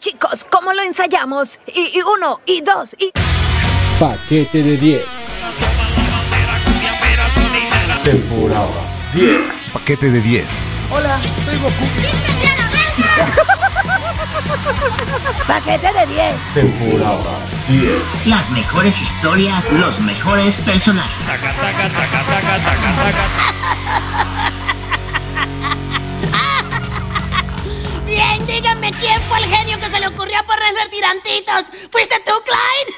Chicos, 0.00 0.46
¿cómo 0.50 0.72
lo 0.72 0.82
ensayamos? 0.82 1.58
Y, 1.74 1.98
y 1.98 2.02
uno, 2.02 2.40
y 2.46 2.62
dos, 2.62 2.94
y... 2.98 3.12
Paquete 3.98 4.62
de 4.62 4.76
10. 4.76 5.46
Temporada 8.02 8.68
10. 9.14 9.40
Paquete 9.72 10.10
de 10.10 10.20
10. 10.20 10.46
Hola, 10.90 11.18
soy 11.20 11.56
Goku. 11.58 11.84
Paquete 15.46 15.92
de 15.92 16.06
10. 16.06 16.34
Temporada 16.54 17.38
10. 17.68 18.26
Las 18.26 18.50
mejores 18.50 18.94
historias, 19.00 19.64
los 19.72 20.00
mejores 20.00 20.54
personajes. 20.56 21.26
Bien, 24.40 24.53
díganme 28.54 28.92
quién 29.00 29.20
fue 29.22 29.38
el 29.38 29.44
genio 29.46 29.78
que 29.80 29.90
se 29.90 29.98
le 29.98 30.06
ocurrió 30.06 30.38
ponerle 30.46 30.88
tirantitos. 30.88 31.64
¿Fuiste 31.90 32.14
tú, 32.24 32.32
Clyde? 32.44 32.94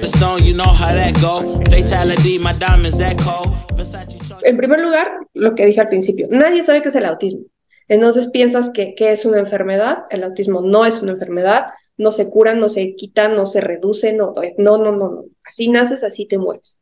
En 4.42 4.56
primer 4.56 4.80
lugar, 4.80 5.18
lo 5.34 5.54
que 5.54 5.66
dije 5.66 5.80
al 5.80 5.88
principio, 5.88 6.26
nadie 6.30 6.62
sabe 6.62 6.80
qué 6.80 6.88
es 6.88 6.94
el 6.94 7.04
autismo. 7.04 7.42
Entonces 7.86 8.28
piensas 8.28 8.70
que, 8.70 8.94
que, 8.94 9.12
es 9.12 9.26
una 9.26 9.40
enfermedad, 9.40 10.04
el 10.10 10.22
autismo 10.22 10.62
no 10.62 10.86
es 10.86 11.02
una 11.02 11.12
enfermedad, 11.12 11.66
no 11.98 12.12
se 12.12 12.30
cura, 12.30 12.54
no 12.54 12.70
se 12.70 12.94
quita, 12.94 13.28
no 13.28 13.44
se 13.44 13.60
reduce, 13.60 14.14
no, 14.14 14.34
no, 14.56 14.78
no, 14.78 14.92
no, 14.92 15.08
no. 15.10 15.24
Así 15.44 15.68
naces, 15.68 16.02
así 16.02 16.26
te 16.26 16.38
mueres. 16.38 16.79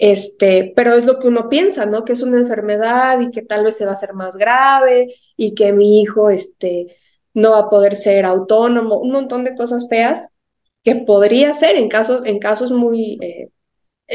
Este, 0.00 0.72
pero 0.74 0.94
es 0.94 1.04
lo 1.04 1.18
que 1.18 1.28
uno 1.28 1.48
piensa, 1.50 1.84
¿no? 1.84 2.04
Que 2.04 2.14
es 2.14 2.22
una 2.22 2.38
enfermedad 2.38 3.20
y 3.20 3.30
que 3.30 3.42
tal 3.42 3.64
vez 3.64 3.76
se 3.76 3.84
va 3.84 3.90
a 3.92 3.94
hacer 3.94 4.14
más 4.14 4.32
grave 4.32 5.14
y 5.36 5.54
que 5.54 5.72
mi 5.74 6.00
hijo, 6.00 6.30
este, 6.30 6.96
no 7.34 7.50
va 7.52 7.58
a 7.60 7.70
poder 7.70 7.96
ser 7.96 8.24
autónomo, 8.24 8.98
un 8.98 9.12
montón 9.12 9.44
de 9.44 9.54
cosas 9.54 9.88
feas 9.90 10.28
que 10.82 10.96
podría 10.96 11.52
ser 11.54 11.76
en 11.76 11.88
casos, 11.88 12.22
en 12.24 12.38
casos 12.38 12.72
muy, 12.72 13.18
eh, 13.20 13.50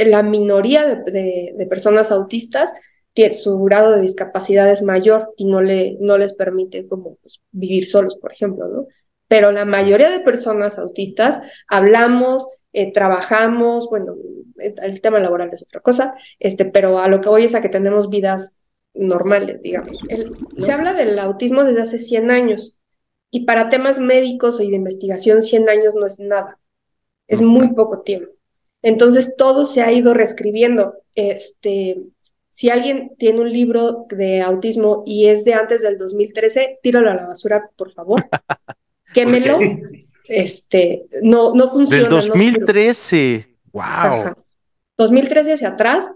la 0.07 0.23
minoría 0.23 0.85
de, 0.85 1.11
de, 1.11 1.53
de 1.55 1.65
personas 1.67 2.11
autistas, 2.11 2.73
su 3.31 3.59
grado 3.59 3.91
de 3.91 4.01
discapacidad 4.01 4.69
es 4.69 4.81
mayor 4.81 5.33
y 5.37 5.45
no, 5.45 5.61
le, 5.61 5.97
no 6.01 6.17
les 6.17 6.33
permite 6.33 6.85
como 6.87 7.15
pues, 7.15 7.41
vivir 7.51 7.85
solos, 7.85 8.15
por 8.15 8.31
ejemplo, 8.31 8.67
¿no? 8.67 8.87
Pero 9.27 9.51
la 9.51 9.65
mayoría 9.65 10.09
de 10.09 10.19
personas 10.19 10.77
autistas 10.77 11.39
hablamos, 11.67 12.47
eh, 12.75 12.91
trabajamos, 12.91 13.87
bueno, 13.89 14.17
el 14.57 14.99
tema 14.99 15.19
laboral 15.19 15.49
es 15.53 15.61
otra 15.61 15.79
cosa, 15.79 16.15
este, 16.39 16.65
pero 16.65 16.99
a 16.99 17.07
lo 17.07 17.21
que 17.21 17.29
voy 17.29 17.43
es 17.43 17.55
a 17.55 17.61
que 17.61 17.69
tenemos 17.69 18.09
vidas 18.09 18.51
normales, 18.93 19.61
digamos. 19.61 19.97
El, 20.09 20.31
¿No? 20.31 20.65
Se 20.65 20.73
habla 20.73 20.93
del 20.93 21.17
autismo 21.19 21.63
desde 21.63 21.83
hace 21.83 21.99
100 21.99 22.31
años 22.31 22.77
y 23.31 23.45
para 23.45 23.69
temas 23.69 23.99
médicos 23.99 24.59
y 24.59 24.69
de 24.69 24.75
investigación 24.75 25.41
100 25.41 25.69
años 25.69 25.95
no 25.95 26.05
es 26.05 26.19
nada, 26.19 26.59
es 27.27 27.41
muy 27.41 27.73
poco 27.73 28.01
tiempo. 28.01 28.31
Entonces 28.81 29.37
todo 29.37 29.65
se 29.65 29.81
ha 29.81 29.93
ido 29.93 30.13
reescribiendo. 30.13 30.95
Este, 31.15 32.03
si 32.49 32.69
alguien 32.69 33.15
tiene 33.17 33.39
un 33.39 33.53
libro 33.53 34.05
de 34.09 34.41
autismo 34.41 35.03
y 35.05 35.27
es 35.27 35.45
de 35.45 35.53
antes 35.53 35.81
del 35.81 35.97
2013, 35.97 36.79
tíralo 36.83 37.09
a 37.09 37.15
la 37.15 37.27
basura, 37.27 37.69
por 37.77 37.89
favor. 37.89 38.27
Quémelo. 39.13 39.55
Okay. 39.55 40.04
Este, 40.27 41.05
no, 41.21 41.53
no 41.53 41.67
funciona. 41.67 42.03
Del 42.03 42.11
2013. 42.11 43.47
No 43.47 43.71
wow. 43.73 43.83
Ajá. 43.83 44.37
2013 44.97 45.53
hacia 45.53 45.69
atrás 45.69 46.07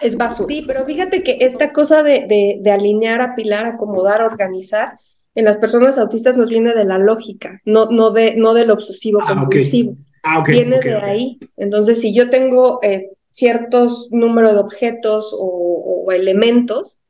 es 0.00 0.16
basura. 0.16 0.54
Sí, 0.54 0.64
pero 0.66 0.84
fíjate 0.84 1.22
que 1.22 1.38
esta 1.40 1.72
cosa 1.72 2.02
de, 2.02 2.26
de, 2.26 2.58
de, 2.60 2.70
alinear, 2.70 3.20
apilar, 3.20 3.66
acomodar, 3.66 4.22
organizar, 4.22 4.98
en 5.34 5.44
las 5.44 5.58
personas 5.58 5.98
autistas 5.98 6.36
nos 6.36 6.48
viene 6.48 6.74
de 6.74 6.84
la 6.84 6.98
lógica, 6.98 7.60
no, 7.64 7.86
no, 7.90 8.10
de, 8.10 8.36
no 8.36 8.54
del 8.54 8.70
obsesivo 8.70 9.20
ah, 9.22 9.34
compulsivo. 9.34 9.92
Okay. 9.92 10.04
Ah, 10.22 10.38
okay, 10.40 10.54
viene 10.54 10.78
okay, 10.78 10.90
de 10.90 10.96
ahí. 10.96 11.38
Entonces, 11.56 12.00
si 12.00 12.14
yo 12.14 12.30
tengo 12.30 12.80
eh, 12.82 13.10
ciertos 13.30 14.08
números 14.10 14.54
de 14.54 14.60
objetos 14.60 15.32
o, 15.38 16.04
o, 16.06 16.12
elementos, 16.12 17.00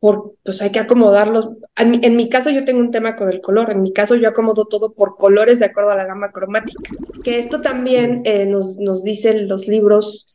por, 0.00 0.34
pues 0.42 0.60
hay 0.62 0.72
que 0.72 0.80
acomodarlos. 0.80 1.50
En 1.76 1.90
mi, 1.90 2.00
en 2.02 2.16
mi, 2.16 2.28
caso 2.28 2.50
yo 2.50 2.64
tengo 2.64 2.80
un 2.80 2.90
tema 2.90 3.14
con 3.14 3.28
el 3.28 3.40
color, 3.40 3.70
en 3.70 3.82
mi 3.82 3.92
caso 3.92 4.16
yo 4.16 4.28
acomodo 4.28 4.66
todo 4.66 4.94
por 4.94 5.16
colores 5.16 5.58
de 5.58 5.66
acuerdo 5.66 5.90
a 5.90 5.96
la 5.96 6.06
gama 6.06 6.32
cromática, 6.32 6.90
que 7.22 7.38
esto 7.38 7.60
también 7.60 8.22
eh, 8.24 8.46
nos, 8.46 8.76
nos 8.78 9.04
dicen 9.04 9.46
los 9.46 9.68
libros 9.68 10.26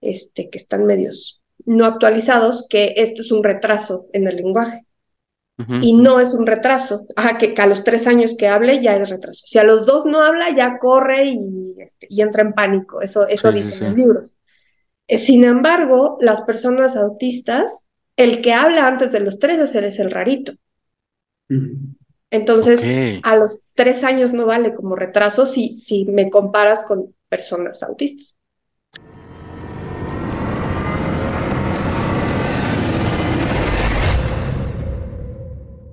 este, 0.00 0.48
que 0.48 0.58
están 0.58 0.86
medios 0.86 1.42
no 1.66 1.84
actualizados, 1.84 2.66
que 2.68 2.94
esto 2.96 3.20
es 3.20 3.32
un 3.32 3.44
retraso 3.44 4.06
en 4.12 4.26
el 4.26 4.36
lenguaje. 4.36 4.86
Uh 5.58 5.62
-huh. 5.64 5.80
Y 5.82 5.92
no 5.92 6.20
es 6.20 6.32
un 6.32 6.46
retraso. 6.46 7.06
Ajá, 7.16 7.36
que, 7.36 7.52
que, 7.52 7.60
a 7.60 7.66
los 7.66 7.82
tres 7.84 8.06
años 8.06 8.36
que 8.38 8.46
hable 8.46 8.80
ya 8.80 8.96
es 8.96 9.10
retraso. 9.10 9.44
Si 9.44 9.58
a 9.58 9.64
los 9.64 9.84
dos 9.84 10.06
no 10.06 10.22
habla, 10.22 10.54
ya 10.56 10.78
corre 10.78 11.24
y, 11.24 11.74
este, 11.78 12.06
y 12.08 12.22
entra 12.22 12.42
en 12.42 12.52
pánico. 12.52 13.02
Eso, 13.02 13.26
eso 13.26 13.50
sí, 13.50 13.56
dicen 13.56 13.78
sí. 13.78 13.84
los 13.84 13.94
libros. 13.94 14.34
Sin 15.08 15.44
embargo, 15.44 16.16
las 16.20 16.42
personas 16.42 16.96
autistas, 16.96 17.84
el 18.18 18.42
que 18.42 18.52
habla 18.52 18.88
antes 18.88 19.12
de 19.12 19.20
los 19.20 19.38
tres 19.38 19.72
es 19.72 19.98
el 20.00 20.10
rarito. 20.10 20.52
Entonces, 22.30 22.80
okay. 22.80 23.20
a 23.22 23.36
los 23.36 23.62
tres 23.74 24.02
años 24.02 24.32
no 24.32 24.44
vale 24.44 24.72
como 24.72 24.96
retraso 24.96 25.46
si, 25.46 25.76
si 25.76 26.04
me 26.04 26.28
comparas 26.28 26.84
con 26.84 27.14
personas 27.28 27.80
autistas. 27.84 28.34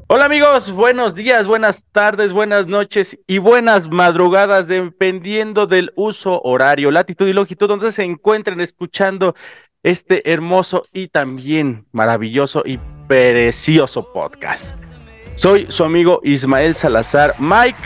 Hola 0.08 0.26
amigos, 0.26 0.72
buenos 0.72 1.14
días, 1.14 1.46
buenas 1.48 1.84
tardes, 1.92 2.32
buenas 2.32 2.68
noches 2.68 3.20
y 3.28 3.40
buenas 3.40 3.90
madrugadas, 3.90 4.68
dependiendo 4.68 5.68
del 5.68 5.92
uso 5.96 6.42
horario, 6.44 6.90
latitud 6.90 7.28
y 7.28 7.34
longitud 7.34 7.68
donde 7.68 7.92
se 7.92 8.04
encuentren 8.04 8.62
escuchando 8.62 9.36
este 9.86 10.32
hermoso 10.32 10.82
y 10.94 11.10
también 11.10 11.86
maravilloso 11.92 12.64
y 12.66 12.80
precioso 13.08 14.12
podcast. 14.12 14.76
Soy 15.36 15.68
su 15.70 15.84
amigo 15.84 16.22
Ismael 16.24 16.74
Salazar 16.74 17.36
Mike, 17.38 17.78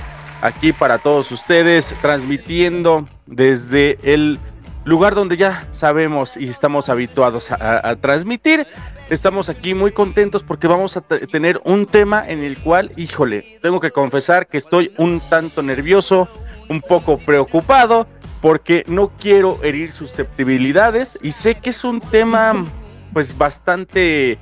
aquí 0.42 0.72
para 0.72 1.00
todos 1.00 1.30
ustedes, 1.34 1.94
transmitiendo 2.02 3.06
desde 3.26 4.00
el 4.02 4.40
lugar 4.86 5.14
donde 5.14 5.36
ya 5.36 5.68
sabemos 5.72 6.38
y 6.38 6.48
estamos 6.48 6.88
habituados 6.88 7.52
a, 7.52 7.94
transmitir. 7.98 8.66
Estamos 9.10 9.50
aquí 9.50 9.74
muy 9.74 9.92
contentos 9.92 10.42
porque 10.42 10.68
vamos 10.68 10.96
a 10.96 11.02
tener 11.02 11.60
un 11.66 11.86
tema 11.86 12.24
en 12.26 12.46
el 12.46 12.62
cual, 12.62 12.94
híjole, 12.96 13.60
tengo 13.62 13.82
que 13.82 13.92
confesar 13.92 14.48
que 14.48 14.58
estoy 14.58 14.94
un 14.98 15.20
tanto 15.20 15.62
nervioso, 15.62 16.30
un 16.70 16.80
poco 16.80 17.18
preocupado, 17.18 18.08
porque 18.42 18.84
no 18.88 19.12
quiero 19.20 19.60
herir 19.64 19.92
susceptibilidades 19.92 21.20
y 21.22 21.32
sé 21.32 21.56
que 21.56 21.72
es 21.72 21.84
un 21.84 22.00
tema 22.00 22.66
pues 23.14 23.38
bastante 23.38 24.38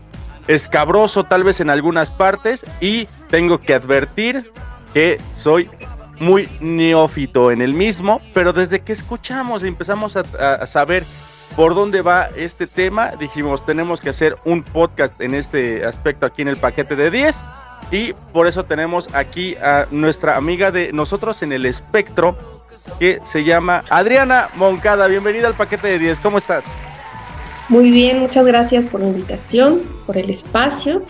escabroso 0.48 1.24
tal 1.24 1.44
vez 1.44 1.60
en 1.60 1.70
algunas 1.70 2.12
partes 2.12 2.66
y 2.80 3.08
tengo 3.30 3.60
que 3.60 3.74
advertir 3.74 4.52
que 4.94 5.20
soy 5.34 5.70
muy 6.20 6.50
neófito 6.60 7.52
en 7.52 7.62
el 7.62 7.74
mismo, 7.74 8.22
pero 8.34 8.54
desde 8.54 8.80
que 8.80 8.94
escuchamos 8.94 9.64
y 9.64 9.68
empezamos 9.68 10.16
a, 10.16 10.22
a 10.22 10.66
saber 10.66 11.06
por 11.56 11.76
dónde 11.76 12.02
va 12.02 12.30
este 12.36 12.68
tema, 12.68 13.12
dijimos, 13.20 13.66
tenemos 13.66 14.02
que 14.02 14.10
hacer 14.10 14.36
un 14.46 14.64
podcast 14.64 15.20
en 15.22 15.34
este 15.34 15.86
aspecto 15.86 16.26
aquí 16.26 16.42
en 16.42 16.48
el 16.48 16.58
paquete 16.58 16.96
de 16.96 17.12
10 17.12 17.44
y 17.92 18.14
por 18.34 18.48
eso 18.48 18.66
tenemos 18.66 19.14
aquí 19.14 19.56
a 19.56 19.88
nuestra 19.92 20.38
amiga 20.38 20.72
de 20.72 20.92
nosotros 20.92 21.42
en 21.44 21.54
el 21.54 21.66
espectro 21.66 22.57
que 23.00 23.20
se 23.24 23.44
llama 23.44 23.84
Adriana 23.90 24.50
Moncada. 24.56 25.08
Bienvenida 25.08 25.48
al 25.48 25.54
paquete 25.54 25.88
de 25.88 26.00
10, 26.00 26.20
¿cómo 26.20 26.38
estás? 26.38 26.66
Muy 27.70 27.92
bien, 27.92 28.20
muchas 28.20 28.46
gracias 28.46 28.86
por 28.86 29.02
la 29.02 29.08
invitación, 29.08 29.82
por 30.06 30.18
el 30.18 30.30
espacio 30.30 31.04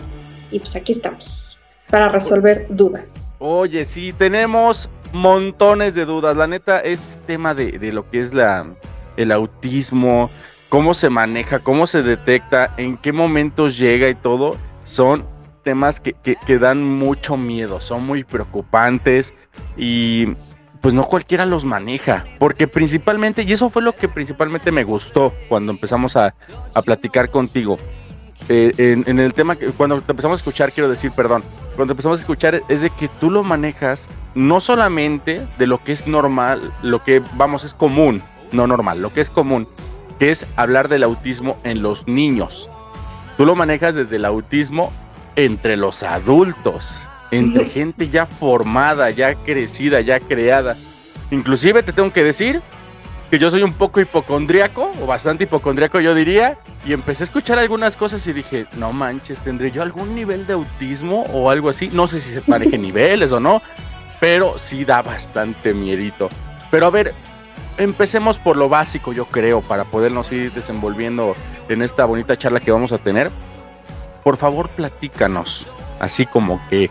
y 0.50 0.58
pues 0.58 0.74
aquí 0.76 0.92
estamos 0.92 1.60
para 1.90 2.08
resolver 2.08 2.66
dudas. 2.68 3.36
Oye, 3.38 3.84
sí, 3.84 4.12
tenemos 4.12 4.90
montones 5.12 5.94
de 5.94 6.04
dudas. 6.04 6.36
La 6.36 6.46
neta, 6.46 6.80
este 6.80 7.06
tema 7.26 7.54
de, 7.54 7.78
de 7.78 7.92
lo 7.92 8.08
que 8.10 8.20
es 8.20 8.34
la 8.34 8.66
el 9.18 9.32
autismo, 9.32 10.30
cómo 10.68 10.94
se 10.94 11.10
maneja, 11.10 11.58
cómo 11.58 11.86
se 11.86 12.02
detecta, 12.02 12.72
en 12.76 12.96
qué 12.96 13.12
momentos 13.12 13.76
llega 13.76 14.08
y 14.08 14.14
todo, 14.14 14.56
son 14.84 15.24
temas 15.64 15.98
que, 15.98 16.12
que, 16.14 16.36
que, 16.46 16.58
dan 16.58 16.82
mucho 16.82 17.36
miedo, 17.36 17.80
son 17.80 18.06
muy 18.06 18.22
preocupantes 18.22 19.34
y 19.76 20.28
pues 20.80 20.94
no 20.94 21.04
cualquiera 21.04 21.46
los 21.46 21.64
maneja, 21.64 22.24
porque 22.38 22.68
principalmente, 22.68 23.42
y 23.42 23.52
eso 23.52 23.70
fue 23.70 23.82
lo 23.82 23.94
que 23.94 24.08
principalmente 24.08 24.70
me 24.72 24.84
gustó 24.84 25.32
cuando 25.48 25.72
empezamos 25.72 26.16
a, 26.16 26.34
a 26.74 26.82
platicar 26.82 27.30
contigo, 27.30 27.78
eh, 28.48 29.02
en, 29.06 29.18
el 29.18 29.34
tema, 29.34 29.56
que, 29.56 29.66
cuando 29.66 30.00
te 30.00 30.12
empezamos 30.12 30.36
a 30.36 30.40
escuchar, 30.40 30.72
quiero 30.72 30.88
decir, 30.88 31.10
perdón, 31.12 31.42
cuando 31.76 31.92
empezamos 31.92 32.18
a 32.18 32.22
escuchar 32.22 32.62
es 32.68 32.80
de 32.80 32.90
que 32.90 33.08
tú 33.08 33.30
lo 33.30 33.44
manejas 33.44 34.08
no 34.34 34.60
solamente 34.60 35.46
de 35.58 35.66
lo 35.66 35.82
que 35.82 35.92
es 35.92 36.06
normal, 36.06 36.72
lo 36.82 37.04
que, 37.04 37.22
vamos, 37.34 37.64
es 37.64 37.74
común, 37.74 38.22
no 38.52 38.66
normal, 38.66 39.02
lo 39.02 39.12
que 39.12 39.20
es 39.20 39.28
común, 39.28 39.68
que 40.18 40.30
es 40.30 40.46
hablar 40.56 40.88
del 40.88 41.02
autismo 41.02 41.58
en 41.62 41.82
los 41.82 42.06
niños. 42.08 42.70
Tú 43.36 43.44
lo 43.44 43.54
manejas 43.54 43.94
desde 43.94 44.16
el 44.16 44.24
autismo 44.24 44.92
entre 45.36 45.76
los 45.76 46.02
adultos. 46.02 46.98
Entre 47.30 47.66
gente 47.66 48.08
ya 48.08 48.26
formada, 48.26 49.10
ya 49.10 49.34
crecida, 49.34 50.00
ya 50.00 50.20
creada. 50.20 50.76
Inclusive 51.30 51.82
te 51.82 51.92
tengo 51.92 52.12
que 52.12 52.24
decir 52.24 52.62
que 53.30 53.38
yo 53.38 53.50
soy 53.50 53.62
un 53.62 53.74
poco 53.74 54.00
hipocondriaco, 54.00 54.90
o 55.02 55.06
bastante 55.06 55.44
hipocondriaco 55.44 56.00
yo 56.00 56.14
diría, 56.14 56.58
y 56.84 56.92
empecé 56.92 57.24
a 57.24 57.26
escuchar 57.26 57.58
algunas 57.58 57.96
cosas 57.96 58.26
y 58.26 58.32
dije, 58.32 58.66
no 58.76 58.92
manches, 58.92 59.40
¿tendré 59.40 59.70
yo 59.70 59.82
algún 59.82 60.14
nivel 60.14 60.46
de 60.46 60.54
autismo 60.54 61.24
o 61.32 61.50
algo 61.50 61.68
así? 61.68 61.90
No 61.92 62.06
sé 62.06 62.20
si 62.20 62.30
se 62.30 62.40
pareje 62.40 62.78
niveles 62.78 63.32
o 63.32 63.40
no, 63.40 63.60
pero 64.20 64.58
sí 64.58 64.84
da 64.84 65.02
bastante 65.02 65.74
miedito. 65.74 66.28
Pero 66.70 66.86
a 66.86 66.90
ver, 66.90 67.14
empecemos 67.76 68.38
por 68.38 68.56
lo 68.56 68.70
básico, 68.70 69.12
yo 69.12 69.26
creo, 69.26 69.60
para 69.60 69.84
podernos 69.84 70.32
ir 70.32 70.52
desenvolviendo 70.52 71.36
en 71.68 71.82
esta 71.82 72.06
bonita 72.06 72.36
charla 72.38 72.60
que 72.60 72.70
vamos 72.70 72.92
a 72.92 72.98
tener. 72.98 73.30
Por 74.24 74.38
favor, 74.38 74.70
platícanos, 74.70 75.66
así 76.00 76.24
como 76.24 76.60
que 76.70 76.90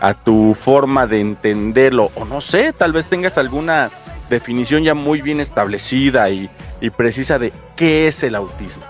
a 0.00 0.14
tu 0.14 0.54
forma 0.54 1.06
de 1.06 1.20
entenderlo, 1.20 2.10
o 2.14 2.24
no 2.24 2.40
sé, 2.40 2.72
tal 2.72 2.92
vez 2.92 3.06
tengas 3.06 3.38
alguna 3.38 3.90
definición 4.30 4.82
ya 4.82 4.94
muy 4.94 5.22
bien 5.22 5.40
establecida 5.40 6.30
y, 6.30 6.50
y 6.80 6.90
precisa 6.90 7.38
de 7.38 7.52
qué 7.76 8.08
es 8.08 8.22
el 8.22 8.34
autismo. 8.34 8.84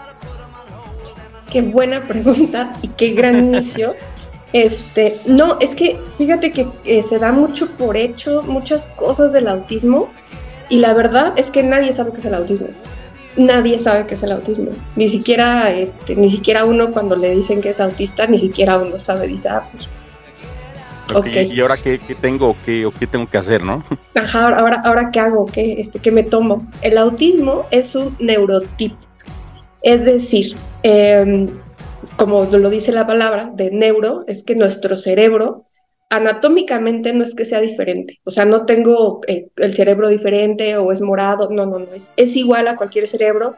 Qué 1.50 1.62
buena 1.62 2.06
pregunta 2.06 2.72
y 2.82 2.88
qué 2.88 3.12
gran 3.12 3.38
inicio. 3.54 3.94
Este, 4.52 5.18
no, 5.26 5.58
es 5.60 5.74
que 5.74 5.98
fíjate 6.16 6.52
que 6.52 6.68
eh, 6.84 7.02
se 7.02 7.18
da 7.18 7.32
mucho 7.32 7.70
por 7.76 7.96
hecho 7.96 8.42
muchas 8.42 8.86
cosas 8.94 9.32
del 9.32 9.46
autismo 9.46 10.10
y 10.70 10.78
la 10.78 10.94
verdad 10.94 11.34
es 11.36 11.50
que 11.50 11.62
nadie 11.62 11.92
sabe 11.92 12.12
qué 12.12 12.20
es 12.20 12.24
el 12.26 12.34
autismo. 12.34 12.68
Nadie 13.36 13.78
sabe 13.78 14.06
qué 14.06 14.14
es 14.14 14.22
el 14.22 14.32
autismo. 14.32 14.70
Ni 14.96 15.08
siquiera, 15.08 15.70
este, 15.70 16.16
ni 16.16 16.28
siquiera 16.28 16.64
uno 16.64 16.92
cuando 16.92 17.14
le 17.14 17.34
dicen 17.34 17.60
que 17.60 17.70
es 17.70 17.80
autista, 17.80 18.26
ni 18.26 18.38
siquiera 18.38 18.78
uno 18.78 18.98
sabe, 18.98 19.28
dice, 19.28 19.48
ah, 19.48 19.68
pues, 19.70 19.88
Ok, 21.14 21.26
Ok. 21.26 21.26
¿Y 21.50 21.60
ahora 21.60 21.76
qué, 21.76 21.98
qué 21.98 22.14
tengo 22.14 22.56
qué, 22.64 22.86
o 22.86 22.90
qué 22.90 23.06
tengo 23.06 23.26
que 23.28 23.38
hacer, 23.38 23.62
no? 23.62 23.84
Ajá, 24.14 24.44
ahora, 24.44 24.58
ahora, 24.58 24.82
ahora 24.84 25.10
qué 25.10 25.20
hago, 25.20 25.46
¿Qué, 25.46 25.80
este, 25.80 25.98
qué 26.00 26.12
me 26.12 26.22
tomo. 26.22 26.66
El 26.82 26.98
autismo 26.98 27.66
es 27.70 27.94
un 27.94 28.16
neurotipo, 28.18 28.96
es 29.82 30.04
decir, 30.04 30.56
em, 30.82 31.48
como 32.16 32.44
lo 32.44 32.70
dice 32.70 32.92
la 32.92 33.06
palabra 33.06 33.50
de 33.54 33.70
neuro, 33.70 34.24
es 34.26 34.44
que 34.44 34.54
nuestro 34.54 34.96
cerebro 34.96 35.64
anatómicamente 36.10 37.12
no 37.12 37.22
es 37.22 37.34
que 37.34 37.44
sea 37.44 37.60
diferente, 37.60 38.18
o 38.24 38.30
sea, 38.30 38.44
no 38.44 38.64
tengo 38.64 39.20
eh, 39.26 39.48
el 39.56 39.74
cerebro 39.74 40.08
diferente 40.08 40.76
o 40.76 40.90
es 40.90 41.00
morado, 41.00 41.50
no, 41.50 41.66
no, 41.66 41.78
no, 41.78 41.92
es, 41.94 42.10
es 42.16 42.34
igual 42.36 42.66
a 42.66 42.76
cualquier 42.76 43.06
cerebro, 43.06 43.56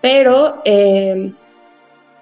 pero 0.00 0.62
em, 0.64 1.34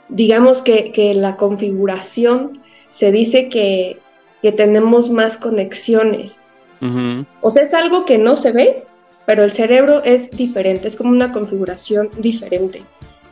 digamos 0.09 0.63
que, 0.63 0.91
que 0.91 1.15
la 1.15 1.37
configuración 1.37 2.53
se 2.91 3.13
dice 3.13 3.49
que, 3.49 4.01
que 4.43 4.53
tenemos 4.53 5.11
más 5.11 5.37
conexiones. 5.37 6.43
Ujú. 6.81 7.27
O 7.41 7.51
sea, 7.51 7.63
es 7.63 7.75
algo 7.75 8.05
que 8.05 8.19
no 8.19 8.37
se 8.37 8.53
ve, 8.53 8.85
pero 9.27 9.45
el 9.45 9.53
cerebro 9.53 10.03
es 10.05 10.31
diferente, 10.31 10.89
es 10.89 10.97
como 10.97 11.11
una 11.11 11.33
configuración 11.33 12.11
diferente. 12.19 12.83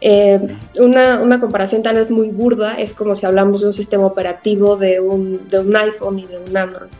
Eh, 0.00 0.58
una, 0.78 1.22
una 1.22 1.40
comparación 1.40 1.82
tal 1.82 1.96
vez 1.96 2.10
muy 2.10 2.30
burda 2.30 2.74
es 2.74 2.92
como 2.92 3.14
si 3.14 3.24
hablamos 3.24 3.62
de 3.62 3.68
un 3.68 3.72
sistema 3.72 4.04
operativo 4.04 4.76
de 4.76 5.00
un, 5.00 5.48
de 5.48 5.60
un 5.60 5.74
iPhone 5.74 6.18
y 6.18 6.26
de 6.26 6.38
un 6.38 6.56
Android. 6.56 6.90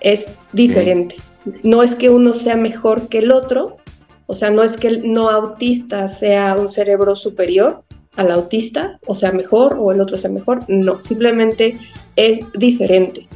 Es 0.00 0.26
diferente. 0.52 1.16
No 1.62 1.82
es 1.82 1.94
que 1.94 2.10
uno 2.10 2.34
sea 2.34 2.56
mejor 2.56 3.08
que 3.08 3.18
el 3.18 3.32
otro, 3.32 3.78
o 4.26 4.34
sea, 4.34 4.50
no 4.50 4.62
es 4.62 4.76
que 4.76 4.88
el 4.88 5.12
no 5.12 5.30
autista 5.30 6.08
sea 6.08 6.56
un 6.58 6.70
cerebro 6.70 7.16
superior 7.16 7.82
al 8.16 8.30
autista, 8.30 8.98
o 9.06 9.14
sea, 9.14 9.32
mejor, 9.32 9.76
o 9.78 9.92
el 9.92 10.00
otro 10.00 10.18
sea 10.18 10.30
mejor. 10.30 10.60
No, 10.68 11.02
simplemente 11.02 11.78
es 12.16 12.40
diferente. 12.54 13.28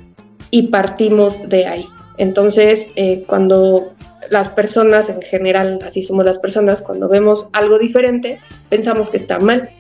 Y 0.51 0.69
partimos 0.69 1.49
de 1.49 1.67
ahí. 1.67 1.87
Entonces, 2.19 2.89
eh, 2.97 3.25
cuando 3.27 3.95
las 4.31 4.49
personas 4.49 5.09
en 5.09 5.23
general, 5.23 5.79
así 5.87 6.03
somos 6.03 6.25
las 6.25 6.39
personas, 6.39 6.83
cuando 6.83 7.09
vemos 7.09 7.49
algo 7.53 7.79
diferente, 7.79 8.41
pensamos 8.69 9.11
que 9.11 9.17
está 9.17 9.39
mal. 9.39 9.71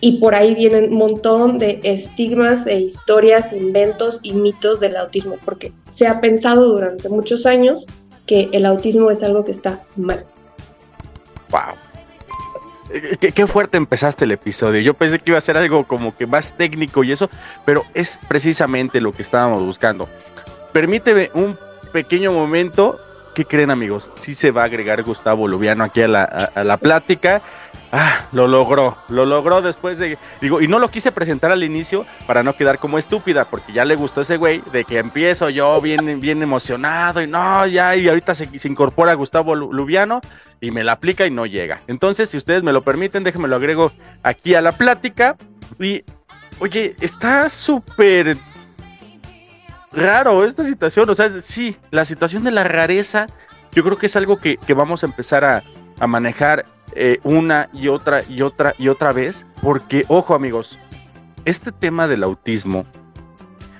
Y 0.00 0.18
por 0.18 0.34
ahí 0.34 0.54
vienen 0.54 0.92
un 0.92 0.98
montón 0.98 1.58
de 1.58 1.80
estigmas 1.82 2.66
e 2.66 2.80
historias, 2.80 3.52
inventos 3.52 4.20
y 4.22 4.32
mitos 4.32 4.80
del 4.80 4.96
autismo, 4.96 5.36
porque 5.44 5.72
se 5.90 6.06
ha 6.06 6.20
pensado 6.22 6.72
durante 6.72 7.08
muchos 7.10 7.44
años 7.44 7.86
que 8.26 8.48
el 8.52 8.64
autismo 8.64 9.10
es 9.10 9.22
algo 9.22 9.44
que 9.44 9.52
está 9.52 9.82
mal. 9.96 10.24
Wow. 11.50 11.89
Qué, 13.20 13.46
fuerte 13.46 13.76
empezaste 13.76 14.24
el 14.24 14.32
episodio. 14.32 14.80
Yo 14.80 14.94
pensé 14.94 15.18
que 15.18 15.30
iba 15.30 15.38
a 15.38 15.42
ser 15.42 15.56
algo 15.56 15.86
como 15.86 16.16
que 16.16 16.26
más 16.26 16.56
técnico 16.56 17.04
y 17.04 17.12
eso, 17.12 17.30
pero 17.64 17.84
es 17.94 18.18
precisamente 18.28 19.00
lo 19.00 19.12
que 19.12 19.22
estábamos 19.22 19.64
buscando. 19.64 20.08
Permíteme 20.72 21.30
un 21.34 21.56
pequeño 21.92 22.32
momento. 22.32 23.00
¿Qué 23.34 23.44
creen, 23.44 23.70
amigos? 23.70 24.10
Sí 24.16 24.34
se 24.34 24.50
va 24.50 24.62
a 24.62 24.64
agregar 24.64 25.02
Gustavo 25.04 25.46
Lubiano 25.46 25.84
aquí 25.84 26.02
a 26.02 26.08
la, 26.08 26.24
a 26.24 26.64
la 26.64 26.76
plática. 26.78 27.42
Ah, 27.92 28.26
lo 28.30 28.46
logró, 28.46 28.96
lo 29.08 29.26
logró 29.26 29.62
después 29.62 29.98
de. 29.98 30.16
Digo, 30.40 30.60
y 30.60 30.68
no 30.68 30.78
lo 30.78 30.88
quise 30.88 31.10
presentar 31.10 31.50
al 31.50 31.64
inicio 31.64 32.06
para 32.24 32.44
no 32.44 32.54
quedar 32.54 32.78
como 32.78 32.98
estúpida, 32.98 33.46
porque 33.46 33.72
ya 33.72 33.84
le 33.84 33.96
gustó 33.96 34.20
ese 34.20 34.36
güey 34.36 34.62
de 34.72 34.84
que 34.84 34.98
empiezo 34.98 35.50
yo 35.50 35.80
bien, 35.80 36.20
bien 36.20 36.40
emocionado 36.40 37.20
y 37.20 37.26
no, 37.26 37.66
ya, 37.66 37.96
y 37.96 38.08
ahorita 38.08 38.36
se, 38.36 38.46
se 38.60 38.68
incorpora 38.68 39.14
Gustavo 39.14 39.56
Lu- 39.56 39.72
Lubiano 39.72 40.20
y 40.60 40.70
me 40.70 40.84
la 40.84 40.92
aplica 40.92 41.26
y 41.26 41.32
no 41.32 41.46
llega. 41.46 41.80
Entonces, 41.88 42.28
si 42.28 42.36
ustedes 42.36 42.62
me 42.62 42.72
lo 42.72 42.82
permiten, 42.82 43.24
déjenme 43.24 43.48
lo 43.48 43.56
agrego 43.56 43.90
aquí 44.22 44.54
a 44.54 44.60
la 44.60 44.70
plática. 44.70 45.36
Y, 45.80 46.04
oye, 46.60 46.94
está 47.00 47.48
súper 47.50 48.36
raro 49.92 50.44
esta 50.44 50.64
situación. 50.64 51.10
O 51.10 51.14
sea, 51.14 51.28
sí, 51.40 51.76
la 51.90 52.04
situación 52.04 52.44
de 52.44 52.50
la 52.52 52.62
rareza, 52.64 53.26
yo 53.72 53.82
creo 53.82 53.98
que 53.98 54.06
es 54.06 54.14
algo 54.16 54.38
que, 54.38 54.58
que 54.58 54.74
vamos 54.74 55.02
a 55.02 55.06
empezar 55.06 55.44
a, 55.44 55.62
a 55.98 56.06
manejar 56.06 56.64
eh, 56.94 57.20
una 57.22 57.68
y 57.72 57.88
otra 57.88 58.22
y 58.28 58.42
otra 58.42 58.74
y 58.78 58.88
otra 58.88 59.12
vez. 59.12 59.46
Porque, 59.62 60.04
ojo, 60.08 60.34
amigos, 60.34 60.78
este 61.44 61.72
tema 61.72 62.08
del 62.08 62.22
autismo 62.22 62.86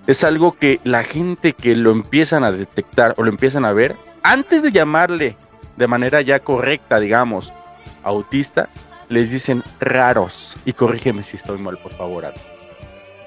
es 0.07 0.25
algo 0.25 0.57
que 0.57 0.81
la 0.85 1.05
gente 1.05 1.53
que 1.53 1.75
lo 1.77 1.91
empiezan 1.91 2.45
a 2.45 2.53
detectar 2.53 3.15
o 3.17 3.23
lo 3.23 3.31
empiezan 3.31 3.65
a 3.65 3.73
ver, 3.73 3.97
antes 4.23 4.63
de 4.63 4.73
llamarle 4.73 5.37
de 5.77 5.87
manera 5.87 6.21
ya 6.21 6.41
correcta, 6.41 7.01
digamos, 7.01 7.53
autista, 8.03 8.69
les 9.09 9.31
dicen 9.31 9.63
raros. 9.79 10.57
Y 10.65 10.73
corrígeme 10.73 11.23
si 11.23 11.37
estoy 11.37 11.59
mal, 11.59 11.79
por 11.79 11.93
favor. 11.93 12.25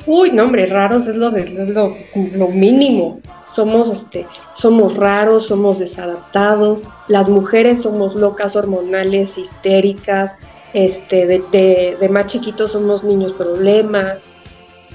Uy, 0.05 0.31
no, 0.31 0.43
hombre, 0.43 0.65
raros 0.65 1.07
es 1.07 1.15
lo, 1.15 1.31
de, 1.31 1.41
es 1.61 1.69
lo, 1.69 1.95
lo 2.33 2.47
mínimo. 2.49 3.21
Somos, 3.47 3.89
este, 3.89 4.27
somos 4.53 4.97
raros, 4.97 5.47
somos 5.47 5.79
desadaptados. 5.79 6.83
Las 7.07 7.29
mujeres 7.29 7.81
somos 7.83 8.15
locas, 8.15 8.55
hormonales, 8.55 9.37
histéricas. 9.37 10.35
Este, 10.73 11.25
de, 11.27 11.43
de, 11.51 11.97
de 11.99 12.09
más 12.09 12.27
chiquitos 12.27 12.71
somos 12.71 13.03
niños 13.03 13.31
problema. 13.33 14.15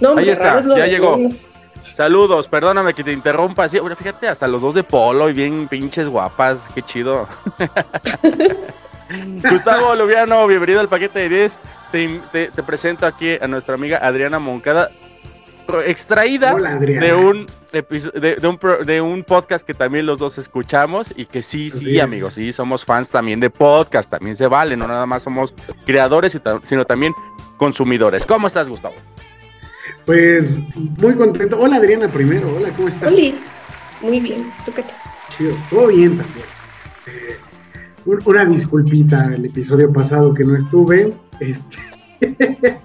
No, 0.00 0.11
hombre, 0.11 0.25
Ahí 0.26 0.30
está, 0.30 0.44
raro 0.49 0.61
es 0.61 0.66
lo 0.66 0.76
ya 0.76 0.85
de 0.85 0.90
llegó. 0.90 1.16
menos. 1.16 1.47
Saludos, 1.94 2.47
perdóname 2.47 2.94
que 2.94 3.02
te 3.02 3.12
interrumpa. 3.12 3.68
Sí, 3.68 3.78
bueno, 3.78 3.97
fíjate, 3.97 4.28
hasta 4.28 4.47
los 4.47 4.61
dos 4.62 4.75
de 4.75 4.85
polo 4.85 5.28
y 5.30 5.32
bien 5.32 5.68
pinches 5.68 6.06
guapas, 6.09 6.68
qué 6.75 6.82
chido. 6.82 7.26
Gustavo 9.50 9.94
Lubiano, 9.94 10.47
bienvenido 10.47 10.80
al 10.80 10.88
paquete 10.88 11.21
de 11.21 11.28
10. 11.28 11.59
Te, 11.90 12.21
te- 12.30 12.49
te 12.50 12.62
presento 12.62 13.06
aquí 13.06 13.37
a 13.40 13.49
nuestra 13.49 13.75
amiga 13.75 13.99
Adriana 14.02 14.38
Moncada, 14.38 14.90
extraída 15.87 16.54
Hola, 16.54 16.76
de 16.76 17.14
un, 17.14 17.46
de, 17.72 18.37
de 18.40 18.48
un 18.48 18.56
pro- 18.58 18.82
de 18.84 19.00
un 19.00 19.22
podcast 19.22 19.66
que 19.66 19.75
también 19.75 20.06
los 20.06 20.18
dos 20.18 20.38
escuchamos 20.38 21.12
y 21.14 21.26
que 21.26 21.42
sí, 21.42 21.68
Así 21.72 21.84
sí, 21.84 21.96
es. 21.98 22.02
amigos, 22.02 22.34
sí, 22.34 22.52
somos 22.52 22.84
fans 22.84 23.10
también 23.10 23.38
de 23.38 23.50
podcast, 23.50 24.10
también 24.10 24.34
se 24.34 24.46
vale, 24.46 24.76
no 24.76 24.88
nada 24.88 25.04
más 25.04 25.22
somos 25.22 25.52
creadores, 25.84 26.40
sino 26.66 26.84
también 26.87 27.12
consumidores. 27.58 28.25
¿Cómo 28.25 28.46
estás, 28.46 28.68
Gustavo? 28.68 28.94
Pues 30.06 30.58
muy 30.98 31.14
contento. 31.14 31.58
Hola 31.60 31.76
Adriana 31.76 32.08
primero, 32.08 32.50
hola, 32.56 32.70
¿cómo 32.75 32.88
estás? 32.88 33.12
Muy 34.00 34.20
bien. 34.20 34.50
¿Tú 34.64 34.72
qué 34.72 34.82
tal? 34.82 34.96
Chido, 35.37 35.54
todo 35.68 35.88
bien 35.88 36.16
también. 36.16 36.46
Este, 37.06 37.37
un- 38.06 38.22
una 38.25 38.44
disculpita 38.46 39.26
el 39.34 39.44
episodio 39.44 39.92
pasado 39.92 40.32
que 40.32 40.44
no 40.44 40.56
estuve. 40.56 41.12
Este, 41.40 41.76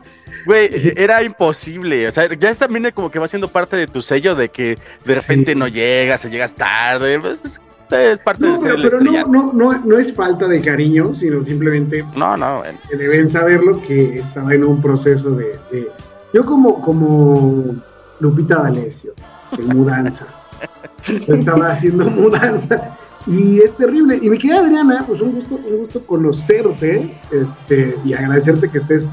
Güey, 0.45 0.93
era 0.97 1.23
imposible. 1.23 2.07
O 2.07 2.11
sea, 2.11 2.27
ya 2.33 2.49
es 2.49 2.57
también 2.57 2.89
como 2.93 3.09
que 3.11 3.19
va 3.19 3.27
siendo 3.27 3.47
parte 3.47 3.75
de 3.77 3.87
tu 3.87 4.01
sello 4.01 4.35
de 4.35 4.49
que 4.49 4.77
de 5.05 5.15
repente 5.15 5.53
Sí. 5.53 5.57
no 5.57 5.67
llegas, 5.67 6.25
o 6.25 6.29
llegas 6.29 6.55
tarde. 6.55 7.19
pues, 7.19 7.37
pues, 7.41 7.61
es 7.91 8.17
parte 8.19 8.43
no, 8.45 8.53
de 8.53 8.59
ser 8.59 8.75
pero, 8.75 8.83
el 8.83 8.89
pero 8.89 8.99
no, 9.27 9.27
no, 9.27 9.53
no, 9.53 9.85
no 9.85 9.99
es 9.99 10.13
falta 10.13 10.47
de 10.47 10.61
cariño, 10.61 11.13
sino 11.13 11.43
simplemente 11.43 12.03
No, 12.15 12.35
no, 12.37 12.59
bueno. 12.59 12.79
que 12.89 12.97
deben 12.97 13.29
saberlo 13.29 13.79
que 13.81 14.15
estaba 14.15 14.53
en 14.53 14.63
un 14.63 14.81
proceso 14.81 15.31
de, 15.31 15.57
de- 15.71 15.89
yo 16.33 16.43
como 16.43 16.81
como 16.81 17.75
Lupita 18.19 18.55
D'Alessio, 18.63 19.13
de 19.55 19.63
mudanza. 19.73 20.25
Estaba 21.27 21.71
haciendo 21.71 22.05
mudanza 22.09 22.97
y 23.27 23.59
es 23.61 23.75
terrible. 23.75 24.17
Y 24.21 24.29
mi 24.29 24.37
querida 24.37 24.59
Adriana, 24.61 25.03
pues 25.05 25.21
un 25.21 25.33
gusto, 25.33 25.55
un 25.55 25.77
gusto 25.79 26.05
conocerte, 26.05 27.19
este, 27.31 27.95
y 28.05 28.13
agradecerte 28.13 28.69
que 28.71 28.77
estés 28.79 29.07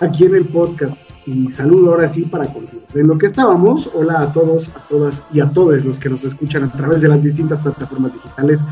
aquí 0.00 0.24
en 0.24 0.34
el 0.36 0.46
podcast. 0.46 0.96
y 1.24 1.52
saludo 1.52 1.92
ahora 1.92 2.08
sí 2.08 2.22
para 2.22 2.44
continuar. 2.52 2.86
En 2.94 3.06
lo 3.06 3.16
que 3.16 3.26
estábamos, 3.26 3.88
hola 3.94 4.20
a 4.20 4.32
todos, 4.32 4.68
a 4.74 4.80
todas 4.88 5.22
y 5.32 5.40
a 5.40 5.48
todos 5.48 5.84
los 5.84 5.98
que 5.98 6.08
nos 6.08 6.24
escuchan 6.24 6.64
a 6.64 6.72
través 6.72 7.00
de 7.02 7.08
las 7.08 7.22
distintas 7.22 7.60
plataformas 7.60 8.14
digitales. 8.14 8.64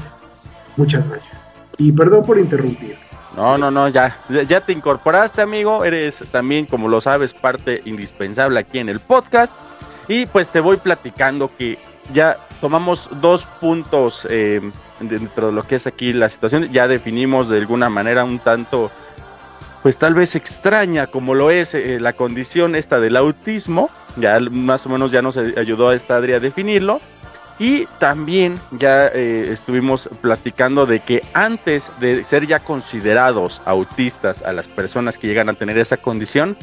Muchas 0.76 1.08
gracias. 1.08 1.36
Y 1.78 1.92
perdón 1.92 2.24
por 2.24 2.38
interrumpir. 2.38 2.96
No, 3.36 3.56
no, 3.56 3.70
no, 3.70 3.88
ya, 3.88 4.18
ya 4.28 4.60
te 4.60 4.72
incorporaste, 4.72 5.40
amigo. 5.40 5.84
Eres 5.84 6.24
también, 6.32 6.66
como 6.66 6.88
lo 6.88 7.00
sabes, 7.00 7.32
parte 7.32 7.80
indispensable 7.84 8.58
aquí 8.58 8.78
en 8.78 8.88
el 8.88 8.98
podcast. 8.98 9.54
Y 10.08 10.26
pues 10.26 10.50
te 10.50 10.58
voy 10.58 10.76
platicando 10.76 11.50
que 11.56 11.78
ya 12.12 12.36
tomamos 12.60 13.08
dos 13.20 13.44
puntos 13.60 14.26
eh, 14.28 14.60
dentro 14.98 15.46
de 15.46 15.52
lo 15.52 15.62
que 15.62 15.76
es 15.76 15.86
aquí 15.86 16.12
la 16.12 16.28
situación. 16.28 16.70
Ya 16.72 16.88
definimos 16.88 17.48
de 17.48 17.58
alguna 17.58 17.88
manera 17.88 18.24
un 18.24 18.40
tanto, 18.40 18.90
pues 19.82 19.98
tal 19.98 20.14
vez 20.14 20.36
extraña, 20.36 21.06
como 21.06 21.34
lo 21.34 21.50
es 21.50 21.74
eh, 21.74 21.98
la 22.00 22.12
condición 22.12 22.74
esta 22.74 23.00
del 23.00 23.16
autismo. 23.16 23.90
Ya 24.16 24.38
más 24.40 24.84
o 24.86 24.88
menos 24.88 25.10
ya 25.10 25.22
nos 25.22 25.36
ayudó 25.36 25.88
a 25.88 25.94
esta 25.94 26.16
Adri 26.16 26.34
a 26.34 26.40
definirlo. 26.40 27.00
Y 27.58 27.86
también 27.98 28.58
ya 28.72 29.08
eh, 29.08 29.48
estuvimos 29.50 30.08
platicando 30.22 30.86
de 30.86 31.00
que 31.00 31.22
antes 31.34 31.90
de 32.00 32.24
ser 32.24 32.46
ya 32.46 32.58
considerados 32.58 33.60
autistas 33.66 34.42
a 34.42 34.52
las 34.52 34.66
personas 34.66 35.18
que 35.18 35.26
llegan 35.26 35.50
a 35.50 35.54
tener 35.54 35.76
esa 35.76 35.98
condición, 35.98 36.56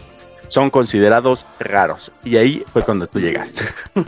son 0.48 0.70
considerados 0.70 1.46
raros. 1.60 2.12
Y 2.24 2.38
ahí 2.38 2.64
fue 2.74 2.84
cuando 2.84 3.08
tú 3.08 3.20
llegaste. 3.20 3.64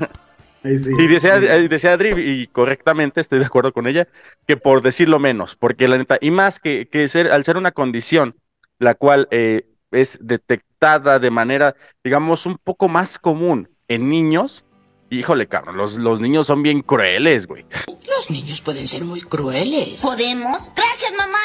Sí. 0.61 0.89
Y 0.97 1.07
decía, 1.07 1.37
eh, 1.37 1.69
decía 1.69 1.93
Adri, 1.93 2.09
y 2.21 2.47
correctamente 2.47 3.21
estoy 3.21 3.39
de 3.39 3.45
acuerdo 3.45 3.71
con 3.71 3.87
ella, 3.87 4.09
que 4.45 4.57
por 4.57 4.81
decirlo 4.81 5.17
menos, 5.17 5.55
porque 5.55 5.87
la 5.87 5.97
neta, 5.97 6.17
y 6.19 6.31
más 6.31 6.59
que, 6.59 6.89
que 6.89 7.07
ser, 7.07 7.31
al 7.31 7.45
ser 7.45 7.55
una 7.55 7.71
condición 7.71 8.35
la 8.79 8.95
cual 8.95 9.27
eh, 9.31 9.67
es 9.91 10.17
detectada 10.21 11.19
de 11.19 11.29
manera, 11.29 11.75
digamos, 12.03 12.45
un 12.45 12.57
poco 12.57 12.87
más 12.87 13.19
común 13.19 13.69
en 13.87 14.09
niños, 14.09 14.65
híjole, 15.09 15.47
cabrón, 15.47 15.77
los, 15.77 15.95
los 15.97 16.19
niños 16.19 16.47
son 16.47 16.63
bien 16.63 16.81
crueles, 16.81 17.47
güey. 17.47 17.65
Los 18.07 18.31
niños 18.31 18.61
pueden 18.61 18.87
ser 18.87 19.03
muy 19.05 19.21
crueles. 19.21 20.01
¿Podemos? 20.01 20.71
Gracias, 20.75 21.13
mamá. 21.17 21.39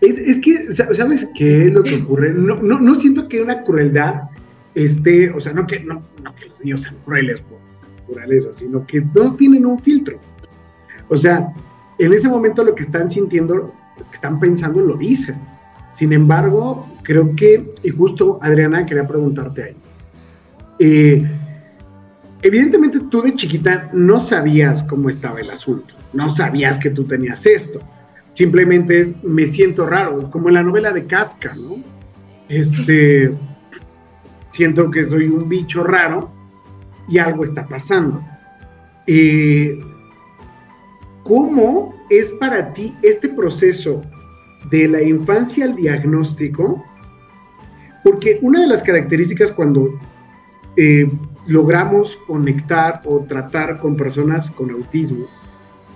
Es, 0.00 0.18
es 0.18 0.38
que, 0.40 0.70
sa- 0.72 0.94
¿sabes 0.94 1.26
qué 1.36 1.66
es 1.66 1.72
lo 1.72 1.82
que 1.82 1.96
ocurre? 1.96 2.32
No, 2.32 2.56
no, 2.56 2.78
no 2.78 2.94
siento 3.00 3.28
que 3.28 3.40
una 3.40 3.62
crueldad 3.62 4.24
esté, 4.74 5.30
o 5.30 5.40
sea, 5.40 5.52
no 5.52 5.66
que, 5.66 5.80
no, 5.80 6.02
no 6.22 6.34
que 6.34 6.46
los 6.46 6.60
niños 6.60 6.82
sean 6.82 6.96
crueles 7.04 7.40
por 7.40 7.58
naturaleza, 8.00 8.52
sino 8.52 8.86
que 8.86 9.00
no 9.14 9.34
tienen 9.36 9.64
un 9.64 9.80
filtro. 9.80 10.20
O 11.08 11.16
sea, 11.16 11.48
en 11.98 12.12
ese 12.12 12.28
momento 12.28 12.62
lo 12.62 12.74
que 12.74 12.82
están 12.82 13.10
sintiendo, 13.10 13.54
lo 13.54 14.04
que 14.10 14.14
están 14.14 14.38
pensando, 14.38 14.80
lo 14.80 14.96
dicen. 14.96 15.36
Sin 15.92 16.12
embargo, 16.12 16.86
creo 17.02 17.34
que, 17.34 17.72
y 17.82 17.90
justo 17.90 18.38
Adriana, 18.42 18.84
quería 18.84 19.06
preguntarte 19.06 19.62
ahí. 19.62 19.76
Eh, 20.78 21.26
evidentemente 22.42 23.00
tú 23.10 23.22
de 23.22 23.34
chiquita 23.34 23.88
no 23.92 24.20
sabías 24.20 24.82
cómo 24.82 25.08
estaba 25.08 25.40
el 25.40 25.50
asunto, 25.50 25.94
no 26.12 26.28
sabías 26.28 26.78
que 26.78 26.90
tú 26.90 27.04
tenías 27.04 27.46
esto. 27.46 27.80
Simplemente 28.34 29.00
es, 29.00 29.24
me 29.24 29.46
siento 29.46 29.86
raro, 29.86 30.30
como 30.30 30.48
en 30.48 30.54
la 30.54 30.62
novela 30.62 30.92
de 30.92 31.06
Kafka, 31.06 31.54
¿no? 31.54 31.76
Este, 32.50 33.32
siento 34.50 34.90
que 34.90 35.02
soy 35.04 35.28
un 35.28 35.48
bicho 35.48 35.82
raro 35.82 36.30
y 37.08 37.16
algo 37.16 37.44
está 37.44 37.66
pasando. 37.66 38.22
Eh, 39.06 39.78
¿Cómo 41.26 41.92
es 42.08 42.30
para 42.32 42.72
ti 42.72 42.94
este 43.02 43.28
proceso 43.28 44.00
de 44.70 44.86
la 44.86 45.02
infancia 45.02 45.64
al 45.64 45.74
diagnóstico? 45.74 46.84
Porque 48.04 48.38
una 48.42 48.60
de 48.60 48.68
las 48.68 48.80
características 48.84 49.50
cuando 49.50 49.98
eh, 50.76 51.10
logramos 51.48 52.16
conectar 52.28 53.02
o 53.04 53.20
tratar 53.20 53.80
con 53.80 53.96
personas 53.96 54.52
con 54.52 54.70
autismo, 54.70 55.26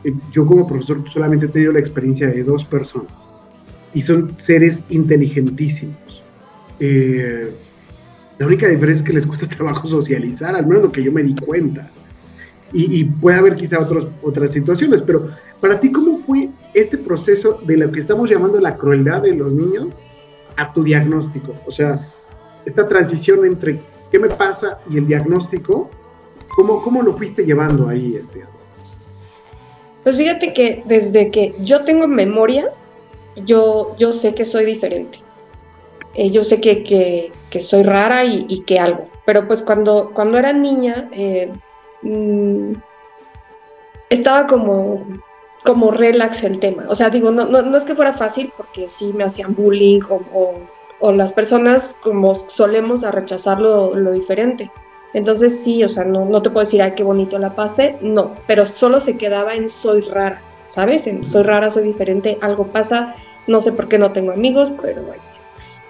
eh, 0.03 0.13
yo 0.33 0.45
como 0.45 0.67
profesor 0.67 1.09
solamente 1.09 1.47
he 1.47 1.49
tenido 1.49 1.73
la 1.73 1.79
experiencia 1.79 2.27
de 2.27 2.43
dos 2.43 2.65
personas 2.65 3.13
y 3.95 4.01
son 4.03 4.35
seres 4.37 4.83
inteligentísimos. 4.89 6.25
Eh, 6.81 7.53
la 8.37 8.47
única 8.47 8.67
diferencia 8.67 9.03
es 9.03 9.07
que 9.07 9.13
les 9.13 9.27
cuesta 9.27 9.47
trabajo 9.57 9.87
socializar, 9.87 10.57
al 10.57 10.67
menos 10.67 10.83
lo 10.83 10.91
que 10.91 11.05
yo 11.05 11.13
me 11.13 11.23
di 11.23 11.37
cuenta. 11.37 11.89
Y, 12.73 13.01
y 13.01 13.05
puede 13.05 13.39
haber 13.39 13.57
quizá 13.57 13.81
otros, 13.81 14.07
otras 14.23 14.53
situaciones, 14.53 15.03
pero 15.03 15.31
para 15.61 15.79
ti, 15.79 15.91
¿cómo 15.93 16.21
fue 16.21 16.49
este 16.73 16.97
proceso 16.97 17.61
de 17.65 17.77
lo 17.77 17.91
que 17.93 18.01
estamos 18.01 18.31
llamando 18.31 18.61
la 18.61 18.77
crueldad 18.77 19.23
de 19.23 19.35
los 19.35 19.53
niños 19.53 19.89
a 20.57 20.73
tu 20.73 20.83
diagnóstico? 20.83 21.55
O 21.67 21.73
sea, 21.73 22.07
esta 22.65 22.87
transición 22.87 23.45
entre 23.45 23.83
qué 24.11 24.19
me 24.19 24.29
pasa 24.29 24.79
y 24.89 24.99
el 24.99 25.07
diagnóstico, 25.07 25.91
¿cómo, 26.55 26.83
cómo 26.83 27.03
lo 27.03 27.13
fuiste 27.13 27.45
llevando 27.45 27.89
ahí, 27.89 28.17
este? 28.17 28.45
Pues 30.03 30.17
fíjate 30.17 30.55
que 30.55 30.83
desde 30.87 31.31
que 31.31 31.55
yo 31.61 31.85
tengo 31.85 32.09
memoria, 32.09 32.71
yo, 33.45 33.95
yo 33.99 34.13
sé 34.13 34.35
que 34.35 34.45
soy 34.45 34.65
diferente. 34.65 35.19
Eh, 36.15 36.31
yo 36.31 36.43
sé 36.43 36.61
que, 36.61 36.83
que, 36.83 37.33
que 37.51 37.61
soy 37.61 37.83
rara 37.83 38.25
y, 38.25 38.47
y, 38.49 38.63
que 38.63 38.79
algo. 38.79 39.09
Pero 39.25 39.47
pues 39.47 39.63
cuando, 39.63 40.11
cuando 40.13 40.39
era 40.39 40.53
niña, 40.53 41.09
eh, 41.13 41.53
mmm, 42.03 42.73
estaba 44.09 44.47
como, 44.47 45.07
como 45.65 45.91
relax 45.91 46.45
el 46.45 46.59
tema. 46.59 46.85
O 46.89 46.95
sea, 46.95 47.11
digo, 47.11 47.31
no, 47.31 47.47
no, 47.47 47.63
no 47.63 47.77
es 47.77 47.85
que 47.85 47.95
fuera 47.95 48.13
fácil 48.13 48.53
porque 48.57 48.89
sí 48.89 49.13
me 49.13 49.25
hacían 49.25 49.55
bullying 49.55 50.01
o, 50.09 50.21
o, 50.35 50.55
o 51.01 51.13
las 51.13 51.33
personas 51.33 51.97
como 52.01 52.49
solemos 52.49 53.05
a 53.05 53.11
rechazar 53.11 53.61
lo, 53.61 53.95
lo 53.95 54.13
diferente. 54.13 54.71
Entonces 55.13 55.61
sí, 55.61 55.83
o 55.83 55.89
sea, 55.89 56.05
no, 56.05 56.25
no 56.25 56.43
te 56.43 56.51
puedo 56.51 56.65
decir, 56.65 56.83
ay, 56.83 56.93
qué 56.93 57.03
bonito 57.03 57.39
la 57.39 57.57
pasé, 57.57 57.97
no, 58.01 58.37
pero 58.47 58.67
solo 58.67 59.01
se 59.01 59.17
quedaba 59.17 59.55
en 59.55 59.69
soy 59.69 60.03
rara, 60.03 60.41
¿sabes? 60.67 61.07
En 61.09 61.25
soy 61.25 61.43
rara, 61.43 61.71
soy 61.71 61.83
diferente, 61.83 62.39
algo 62.41 62.69
pasa, 62.69 63.17
no 63.49 63.61
sé 63.61 63.73
por 63.73 63.89
qué 63.89 63.99
no 63.99 64.13
tengo 64.13 64.31
amigos, 64.31 64.71
pero 64.81 65.03
bueno. 65.03 65.23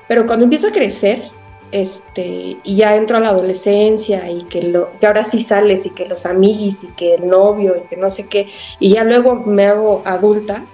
Pero 0.08 0.26
cuando 0.26 0.44
empiezo 0.44 0.68
a 0.68 0.72
crecer, 0.72 1.30
este, 1.72 2.58
y 2.62 2.76
ya 2.76 2.96
entro 2.96 3.16
a 3.16 3.20
la 3.20 3.28
adolescencia 3.28 4.30
y 4.30 4.44
que, 4.44 4.62
lo, 4.62 4.90
que 4.92 5.06
ahora 5.06 5.24
sí 5.24 5.42
sales 5.42 5.86
y 5.86 5.90
que 5.90 6.06
los 6.06 6.26
amiguis 6.26 6.84
y 6.84 6.88
que 6.92 7.14
el 7.14 7.28
novio 7.28 7.76
y 7.76 7.88
que 7.88 7.96
no 7.96 8.10
sé 8.10 8.26
qué, 8.28 8.48
y 8.78 8.94
ya 8.94 9.04
luego 9.04 9.36
me 9.36 9.66
hago 9.66 10.02
adulta 10.04 10.64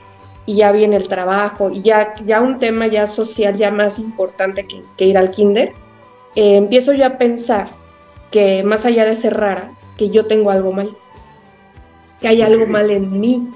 y 0.47 0.57
ya 0.57 0.73
viene 0.73 0.97
el 0.97 1.09
trabajo 1.09 1.71
y 1.71 1.83
ya, 1.83 2.15
ya 2.25 2.41
un 2.41 2.59
tema 2.59 2.87
ya 2.87 3.07
social 3.07 3.57
ya 3.57 3.71
más 3.71 3.99
importante 3.99 4.67
que, 4.67 4.83
que 4.97 5.07
ir 5.07 5.19
al 5.19 5.31
kinder, 5.31 5.73
eh, 6.37 6.57
empiezo 6.57 6.93
yo 6.93 7.07
a 7.07 7.19
pensar 7.19 7.71
que 8.31 8.63
más 8.63 8.85
allá 8.85 9.05
de 9.05 9.17
ser 9.17 9.35
rara, 9.37 9.71
que 9.97 10.11
yo 10.11 10.27
tengo 10.27 10.51
algo 10.51 10.73
mal, 10.73 10.91
que 12.21 12.29
hay 12.29 12.43
algo 12.43 12.67
mal 12.67 12.91
en 12.91 13.19
mí. 13.19 13.49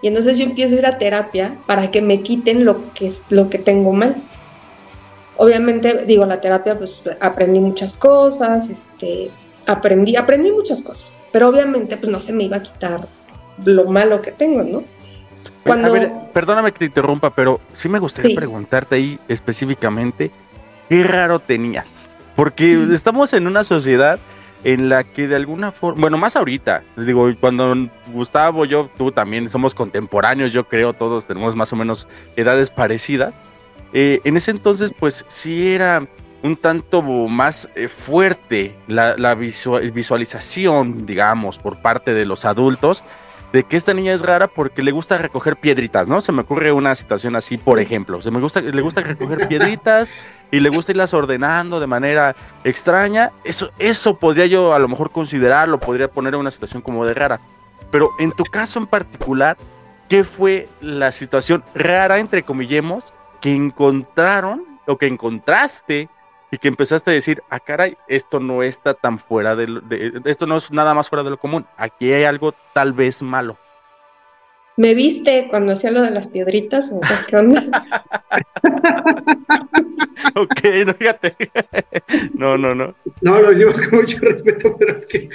Y 0.00 0.08
entonces 0.08 0.36
yo 0.36 0.44
empiezo 0.44 0.74
a 0.74 0.78
ir 0.78 0.86
a 0.86 0.98
terapia 0.98 1.58
para 1.66 1.90
que 1.90 2.02
me 2.02 2.22
quiten 2.22 2.64
lo 2.64 2.92
que, 2.94 3.12
lo 3.28 3.50
que 3.50 3.58
tengo 3.58 3.92
mal. 3.92 4.16
Obviamente, 5.36 6.04
digo, 6.06 6.26
la 6.26 6.40
terapia, 6.40 6.76
pues 6.76 7.02
aprendí 7.20 7.60
muchas 7.60 7.94
cosas, 7.94 8.68
este, 8.68 9.30
aprendí, 9.66 10.16
aprendí 10.16 10.52
muchas 10.52 10.82
cosas, 10.82 11.16
pero 11.32 11.48
obviamente, 11.48 11.96
pues 11.96 12.10
no 12.12 12.20
se 12.20 12.32
me 12.32 12.44
iba 12.44 12.58
a 12.58 12.62
quitar 12.62 13.06
lo 13.64 13.84
malo 13.86 14.20
que 14.20 14.32
tengo, 14.32 14.62
¿no? 14.62 14.84
Cuando... 15.64 15.88
A 15.88 15.92
ver, 15.92 16.10
perdóname 16.32 16.72
que 16.72 16.80
te 16.80 16.84
interrumpa, 16.86 17.30
pero 17.30 17.60
sí 17.74 17.88
me 17.88 17.98
gustaría 17.98 18.30
sí. 18.30 18.36
preguntarte 18.36 18.96
ahí 18.96 19.18
específicamente, 19.28 20.30
¿qué 20.88 21.04
raro 21.04 21.38
tenías? 21.38 22.18
Porque 22.36 22.88
estamos 22.92 23.32
en 23.32 23.46
una 23.46 23.62
sociedad 23.64 24.18
en 24.64 24.88
la 24.88 25.04
que 25.04 25.28
de 25.28 25.36
alguna 25.36 25.72
forma, 25.72 26.02
bueno, 26.02 26.18
más 26.18 26.36
ahorita, 26.36 26.82
digo, 26.96 27.28
cuando 27.40 27.88
Gustavo, 28.12 28.64
yo, 28.64 28.88
tú 28.96 29.10
también 29.10 29.48
somos 29.48 29.74
contemporáneos, 29.74 30.52
yo 30.52 30.64
creo, 30.64 30.92
todos 30.92 31.26
tenemos 31.26 31.56
más 31.56 31.72
o 31.72 31.76
menos 31.76 32.06
edades 32.36 32.70
parecidas. 32.70 33.34
Eh, 33.92 34.20
en 34.24 34.36
ese 34.36 34.50
entonces, 34.50 34.92
pues 34.98 35.24
sí 35.28 35.72
era 35.72 36.06
un 36.42 36.56
tanto 36.56 37.02
más 37.02 37.68
eh, 37.74 37.88
fuerte 37.88 38.74
la, 38.88 39.16
la 39.16 39.34
visual, 39.34 39.90
visualización, 39.92 41.06
digamos, 41.06 41.58
por 41.58 41.80
parte 41.80 42.14
de 42.14 42.24
los 42.24 42.44
adultos, 42.44 43.04
de 43.52 43.64
que 43.64 43.76
esta 43.76 43.92
niña 43.92 44.14
es 44.14 44.22
rara 44.22 44.48
porque 44.48 44.82
le 44.82 44.92
gusta 44.92 45.18
recoger 45.18 45.56
piedritas, 45.56 46.08
¿no? 46.08 46.20
Se 46.20 46.32
me 46.32 46.40
ocurre 46.40 46.72
una 46.72 46.94
situación 46.94 47.36
así, 47.36 47.58
por 47.58 47.78
ejemplo. 47.78 48.22
Se 48.22 48.30
me 48.30 48.40
gusta, 48.40 48.62
le 48.62 48.82
gusta 48.82 49.02
recoger 49.02 49.46
piedritas 49.46 50.10
y 50.50 50.60
le 50.60 50.70
gusta 50.70 50.92
irlas 50.92 51.12
ordenando 51.12 51.78
de 51.78 51.86
manera 51.86 52.34
extraña. 52.64 53.30
Eso, 53.44 53.70
eso 53.78 54.16
podría 54.16 54.46
yo 54.46 54.72
a 54.74 54.78
lo 54.78 54.88
mejor 54.88 55.10
considerarlo, 55.10 55.78
podría 55.78 56.08
poner 56.08 56.34
en 56.34 56.40
una 56.40 56.50
situación 56.50 56.80
como 56.80 57.04
de 57.04 57.12
rara. 57.12 57.40
Pero 57.90 58.08
en 58.18 58.32
tu 58.32 58.44
caso 58.44 58.78
en 58.78 58.86
particular, 58.86 59.58
¿qué 60.08 60.24
fue 60.24 60.68
la 60.80 61.12
situación 61.12 61.62
rara, 61.74 62.18
entre 62.18 62.42
comillemos, 62.42 63.12
que 63.42 63.54
encontraron 63.54 64.78
o 64.86 64.96
que 64.96 65.06
encontraste 65.06 66.08
y 66.50 66.58
que 66.58 66.68
empezaste 66.68 67.10
a 67.10 67.14
decir, 67.14 67.42
ah, 67.50 67.60
caray, 67.60 67.98
esto 68.08 68.38
no 68.38 68.62
está 68.62 68.94
tan 68.94 69.18
fuera 69.18 69.56
de, 69.56 69.66
de, 69.66 70.22
esto 70.26 70.46
no 70.46 70.56
es 70.58 70.70
nada 70.70 70.94
más 70.94 71.08
fuera 71.08 71.24
de 71.24 71.30
lo 71.30 71.38
común, 71.38 71.66
aquí 71.76 72.12
hay 72.12 72.24
algo 72.24 72.54
tal 72.72 72.92
vez 72.92 73.22
malo. 73.22 73.58
¿Me 74.82 74.94
viste 74.94 75.46
cuando 75.48 75.74
hacía 75.74 75.92
lo 75.92 76.02
de 76.02 76.10
las 76.10 76.26
piedritas 76.26 76.90
o 76.90 77.00
qué 77.28 77.36
onda? 77.36 77.62
ok, 80.34 80.60
no, 80.86 80.94
fíjate. 80.94 81.36
no, 82.34 82.58
no, 82.58 82.74
no. 82.74 82.92
No, 83.20 83.40
lo 83.40 83.52
llevas 83.52 83.80
con 83.80 84.00
mucho 84.00 84.18
respeto, 84.18 84.74
pero 84.76 84.96
es 84.96 85.06
que. 85.06 85.28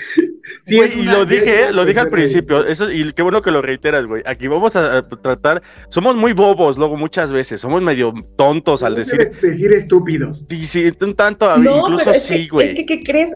Sí, 0.63 0.75
Güey, 0.75 0.89
es 0.89 0.97
y 0.97 1.03
lo 1.03 1.25
dije, 1.25 1.61
una 1.63 1.71
lo 1.71 1.85
dije 1.85 1.99
al 2.01 2.09
principio, 2.09 2.65
eso, 2.65 2.91
y 2.91 3.13
qué 3.13 3.21
bueno 3.21 3.41
que 3.41 3.51
lo 3.51 3.61
reiteras, 3.61 4.05
güey. 4.05 4.21
Aquí 4.25 4.49
vamos 4.49 4.75
a, 4.75 4.97
a 4.97 5.01
tratar, 5.01 5.61
somos 5.87 6.13
muy 6.17 6.33
bobos 6.33 6.77
luego 6.77 6.97
muchas 6.97 7.31
veces, 7.31 7.61
somos 7.61 7.81
medio 7.81 8.13
tontos 8.35 8.83
al 8.83 8.95
decir, 8.95 9.31
decir 9.41 9.71
estúpidos. 9.71 10.43
sí, 10.45 10.65
sí, 10.65 10.91
un 10.99 11.15
tanto, 11.15 11.49
a- 11.49 11.57
no, 11.57 11.79
incluso 11.79 12.03
pero 12.03 12.17
es, 12.17 12.23
sí, 12.23 12.43
que, 12.43 12.47
güey. 12.49 12.67
es 12.71 12.75
que, 12.75 12.85
¿qué 12.85 13.01
crees? 13.01 13.33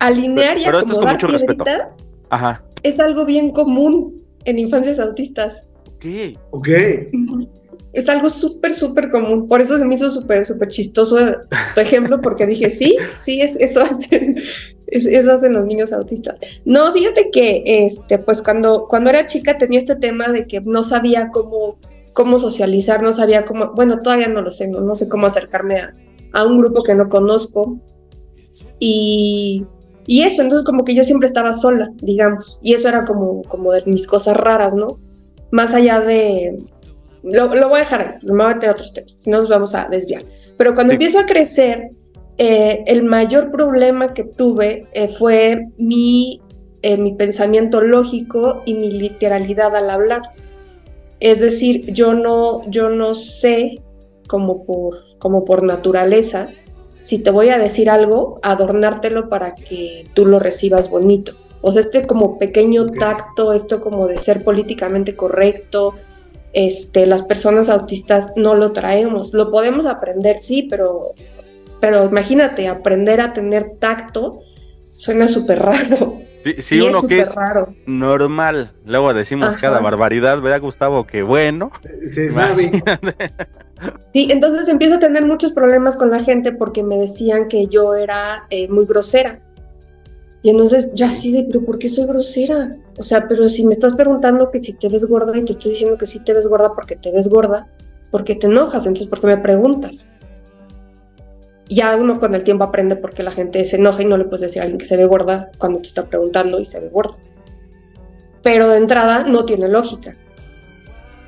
Alinear 0.00 0.58
y 0.58 0.64
Pero 0.64 0.80
esto 0.80 0.94
es 0.94 0.98
con 0.98 1.06
acomodar 1.08 1.14
mucho 1.14 1.26
respeto. 1.28 1.62
piedritas 1.62 2.04
Ajá. 2.28 2.64
es 2.82 2.98
algo 2.98 3.24
bien 3.24 3.52
común 3.52 4.20
en 4.44 4.58
infancias 4.58 4.98
autistas. 5.00 5.68
¿Qué? 5.98 6.36
Ok. 6.50 6.68
Es 7.92 8.08
algo 8.08 8.28
súper, 8.28 8.74
súper 8.74 9.08
común. 9.08 9.46
Por 9.46 9.60
eso 9.60 9.78
se 9.78 9.84
me 9.84 9.94
hizo 9.94 10.10
súper, 10.10 10.44
súper 10.44 10.68
chistoso 10.68 11.16
tu 11.74 11.80
ejemplo, 11.80 12.20
porque 12.20 12.44
dije, 12.46 12.68
sí, 12.68 12.96
sí, 13.14 13.40
es, 13.40 13.54
eso, 13.56 13.82
hacen, 13.82 14.36
es- 14.88 15.06
eso 15.06 15.32
hacen 15.32 15.52
los 15.52 15.64
niños 15.64 15.92
autistas. 15.92 16.36
No, 16.64 16.92
fíjate 16.92 17.30
que, 17.30 17.62
este, 17.64 18.18
pues 18.18 18.42
cuando, 18.42 18.86
cuando 18.88 19.10
era 19.10 19.26
chica 19.26 19.58
tenía 19.58 19.78
este 19.78 19.94
tema 19.96 20.28
de 20.28 20.46
que 20.46 20.60
no 20.60 20.82
sabía 20.82 21.30
cómo, 21.30 21.78
cómo 22.14 22.38
socializar, 22.40 23.00
no 23.00 23.12
sabía 23.12 23.44
cómo, 23.44 23.72
bueno, 23.74 24.00
todavía 24.00 24.28
no 24.28 24.42
lo 24.42 24.50
sé, 24.50 24.66
no, 24.68 24.80
no 24.80 24.94
sé 24.96 25.08
cómo 25.08 25.26
acercarme 25.26 25.78
a, 25.80 25.92
a 26.32 26.44
un 26.44 26.58
grupo 26.58 26.82
que 26.82 26.96
no 26.96 27.08
conozco. 27.08 27.78
Y, 28.80 29.64
y 30.06 30.22
eso, 30.22 30.42
entonces 30.42 30.64
como 30.64 30.84
que 30.84 30.94
yo 30.94 31.04
siempre 31.04 31.26
estaba 31.26 31.52
sola, 31.52 31.90
digamos, 32.02 32.58
y 32.62 32.74
eso 32.74 32.88
era 32.88 33.04
como, 33.04 33.42
como 33.44 33.72
de 33.72 33.82
mis 33.86 34.06
cosas 34.06 34.36
raras, 34.36 34.74
¿no? 34.74 34.98
Más 35.50 35.72
allá 35.74 36.00
de, 36.00 36.56
lo, 37.22 37.54
lo 37.54 37.68
voy 37.68 37.76
a 37.78 37.80
dejar 37.80 38.00
ahí, 38.00 38.08
no 38.22 38.34
me 38.34 38.44
voy 38.44 38.52
a 38.52 38.54
meter 38.56 38.68
a 38.70 38.72
otros 38.72 38.92
temas, 38.92 39.16
si 39.18 39.30
no 39.30 39.40
nos 39.40 39.48
vamos 39.48 39.74
a 39.74 39.88
desviar. 39.88 40.24
Pero 40.56 40.74
cuando 40.74 40.90
Sí. 40.90 40.94
empiezo 40.94 41.18
a 41.20 41.26
crecer, 41.26 41.88
eh, 42.36 42.82
el 42.86 43.04
mayor 43.04 43.50
problema 43.52 44.12
que 44.12 44.24
tuve 44.24 44.86
eh, 44.92 45.08
fue 45.08 45.68
mi, 45.78 46.40
eh, 46.82 46.96
mi 46.96 47.12
pensamiento 47.14 47.80
lógico 47.80 48.62
y 48.66 48.74
mi 48.74 48.90
literalidad 48.90 49.74
al 49.76 49.88
hablar. 49.88 50.22
Es 51.20 51.40
decir, 51.40 51.92
yo 51.92 52.12
no, 52.14 52.68
yo 52.70 52.90
no 52.90 53.14
sé, 53.14 53.80
como 54.26 54.64
por, 54.64 54.96
como 55.18 55.44
por 55.44 55.62
naturaleza, 55.62 56.48
si 57.04 57.18
te 57.18 57.30
voy 57.30 57.50
a 57.50 57.58
decir 57.58 57.90
algo, 57.90 58.38
adornártelo 58.42 59.28
para 59.28 59.54
que 59.54 60.04
tú 60.14 60.24
lo 60.24 60.38
recibas 60.38 60.88
bonito. 60.88 61.34
O 61.60 61.70
sea, 61.70 61.82
este 61.82 62.06
como 62.06 62.38
pequeño 62.38 62.86
tacto, 62.86 63.52
esto 63.52 63.80
como 63.80 64.06
de 64.06 64.18
ser 64.18 64.42
políticamente 64.42 65.14
correcto, 65.14 65.94
este, 66.54 67.04
las 67.04 67.22
personas 67.22 67.68
autistas 67.68 68.28
no 68.36 68.54
lo 68.54 68.72
traemos. 68.72 69.34
Lo 69.34 69.50
podemos 69.50 69.84
aprender, 69.84 70.38
sí, 70.38 70.66
pero, 70.70 71.02
pero 71.78 72.06
imagínate, 72.06 72.68
aprender 72.68 73.20
a 73.20 73.34
tener 73.34 73.76
tacto 73.78 74.40
suena 74.90 75.28
súper 75.28 75.58
raro. 75.60 76.18
Sí, 76.44 76.54
sí, 76.58 76.80
uno 76.80 77.00
que 77.00 77.00
súper 77.00 77.20
es 77.20 77.34
raro. 77.34 77.68
normal, 77.86 78.72
luego 78.84 79.14
decimos 79.14 79.48
Ajá. 79.48 79.60
cada 79.60 79.80
barbaridad, 79.80 80.40
¿verdad, 80.42 80.60
Gustavo? 80.60 81.06
Que 81.06 81.22
bueno. 81.22 81.72
Imagínate. 82.16 83.32
Sí, 84.12 84.28
entonces 84.30 84.68
empiezo 84.68 84.96
a 84.96 84.98
tener 84.98 85.26
muchos 85.26 85.52
problemas 85.52 85.96
con 85.96 86.10
la 86.10 86.22
gente 86.22 86.52
porque 86.52 86.82
me 86.82 86.96
decían 86.96 87.48
que 87.48 87.66
yo 87.66 87.94
era 87.94 88.46
eh, 88.50 88.68
muy 88.68 88.86
grosera. 88.86 89.40
Y 90.42 90.50
entonces 90.50 90.90
yo 90.94 91.06
así 91.06 91.32
de, 91.32 91.44
pero 91.44 91.64
¿por 91.64 91.78
qué 91.78 91.88
soy 91.88 92.06
grosera? 92.06 92.76
O 92.98 93.02
sea, 93.02 93.26
pero 93.26 93.48
si 93.48 93.64
me 93.64 93.72
estás 93.72 93.94
preguntando 93.94 94.50
que 94.50 94.60
si 94.60 94.74
te 94.74 94.88
ves 94.88 95.06
gorda 95.06 95.36
y 95.36 95.44
te 95.44 95.52
estoy 95.52 95.72
diciendo 95.72 95.96
que 95.96 96.06
sí 96.06 96.20
te 96.20 96.34
ves 96.34 96.46
gorda 96.46 96.74
porque 96.74 96.96
te 96.96 97.10
ves 97.10 97.28
gorda, 97.28 97.66
¿por 98.10 98.24
qué 98.24 98.34
te 98.36 98.46
enojas? 98.46 98.86
Entonces, 98.86 99.08
¿por 99.08 99.20
qué 99.20 99.26
me 99.28 99.38
preguntas? 99.38 100.06
Ya 101.68 101.96
uno 101.96 102.20
con 102.20 102.34
el 102.34 102.44
tiempo 102.44 102.64
aprende 102.64 102.96
por 102.96 103.12
qué 103.12 103.22
la 103.22 103.30
gente 103.30 103.64
se 103.64 103.76
enoja 103.76 104.02
y 104.02 104.06
no 104.06 104.16
le 104.16 104.24
puedes 104.24 104.42
decir 104.42 104.60
a 104.60 104.64
alguien 104.64 104.78
que 104.78 104.86
se 104.86 104.96
ve 104.96 105.06
gorda 105.06 105.50
cuando 105.58 105.80
te 105.80 105.88
está 105.88 106.04
preguntando 106.04 106.60
y 106.60 106.64
se 106.64 106.80
ve 106.80 106.88
gorda. 106.88 107.16
Pero 108.42 108.68
de 108.68 108.76
entrada 108.76 109.24
no 109.24 109.44
tiene 109.46 109.68
lógica. 109.68 110.14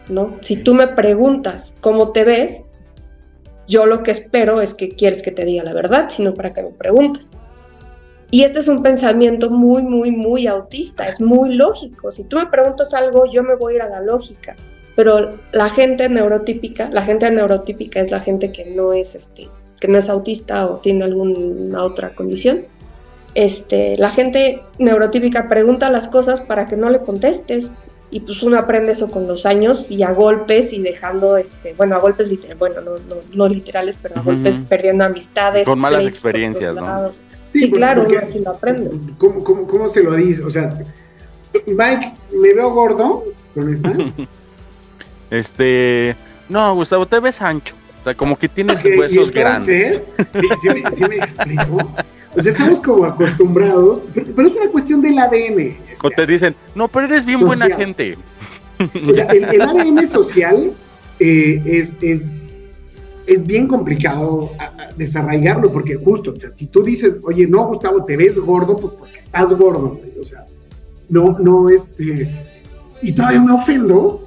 ¿no? 0.09 0.37
Si 0.43 0.57
tú 0.57 0.75
me 0.75 0.89
preguntas 0.89 1.75
cómo 1.81 2.13
te 2.13 2.25
ves, 2.25 2.63
yo 3.67 3.87
lo 3.87 4.03
que 4.03 4.13
espero 4.13 4.61
es 4.61 4.75
que 4.75 4.91
quieres 4.91 5.23
que 5.23 5.33
te 5.33 5.45
diga 5.45 5.65
la 5.65 5.73
verdad, 5.73 6.09
sino 6.11 6.35
para 6.35 6.53
que 6.53 6.63
me 6.63 6.71
preguntes. 6.71 7.33
Y 8.31 8.43
este 8.43 8.59
es 8.59 8.69
un 8.69 8.83
pensamiento 8.83 9.51
muy, 9.51 9.83
muy, 9.83 10.11
muy 10.11 10.47
autista, 10.47 11.09
es 11.09 11.21
muy 11.21 11.55
lógico. 11.55 12.11
Si 12.11 12.25
tú 12.25 12.37
me 12.37 12.47
preguntas 12.47 12.93
algo, 12.93 13.27
yo 13.27 13.43
me 13.43 13.55
voy 13.55 13.75
a 13.75 13.77
ir 13.77 13.83
a 13.83 13.89
la 13.89 14.01
lógica. 14.01 14.57
Pero 14.97 15.39
la 15.53 15.69
gente 15.69 16.09
neurotípica, 16.09 16.89
la 16.91 17.03
gente 17.03 17.31
neurotípica 17.31 18.01
es 18.01 18.11
la 18.11 18.21
gente 18.21 18.51
que 18.51 18.65
no 18.65 18.93
es 18.93 19.15
este, 19.15 19.49
que 19.81 19.89
no 19.89 19.99
es 19.99 20.09
autista 20.09 20.67
o 20.67 20.77
tiene 20.77 21.05
alguna 21.05 21.83
otra 21.83 22.15
condición. 22.15 22.65
Este, 23.35 23.97
la 23.99 24.11
gente 24.11 24.63
neurotípica 24.79 25.49
pregunta 25.49 25.91
las 25.91 26.09
cosas 26.09 26.41
para 26.41 26.67
que 26.67 26.77
no 26.77 26.89
le 26.89 27.01
contestes 27.01 27.71
y 28.11 28.21
pues 28.21 28.43
uno 28.43 28.57
aprende 28.57 28.93
eso 28.93 29.11
con 29.11 29.27
los 29.27 29.45
años 29.47 29.91
y 29.91 30.03
a 30.03 30.13
golpes 30.13 30.73
y 30.73 30.81
dejando, 30.81 31.37
este, 31.37 31.75
bueno, 31.75 31.97
a 31.97 31.99
golpes 31.99 32.31
literales, 32.31 32.59
bueno, 32.59 32.81
no, 32.81 32.93
no, 32.93 33.17
no 33.35 33.49
literales, 33.49 33.99
pero 34.01 34.19
a 34.19 34.23
golpes 34.23 34.63
perdiendo 34.69 35.05
amistades. 35.05 35.67
Con 35.67 35.79
malas 35.79 36.07
experiencias, 36.07 36.71
todos 36.71 36.83
¿no? 36.83 36.87
lados. 36.87 37.21
Sí, 37.53 37.71
claro, 37.71 38.03
porque- 38.03 38.17
uno 38.17 38.27
así 38.27 38.39
lo 38.41 38.51
aprende. 38.51 38.91
¿Cómo, 39.19 39.45
cómo, 39.45 39.67
cómo 39.67 39.89
se 39.89 40.03
lo 40.03 40.15
dice? 40.15 40.43
O 40.45 40.51
sea, 40.51 40.79
Mike, 41.67 42.15
¿me 42.33 42.55
veo 42.55 42.71
gordo 42.71 43.25
con 43.55 43.73
esta? 43.73 43.93
Este, 45.29 46.15
no, 46.49 46.73
Gustavo, 46.77 47.05
te 47.07 47.19
ves 47.19 47.43
ancho. 47.43 47.75
Sea, 48.07 48.15
como 48.15 48.39
que 48.39 48.49
tienes 48.49 48.77
Ok, 48.79 48.85
y 48.95 48.99
huesos 49.01 49.33
grandes. 49.33 50.07
entonces, 50.17 50.49
¿sí, 50.63 50.69
sí 50.69 50.69
me- 50.81 50.93
sí 50.97 51.05
me 51.09 51.17
explico? 51.17 51.77
O 52.37 52.41
sea, 52.41 52.53
estamos 52.53 52.81
como 52.81 53.05
acostumbrados, 53.05 54.03
pero, 54.15 54.27
pero 54.37 54.47
es 54.47 54.55
una 54.55 54.69
cuestión 54.71 55.03
del 55.03 55.19
ADN. 55.19 55.77
O 56.05 56.11
te 56.11 56.25
dicen, 56.25 56.55
no, 56.77 56.87
pero 56.87 57.07
eres 57.07 57.25
bien 57.27 57.41
buena 57.41 57.67
gente. 57.67 58.17
O 59.09 59.13
sea, 59.13 59.25
el, 59.25 59.43
el 59.53 59.61
ADN 59.61 60.07
social 60.07 60.71
eh, 61.19 61.61
es, 61.67 61.95
es, 62.01 62.29
es 63.27 63.45
bien 63.45 63.67
complicado 63.67 64.51
a- 64.61 64.65
a 64.85 64.89
desarraigarlo, 64.97 65.73
porque 65.73 65.97
justo, 65.97 66.33
o 66.37 66.39
sea, 66.39 66.51
si 66.55 66.67
tú 66.67 66.85
dices, 66.85 67.15
oye, 67.25 67.49
no, 67.49 67.67
Gustavo, 67.67 68.05
te 68.05 68.17
ves 68.17 68.39
gordo, 68.39 68.77
pues 68.77 68.95
porque 69.01 69.19
estás 69.19 69.53
gordo, 69.53 69.99
o 70.23 70.25
sea, 70.25 70.45
no, 71.09 71.37
no, 71.41 71.69
este, 71.71 72.31
y 73.03 73.11
todavía 73.13 73.41
me 73.41 73.51
ofendo. 73.53 74.25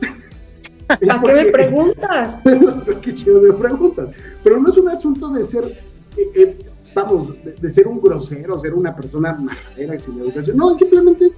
¿Para 0.90 1.22
qué 1.22 1.34
me 1.34 1.46
preguntas? 1.46 2.40
Qué 3.02 3.14
chido 3.14 3.42
me 3.42 3.54
preguntas. 3.54 4.10
Pero 4.44 4.60
no 4.60 4.70
es 4.70 4.78
un 4.78 4.90
asunto 4.90 5.30
de 5.30 5.44
ser, 5.44 5.66
eh, 6.18 6.32
eh, 6.36 6.58
vamos, 6.96 7.32
de, 7.44 7.70
ser 7.70 7.88
un 7.88 8.02
grosero, 8.02 8.60
ser 8.60 8.74
una 8.74 8.96
persona 8.96 9.34
majadera 9.34 10.00
sin 10.00 10.20
educación. 10.20 10.58
No, 10.58 10.76
simplemente 10.78 11.32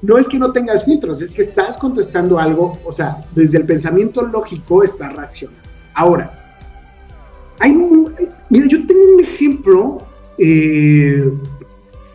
no 0.00 0.16
es 0.16 0.26
que 0.26 0.38
no 0.38 0.50
tengas 0.50 0.84
filtros, 0.84 1.20
es 1.20 1.30
que 1.30 1.42
estás 1.42 1.76
contestando 1.76 2.38
algo, 2.38 2.78
o 2.86 2.92
sea, 2.92 3.26
desde 3.34 3.58
el 3.58 3.66
pensamiento 3.66 4.22
lógico 4.22 4.82
estás 4.82 5.14
reaccionando. 5.14 5.60
Ahora, 5.94 6.32
hay 7.58 7.72
un, 7.72 8.14
mira, 8.48 8.66
yo 8.66 8.86
tengo 8.86 9.14
un 9.16 9.20
ejemplo, 9.20 10.02
eh, 10.38 11.30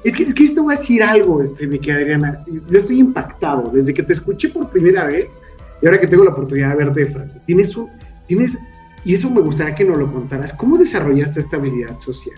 es 0.04 0.15
que, 0.15 0.23
es 0.23 0.34
que 0.34 0.47
yo 0.47 0.54
te 0.56 0.62
voy 0.62 0.73
a 0.73 0.80
decir 0.80 1.04
algo, 1.04 1.43
este, 1.43 1.67
mi 1.67 1.78
querida 1.78 2.01
Adriana, 2.01 2.43
yo 2.47 2.80
estoy 2.80 2.99
impactado, 2.99 3.69
desde 3.71 3.93
que 3.93 4.01
te 4.01 4.13
escuché 4.13 4.49
por 4.49 4.71
primera 4.71 5.06
vez, 5.06 5.39
y 5.81 5.85
ahora 5.85 5.99
que 5.99 6.07
tengo 6.07 6.23
la 6.23 6.31
oportunidad 6.31 6.69
de 6.77 6.85
verte 6.85 7.05
frente, 7.05 7.39
tienes 7.45 7.75
un, 7.75 7.89
tienes, 8.27 8.57
y 9.03 9.13
eso 9.13 9.29
me 9.29 9.41
gustaría 9.41 9.75
que 9.75 9.85
nos 9.85 9.97
lo 9.97 10.11
contaras, 10.11 10.53
¿cómo 10.53 10.77
desarrollaste 10.77 11.39
esta 11.39 11.57
habilidad 11.57 11.99
social? 11.99 12.35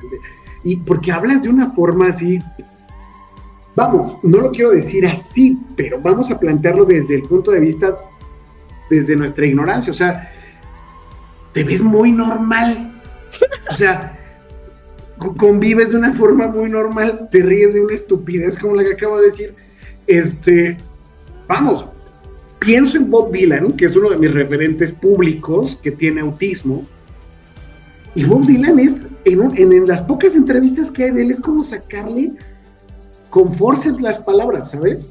Y 0.64 0.78
porque 0.78 1.12
hablas 1.12 1.44
de 1.44 1.50
una 1.50 1.70
forma 1.70 2.08
así, 2.08 2.40
vamos, 3.76 4.18
no 4.24 4.40
lo 4.40 4.52
quiero 4.52 4.72
decir 4.72 5.06
así, 5.06 5.58
pero 5.76 6.00
vamos 6.02 6.30
a 6.32 6.40
plantearlo 6.40 6.84
desde 6.86 7.16
el 7.16 7.22
punto 7.24 7.52
de 7.52 7.60
vista, 7.60 7.96
desde 8.90 9.16
nuestra 9.16 9.46
ignorancia, 9.46 9.94
o 9.94 9.96
sea, 9.96 10.30
te 11.54 11.64
ves 11.64 11.82
muy 11.82 12.12
normal, 12.12 12.92
o 13.70 13.74
sea, 13.74 14.18
co- 15.18 15.36
convives 15.36 15.92
de 15.92 15.98
una 15.98 16.14
forma 16.14 16.48
muy 16.48 16.70
normal, 16.70 17.30
te 17.32 17.42
ríes 17.42 17.74
de 17.74 17.82
una 17.82 17.96
estupidez 17.96 18.58
como 18.58 18.76
la 18.76 18.84
que 18.84 18.94
acabo 18.94 19.20
de 19.20 19.28
decir, 19.28 19.56
este, 20.08 20.78
vamos, 21.48 21.86
pienso 22.60 22.98
en 22.98 23.10
Bob 23.10 23.32
Dylan, 23.32 23.74
que 23.74 23.86
es 23.86 23.96
uno 23.96 24.10
de 24.10 24.18
mis 24.18 24.34
referentes 24.34 24.92
públicos 24.92 25.78
que 25.82 25.92
tiene 25.92 26.22
autismo. 26.22 26.84
Y 28.16 28.24
Bob 28.24 28.46
Dylan 28.48 28.80
es, 28.80 29.02
en, 29.26 29.42
en- 29.58 29.74
en 29.74 29.88
las 29.88 30.02
pocas 30.02 30.36
entrevistas 30.36 30.90
que 30.90 31.06
hay 31.06 31.12
de 31.12 31.22
él, 31.24 31.32
es 31.32 31.40
como 31.40 31.64
sacarle 31.64 32.32
con 33.30 33.54
fuerza 33.54 33.96
las 34.00 34.18
palabras, 34.20 34.72
¿sabes? 34.72 35.08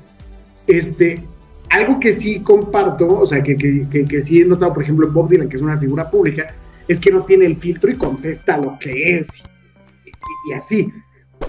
Este, 0.67 1.23
algo 1.71 2.01
que 2.01 2.13
sí 2.13 2.41
comparto, 2.41 3.07
o 3.21 3.27
sea, 3.27 3.43
que, 3.43 3.57
que, 3.57 3.87
que, 3.89 4.05
que 4.05 4.23
sí 4.23 4.39
he 4.41 4.45
notado, 4.45 4.73
por 4.75 4.83
ejemplo, 4.83 5.07
en 5.07 5.15
Bob 5.15 5.29
Dylan, 5.29 5.49
que 5.49 5.57
es 5.57 5.63
una 5.63 5.77
figura 5.77 6.11
pública, 6.11 6.55
es 6.89 6.99
que 6.99 7.11
no 7.11 7.23
tiene 7.23 7.47
el 7.47 7.57
filtro 7.57 7.91
y 7.91 7.97
contesta 7.97 8.57
lo 8.57 8.79
que 8.79 8.91
es 9.19 9.29
y, 9.39 10.09
y- 10.09 10.51
y 10.51 10.53
así. 10.55 10.93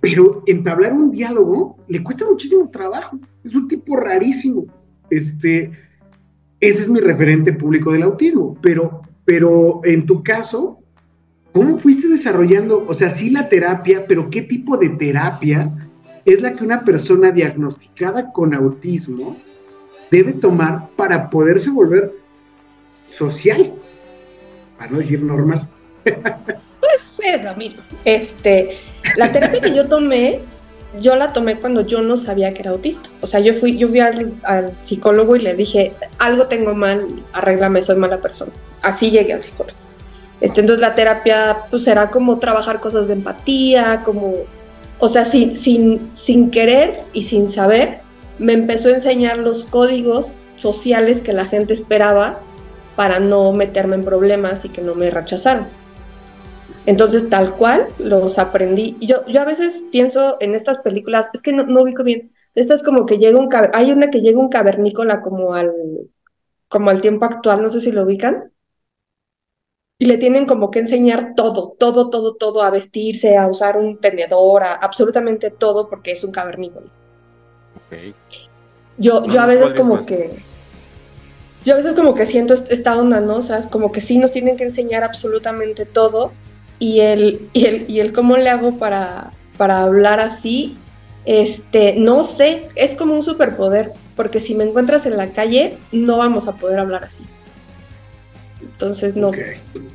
Pero 0.02 0.44
entablar 0.46 0.94
un 0.94 1.12
diálogo 1.12 1.78
le 1.88 2.04
cuesta 2.04 2.26
muchísimo 2.26 2.70
trabajo. 2.70 3.18
Es 3.44 3.56
un 3.56 3.68
tipo 3.68 3.96
rarísimo. 3.96 4.66
Este, 5.10 5.72
ese 6.60 6.82
es 6.82 6.90
mi 6.90 7.00
referente 7.00 7.54
público 7.54 7.92
del 7.92 8.04
autismo, 8.04 8.58
pero, 8.62 9.02
pero 9.26 9.82
en 9.84 10.06
tu 10.06 10.24
caso, 10.24 10.80
¿cómo 11.52 11.78
fuiste 11.78 12.08
desarrollando, 12.08 12.86
o 12.88 12.94
sea, 12.94 13.10
sí 13.10 13.30
la 13.30 13.48
terapia, 13.48 14.06
pero 14.08 14.30
qué 14.30 14.42
tipo 14.42 14.78
de 14.78 14.90
terapia 14.90 15.72
es 16.26 16.42
la 16.42 16.54
que 16.54 16.64
una 16.64 16.84
persona 16.84 17.32
diagnosticada 17.32 18.32
con 18.32 18.54
autismo 18.54 19.38
debe 20.10 20.34
tomar 20.34 20.88
para 20.96 21.30
poderse 21.30 21.70
volver 21.70 22.14
social, 23.10 23.72
para 24.78 24.92
no 24.92 24.98
decir 24.98 25.22
normal? 25.22 25.68
Pues 26.80 27.18
es 27.26 27.44
lo 27.44 27.56
mismo. 27.56 27.82
Este, 28.06 28.78
la 29.16 29.32
terapia 29.32 29.62
que 29.62 29.76
yo 29.76 29.88
tomé, 29.88 30.40
yo 31.00 31.16
la 31.16 31.34
tomé 31.34 31.58
cuando 31.58 31.82
yo 31.82 32.02
no 32.02 32.18
sabía 32.18 32.54
que 32.54 32.62
era 32.62 32.72
autista. 32.72 33.10
O 33.22 33.28
sea, 33.28 33.40
yo 33.40 33.54
fui, 33.54 33.78
yo 33.78 33.88
fui 33.88 34.00
al, 34.00 34.34
al 34.44 34.74
psicólogo 34.84 35.36
y 35.36 35.40
le 35.40 35.54
dije, 35.54 35.94
algo 36.18 36.48
tengo 36.48 36.74
mal, 36.74 37.08
arréglame, 37.34 37.82
soy 37.82 37.96
mala 37.98 38.20
persona. 38.20 38.52
Así 38.82 39.12
llegué 39.12 39.34
al 39.34 39.44
psicólogo. 39.44 39.78
Este, 40.40 40.62
entonces 40.62 40.82
la 40.82 40.96
terapia 40.96 41.58
pues 41.70 41.88
era 41.88 42.10
como 42.12 42.38
trabajar 42.38 42.80
cosas 42.80 43.08
de 43.08 43.14
empatía, 43.14 44.02
como, 44.04 44.36
o 45.00 45.10
sea, 45.10 45.26
sin, 45.26 45.58
sin, 45.58 46.10
sin 46.14 46.52
querer 46.52 47.02
y 47.14 47.24
sin 47.24 47.50
saber, 47.50 48.00
me 48.38 48.54
empezó 48.54 48.90
a 48.90 48.94
enseñar 48.94 49.40
los 49.40 49.64
códigos 49.64 50.34
sociales 50.56 51.22
que 51.22 51.34
la 51.34 51.46
gente 51.46 51.74
esperaba 51.74 52.40
para 52.96 53.20
no 53.20 53.52
meterme 53.52 53.96
en 53.96 54.06
problemas 54.06 54.64
y 54.66 54.70
que 54.70 54.82
no 54.82 54.96
me 54.96 55.10
rechazaran. 55.10 55.68
Entonces, 56.88 57.30
tal 57.30 57.56
cual, 57.56 57.90
los 58.00 58.40
aprendí. 58.40 58.98
Y 59.02 59.08
Yo, 59.08 59.26
yo 59.28 59.42
a 59.42 59.46
veces 59.46 59.84
pienso 59.92 60.38
en 60.40 60.56
estas 60.56 60.80
películas, 60.80 61.30
es 61.34 61.42
que 61.42 61.54
no, 61.54 61.66
no 61.66 61.82
ubico 61.84 62.04
bien, 62.04 62.32
estas 62.56 62.82
como 62.82 63.06
que 63.06 63.18
llega 63.20 63.38
un, 63.38 63.50
hay 63.74 63.92
una 63.92 64.10
que 64.10 64.22
llega 64.22 64.40
un 64.40 64.50
cavernícola 64.50 65.22
como 65.22 65.54
al, 65.54 65.74
como 66.70 66.90
al 66.90 67.02
tiempo 67.02 67.26
actual, 67.26 67.62
no 67.62 67.70
sé 67.70 67.82
si 67.82 67.92
lo 67.92 68.04
ubican, 68.04 68.54
y 70.00 70.06
le 70.06 70.18
tienen 70.18 70.46
como 70.46 70.72
que 70.72 70.80
enseñar 70.80 71.34
todo, 71.36 71.76
todo, 71.78 72.10
todo, 72.10 72.36
todo, 72.36 72.62
a 72.62 72.70
vestirse, 72.70 73.36
a 73.36 73.48
usar 73.48 73.78
un 73.78 74.00
tenedor, 74.00 74.64
a 74.64 74.74
absolutamente 74.74 75.52
todo, 75.52 75.90
porque 75.90 76.14
es 76.14 76.24
un 76.24 76.32
cavernícola. 76.32 76.88
Ok. 77.76 78.16
Yo, 78.98 79.22
No, 79.22 79.34
yo 79.34 79.42
a 79.42 79.46
veces 79.46 79.64
¿cuál 79.66 79.74
es, 79.74 79.82
como 79.82 80.06
que, 80.06 80.40
yo 81.66 81.74
a 81.74 81.78
veces 81.78 81.94
como 81.96 82.14
que 82.16 82.26
siento 82.26 82.54
est- 82.54 82.72
esta 82.72 82.98
onda, 82.98 83.20
¿no? 83.20 83.38
O 83.38 83.42
sea, 83.42 83.58
es 83.58 83.68
como 83.68 83.92
que 83.92 84.02
sí 84.02 84.18
nos 84.20 84.32
tienen 84.32 84.56
que 84.56 84.64
enseñar 84.64 85.04
absolutamente 85.04 85.86
todo 85.86 86.32
y 86.80 87.00
el, 87.02 87.50
y 87.54 87.66
el, 87.66 87.86
y 87.90 88.00
el 88.00 88.14
cómo 88.14 88.38
le 88.38 88.50
hago 88.50 88.78
para, 88.78 89.32
para 89.58 89.82
hablar 89.82 90.20
así, 90.20 90.78
este, 91.26 91.96
no 91.96 92.24
sé, 92.24 92.70
es 92.76 92.96
como 92.96 93.14
un 93.14 93.24
superpoder, 93.24 93.92
porque 94.16 94.40
si 94.40 94.56
me 94.56 94.64
encuentras 94.64 95.06
en 95.06 95.18
la 95.18 95.32
calle, 95.32 95.78
no 95.92 96.18
vamos 96.18 96.48
a 96.48 96.56
poder 96.56 96.80
hablar 96.80 97.04
así. 97.04 97.24
Entonces, 98.62 99.16
no, 99.16 99.32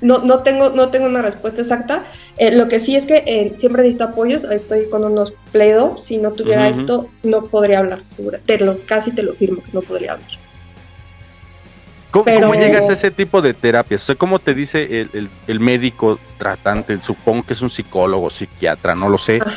no, 0.01 0.19
no, 0.19 0.43
tengo, 0.43 0.71
no 0.71 0.91
tengo 0.91 1.07
una 1.07 1.23
respuesta 1.23 1.61
exacta. 1.63 2.05
Eh, 2.37 2.53
lo 2.55 2.69
que 2.69 2.81
sí 2.81 2.97
es 2.97 3.07
que 3.07 3.23
eh, 3.27 3.55
siempre 3.57 3.83
necesito 3.83 4.05
apoyos. 4.05 4.45
Estoy 4.45 4.89
con 4.89 5.05
unos 5.05 5.33
Play-Doh. 5.53 6.01
Si 6.03 6.19
no 6.19 6.33
tuviera 6.33 6.69
esto, 6.69 7.09
no 7.23 7.47
podría 7.47 7.81
hablar, 7.81 8.01
segura. 8.15 8.41
Te 8.45 8.59
lo, 8.59 8.79
casi 8.87 9.13
te 9.13 9.23
lo 9.23 9.35
firmo 9.35 9.63
que 9.63 9.71
no 9.73 9.83
podría 9.83 10.13
hablar. 10.13 10.29
¿Cómo, 12.13 12.25
Pero- 12.27 12.43
cómo 12.43 12.55
llegas 12.55 12.89
a 12.89 12.93
ese 12.93 13.11
tipo 13.11 13.43
de 13.43 13.55
terapias? 13.55 14.03
O 14.03 14.05
sea, 14.05 14.15
¿cómo 14.15 14.39
te 14.39 14.55
dice 14.55 15.01
el, 15.01 15.11
el- 15.13 15.31
el 15.49 15.59
médico 15.61 16.21
tratante? 16.39 16.97
Supongo 17.03 17.43
que 17.45 17.55
es 17.55 17.63
un 17.63 17.71
psicólogo, 17.71 18.31
psiquiatra, 18.31 18.95
no 18.95 19.09
lo 19.09 19.19
sé. 19.19 19.41
Ah. 19.45 19.51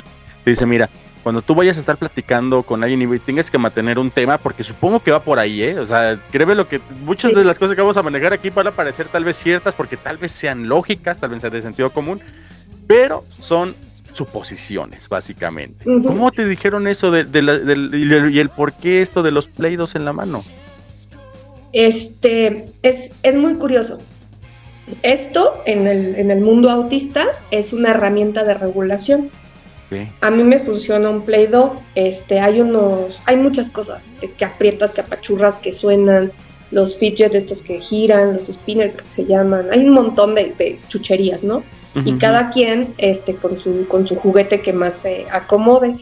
Te 0.44 0.50
dice, 0.52 0.66
mira, 0.66 0.90
cuando 1.22 1.42
tú 1.42 1.54
vayas 1.54 1.76
a 1.78 1.80
estar 1.82 1.98
platicando 1.98 2.64
con 2.64 2.84
alguien 2.84 3.02
y 3.14 3.20
tengas 3.20 3.52
que 3.52 3.58
mantener 3.58 4.00
un 4.00 4.10
tema, 4.10 4.38
porque 4.38 4.64
supongo 4.64 5.00
que 5.02 5.12
va 5.12 5.22
por 5.24 5.38
ahí, 5.38 5.62
¿eh? 5.64 5.80
O 5.80 5.86
sea, 5.86 6.20
créeme 6.32 6.56
lo 6.56 6.68
que 6.68 6.80
muchas 7.04 7.32
Sí. 7.32 7.38
de 7.38 7.44
las 7.44 7.60
cosas 7.60 7.76
que 7.76 7.82
vamos 7.82 7.98
a 7.98 8.04
manejar 8.04 8.32
aquí 8.34 8.50
van 8.52 8.68
a 8.68 8.72
parecer 8.72 9.08
tal 9.08 9.24
vez 9.26 9.36
ciertas, 9.38 9.76
porque 9.76 9.98
tal 9.98 10.18
vez 10.18 10.32
sean 10.32 10.68
lógicas, 10.70 11.20
tal 11.20 11.32
vez 11.32 11.42
sean 11.42 11.52
de 11.52 11.62
sentido 11.62 11.90
común, 11.90 12.22
pero 12.88 13.26
son 13.42 13.76
suposiciones, 14.14 15.10
básicamente. 15.10 15.84
¿Cómo 15.84 16.32
te 16.32 16.48
dijeron 16.48 16.88
eso 16.88 17.12
de, 17.12 17.26
de 17.26 17.42
la- 17.42 17.54
el- 17.56 18.32
y 18.34 18.40
el 18.40 18.50
por 18.50 18.72
qué 18.74 19.02
esto 19.02 19.24
de 19.24 19.32
los 19.32 19.48
pleidos 19.50 19.96
en 19.96 20.06
la 20.06 20.14
mano? 20.14 20.44
Este, 21.76 22.68
es, 22.84 23.12
es 23.22 23.36
muy 23.36 23.56
curioso. 23.56 24.00
Esto 25.04 25.62
en 25.66 25.88
el, 25.88 26.16
en 26.16 26.32
el 26.32 26.40
mundo 26.40 26.70
autista 26.70 27.26
es 27.52 27.74
una 27.74 27.92
herramienta 27.92 28.44
de 28.44 28.54
regulación. 28.54 29.30
A 30.22 30.32
mí 30.32 30.44
me 30.44 30.60
funciona 30.60 31.10
un 31.10 31.22
Play-Doh. 31.22 31.74
Este, 31.96 32.40
hay 32.40 32.62
unos, 32.62 33.22
hay 33.26 33.36
muchas 33.36 33.70
cosas 33.70 34.08
este, 34.08 34.32
que 34.32 34.46
aprietas, 34.46 34.92
que 34.92 35.02
apachurras, 35.02 35.58
que 35.60 35.72
suenan, 35.72 36.32
los 36.72 36.98
fidget 36.98 37.36
estos 37.36 37.62
que 37.62 37.80
giran, 37.80 38.34
los 38.34 38.48
spinners 38.48 38.94
creo 38.94 39.06
que 39.06 39.12
se 39.12 39.26
llaman. 39.26 39.68
Hay 39.72 39.86
un 39.86 39.94
montón 39.94 40.34
de, 40.34 40.54
de 40.58 40.80
chucherías, 40.88 41.44
¿no? 41.44 41.64
y 42.04 42.12
Ujú. 42.12 42.20
cada 42.20 42.50
quien 42.50 42.94
este, 42.98 43.36
con, 43.36 43.60
su, 43.60 43.88
con 43.88 44.06
su 44.08 44.16
juguete 44.16 44.62
que 44.62 44.74
más 44.74 44.96
se 44.96 45.28
acomode. 45.32 45.96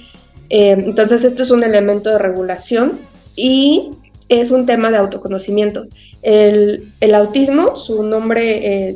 Eh, 0.49 0.71
entonces, 0.71 1.23
esto 1.23 1.43
es 1.43 1.51
un 1.51 1.63
elemento 1.63 2.09
de 2.09 2.17
regulación 2.17 2.99
y 3.35 3.91
es 4.41 4.51
un 4.51 4.65
tema 4.65 4.91
de 4.91 4.97
autoconocimiento. 4.97 5.85
El, 6.21 6.91
el 6.99 7.15
autismo, 7.15 7.75
su 7.75 8.03
nombre 8.03 8.89
eh, 8.89 8.95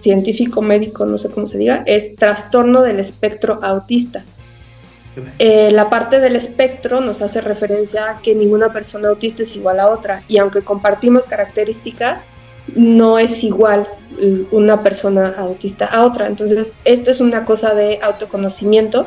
científico, 0.00 0.62
médico, 0.62 1.06
no 1.06 1.18
sé 1.18 1.30
cómo 1.30 1.46
se 1.46 1.58
diga, 1.58 1.82
es 1.86 2.14
trastorno 2.16 2.82
del 2.82 3.00
espectro 3.00 3.60
autista. 3.62 4.24
Eh, 5.38 5.70
la 5.70 5.88
parte 5.90 6.18
del 6.18 6.34
espectro 6.34 7.00
nos 7.00 7.22
hace 7.22 7.40
referencia 7.40 8.10
a 8.10 8.20
que 8.20 8.34
ninguna 8.34 8.72
persona 8.72 9.08
autista 9.08 9.42
es 9.42 9.54
igual 9.54 9.78
a 9.78 9.88
otra 9.88 10.24
y 10.26 10.38
aunque 10.38 10.62
compartimos 10.62 11.26
características, 11.26 12.24
no 12.74 13.18
es 13.18 13.44
igual 13.44 13.86
una 14.50 14.82
persona 14.82 15.34
autista 15.38 15.86
a 15.86 16.04
otra. 16.04 16.26
Entonces, 16.26 16.74
esto 16.84 17.10
es 17.10 17.20
una 17.20 17.44
cosa 17.44 17.74
de 17.74 18.00
autoconocimiento, 18.02 19.06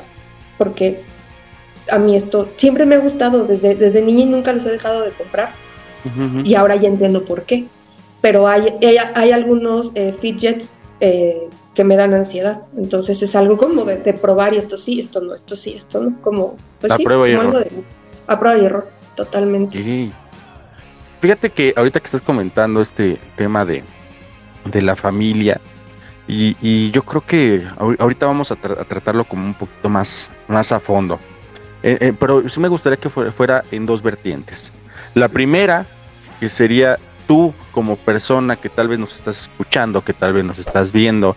porque 0.57 1.01
a 1.89 1.97
mí 1.97 2.15
esto 2.15 2.49
siempre 2.57 2.85
me 2.85 2.95
ha 2.95 2.99
gustado 2.99 3.45
desde, 3.45 3.75
desde 3.75 4.01
niña 4.01 4.23
y 4.23 4.27
nunca 4.27 4.53
los 4.53 4.65
he 4.65 4.71
dejado 4.71 5.01
de 5.01 5.11
comprar, 5.11 5.51
Y 6.43 6.55
ahora 6.55 6.75
ya 6.75 6.87
entiendo 6.87 7.23
por 7.25 7.43
qué. 7.43 7.65
Pero 8.21 8.47
hay, 8.47 8.73
hay, 8.83 8.97
hay 9.15 9.31
algunos 9.31 9.91
eh, 9.95 10.15
fidgets 10.19 10.69
eh, 10.99 11.49
que 11.75 11.83
me 11.83 11.95
dan 11.95 12.15
ansiedad, 12.15 12.61
entonces 12.75 13.21
es 13.21 13.35
algo 13.35 13.55
como 13.57 13.85
de, 13.85 13.97
de 13.97 14.13
probar 14.13 14.55
y 14.55 14.57
esto 14.57 14.79
sí, 14.79 14.99
esto 14.99 15.21
no, 15.21 15.35
esto 15.35 15.55
sí, 15.55 15.73
esto 15.75 16.01
no, 16.01 16.19
como, 16.23 16.57
pues 16.81 16.91
A 16.91 16.97
sí, 16.97 17.03
prueba 17.03 17.29
y 17.29 17.35
como 17.35 17.47
algo 17.47 17.59
error. 17.59 17.71
de 17.71 17.83
a 18.25 18.39
prueba 18.39 18.57
y 18.57 18.65
error, 18.65 18.89
totalmente. 19.15 20.11
Fíjate 21.21 21.51
que 21.51 21.73
ahorita 21.77 21.99
que 21.99 22.05
estás 22.05 22.21
comentando 22.21 22.81
este 22.81 23.19
tema 23.35 23.63
de, 23.63 23.83
de 24.65 24.81
la 24.81 24.95
familia, 24.95 25.61
y, 26.27 26.57
y 26.61 26.89
yo 26.91 27.03
creo 27.03 27.21
que 27.25 27.63
ahor- 27.77 27.97
ahorita 27.99 28.25
vamos 28.25 28.51
a, 28.51 28.55
tra- 28.55 28.79
a 28.79 28.83
tratarlo 28.83 29.23
como 29.23 29.45
un 29.45 29.53
poquito 29.53 29.87
más, 29.89 30.31
más 30.47 30.71
a 30.71 30.79
fondo. 30.79 31.19
Eh, 31.83 31.97
eh, 32.01 32.13
pero 32.19 32.49
sí 32.49 32.59
me 32.59 32.67
gustaría 32.67 32.97
que 32.97 33.09
fuera, 33.09 33.31
fuera 33.31 33.63
en 33.71 33.85
dos 33.85 34.01
vertientes. 34.01 34.71
La 35.13 35.27
primera, 35.29 35.85
que 36.39 36.49
sería 36.49 36.97
tú 37.27 37.53
como 37.71 37.95
persona 37.97 38.55
que 38.55 38.69
tal 38.69 38.87
vez 38.87 38.99
nos 38.99 39.15
estás 39.15 39.43
escuchando, 39.43 40.01
que 40.03 40.13
tal 40.13 40.33
vez 40.33 40.43
nos 40.45 40.59
estás 40.59 40.91
viendo. 40.91 41.35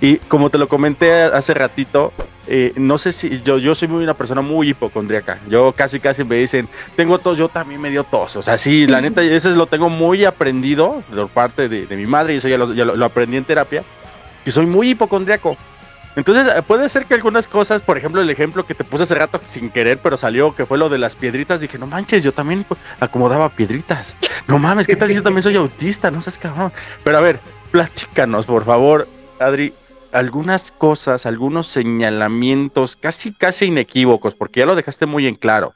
Y 0.00 0.16
como 0.16 0.48
te 0.50 0.58
lo 0.58 0.66
comenté 0.68 1.12
hace 1.24 1.52
ratito, 1.54 2.12
eh, 2.46 2.72
no 2.76 2.96
sé 2.98 3.12
si 3.12 3.42
yo, 3.42 3.58
yo 3.58 3.74
soy 3.74 3.86
muy 3.88 4.02
una 4.02 4.14
persona 4.14 4.40
muy 4.40 4.70
hipocondríaca. 4.70 5.38
Yo 5.48 5.72
casi 5.72 6.00
casi 6.00 6.24
me 6.24 6.36
dicen, 6.36 6.68
tengo 6.96 7.18
tos, 7.18 7.36
yo 7.38 7.48
también 7.48 7.80
me 7.80 7.90
dio 7.90 8.04
tos. 8.04 8.36
O 8.36 8.42
sea, 8.42 8.56
sí, 8.58 8.86
la 8.86 9.00
neta, 9.00 9.22
eso 9.22 9.50
es 9.50 9.56
lo 9.56 9.66
tengo 9.66 9.88
muy 9.90 10.24
aprendido 10.24 11.02
por 11.14 11.28
parte 11.28 11.68
de, 11.68 11.86
de 11.86 11.96
mi 11.96 12.06
madre 12.06 12.34
y 12.34 12.36
eso 12.38 12.48
ya, 12.48 12.56
lo, 12.58 12.72
ya 12.72 12.84
lo- 12.84 12.96
lo 12.96 13.04
aprendí 13.04 13.36
en 13.36 13.44
terapia, 13.44 13.82
que 14.44 14.50
soy 14.50 14.66
muy 14.66 14.90
hipocondríaco. 14.90 15.56
Entonces, 16.16 16.52
eh, 16.54 16.62
puede 16.62 16.88
ser 16.88 17.06
que 17.06 17.14
algunas 17.14 17.46
cosas, 17.46 17.82
por 17.82 17.96
ejemplo, 17.96 18.20
el 18.20 18.30
ejemplo 18.30 18.66
que 18.66 18.74
te 18.74 18.84
puse 18.84 19.04
hace 19.04 19.14
rato 19.14 19.40
sin 19.46 19.70
querer, 19.70 20.00
pero 20.02 20.16
salió, 20.16 20.54
que 20.54 20.66
fue 20.66 20.76
lo 20.76 20.88
de 20.88 20.98
las 20.98 21.14
piedritas, 21.14 21.60
dije, 21.60 21.78
no 21.78 21.86
manches, 21.86 22.22
yo 22.22 22.32
también 22.32 22.66
acomodaba 22.98 23.48
piedritas. 23.50 24.16
No 24.46 24.58
mames, 24.58 24.86
¿qué 24.86 24.96
tal 24.96 25.08
si 25.08 25.14
yo 25.14 25.22
también 25.22 25.42
soy 25.42 25.56
autista? 25.56 26.10
No 26.10 26.20
seas 26.20 26.38
cabrón. 26.38 26.72
Pero 27.04 27.18
a 27.18 27.20
ver, 27.20 27.40
platícanos, 27.70 28.46
por 28.46 28.64
favor, 28.64 29.06
Adri, 29.38 29.72
algunas 30.12 30.72
cosas, 30.72 31.26
algunos 31.26 31.68
señalamientos 31.68 32.96
casi, 32.96 33.32
casi 33.32 33.66
inequívocos, 33.66 34.34
porque 34.34 34.60
ya 34.60 34.66
lo 34.66 34.74
dejaste 34.74 35.06
muy 35.06 35.26
en 35.26 35.36
claro. 35.36 35.74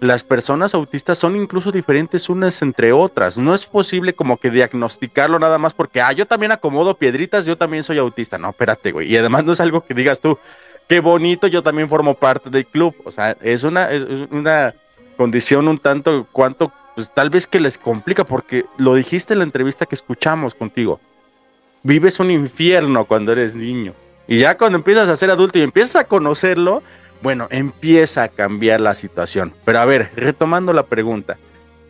Las 0.00 0.22
personas 0.22 0.74
autistas 0.74 1.18
son 1.18 1.34
incluso 1.34 1.72
diferentes 1.72 2.28
unas 2.28 2.62
entre 2.62 2.92
otras. 2.92 3.36
No 3.36 3.52
es 3.52 3.66
posible 3.66 4.14
como 4.14 4.36
que 4.36 4.50
diagnosticarlo 4.50 5.38
nada 5.40 5.58
más 5.58 5.74
porque, 5.74 6.00
ah, 6.00 6.12
yo 6.12 6.24
también 6.26 6.52
acomodo 6.52 6.94
piedritas, 6.94 7.46
yo 7.46 7.56
también 7.56 7.82
soy 7.82 7.98
autista. 7.98 8.38
No, 8.38 8.50
espérate, 8.50 8.92
güey. 8.92 9.12
Y 9.12 9.16
además 9.16 9.44
no 9.44 9.52
es 9.52 9.60
algo 9.60 9.84
que 9.84 9.94
digas 9.94 10.20
tú, 10.20 10.38
qué 10.88 11.00
bonito, 11.00 11.48
yo 11.48 11.62
también 11.62 11.88
formo 11.88 12.14
parte 12.14 12.48
del 12.48 12.64
club. 12.64 12.94
O 13.04 13.10
sea, 13.10 13.36
es 13.40 13.64
una, 13.64 13.90
es 13.90 14.04
una 14.30 14.72
condición 15.16 15.66
un 15.66 15.80
tanto 15.80 16.28
cuanto, 16.30 16.72
pues 16.94 17.12
tal 17.12 17.28
vez 17.28 17.48
que 17.48 17.58
les 17.58 17.76
complica, 17.76 18.22
porque 18.22 18.66
lo 18.76 18.94
dijiste 18.94 19.32
en 19.32 19.40
la 19.40 19.44
entrevista 19.44 19.84
que 19.84 19.96
escuchamos 19.96 20.54
contigo. 20.54 21.00
Vives 21.82 22.20
un 22.20 22.30
infierno 22.30 23.04
cuando 23.04 23.32
eres 23.32 23.56
niño. 23.56 23.94
Y 24.28 24.38
ya 24.38 24.56
cuando 24.56 24.78
empiezas 24.78 25.08
a 25.08 25.16
ser 25.16 25.30
adulto 25.30 25.58
y 25.58 25.62
empiezas 25.62 25.96
a 25.96 26.04
conocerlo, 26.04 26.82
bueno, 27.22 27.48
empieza 27.50 28.24
a 28.24 28.28
cambiar 28.28 28.80
la 28.80 28.94
situación. 28.94 29.52
Pero 29.64 29.80
a 29.80 29.84
ver, 29.84 30.10
retomando 30.16 30.72
la 30.72 30.84
pregunta, 30.84 31.36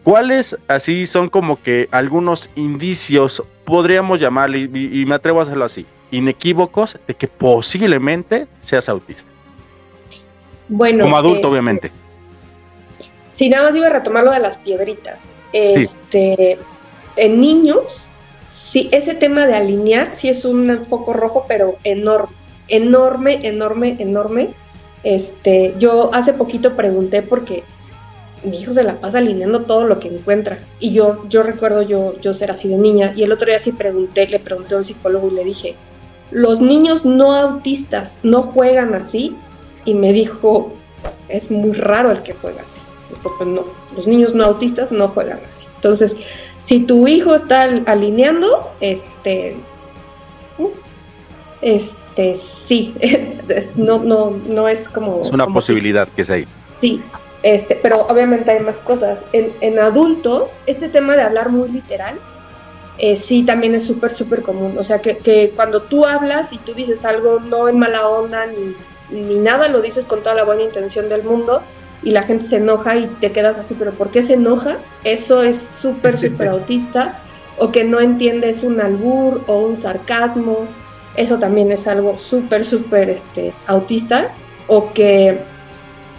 ¿Cuáles 0.08 0.56
así 0.68 1.06
son 1.06 1.28
como 1.28 1.62
que 1.62 1.86
algunos 1.90 2.48
indicios, 2.54 3.42
podríamos 3.66 4.18
llamarle, 4.18 4.60
y, 4.60 5.02
y 5.02 5.04
me 5.04 5.14
atrevo 5.14 5.40
a 5.40 5.42
hacerlo 5.42 5.66
así, 5.66 5.84
inequívocos 6.10 6.96
de 7.06 7.14
que 7.14 7.28
posiblemente 7.28 8.46
seas 8.60 8.88
autista? 8.88 9.30
Bueno, 10.68 11.04
Como 11.04 11.18
adulto, 11.18 11.36
este, 11.36 11.48
obviamente. 11.48 11.92
Sí, 13.30 13.50
nada 13.50 13.64
más 13.64 13.76
iba 13.76 13.88
a 13.88 13.90
retomar 13.90 14.24
lo 14.24 14.30
de 14.30 14.40
las 14.40 14.56
piedritas. 14.56 15.28
Este, 15.52 16.58
en 17.16 17.40
niños, 17.40 18.06
sí, 18.52 18.88
ese 18.92 19.14
tema 19.14 19.46
de 19.46 19.56
alinear 19.56 20.14
sí 20.14 20.28
es 20.28 20.46
un 20.46 20.86
foco 20.86 21.12
rojo, 21.12 21.44
pero 21.46 21.76
enorme, 21.84 22.34
enorme, 22.68 23.46
enorme, 23.46 23.96
enorme. 23.98 24.54
Este, 25.08 25.74
yo 25.78 26.10
hace 26.12 26.34
poquito 26.34 26.76
pregunté 26.76 27.22
porque 27.22 27.64
mi 28.44 28.58
hijo 28.60 28.74
se 28.74 28.84
la 28.84 29.00
pasa 29.00 29.18
alineando 29.18 29.62
todo 29.62 29.84
lo 29.84 29.98
que 29.98 30.08
encuentra. 30.08 30.58
Y 30.80 30.92
yo, 30.92 31.24
yo 31.30 31.42
recuerdo 31.42 31.80
yo, 31.80 32.14
yo 32.20 32.34
ser 32.34 32.50
así 32.50 32.68
de 32.68 32.76
niña. 32.76 33.14
Y 33.16 33.22
el 33.22 33.32
otro 33.32 33.46
día 33.46 33.58
sí 33.58 33.72
pregunté, 33.72 34.28
le 34.28 34.38
pregunté 34.38 34.74
a 34.74 34.78
un 34.78 34.84
psicólogo 34.84 35.28
y 35.28 35.34
le 35.34 35.44
dije, 35.44 35.76
los 36.30 36.60
niños 36.60 37.06
no 37.06 37.32
autistas 37.32 38.12
no 38.22 38.42
juegan 38.42 38.94
así. 38.94 39.34
Y 39.86 39.94
me 39.94 40.12
dijo, 40.12 40.72
es 41.30 41.50
muy 41.50 41.72
raro 41.72 42.10
el 42.10 42.22
que 42.22 42.34
juega 42.34 42.60
así. 42.62 42.82
Dijo, 43.08 43.34
pues 43.38 43.48
no, 43.48 43.64
los 43.96 44.06
niños 44.06 44.34
no 44.34 44.44
autistas 44.44 44.92
no 44.92 45.08
juegan 45.08 45.40
así. 45.48 45.66
Entonces, 45.76 46.18
si 46.60 46.80
tu 46.80 47.08
hijo 47.08 47.34
está 47.34 47.62
al- 47.62 47.84
alineando, 47.86 48.70
este, 48.82 49.56
este, 51.62 52.34
sí, 52.36 52.94
es- 53.00 53.68
no, 53.76 53.98
no, 53.98 54.30
no 54.48 54.68
es 54.68 54.88
como... 54.88 55.22
Es 55.22 55.30
una 55.30 55.44
como- 55.44 55.54
posibilidad 55.54 56.08
que 56.08 56.22
es 56.22 56.30
ahí. 56.30 56.46
Sí, 56.80 57.02
este, 57.42 57.76
pero 57.76 58.06
obviamente 58.08 58.50
hay 58.50 58.60
más 58.60 58.80
cosas. 58.80 59.20
En, 59.32 59.52
en 59.60 59.78
adultos, 59.78 60.60
este 60.66 60.88
tema 60.88 61.16
de 61.16 61.22
hablar 61.22 61.50
muy 61.50 61.68
literal, 61.68 62.16
eh, 62.98 63.16
sí 63.16 63.44
también 63.44 63.74
es 63.74 63.86
súper, 63.86 64.10
súper 64.12 64.42
común. 64.42 64.76
O 64.78 64.82
sea, 64.84 65.00
que, 65.00 65.18
que 65.18 65.52
cuando 65.54 65.82
tú 65.82 66.04
hablas 66.06 66.52
y 66.52 66.58
tú 66.58 66.74
dices 66.74 67.04
algo 67.04 67.40
no 67.40 67.68
en 67.68 67.78
mala 67.78 68.08
onda 68.08 68.46
ni, 68.46 68.74
ni 69.20 69.36
nada, 69.38 69.68
lo 69.68 69.80
dices 69.80 70.04
con 70.04 70.22
toda 70.22 70.34
la 70.34 70.44
buena 70.44 70.62
intención 70.62 71.08
del 71.08 71.22
mundo 71.22 71.62
y 72.02 72.10
la 72.10 72.22
gente 72.22 72.44
se 72.46 72.56
enoja 72.56 72.96
y 72.96 73.06
te 73.20 73.32
quedas 73.32 73.58
así, 73.58 73.74
pero 73.78 73.92
¿por 73.92 74.10
qué 74.10 74.22
se 74.22 74.34
enoja? 74.34 74.78
Eso 75.04 75.42
es 75.42 75.56
súper, 75.58 76.18
súper 76.18 76.48
autista. 76.48 77.20
O 77.60 77.72
que 77.72 77.82
no 77.82 77.98
entiendes 78.00 78.62
un 78.62 78.80
albur 78.80 79.42
o 79.48 79.58
un 79.58 79.80
sarcasmo. 79.82 80.66
Eso 81.18 81.38
también 81.38 81.72
es 81.72 81.86
algo 81.86 82.16
súper, 82.16 82.64
súper 82.64 83.10
este, 83.10 83.52
autista. 83.66 84.32
O 84.68 84.92
que 84.92 85.38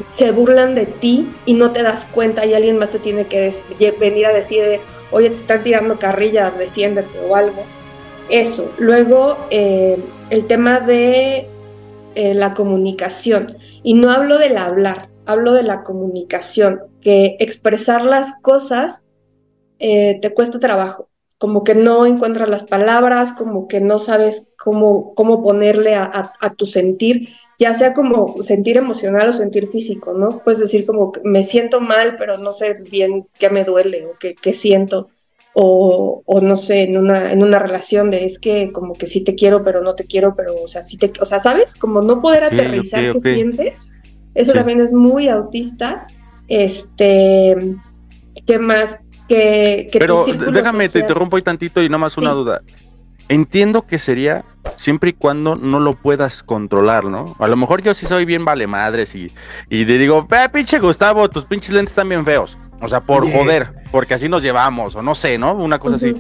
se 0.09 0.31
burlan 0.31 0.75
de 0.75 0.85
ti 0.85 1.29
y 1.45 1.53
no 1.53 1.71
te 1.71 1.83
das 1.83 2.05
cuenta 2.05 2.45
y 2.45 2.53
alguien 2.53 2.77
más 2.77 2.89
te 2.89 2.99
tiene 2.99 3.25
que 3.25 3.53
venir 3.99 4.25
a 4.25 4.33
decir, 4.33 4.63
de, 4.63 4.79
oye, 5.11 5.29
te 5.29 5.35
están 5.35 5.63
tirando 5.63 5.99
carrilla, 5.99 6.51
defiéndete 6.51 7.19
o 7.19 7.35
algo. 7.35 7.63
Eso. 8.29 8.71
Luego, 8.77 9.37
eh, 9.49 9.97
el 10.29 10.45
tema 10.45 10.79
de 10.79 11.47
eh, 12.15 12.33
la 12.33 12.53
comunicación. 12.53 13.57
Y 13.83 13.93
no 13.93 14.11
hablo 14.11 14.37
del 14.37 14.57
hablar, 14.57 15.09
hablo 15.25 15.53
de 15.53 15.63
la 15.63 15.83
comunicación, 15.83 16.81
que 17.01 17.37
expresar 17.39 18.03
las 18.03 18.39
cosas 18.41 19.03
eh, 19.79 20.19
te 20.21 20.33
cuesta 20.33 20.59
trabajo. 20.59 21.07
Como 21.39 21.63
que 21.63 21.73
no 21.73 22.05
encuentras 22.05 22.49
las 22.49 22.63
palabras, 22.63 23.33
como 23.33 23.67
que 23.67 23.81
no 23.81 23.97
sabes 23.97 24.49
cómo, 24.57 25.15
cómo 25.15 25.41
ponerle 25.43 25.95
a, 25.95 26.03
a- 26.03 26.33
a 26.41 26.53
tu 26.53 26.67
sentir 26.67 27.29
ya 27.59 27.73
sea 27.73 27.93
como 27.93 28.41
sentir 28.41 28.77
emocional 28.77 29.29
o 29.29 29.33
sentir 29.33 29.67
físico, 29.67 30.13
¿no? 30.13 30.41
Puedes 30.43 30.59
decir 30.61 30.85
como 30.85 31.11
que 31.11 31.21
me 31.25 31.43
siento 31.43 31.81
mal, 31.81 32.15
pero 32.17 32.37
no 32.37 32.53
sé 32.53 32.75
bien 32.75 33.27
qué 33.37 33.49
me 33.49 33.65
duele 33.65 34.05
o 34.05 34.11
qué, 34.19 34.35
qué 34.35 34.53
siento. 34.53 35.09
O, 35.53 36.21
o 36.25 36.41
no 36.41 36.55
sé, 36.55 36.83
en 36.83 36.97
una, 36.97 37.33
en 37.33 37.43
una 37.43 37.59
relación 37.59 38.11
de 38.11 38.23
es 38.25 38.39
que 38.39 38.71
como 38.71 38.93
que 38.93 39.07
sí 39.07 39.23
te 39.25 39.35
quiero, 39.35 39.63
pero 39.63 39.81
no 39.81 39.95
te 39.95 40.05
quiero, 40.05 40.35
pero 40.35 40.55
o 40.63 40.67
sea, 40.69 40.83
sí 40.83 40.97
te, 40.97 41.11
o 41.19 41.25
sea, 41.25 41.41
¿sabes? 41.41 41.75
Como 41.75 42.01
no 42.01 42.21
poder 42.21 42.43
aterrizar 42.45 43.09
ok, 43.09 43.13
qué 43.13 43.19
sientes. 43.21 43.79
Eso 44.35 44.53
Sí. 44.53 44.57
también 44.59 44.79
es 44.81 44.93
muy 44.93 45.27
autista. 45.27 46.07
Este, 46.47 47.57
¿qué 48.45 48.59
más? 48.59 48.97
Que, 49.29 49.87
que 49.91 49.99
Pero 49.99 50.25
déjame, 50.25 50.89
te 50.89 50.99
interrumpo 50.99 51.37
ahí 51.37 51.41
tantito 51.43 51.81
y 51.81 51.87
nada 51.87 51.99
más 51.99 52.17
una 52.17 52.31
Sí. 52.31 52.35
duda. 52.35 52.61
Entiendo 53.29 53.83
que 53.83 53.99
sería 53.99 54.43
siempre 54.75 55.11
y 55.11 55.13
cuando 55.13 55.55
no 55.55 55.79
lo 55.79 55.93
puedas 55.93 56.41
controlar, 56.41 57.05
¿no? 57.05 57.35
A 57.37 57.47
lo 57.47 57.55
mejor 57.55 57.83
yo 57.83 57.93
sí 57.93 58.07
soy 58.07 58.25
bien 58.25 58.43
vale 58.43 58.65
madres 58.65 59.13
y, 59.15 59.31
y 59.69 59.85
te 59.85 59.97
digo, 59.99 60.27
"Eh, 60.31 60.49
pinche 60.51 60.79
Gustavo, 60.79 61.29
tus 61.29 61.45
pinches 61.45 61.69
lentes 61.69 61.91
están 61.91 62.09
bien 62.09 62.25
feos. 62.25 62.57
O 62.81 62.89
sea, 62.89 63.01
por 63.01 63.31
joder, 63.31 63.73
porque 63.91 64.15
así 64.15 64.27
nos 64.29 64.41
llevamos, 64.41 64.95
o 64.95 65.03
no 65.03 65.13
sé, 65.13 65.37
¿no? 65.37 65.53
Una 65.53 65.77
cosa 65.79 65.97
así. 65.97 66.15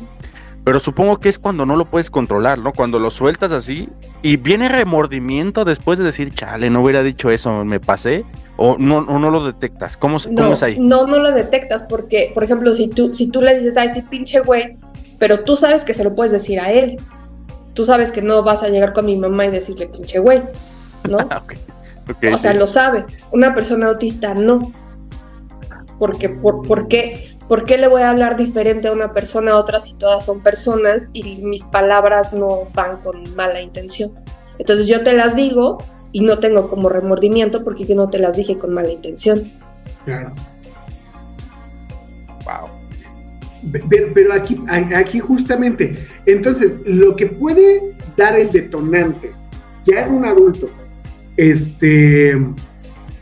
Pero 0.69 0.79
supongo 0.79 1.19
que 1.19 1.29
es 1.29 1.39
cuando 1.39 1.65
no 1.65 1.75
lo 1.75 1.85
puedes 1.85 2.11
controlar, 2.11 2.59
¿no? 2.59 2.73
Cuando 2.73 2.99
lo 2.99 3.09
sueltas 3.09 3.51
así 3.51 3.89
y 4.21 4.37
viene 4.37 4.69
remordimiento 4.69 5.65
después 5.65 5.97
de 5.97 6.05
decir, 6.05 6.31
chale, 6.31 6.69
no 6.69 6.83
hubiera 6.83 7.01
dicho 7.01 7.31
eso, 7.31 7.65
me 7.65 7.79
pasé, 7.79 8.23
o 8.55 8.77
no, 8.77 8.99
o 8.99 9.17
no 9.17 9.31
lo 9.31 9.43
detectas. 9.43 9.97
¿Cómo, 9.97 10.19
cómo 10.19 10.39
No, 10.39 10.53
es 10.53 10.61
ahí? 10.61 10.77
no, 10.79 11.07
no 11.07 11.17
lo 11.17 11.31
detectas 11.31 11.81
porque, 11.89 12.29
por 12.35 12.43
ejemplo, 12.43 12.71
si 12.75 12.87
tú, 12.87 13.15
si 13.15 13.31
tú 13.31 13.41
le 13.41 13.57
dices, 13.57 13.77
ay, 13.77 13.95
sí, 13.95 14.03
pinche 14.03 14.41
güey, 14.41 14.77
pero 15.17 15.43
tú 15.43 15.55
sabes 15.55 15.83
que 15.83 15.95
se 15.95 16.03
lo 16.03 16.13
puedes 16.13 16.31
decir 16.31 16.59
a 16.59 16.71
él. 16.71 16.97
Tú 17.73 17.83
sabes 17.83 18.11
que 18.11 18.21
no 18.21 18.43
vas 18.43 18.61
a 18.61 18.69
llegar 18.69 18.93
con 18.93 19.07
mi 19.07 19.17
mamá 19.17 19.47
y 19.47 19.49
decirle 19.49 19.87
pinche 19.87 20.19
güey, 20.19 20.43
¿no? 21.09 21.17
O 22.31 22.37
sea, 22.37 22.51
sí. 22.51 22.59
lo 22.59 22.67
sabes. 22.67 23.17
Una 23.31 23.55
persona 23.55 23.87
autista 23.87 24.35
no. 24.35 24.71
Porque, 25.97 26.29
por, 26.29 26.61
por, 26.67 26.87
qué, 26.87 27.38
¿Por 27.49 27.65
qué 27.65 27.79
le 27.79 27.87
voy 27.87 28.03
a 28.03 28.11
hablar 28.11 28.37
diferente 28.37 28.89
a 28.89 28.91
una 28.91 29.11
persona 29.11 29.53
a 29.53 29.57
otra 29.57 29.79
si 29.79 29.95
todas 29.95 30.23
son 30.23 30.41
personas 30.41 31.09
y 31.13 31.41
mis 31.41 31.63
palabras 31.63 32.31
no 32.31 32.67
van 32.75 32.97
con 32.97 33.23
mala 33.35 33.59
intención? 33.59 34.11
Entonces 34.59 34.85
yo 34.85 35.03
te 35.03 35.13
las 35.13 35.35
digo 35.35 35.79
y 36.11 36.21
no 36.21 36.37
tengo 36.37 36.67
como 36.67 36.89
remordimiento 36.89 37.63
porque 37.63 37.85
yo 37.85 37.95
no 37.95 38.07
te 38.07 38.19
las 38.19 38.37
dije 38.37 38.59
con 38.59 38.71
mala 38.71 38.91
intención. 38.91 39.51
Claro. 40.05 40.31
Wow. 42.45 42.69
Pero, 43.89 44.13
pero 44.13 44.31
aquí, 44.33 44.63
aquí 44.95 45.19
justamente, 45.19 46.07
entonces, 46.27 46.77
lo 46.85 47.15
que 47.15 47.25
puede 47.25 47.95
dar 48.15 48.37
el 48.37 48.51
detonante, 48.51 49.33
ya 49.85 50.03
en 50.03 50.13
un 50.13 50.25
adulto, 50.25 50.69
este, 51.35 52.37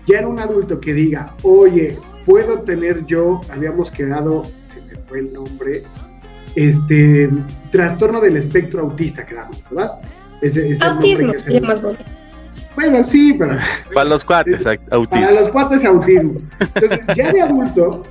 ya 0.05 0.19
en 0.19 0.25
un 0.25 0.39
adulto 0.39 0.79
que 0.79 0.93
diga, 0.93 1.33
oye, 1.43 1.97
puedo 2.27 2.59
tener 2.59 3.03
yo, 3.07 3.41
habíamos 3.51 3.89
quedado, 3.89 4.43
se 4.71 4.81
me 4.81 5.01
fue 5.07 5.19
el 5.21 5.33
nombre, 5.33 5.81
este, 6.55 7.29
trastorno 7.71 8.19
del 8.21 8.37
espectro 8.37 8.81
autista, 8.83 9.25
quedamos, 9.25 9.63
¿verdad? 9.71 9.89
Ese, 10.41 10.69
ese 10.69 10.71
es 10.73 10.81
el 10.81 10.87
nombre 10.89 11.09
Autismo, 11.11 11.31
que 11.33 11.39
se 11.39 11.61
más 11.61 11.81
bonito. 11.81 12.03
Bueno, 12.75 13.03
sí, 13.03 13.33
pero 13.33 13.57
Para 13.93 14.09
los 14.09 14.23
cuates, 14.23 14.67
a- 14.67 14.75
para 14.75 14.95
autismo. 14.97 15.31
los 15.31 15.49
cuates 15.49 15.83
autismo. 15.83 16.33
Entonces, 16.59 16.99
ya 17.15 17.31
de 17.31 17.41
adulto, 17.41 18.03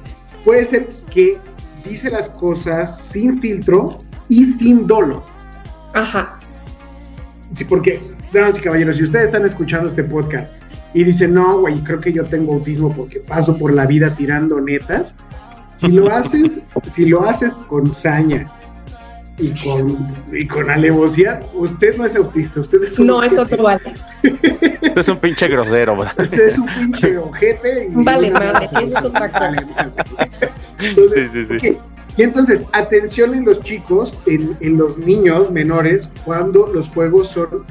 puede 0.45 0.65
ser 0.65 0.89
que 1.11 1.39
dice 1.85 2.11
las 2.11 2.29
cosas 2.31 3.01
sin 3.01 3.41
filtro 3.41 3.99
y 4.29 4.45
sin 4.47 4.87
dolo. 4.89 5.23
Ajá. 5.95 6.29
Sí, 7.55 7.65
porque, 7.65 8.01
damas 8.33 8.59
y 8.59 8.61
caballeros, 8.61 8.97
si 8.97 9.05
ustedes 9.05 9.27
están 9.27 9.45
escuchando 9.47 9.89
este 9.89 10.03
podcast 10.03 10.53
y 10.95 11.05
dicen, 11.05 11.35
no, 11.35 11.59
güey, 11.61 11.77
creo 11.81 12.01
que 12.01 12.13
yo 12.13 12.25
tengo 12.25 12.55
autismo 12.55 12.93
porque 12.95 13.21
paso 13.21 13.57
por 13.57 13.73
la 13.73 13.87
vida 13.87 14.15
tirando 14.15 14.61
netas, 14.61 15.15
si 15.77 15.89
lo 15.89 16.11
haces, 16.11 16.61
si 16.93 17.05
lo 17.05 17.29
haces 17.29 17.55
con 17.69 17.95
saña 17.95 18.51
y 19.39 19.51
con, 19.63 20.17
y 20.33 20.47
con 20.47 20.71
alevosía, 20.71 21.41
usted 21.55 21.97
no 21.99 22.07
es 22.07 22.17
autista, 22.17 22.61
usted 22.61 22.83
es 22.85 22.99
un 22.99 23.07
No, 23.07 23.23
eso 23.23 23.47
no 23.47 23.63
vale. 23.63 23.93
Este 24.23 25.01
es 25.01 25.09
un 25.09 25.19
pinche 25.19 25.47
grosero, 25.49 25.97
¿verdad? 25.97 26.15
Usted 26.19 26.47
es 26.47 26.59
un 26.59 26.67
pinche 26.67 27.19
ojete. 27.19 27.89
Y 27.91 28.03
Vale 28.03 28.31
madre, 28.31 28.71
eso 28.83 28.99
es 28.99 29.05
otra 29.05 29.31
cosa. 29.31 29.63
Vale. 29.77 29.93
Entonces, 30.79 31.31
Sí, 31.33 31.45
sí, 31.45 31.59
sí. 31.61 31.69
ok. 31.71 31.79
Y 32.17 32.23
entonces, 32.23 32.67
atención 32.73 33.35
en 33.35 33.45
los 33.45 33.61
chicos, 33.61 34.15
en, 34.25 34.57
en 34.61 34.79
los 34.79 34.97
niños 34.97 35.51
menores, 35.51 36.09
cuando 36.25 36.67
los 36.69 36.89
juegos 36.89 37.29
son... 37.29 37.67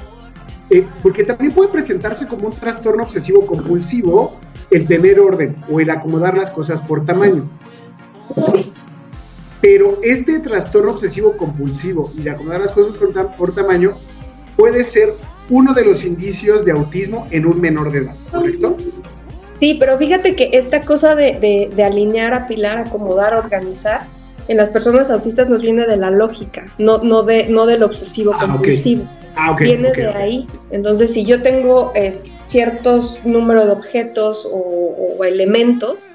eh, 0.70 0.86
porque 1.04 1.24
también 1.24 1.52
puede 1.54 1.70
presentarse 1.70 2.26
como 2.28 2.48
un 2.48 2.54
trastorno 2.54 3.04
obsesivo 3.04 3.46
compulsivo 3.46 4.36
el 4.72 4.88
tener 4.88 5.20
orden 5.20 5.56
o 5.72 5.80
el 5.80 5.90
acomodar 5.90 6.36
las 6.38 6.50
cosas 6.52 6.82
por 6.82 7.06
tamaño. 7.06 7.48
Sí. 8.52 8.72
Pero 9.62 10.00
este 10.04 10.40
trastorno 10.40 10.92
obsesivo 10.92 11.36
compulsivo 11.38 12.10
y 12.18 12.22
de 12.22 12.30
acomodar 12.32 12.62
las 12.62 12.72
cosas 12.72 12.96
por, 12.98 13.14
ta- 13.14 13.30
por 13.36 13.54
tamaño 13.54 13.94
puede 14.56 14.84
ser 14.86 15.10
uno 15.50 15.74
de 15.74 15.86
los 15.86 16.04
indicios 16.04 16.66
de 16.66 16.72
autismo 16.72 17.28
en 17.32 17.46
un 17.46 17.60
menor 17.62 17.92
de 17.92 18.00
edad, 18.00 18.16
¿correcto? 18.32 18.78
Sí, 19.60 19.78
pero 19.80 19.98
fíjate 19.98 20.36
que 20.36 20.50
esta 20.54 20.82
cosa 20.82 21.16
de, 21.16 21.40
de- 21.40 21.72
de 21.76 21.84
alinear, 21.84 22.34
apilar, 22.34 22.78
acomodar, 22.80 23.34
organizar, 23.36 24.06
en 24.48 24.58
las 24.58 24.70
personas 24.70 25.10
autistas 25.10 25.50
nos 25.50 25.62
viene 25.62 25.86
de 25.88 25.98
la 25.98 26.12
lógica, 26.12 26.66
no, 26.78 27.00
no, 27.00 27.24
de, 27.24 27.48
no 27.48 27.66
del 27.66 27.82
obsesivo 27.84 28.34
Ah, 28.36 28.56
ok. 28.56 28.68
Ah, 29.36 29.52
ok. 29.52 29.62
viene 29.62 29.92
de 29.92 30.08
ahí. 30.08 30.48
Entonces, 30.72 31.12
si 31.12 31.26
yo 31.26 31.42
tengo 31.42 31.92
eh, 31.96 32.22
ciertos 32.46 33.20
números 33.24 33.66
de 33.66 33.72
objetos 33.72 34.48
o, 34.50 35.16
o 35.18 35.24
elementos, 35.24 36.10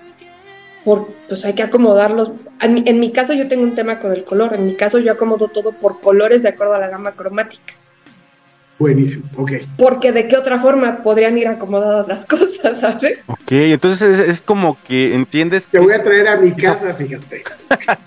por, 0.84 1.08
pues 1.28 1.44
hay 1.44 1.54
que 1.54 1.62
acomodarlos. 1.62 2.32
En 2.60 2.74
mi, 2.74 2.82
en 2.86 3.00
mi 3.00 3.12
caso 3.12 3.32
yo 3.32 3.48
tengo 3.48 3.62
un 3.62 3.74
tema 3.74 4.00
con 4.00 4.12
el 4.12 4.24
color, 4.24 4.54
en 4.54 4.66
mi 4.66 4.74
caso 4.74 4.98
yo 4.98 5.12
acomodo 5.12 5.48
todo 5.48 5.72
por 5.72 6.00
colores 6.00 6.42
de 6.42 6.50
acuerdo 6.50 6.74
a 6.74 6.78
la 6.78 6.88
gama 6.88 7.12
cromática. 7.12 7.74
Buenísimo, 8.78 9.24
ok. 9.36 9.52
Porque 9.76 10.10
de 10.10 10.26
qué 10.26 10.38
otra 10.38 10.58
forma 10.58 11.02
podrían 11.02 11.36
ir 11.36 11.48
acomodadas 11.48 12.08
las 12.08 12.24
cosas, 12.26 12.80
¿sabes? 12.80 13.24
Ok, 13.26 13.52
entonces 13.52 14.18
es, 14.18 14.26
es 14.26 14.40
como 14.40 14.78
que 14.88 15.14
entiendes 15.14 15.68
Te 15.68 15.72
que 15.72 15.84
voy 15.84 15.92
a 15.92 16.02
traer 16.02 16.28
a 16.28 16.36
mi 16.38 16.52
casa, 16.52 16.94
fíjate. 16.94 17.44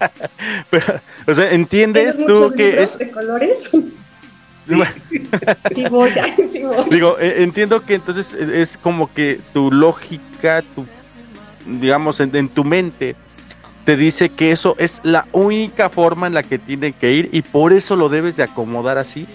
pero, 0.71 0.99
o 1.28 1.34
sea, 1.34 1.52
entiendes 1.52 2.17
¿Tienes 2.17 2.34
tú 2.34 2.52
que 2.56 2.82
es 2.82 2.97
de 2.97 3.12
colores? 3.12 3.69
bueno, 4.67 4.91
Sí 5.76 5.86
voy, 5.89 6.12
sí 6.52 6.63
voy. 6.63 6.86
digo, 6.89 7.17
eh, 7.19 7.43
entiendo 7.43 7.82
que 7.86 7.95
entonces 7.95 8.34
es, 8.34 8.49
es 8.49 8.78
como 8.78 9.12
que 9.13 9.39
tu 9.54 9.71
lógica, 9.71 10.62
tu 10.76 10.88
digamos 11.65 12.19
en, 12.19 12.36
en 12.36 12.49
tu 12.49 12.63
mente 12.63 13.15
te 13.86 13.97
dice 13.97 14.30
que 14.30 14.52
eso 14.52 14.76
es 14.80 15.02
la 15.04 15.26
única 15.34 15.89
forma 15.89 16.28
en 16.28 16.34
la 16.34 16.43
que 16.43 16.58
tiene 16.60 16.93
que 16.93 17.12
ir 17.13 17.30
y 17.34 17.41
por 17.41 17.73
eso 17.73 17.95
lo 17.97 18.08
debes 18.10 18.38
de 18.38 18.43
acomodar 18.43 18.97
así. 18.97 19.28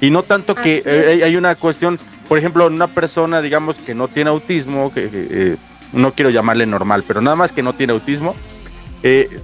Y 0.00 0.10
no 0.10 0.22
tanto 0.22 0.54
que 0.54 0.82
eh, 0.84 1.06
hay- 1.08 1.22
hay 1.22 1.36
una 1.36 1.54
cuestión, 1.56 1.98
por 2.28 2.38
ejemplo, 2.38 2.66
una 2.66 2.86
persona 2.86 3.40
digamos 3.40 3.76
que 3.76 3.94
no 3.94 4.06
tiene 4.08 4.30
autismo, 4.30 4.92
que, 4.92 5.08
que, 5.10 5.26
eh, 5.30 5.56
no 5.92 6.12
quiero 6.12 6.30
llamarle 6.30 6.66
normal, 6.66 7.02
pero 7.06 7.20
nada 7.20 7.34
más 7.34 7.50
que 7.50 7.62
no 7.62 7.72
tiene 7.72 7.92
autismo, 7.94 8.36
eh, 9.02 9.40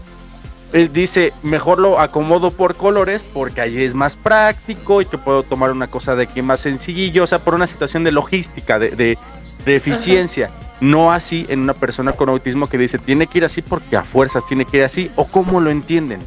él 0.72 0.92
dice, 0.92 1.32
mejor 1.42 1.78
lo 1.78 2.00
acomodo 2.00 2.50
por 2.50 2.74
colores 2.76 3.24
porque 3.35 3.61
ahí 3.61 3.82
es 3.82 3.94
más 3.94 4.16
práctico 4.16 5.00
y 5.02 5.06
que 5.06 5.18
puedo 5.18 5.42
tomar 5.42 5.70
una 5.70 5.87
cosa 5.87 6.14
de 6.16 6.26
que 6.26 6.42
más 6.42 6.61
sencillo, 6.61 7.24
o 7.24 7.26
sea, 7.26 7.40
por 7.40 7.54
una 7.54 7.66
situación 7.66 8.04
de 8.04 8.12
logística, 8.12 8.78
de, 8.78 8.90
de- 8.90 9.18
eficiencia. 9.66 10.50
No 10.80 11.12
así 11.12 11.46
en 11.48 11.61
una 11.61 11.74
persona 11.74 12.12
con 12.12 12.28
autismo 12.28 12.68
que 12.68 12.76
dice, 12.78 12.98
tiene 12.98 13.28
que 13.28 13.38
ir 13.38 13.44
así 13.44 13.62
porque 13.62 13.96
a 13.96 14.02
fuerzas 14.02 14.44
tiene 14.46 14.64
que 14.64 14.78
ir 14.78 14.82
así, 14.85 15.11
o 15.14 15.26
cómo 15.28 15.61
lo 15.61 15.70
entienden. 15.70 16.20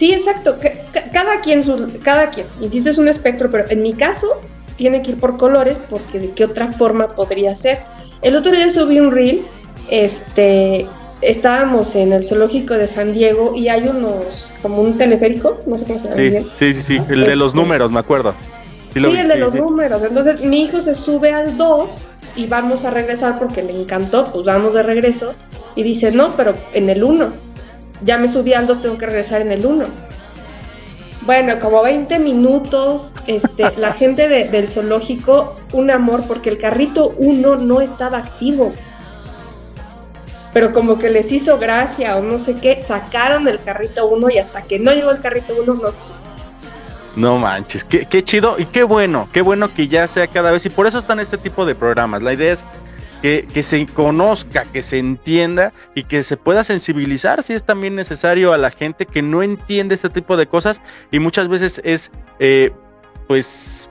Sí, 0.00 0.12
exacto. 0.12 0.54
ca- 0.60 0.72
ca- 0.92 1.10
Cada 1.12 1.40
quien, 1.40 1.62
su, 1.62 1.88
cada 2.02 2.30
quien, 2.30 2.46
insisto, 2.60 2.90
es 2.90 2.98
un 2.98 3.06
espectro, 3.06 3.50
pero 3.50 3.70
en 3.70 3.82
mi 3.82 3.92
caso 3.94 4.40
tiene 4.76 5.02
que 5.02 5.10
ir 5.12 5.18
por 5.18 5.36
colores 5.36 5.78
porque 5.88 6.18
de 6.18 6.30
qué 6.32 6.44
otra 6.46 6.66
forma 6.68 7.08
podría 7.14 7.54
ser. 7.54 7.80
El 8.22 8.34
otro 8.34 8.50
día 8.50 8.68
subí 8.70 8.98
un 8.98 9.12
reel, 9.12 9.42
este, 9.90 10.86
estábamos 11.22 11.94
en 11.96 12.12
el 12.12 12.26
zoológico 12.28 12.74
de 12.74 12.86
San 12.86 13.12
Diego 13.12 13.52
y 13.54 13.68
hay 13.68 13.86
unos, 13.88 14.52
como 14.62 14.80
un 14.82 14.96
teleférico, 14.98 15.60
no 15.66 15.76
sé 15.78 15.84
cómo 15.84 15.98
se 15.98 16.04
llama 16.06 16.16
bien. 16.16 16.46
Sí, 16.56 16.72
sí, 16.74 16.80
sí, 16.82 16.96
sí, 16.98 17.02
el 17.08 17.24
de 17.26 17.36
los 17.36 17.48
Este- 17.52 17.60
números, 17.60 17.92
me 17.92 18.00
acuerdo. 18.00 18.34
Sí, 18.92 18.98
vi, 19.00 19.16
el 19.16 19.28
de 19.28 19.34
sí, 19.34 19.40
los 19.40 19.52
sí. 19.52 19.58
números. 19.58 20.02
Entonces 20.02 20.42
mi 20.44 20.62
hijo 20.64 20.80
se 20.80 20.94
sube 20.94 21.32
al 21.32 21.56
2 21.56 21.92
y 22.36 22.46
vamos 22.46 22.84
a 22.84 22.90
regresar 22.90 23.38
porque 23.38 23.62
le 23.62 23.78
encantó, 23.80 24.32
pues 24.32 24.44
vamos 24.44 24.74
de 24.74 24.82
regreso. 24.82 25.34
Y 25.76 25.82
dice, 25.82 26.10
no, 26.10 26.34
pero 26.36 26.54
en 26.74 26.90
el 26.90 27.04
1. 27.04 27.32
Ya 28.02 28.18
me 28.18 28.28
subí 28.28 28.54
al 28.54 28.66
2, 28.66 28.82
tengo 28.82 28.98
que 28.98 29.06
regresar 29.06 29.42
en 29.42 29.52
el 29.52 29.64
1. 29.64 29.84
Bueno, 31.26 31.60
como 31.60 31.82
20 31.82 32.18
minutos, 32.18 33.12
este, 33.26 33.64
la 33.76 33.92
gente 33.92 34.26
de- 34.28 34.48
del 34.48 34.68
zoológico, 34.72 35.54
un 35.72 35.90
amor, 35.90 36.24
porque 36.26 36.48
el 36.50 36.58
carrito 36.58 37.10
1 37.18 37.56
no 37.58 37.80
estaba 37.80 38.18
activo. 38.18 38.72
Pero 40.52 40.72
como 40.72 40.98
que 40.98 41.10
les 41.10 41.30
hizo 41.30 41.58
gracia 41.58 42.16
o 42.16 42.22
no 42.22 42.38
sé 42.38 42.56
qué, 42.56 42.82
sacaron 42.86 43.46
el 43.46 43.60
carrito 43.60 44.08
1 44.08 44.30
y 44.30 44.38
hasta 44.38 44.62
que 44.62 44.78
no 44.78 44.92
llegó 44.92 45.10
el 45.10 45.20
carrito 45.20 45.54
1 45.60 45.74
no. 45.74 45.90
No 47.16 47.38
manches, 47.38 47.84
qué, 47.84 48.06
qué 48.06 48.24
chido 48.24 48.56
y 48.58 48.66
qué 48.66 48.82
bueno, 48.84 49.28
qué 49.32 49.42
bueno 49.42 49.72
que 49.74 49.88
ya 49.88 50.06
sea 50.08 50.26
cada 50.28 50.52
vez. 50.52 50.64
Y 50.66 50.70
por 50.70 50.86
eso 50.86 50.98
están 50.98 51.20
este 51.20 51.38
tipo 51.38 51.66
de 51.66 51.74
programas. 51.74 52.22
La 52.22 52.32
idea 52.32 52.52
es 52.52 52.64
que, 53.22 53.46
que 53.52 53.62
se 53.62 53.86
conozca, 53.86 54.64
que 54.64 54.82
se 54.82 54.98
entienda 54.98 55.72
y 55.94 56.04
que 56.04 56.22
se 56.22 56.36
pueda 56.36 56.64
sensibilizar 56.64 57.42
si 57.42 57.52
es 57.52 57.64
también 57.64 57.94
necesario 57.94 58.52
a 58.52 58.58
la 58.58 58.70
gente 58.70 59.06
que 59.06 59.22
no 59.22 59.42
entiende 59.42 59.94
este 59.94 60.08
tipo 60.08 60.36
de 60.36 60.46
cosas 60.46 60.82
y 61.10 61.18
muchas 61.18 61.48
veces 61.48 61.80
es, 61.84 62.10
eh, 62.38 62.72
pues, 63.28 63.90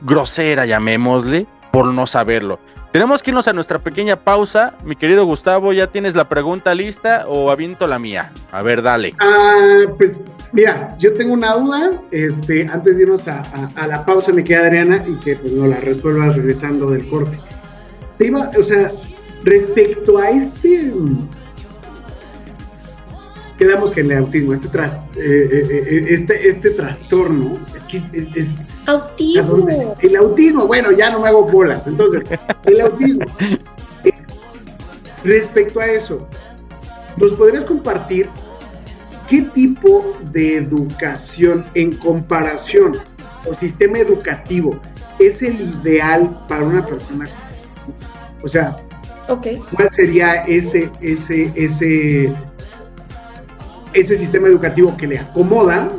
grosera, 0.00 0.66
llamémosle, 0.66 1.46
por 1.72 1.86
no 1.86 2.06
saberlo. 2.06 2.58
Tenemos 2.94 3.24
que 3.24 3.32
irnos 3.32 3.48
a 3.48 3.52
nuestra 3.52 3.80
pequeña 3.80 4.14
pausa. 4.14 4.74
Mi 4.84 4.94
querido 4.94 5.24
Gustavo, 5.26 5.72
¿ya 5.72 5.88
tienes 5.88 6.14
la 6.14 6.28
pregunta 6.28 6.76
lista 6.76 7.24
o 7.26 7.50
aviento 7.50 7.88
la 7.88 7.98
mía? 7.98 8.30
A 8.52 8.62
ver, 8.62 8.82
dale. 8.82 9.14
Ah, 9.18 9.80
pues 9.98 10.22
mira, 10.52 10.94
yo 11.00 11.12
tengo 11.12 11.32
una 11.34 11.54
duda. 11.56 11.90
Este, 12.12 12.68
antes 12.72 12.96
de 12.96 13.02
irnos 13.02 13.26
a, 13.26 13.42
a- 13.74 13.86
la 13.88 14.06
pausa, 14.06 14.32
me 14.32 14.44
queda 14.44 14.60
Adriana 14.60 15.04
y 15.08 15.14
que 15.16 15.34
pues 15.34 15.52
no 15.52 15.66
la 15.66 15.78
resuelvas 15.80 16.36
regresando 16.36 16.88
del 16.92 17.08
corte. 17.08 17.36
Te 18.16 18.28
iba, 18.28 18.48
o 18.56 18.62
sea, 18.62 18.92
respecto 19.42 20.16
a 20.18 20.30
este. 20.30 20.92
Quedamos 23.58 23.92
que 23.92 24.00
el 24.00 24.12
autismo, 24.12 24.52
este, 24.54 24.68
tras- 24.68 24.94
eh, 25.16 25.48
eh, 25.52 25.84
eh, 25.90 26.06
este, 26.10 26.48
este 26.48 26.70
trastorno, 26.70 27.58
es 27.74 27.82
que 27.82 27.98
es, 28.12 28.36
es- 28.36 28.74
¿a 28.86 28.92
dónde 28.92 29.74
es? 29.74 29.78
Autismo. 29.80 29.94
El 30.00 30.16
autismo, 30.16 30.66
bueno, 30.66 30.90
ya 30.90 31.10
no 31.10 31.20
me 31.20 31.28
hago 31.28 31.44
bolas. 31.44 31.86
Entonces, 31.86 32.24
el 32.66 32.80
autismo. 32.80 33.24
Respecto 35.24 35.80
a 35.80 35.86
eso, 35.86 36.26
¿nos 37.16 37.32
podrías 37.32 37.64
compartir 37.64 38.28
qué 39.28 39.42
tipo 39.42 40.14
de 40.32 40.56
educación 40.56 41.64
en 41.74 41.92
comparación 41.96 42.92
o 43.46 43.54
sistema 43.54 43.98
educativo 43.98 44.78
es 45.18 45.42
el 45.42 45.60
ideal 45.80 46.36
para 46.48 46.64
una 46.64 46.84
persona? 46.84 47.26
O 48.42 48.48
sea. 48.48 48.76
¿cuál 49.74 49.90
sería 49.92 50.42
ese, 50.44 50.90
ese, 51.00 51.50
ese, 51.54 52.30
ese 53.94 54.18
sistema 54.18 54.48
educativo 54.48 54.96
que 54.96 55.06
le 55.06 55.18
acomoda 55.18 55.90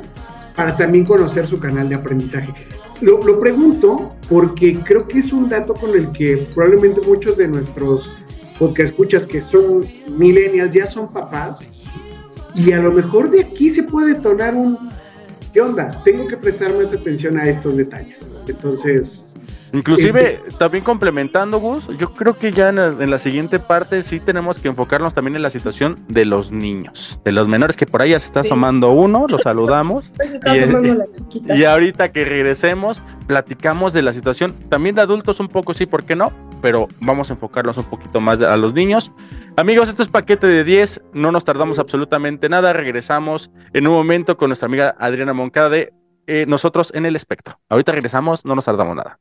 para 0.56 0.78
también 0.78 1.06
conocer 1.06 1.48
su 1.48 1.60
canal 1.60 1.90
de 1.90 1.96
aprendizaje? 1.96 2.54
Lo, 3.02 3.20
lo 3.20 3.40
pregunto 3.40 4.16
porque 4.30 4.80
creo 4.82 5.08
que 5.08 5.20
es 5.20 5.34
un 5.34 5.50
dato 5.50 5.74
con 5.74 5.92
el 5.92 6.12
que 6.12 6.48
probablemente 6.54 7.02
muchos 7.02 7.36
de 7.38 7.48
nuestros 7.48 8.10
porque 8.58 8.84
escuchas 8.84 9.26
que 9.26 9.42
son 9.42 9.88
millennials, 10.18 10.74
ya 10.74 10.88
son 10.88 11.12
papás, 11.12 11.60
y 12.54 12.72
a 12.72 12.80
lo 12.80 12.92
mejor 12.92 13.30
de 13.30 13.42
aquí 13.42 13.70
se 13.70 13.84
puede 13.84 14.14
detonar 14.14 14.56
un, 14.56 14.90
¿qué 15.54 15.62
onda? 15.62 16.02
Tengo 16.06 16.28
que 16.28 16.38
prestar 16.38 16.74
más 16.76 16.94
atención 16.94 17.38
a 17.38 17.44
estos 17.44 17.76
detalles. 17.76 18.26
Entonces, 18.48 19.25
Inclusive, 19.76 20.42
también 20.58 20.84
complementando, 20.84 21.60
Gus, 21.60 21.88
yo 21.98 22.14
creo 22.14 22.38
que 22.38 22.52
ya 22.52 22.70
en 22.70 22.76
la, 22.78 22.88
en 22.88 23.10
la 23.10 23.20
siguiente 23.20 23.60
parte 23.60 24.02
sí 24.04 24.20
tenemos 24.20 24.60
que 24.60 24.68
enfocarnos 24.70 25.14
también 25.14 25.36
en 25.36 25.42
la 25.42 25.50
situación 25.52 26.00
de 26.08 26.26
los 26.26 26.52
niños, 26.52 27.20
de 27.26 27.32
los 27.32 27.48
menores, 27.48 27.76
que 27.76 27.86
por 27.86 28.02
ahí 28.02 28.12
ya 28.12 28.20
se 28.20 28.28
está 28.28 28.42
Sí. 28.44 28.48
asomando 28.48 28.92
uno, 28.92 29.26
lo 29.30 29.38
saludamos. 29.40 30.12
Pues 30.16 30.32
está 30.32 30.56
Y- 30.56 30.60
asomando 30.62 30.96
la 31.00 31.12
chiquita. 31.12 31.56
Y 31.56 31.66
ahorita 31.66 32.12
que 32.12 32.24
regresemos, 32.26 33.02
platicamos 33.28 33.92
de 33.94 34.02
la 34.02 34.14
situación, 34.14 34.54
también 34.70 34.96
de 34.96 35.02
adultos 35.02 35.40
un 35.40 35.48
poco, 35.50 35.74
sí, 35.74 35.86
¿por 35.86 36.06
qué 36.06 36.16
no? 36.16 36.32
Pero 36.62 36.88
vamos 37.02 37.30
a 37.30 37.34
enfocarnos 37.34 37.78
un 37.78 37.84
poquito 37.86 38.22
más 38.22 38.42
a 38.42 38.56
los 38.58 38.74
niños. 38.74 39.12
Amigos, 39.58 39.90
esto 39.90 40.04
es 40.04 40.10
paquete 40.10 40.48
de 40.48 40.64
10, 40.64 41.02
no 41.14 41.32
nos 41.32 41.44
tardamos 41.44 41.80
absolutamente 41.80 42.50
nada, 42.50 42.74
regresamos 42.74 43.52
en 43.74 43.88
un 43.88 43.94
momento 43.94 44.38
con 44.38 44.50
nuestra 44.50 44.66
amiga 44.68 44.96
Adriana 45.00 45.34
Moncada 45.34 45.70
de 45.70 45.94
eh, 46.28 46.46
Nosotros 46.48 46.92
en 46.96 47.06
el 47.06 47.16
Espectro. 47.16 47.60
Ahorita 47.70 47.92
regresamos, 47.92 48.46
no 48.46 48.56
nos 48.56 48.66
tardamos 48.66 48.96
nada. 48.96 49.20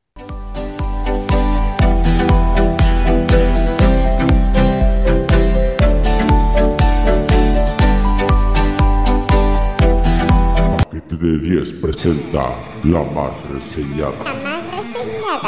De 11.19 11.39
10 11.39 11.73
presenta 11.75 12.55
La 12.83 13.03
Más 13.03 13.49
Reseñada. 13.51 14.13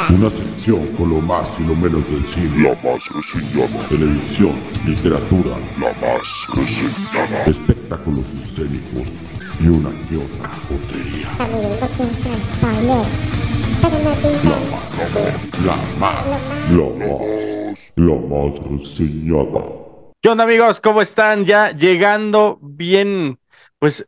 Una 0.09 0.29
sección 0.29 0.87
con 0.95 1.09
lo 1.09 1.21
más 1.21 1.59
y 1.59 1.63
lo 1.63 1.75
menos 1.75 2.09
del 2.09 2.23
cine. 2.23 2.63
La 2.63 2.75
Más 2.89 3.09
Reseñada. 3.09 3.87
Televisión, 3.89 4.55
literatura. 4.85 5.57
La 5.79 5.93
Más 5.93 6.47
Reseñada. 6.55 7.43
Espectáculos 7.45 8.25
escénicos 8.43 9.11
y 9.59 9.67
una 9.67 9.89
que 10.07 10.17
otra 10.17 10.49
jotería. 10.67 11.29
La 15.65 15.75
más, 15.99 16.25
la 16.71 16.83
más, 17.05 17.93
la 17.95 18.15
más 18.15 18.59
reseñada. 18.71 19.61
¿Qué 20.21 20.29
onda 20.29 20.43
amigos? 20.43 20.81
¿Cómo 20.81 21.01
están? 21.01 21.45
Ya 21.45 21.71
llegando 21.71 22.59
bien, 22.61 23.39
pues 23.79 24.07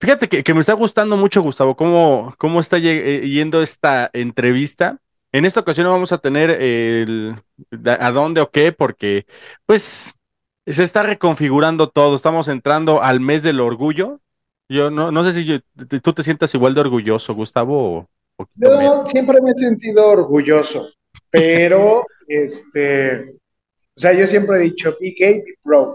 fíjate 0.00 0.28
que, 0.28 0.42
que 0.42 0.54
me 0.54 0.60
está 0.60 0.72
gustando 0.74 1.16
mucho 1.16 1.42
Gustavo, 1.42 1.76
cómo, 1.76 2.34
cómo 2.38 2.60
está 2.60 2.78
eh, 2.78 3.28
yendo 3.28 3.62
esta 3.62 4.10
entrevista. 4.12 4.98
En 5.32 5.44
esta 5.44 5.60
ocasión 5.60 5.84
no 5.84 5.92
vamos 5.92 6.12
a 6.12 6.18
tener 6.18 6.50
el 6.50 7.36
a 7.84 8.10
dónde 8.12 8.40
o 8.40 8.50
qué, 8.50 8.72
porque 8.72 9.26
pues 9.66 10.14
se 10.66 10.82
está 10.82 11.02
reconfigurando 11.02 11.88
todo. 11.90 12.16
Estamos 12.16 12.48
entrando 12.48 13.02
al 13.02 13.20
mes 13.20 13.42
del 13.42 13.60
orgullo. 13.60 14.20
Yo 14.70 14.90
no, 14.90 15.10
no 15.10 15.24
sé 15.24 15.32
si 15.32 15.44
yo- 15.44 15.58
tú 16.02 16.12
te 16.12 16.22
sientas 16.22 16.54
igual 16.54 16.74
de 16.74 16.80
orgulloso, 16.80 17.34
Gustavo, 17.34 18.06
o. 18.38 18.46
Yo 18.54 19.04
siempre 19.06 19.38
me 19.42 19.50
he 19.50 19.54
sentido 19.54 20.06
orgulloso, 20.08 20.88
pero 21.30 22.04
este, 22.28 23.30
o 23.30 24.00
sea, 24.00 24.12
yo 24.12 24.26
siempre 24.26 24.58
he 24.58 24.60
dicho, 24.60 24.96
be 25.00 25.14
gay, 25.18 25.38
be 25.42 25.54
proud. 25.62 25.94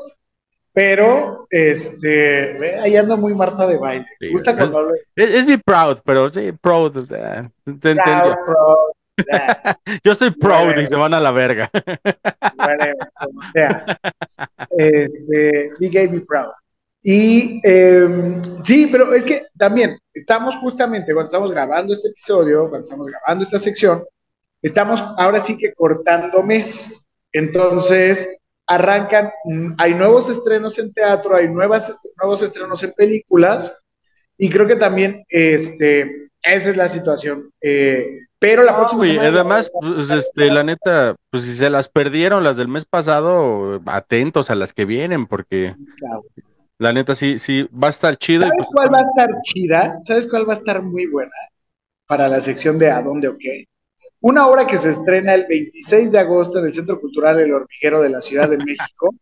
Pero, 0.73 1.45
este, 1.51 2.79
ahí 2.79 2.95
ando 2.95 3.15
muy 3.17 3.33
Marta 3.35 3.67
de 3.67 3.77
baile. 3.77 4.07
Me 4.19 4.29
gusta 4.31 4.51
es- 4.51 4.57
cuando 4.57 4.77
hablo 4.79 4.93
Es, 5.15 5.33
es 5.35 5.47
mi 5.47 5.57
proud, 5.57 5.99
pero 6.03 6.29
sí, 6.29 6.51
proud. 6.53 6.97
o 6.97 7.05
sea, 7.05 7.49
te 7.63 7.91
entiendo. 7.91 8.35
proud, 8.45 8.85
proud, 9.27 9.75
Yo 10.03 10.11
estoy 10.13 10.31
proud 10.31 10.75
y 10.77 10.87
se 10.87 10.95
van 10.95 11.13
a 11.13 11.19
la 11.19 11.31
verga. 11.31 11.69
whatever, 12.57 12.95
como 13.19 13.41
sea. 13.53 13.85
Este, 14.75 15.69
be 15.79 15.89
gay, 15.89 16.07
be 16.07 16.21
proud. 16.21 16.51
Y 17.03 17.61
eh, 17.63 18.41
sí, 18.63 18.87
pero 18.91 19.13
es 19.13 19.23
que 19.25 19.43
también 19.57 19.99
estamos 20.13 20.55
justamente 20.55 21.13
cuando 21.13 21.27
estamos 21.27 21.51
grabando 21.51 21.93
este 21.93 22.07
episodio, 22.07 22.61
cuando 22.69 22.85
estamos 22.85 23.07
grabando 23.07 23.43
esta 23.43 23.59
sección, 23.59 24.03
estamos 24.61 25.03
ahora 25.17 25.41
sí 25.41 25.57
que 25.57 25.73
cortando 25.73 26.41
mes. 26.41 27.05
Entonces, 27.31 28.27
arrancan, 28.67 29.31
mm, 29.45 29.73
hay 29.77 29.93
nuevos 29.93 30.29
estrenos 30.29 30.77
en 30.79 30.93
teatro, 30.93 31.35
hay 31.35 31.47
nuevas, 31.49 31.99
nuevos 32.21 32.41
estrenos 32.41 32.81
en 32.83 32.93
películas, 32.93 33.83
y 34.37 34.49
creo 34.49 34.65
que 34.67 34.75
también 34.75 35.23
este, 35.29 36.29
esa 36.41 36.69
es 36.69 36.77
la 36.77 36.89
situación. 36.89 37.49
Eh, 37.61 38.19
pero 38.39 38.63
la 38.63 38.75
próxima 38.75 39.01
Oye, 39.03 39.13
semana- 39.13 39.29
además, 39.29 39.71
pues, 39.79 40.09
este, 40.09 40.51
la 40.51 40.63
neta, 40.63 41.15
pues 41.29 41.43
si 41.43 41.55
se 41.55 41.69
las 41.69 41.87
perdieron 41.87 42.43
las 42.43 42.57
del 42.57 42.67
mes 42.67 42.85
pasado, 42.85 43.81
atentos 43.85 44.49
a 44.49 44.55
las 44.55 44.73
que 44.73 44.85
vienen, 44.85 45.27
porque 45.27 45.75
Claro. 45.97 46.23
la 46.77 46.91
neta 46.91 47.15
sí, 47.15 47.39
sí, 47.39 47.69
va 47.71 47.87
a 47.87 47.91
estar 47.91 48.17
chido. 48.17 48.41
y 48.45 48.49
¿Sabes 48.49 48.65
pues, 48.65 48.69
cuál 48.75 48.93
va 48.93 48.99
a 48.99 49.09
estar 49.09 49.41
chida? 49.43 49.97
¿Sabes 50.03 50.27
cuál 50.29 50.47
va 50.49 50.53
a 50.53 50.57
estar 50.57 50.81
muy 50.81 51.05
buena? 51.05 51.31
Para 52.05 52.27
la 52.27 52.41
sección 52.41 52.77
de 52.77 52.91
¿A 52.91 53.01
dónde 53.01 53.29
o 53.29 53.37
qué? 53.37 53.65
Una 54.23 54.47
obra 54.47 54.65
que 54.65 54.77
se 54.77 54.91
estrena 54.91 55.33
el 55.33 55.45
26 55.47 56.11
de 56.11 56.19
agosto 56.19 56.59
en 56.59 56.65
el 56.65 56.73
Centro 56.73 56.99
Cultural 56.99 57.39
El 57.41 57.53
Hormiguero 57.53 58.01
de 58.01 58.09
la 58.09 58.21
Ciudad 58.21 58.49
de 58.49 58.57
México. 58.57 59.13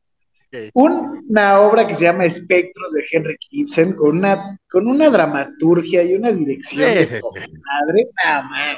Una 0.74 1.60
obra 1.62 1.88
que 1.88 1.96
se 1.96 2.04
llama 2.04 2.26
Espectros 2.26 2.92
de 2.92 3.06
Henry 3.12 3.38
Ibsen 3.52 3.96
con 3.96 4.18
una, 4.18 4.60
con 4.70 4.86
una 4.86 5.10
dramaturgia 5.10 6.04
y 6.04 6.14
una 6.16 6.32
dirección 6.32 6.84
Sí, 6.84 6.94
de 6.94 7.06
sí, 7.08 7.16
sí. 7.16 7.40
madre, 7.64 8.08
nada 8.24 8.44
más. 8.44 8.78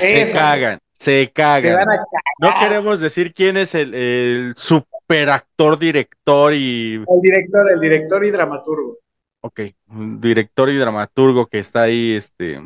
se 0.00 0.32
cagan, 0.32 0.78
se 0.92 1.24
Se 1.24 1.32
cagan. 1.32 1.74
van 1.76 1.90
a 1.90 2.02
No 2.40 2.50
queremos 2.60 2.98
decir 3.00 3.32
quién 3.32 3.56
es 3.56 3.74
el, 3.76 3.94
el 3.94 4.54
super 4.56 5.30
actor, 5.30 5.78
director 5.78 6.52
y, 6.54 6.94
El 6.96 7.20
director, 7.22 7.70
el 7.72 7.80
director 7.80 8.24
y 8.24 8.30
dramaturgo. 8.32 8.98
ok, 9.42 9.60
un 9.90 10.20
director 10.20 10.68
y 10.70 10.76
dramaturgo 10.76 11.46
que 11.46 11.60
está 11.60 11.82
ahí, 11.82 12.14
este, 12.14 12.60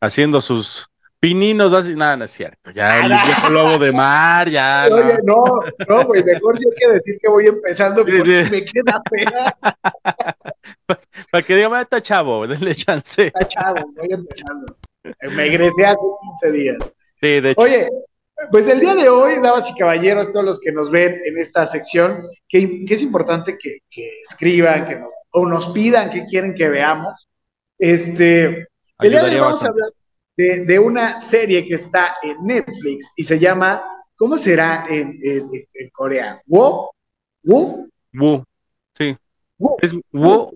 haciendo 0.00 0.40
sus 0.40 0.87
pininos, 1.20 1.72
así, 1.72 1.94
nada, 1.94 2.16
no 2.16 2.24
es 2.24 2.30
cierto, 2.30 2.70
ya 2.70 2.98
el 2.98 3.08
viejo 3.08 3.50
lobo 3.50 3.78
de 3.78 3.92
mar, 3.92 4.48
ya, 4.48 4.88
no. 4.90 4.96
Oye, 4.96 5.18
no, 5.24 5.44
no, 5.88 6.04
güey, 6.04 6.22
mejor 6.22 6.58
sí 6.58 6.64
hay 6.68 6.76
que 6.76 6.92
decir 6.92 7.18
que 7.20 7.28
voy 7.28 7.46
empezando 7.46 8.04
porque 8.04 8.44
sí. 8.44 8.50
me 8.50 8.64
queda 8.64 9.02
pena. 9.10 9.56
para 11.30 11.42
que 11.44 11.56
diga, 11.56 11.68
"Ah, 11.72 11.82
está 11.82 12.00
chavo, 12.00 12.46
denle 12.46 12.74
chance. 12.74 13.26
Está 13.26 13.46
chavo, 13.48 13.92
voy 13.94 14.08
empezando. 14.10 14.76
Me 15.34 15.46
egresé 15.46 15.86
hace 15.86 16.00
15 16.40 16.52
días. 16.52 16.76
Sí, 17.20 17.40
de 17.40 17.50
hecho, 17.50 17.60
Oye, 17.60 17.88
pues 18.50 18.68
el 18.68 18.78
día 18.78 18.94
de 18.94 19.08
hoy, 19.08 19.40
damas 19.42 19.68
y 19.68 19.74
caballeros, 19.74 20.30
todos 20.30 20.44
los 20.44 20.60
que 20.60 20.70
nos 20.70 20.90
ven 20.90 21.20
en 21.24 21.38
esta 21.38 21.66
sección, 21.66 22.22
que, 22.48 22.84
que 22.84 22.94
es 22.94 23.02
importante 23.02 23.56
que, 23.58 23.78
que 23.90 24.20
escriban, 24.28 24.86
que 24.86 24.96
nos, 24.96 25.10
o 25.30 25.46
nos 25.46 25.68
pidan 25.68 26.10
qué 26.10 26.26
quieren 26.26 26.54
que 26.54 26.68
veamos. 26.68 27.26
Este, 27.78 28.68
el 29.00 29.10
día 29.10 29.22
de 29.22 29.30
hoy 29.30 29.40
vamos 29.40 29.62
a 29.62 29.66
hablar 29.66 29.90
de, 30.38 30.64
de 30.64 30.78
una 30.78 31.18
serie 31.18 31.66
que 31.66 31.74
está 31.74 32.14
en 32.22 32.36
Netflix 32.44 33.10
y 33.16 33.24
se 33.24 33.40
llama, 33.40 33.82
¿cómo 34.14 34.38
será 34.38 34.86
en, 34.88 35.18
en, 35.20 35.50
en 35.52 35.90
Corea? 35.92 36.40
¿Wo? 36.46 36.92
¿Wo? 37.42 37.88
Wu, 38.12 38.44
sí, 38.96 39.16
es 39.82 39.94
Wu, 40.12 40.52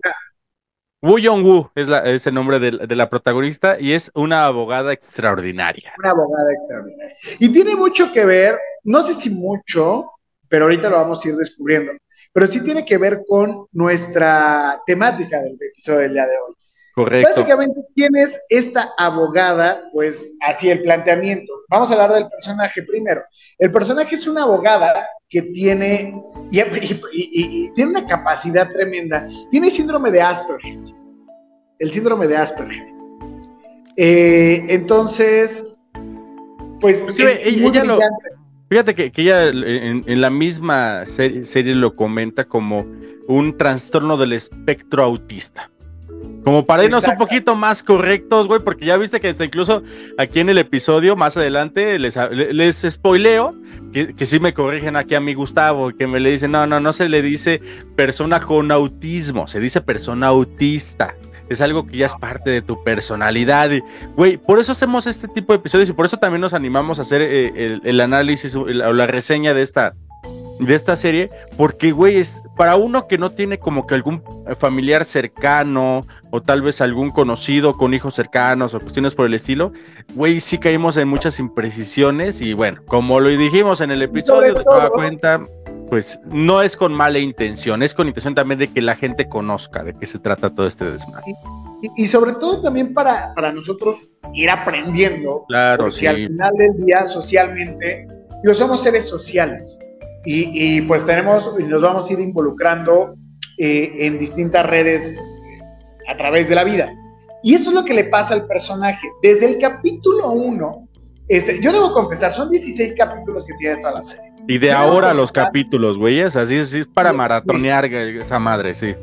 Wu 1.01 1.19
Yong-woo 1.19 1.69
es, 1.75 2.25
el 2.25 2.33
nombre 2.33 2.59
de, 2.59 2.71
de 2.87 2.95
la 2.95 3.09
protagonista 3.09 3.77
y 3.77 3.91
es 3.91 4.09
una 4.15 4.45
abogada 4.45 4.93
extraordinaria. 4.93 5.93
Una 5.99 6.11
abogada 6.11 6.49
extraordinaria. 6.53 7.17
Y 7.39 7.51
tiene 7.51 7.75
mucho 7.75 8.11
que 8.13 8.25
ver, 8.25 8.57
no 8.85 9.01
sé 9.01 9.15
si 9.15 9.29
mucho, 9.31 10.11
pero 10.47 10.63
ahorita 10.63 10.89
lo 10.89 10.95
vamos 10.95 11.25
a 11.25 11.27
ir 11.27 11.35
descubriendo, 11.35 11.91
pero 12.31 12.47
sí 12.47 12.63
tiene 12.63 12.85
que 12.85 12.97
ver 12.97 13.23
con 13.27 13.67
nuestra 13.73 14.81
temática 14.85 15.41
del 15.41 15.57
episodio 15.59 15.99
del 15.99 16.13
día 16.13 16.25
de 16.25 16.37
hoy. 16.37 16.55
Correcto. 16.95 17.29
Básicamente, 17.35 17.81
¿quién 17.95 18.15
es 18.15 18.39
esta 18.49 18.93
abogada? 18.97 19.81
Pues 19.91 20.27
así 20.41 20.69
el 20.69 20.83
planteamiento. 20.83 21.51
Vamos 21.69 21.89
a 21.89 21.93
hablar 21.93 22.13
del 22.13 22.27
personaje 22.29 22.83
primero. 22.83 23.21
El 23.57 23.71
personaje 23.71 24.15
es 24.15 24.27
una 24.27 24.43
abogada 24.43 25.07
que 25.27 25.41
tiene, 25.41 26.21
y, 26.51 26.59
y- 26.59 27.01
y- 27.11 27.65
y 27.65 27.73
tiene 27.73 27.89
una 27.91 28.05
capacidad 28.05 28.69
tremenda, 28.69 29.27
tiene 29.49 29.71
síndrome 29.71 30.11
de 30.11 30.21
Asperger, 30.21 30.77
el 31.79 31.91
síndrome 31.91 32.27
de 32.27 32.37
Asperger. 32.37 32.87
Eh, 33.97 34.65
entonces, 34.69 35.65
pues 36.79 37.01
Sí, 37.15 37.23
es 37.23 37.61
ella- 37.61 37.83
lo-. 37.83 37.99
Fíjate 38.69 38.95
que, 38.95 39.11
que 39.11 39.21
ella 39.23 39.47
en, 39.49 40.03
en 40.05 40.21
la 40.21 40.29
misma 40.31 41.05
serie, 41.15 41.45
serie 41.45 41.75
lo 41.75 41.95
comenta 41.95 42.45
como 42.45 42.85
un 43.27 43.55
trastorno 43.57 44.17
del 44.17 44.33
espectro 44.33 45.03
autista. 45.03 45.69
Como 46.43 46.65
para 46.65 46.83
irnos 46.83 47.07
un 47.07 47.17
poquito 47.17 47.55
más 47.55 47.83
correctos, 47.83 48.47
güey, 48.47 48.59
porque 48.59 48.85
ya 48.85 48.97
viste 48.97 49.21
que 49.21 49.29
hasta 49.29 49.45
incluso 49.45 49.81
aquí 50.17 50.41
en 50.41 50.49
el 50.49 50.57
episodio, 50.57 51.15
más 51.15 51.37
adelante, 51.37 51.97
les, 51.99 52.17
les 52.31 52.85
spoileo, 52.89 53.55
que, 53.93 54.13
que 54.13 54.25
sí 54.25 54.39
me 54.39 54.53
corrigen 54.53 54.97
aquí 54.97 55.15
a 55.15 55.21
mi 55.21 55.33
Gustavo, 55.35 55.91
que 55.97 56.05
me 56.05 56.19
le 56.19 56.31
dicen, 56.31 56.51
no, 56.51 56.67
no, 56.67 56.81
no 56.81 56.91
se 56.91 57.07
le 57.07 57.21
dice 57.21 57.61
persona 57.95 58.41
con 58.41 58.71
autismo, 58.71 59.47
se 59.47 59.61
dice 59.61 59.79
persona 59.79 60.27
autista. 60.27 61.15
Es 61.49 61.61
algo 61.61 61.85
que 61.85 61.97
ya 61.97 62.07
es 62.07 62.15
parte 62.15 62.49
de 62.49 62.61
tu 62.61 62.83
personalidad. 62.83 63.69
Y, 63.71 63.83
güey, 64.15 64.37
por 64.37 64.59
eso 64.59 64.71
hacemos 64.71 65.07
este 65.07 65.27
tipo 65.27 65.53
de 65.53 65.59
episodios 65.59 65.89
y 65.89 65.93
por 65.93 66.05
eso 66.05 66.17
también 66.17 66.41
nos 66.41 66.53
animamos 66.53 66.99
a 66.99 67.03
hacer 67.03 67.21
eh, 67.21 67.53
el, 67.55 67.81
el 67.83 68.01
análisis 68.01 68.55
o 68.55 68.65
la, 68.65 68.89
o 68.89 68.93
la 68.93 69.07
reseña 69.07 69.53
de 69.53 69.61
esta, 69.61 69.93
de 70.65 70.75
esta 70.75 70.95
serie, 70.95 71.29
porque, 71.57 71.91
güey, 71.91 72.17
es 72.17 72.43
para 72.55 72.75
uno 72.75 73.07
que 73.07 73.17
no 73.17 73.31
tiene 73.31 73.59
como 73.59 73.87
que 73.87 73.95
algún 73.95 74.23
familiar 74.57 75.05
cercano 75.05 76.05
o 76.31 76.41
tal 76.41 76.61
vez 76.61 76.81
algún 76.81 77.11
conocido 77.11 77.73
con 77.73 77.93
hijos 77.93 78.15
cercanos 78.15 78.73
o 78.73 78.79
cuestiones 78.79 79.15
por 79.15 79.25
el 79.25 79.33
estilo, 79.33 79.71
güey, 80.15 80.39
sí 80.39 80.57
caímos 80.57 80.97
en 80.97 81.07
muchas 81.07 81.39
imprecisiones 81.39 82.41
y 82.41 82.53
bueno, 82.53 82.81
como 82.87 83.19
lo 83.19 83.29
dijimos 83.29 83.81
en 83.81 83.91
el 83.91 84.01
episodio, 84.01 84.53
de 84.53 84.63
toda 84.63 84.89
cuenta, 84.89 85.45
pues 85.89 86.19
no 86.25 86.61
es 86.61 86.75
con 86.75 86.93
mala 86.93 87.19
intención, 87.19 87.83
es 87.83 87.93
con 87.93 88.07
intención 88.07 88.35
también 88.35 88.59
de 88.59 88.67
que 88.67 88.81
la 88.81 88.95
gente 88.95 89.27
conozca 89.29 89.83
de 89.83 89.93
qué 89.93 90.05
se 90.05 90.19
trata 90.19 90.49
todo 90.49 90.65
este 90.65 90.89
desmadre. 90.89 91.33
Y, 91.81 92.03
y 92.03 92.07
sobre 92.07 92.33
todo 92.33 92.61
también 92.61 92.93
para, 92.93 93.33
para 93.35 93.51
nosotros 93.51 93.97
ir 94.33 94.49
aprendiendo, 94.49 95.45
Claro, 95.47 95.83
porque 95.85 95.97
sí. 95.97 96.07
al 96.07 96.15
final 96.15 96.53
del 96.57 96.85
día 96.85 97.05
socialmente, 97.05 98.07
digo, 98.41 98.53
somos 98.53 98.81
seres 98.81 99.07
sociales 99.07 99.77
y, 100.25 100.77
y, 100.77 100.81
pues 100.81 101.05
tenemos 101.05 101.51
y 101.59 101.63
nos 101.63 101.81
vamos 101.81 102.09
a 102.09 102.13
ir 102.13 102.19
involucrando 102.19 103.15
eh, 103.57 103.91
en 103.99 104.19
distintas 104.19 104.65
redes 104.65 105.13
a 106.07 106.17
través 106.17 106.49
de 106.49 106.55
la 106.55 106.63
vida. 106.63 106.93
Y 107.43 107.55
esto 107.55 107.69
es 107.69 107.75
lo 107.75 107.83
que 107.83 107.93
le 107.93 108.05
pasa 108.05 108.33
al 108.33 108.47
personaje. 108.47 109.09
Desde 109.21 109.47
el 109.47 109.59
capítulo 109.59 110.31
1, 110.31 110.87
este, 111.27 111.61
yo 111.61 111.73
debo 111.73 111.93
confesar, 111.93 112.33
son 112.33 112.49
16 112.49 112.95
capítulos 112.97 113.45
que 113.45 113.53
tiene 113.55 113.77
toda 113.77 113.95
la 113.95 114.03
serie. 114.03 114.31
Y 114.47 114.57
de 114.57 114.67
Yo 114.67 114.77
ahora 114.77 115.13
los 115.13 115.31
capítulos, 115.31 115.97
güey, 115.97 116.19
es 116.19 116.35
así, 116.35 116.55
es, 116.55 116.87
para 116.93 117.11
Sí, 117.11 117.15
maratonear 117.15 117.85
esa 117.85 118.39
madre, 118.39 118.75
sí. 118.75 118.95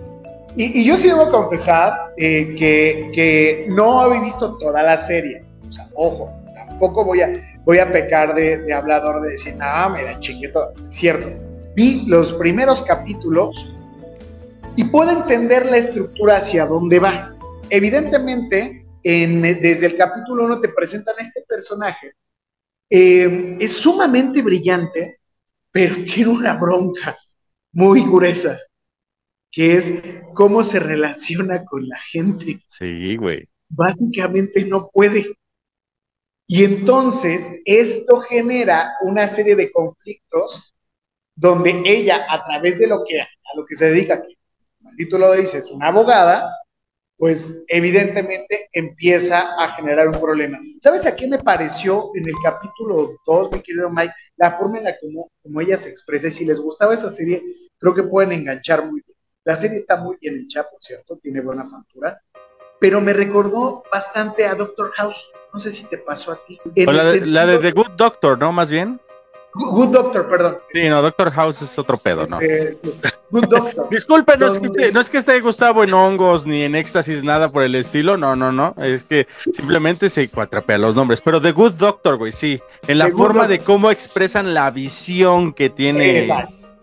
Y, 0.57 0.81
y 0.81 0.85
yo 0.85 0.97
sí 0.97 1.07
debo 1.09 1.31
confesar 1.31 2.13
eh, 2.17 2.55
que, 2.59 3.11
que 3.15 3.67
no 3.69 4.01
había 4.01 4.21
visto 4.21 4.57
toda 4.59 4.83
la 4.83 4.99
serie. 4.99 5.43
O 5.69 5.73
sea, 5.73 5.89
ojo, 5.95 6.31
tampoco 6.55 7.05
voy 7.05 7.21
a, 7.21 7.29
voy 7.65 7.79
a 7.79 7.91
pecar 7.91 8.35
de, 8.35 8.59
de 8.59 8.73
hablador 8.73 9.21
de 9.23 9.31
decir, 9.31 9.55
la 9.57 10.17
chingué 10.21 10.49
todo. 10.49 10.73
Cierto, 10.91 11.29
vi 11.75 12.07
los 12.07 12.33
primeros 12.35 12.83
capítulos 12.83 13.55
y 14.77 14.85
puedo 14.85 15.11
entender 15.11 15.67
la 15.67 15.77
estructura 15.79 16.39
hacia 16.39 16.67
dónde 16.67 16.99
va. 16.99 17.35
Evidentemente, 17.69 18.85
en- 19.03 19.43
desde 19.43 19.87
el 19.87 19.97
capítulo 19.97 20.45
1 20.45 20.61
te 20.61 20.69
presentan 20.69 21.15
a 21.19 21.23
este 21.23 21.43
personaje. 21.49 22.13
eh, 22.93 23.57
es 23.61 23.75
sumamente 23.75 24.43
brillante, 24.43 25.19
pero 25.71 25.95
tiene 26.05 26.31
una 26.31 26.55
bronca 26.55 27.17
muy 27.73 28.03
gruesa 28.03 28.59
que 29.53 29.77
es 29.77 29.93
cómo 30.35 30.63
se 30.65 30.79
relaciona 30.81 31.65
con 31.65 31.87
la 31.89 31.99
gente. 32.13 32.61
Sí, 32.69 33.17
güey. 33.17 33.47
Básicamente 33.69 34.65
no 34.65 34.89
puede. 34.93 35.27
Y 36.53 36.65
entonces 36.65 37.49
esto 37.65 38.23
genera 38.23 38.95
una 39.03 39.29
serie 39.29 39.55
de 39.55 39.71
conflictos 39.71 40.75
donde 41.37 41.81
ella, 41.85 42.27
a 42.29 42.45
través 42.45 42.77
de 42.81 42.89
lo 42.89 43.05
que, 43.05 43.21
a 43.21 43.29
lo 43.55 43.65
que 43.65 43.77
se 43.77 43.89
dedica, 43.89 44.21
que 44.21 44.35
el 44.91 44.97
título 44.97 45.33
dice, 45.35 45.59
es 45.59 45.71
una 45.71 45.87
abogada, 45.87 46.51
pues 47.17 47.65
evidentemente 47.69 48.69
empieza 48.73 49.55
a 49.63 49.77
generar 49.77 50.09
un 50.09 50.21
problema. 50.21 50.59
¿Sabes 50.81 51.07
a 51.07 51.15
qué 51.15 51.29
me 51.29 51.39
pareció 51.39 52.11
en 52.17 52.29
el 52.29 52.35
capítulo 52.43 53.13
2, 53.27 53.53
mi 53.53 53.61
querido 53.61 53.89
Mike? 53.89 54.15
La 54.35 54.59
forma 54.59 54.79
en 54.79 54.85
la 54.85 54.99
como, 54.99 55.31
como 55.45 55.61
ella 55.61 55.79
se 55.79 55.91
expresa. 55.91 56.27
Y 56.27 56.33
si 56.33 56.45
les 56.45 56.59
gustaba 56.59 56.95
esa 56.95 57.11
serie, 57.11 57.45
creo 57.79 57.95
que 57.95 58.03
pueden 58.03 58.33
enganchar 58.33 58.85
muy 58.87 59.03
bien. 59.07 59.17
La 59.45 59.55
serie 59.55 59.77
está 59.77 59.99
muy 59.99 60.17
bien 60.21 60.47
hecha, 60.47 60.65
por 60.65 60.83
cierto, 60.83 61.17
tiene 61.17 61.43
buena 61.43 61.71
factura, 61.71 62.21
pero 62.81 63.01
me 63.01 63.13
recordó 63.13 63.85
bastante 63.93 64.47
a 64.47 64.57
Doctor 64.57 64.91
House. 64.97 65.31
No 65.53 65.61
sé 65.61 65.71
si 65.71 65.85
te 65.85 65.99
pasó 65.99 66.33
a 66.33 66.37
ti. 66.37 66.59
la, 66.75 67.05
de, 67.05 67.27
la 67.27 67.47
de 67.47 67.59
The 67.59 67.73
Good 67.73 67.91
Doctor, 67.97 68.39
¿no? 68.39 68.53
Más 68.53 68.71
bien. 68.71 69.01
Good 69.53 69.89
Doctor, 69.89 70.29
perdón. 70.29 70.59
Sí, 70.73 70.89
no, 70.89 71.03
Doctor 71.03 71.33
House 71.33 71.61
es 71.63 71.77
otro 71.79 71.97
pedo, 71.97 72.27
¿no? 72.27 72.41
Eh, 72.41 72.79
Good 73.31 73.47
Doctor. 73.47 73.89
Disculpe, 73.91 74.37
no 74.39 74.47
es, 74.47 74.61
que 74.61 74.67
esté, 74.67 74.93
no 74.93 75.01
es 75.01 75.11
que 75.11 75.19
esté 75.19 75.41
Gustavo 75.41 75.83
en 75.83 75.93
hongos 75.93 76.47
ni 76.47 76.63
en 76.63 76.77
éxtasis, 76.77 77.25
nada 77.25 77.49
por 77.49 77.65
el 77.65 77.75
estilo, 77.75 78.17
no, 78.17 78.37
no, 78.37 78.53
no, 78.53 78.75
es 78.79 79.03
que 79.03 79.27
simplemente 79.53 80.09
se 80.09 80.29
cuatrapea 80.29 80.79
los 80.79 80.95
nombres, 80.95 81.21
pero 81.21 81.41
The 81.41 81.51
Good 81.51 81.73
Doctor, 81.73 82.17
güey, 82.17 82.31
sí, 82.31 82.61
en 82.87 82.99
la 82.99 83.11
forma 83.11 83.49
de 83.49 83.59
cómo 83.59 83.91
expresan 83.91 84.55
la 84.55 84.71
visión 84.71 85.53
que 85.53 85.69
tiene 85.69 86.29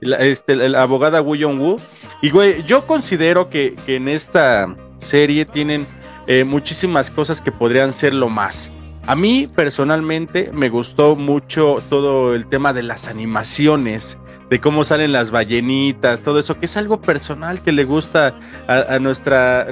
la, 0.02 0.18
este, 0.18 0.56
la 0.56 0.82
abogada 0.82 1.22
Wu 1.22 1.38
Yong 1.38 1.60
Woo, 1.60 1.80
y 2.22 2.32
güey, 2.32 2.64
yo 2.64 2.86
considero 2.86 3.50
que, 3.50 3.76
que 3.86 3.96
en 3.96 4.10
esta 4.10 4.76
serie 5.00 5.46
tienen 5.46 5.86
eh, 6.28 6.44
muchísimas 6.44 7.10
cosas 7.10 7.42
que 7.42 7.52
podrían 7.52 7.94
ser 7.94 8.14
lo 8.14 8.30
más. 8.30 8.72
A 9.06 9.16
mí 9.16 9.50
personalmente 9.54 10.52
me 10.54 10.68
gustó 10.68 11.16
mucho 11.16 11.78
todo 11.90 12.36
el 12.36 12.46
tema 12.46 12.74
de 12.74 12.84
las 12.84 13.08
animaciones, 13.08 14.18
de 14.50 14.60
cómo 14.60 14.84
salen 14.84 15.14
las 15.14 15.32
ballenitas, 15.32 16.22
todo 16.22 16.40
eso, 16.40 16.60
que 16.60 16.66
es 16.66 16.76
algo 16.76 17.00
personal 17.00 17.62
que 17.62 17.72
le 17.72 17.86
gusta 17.86 18.34
a, 18.68 19.00
nuestra, 19.00 19.68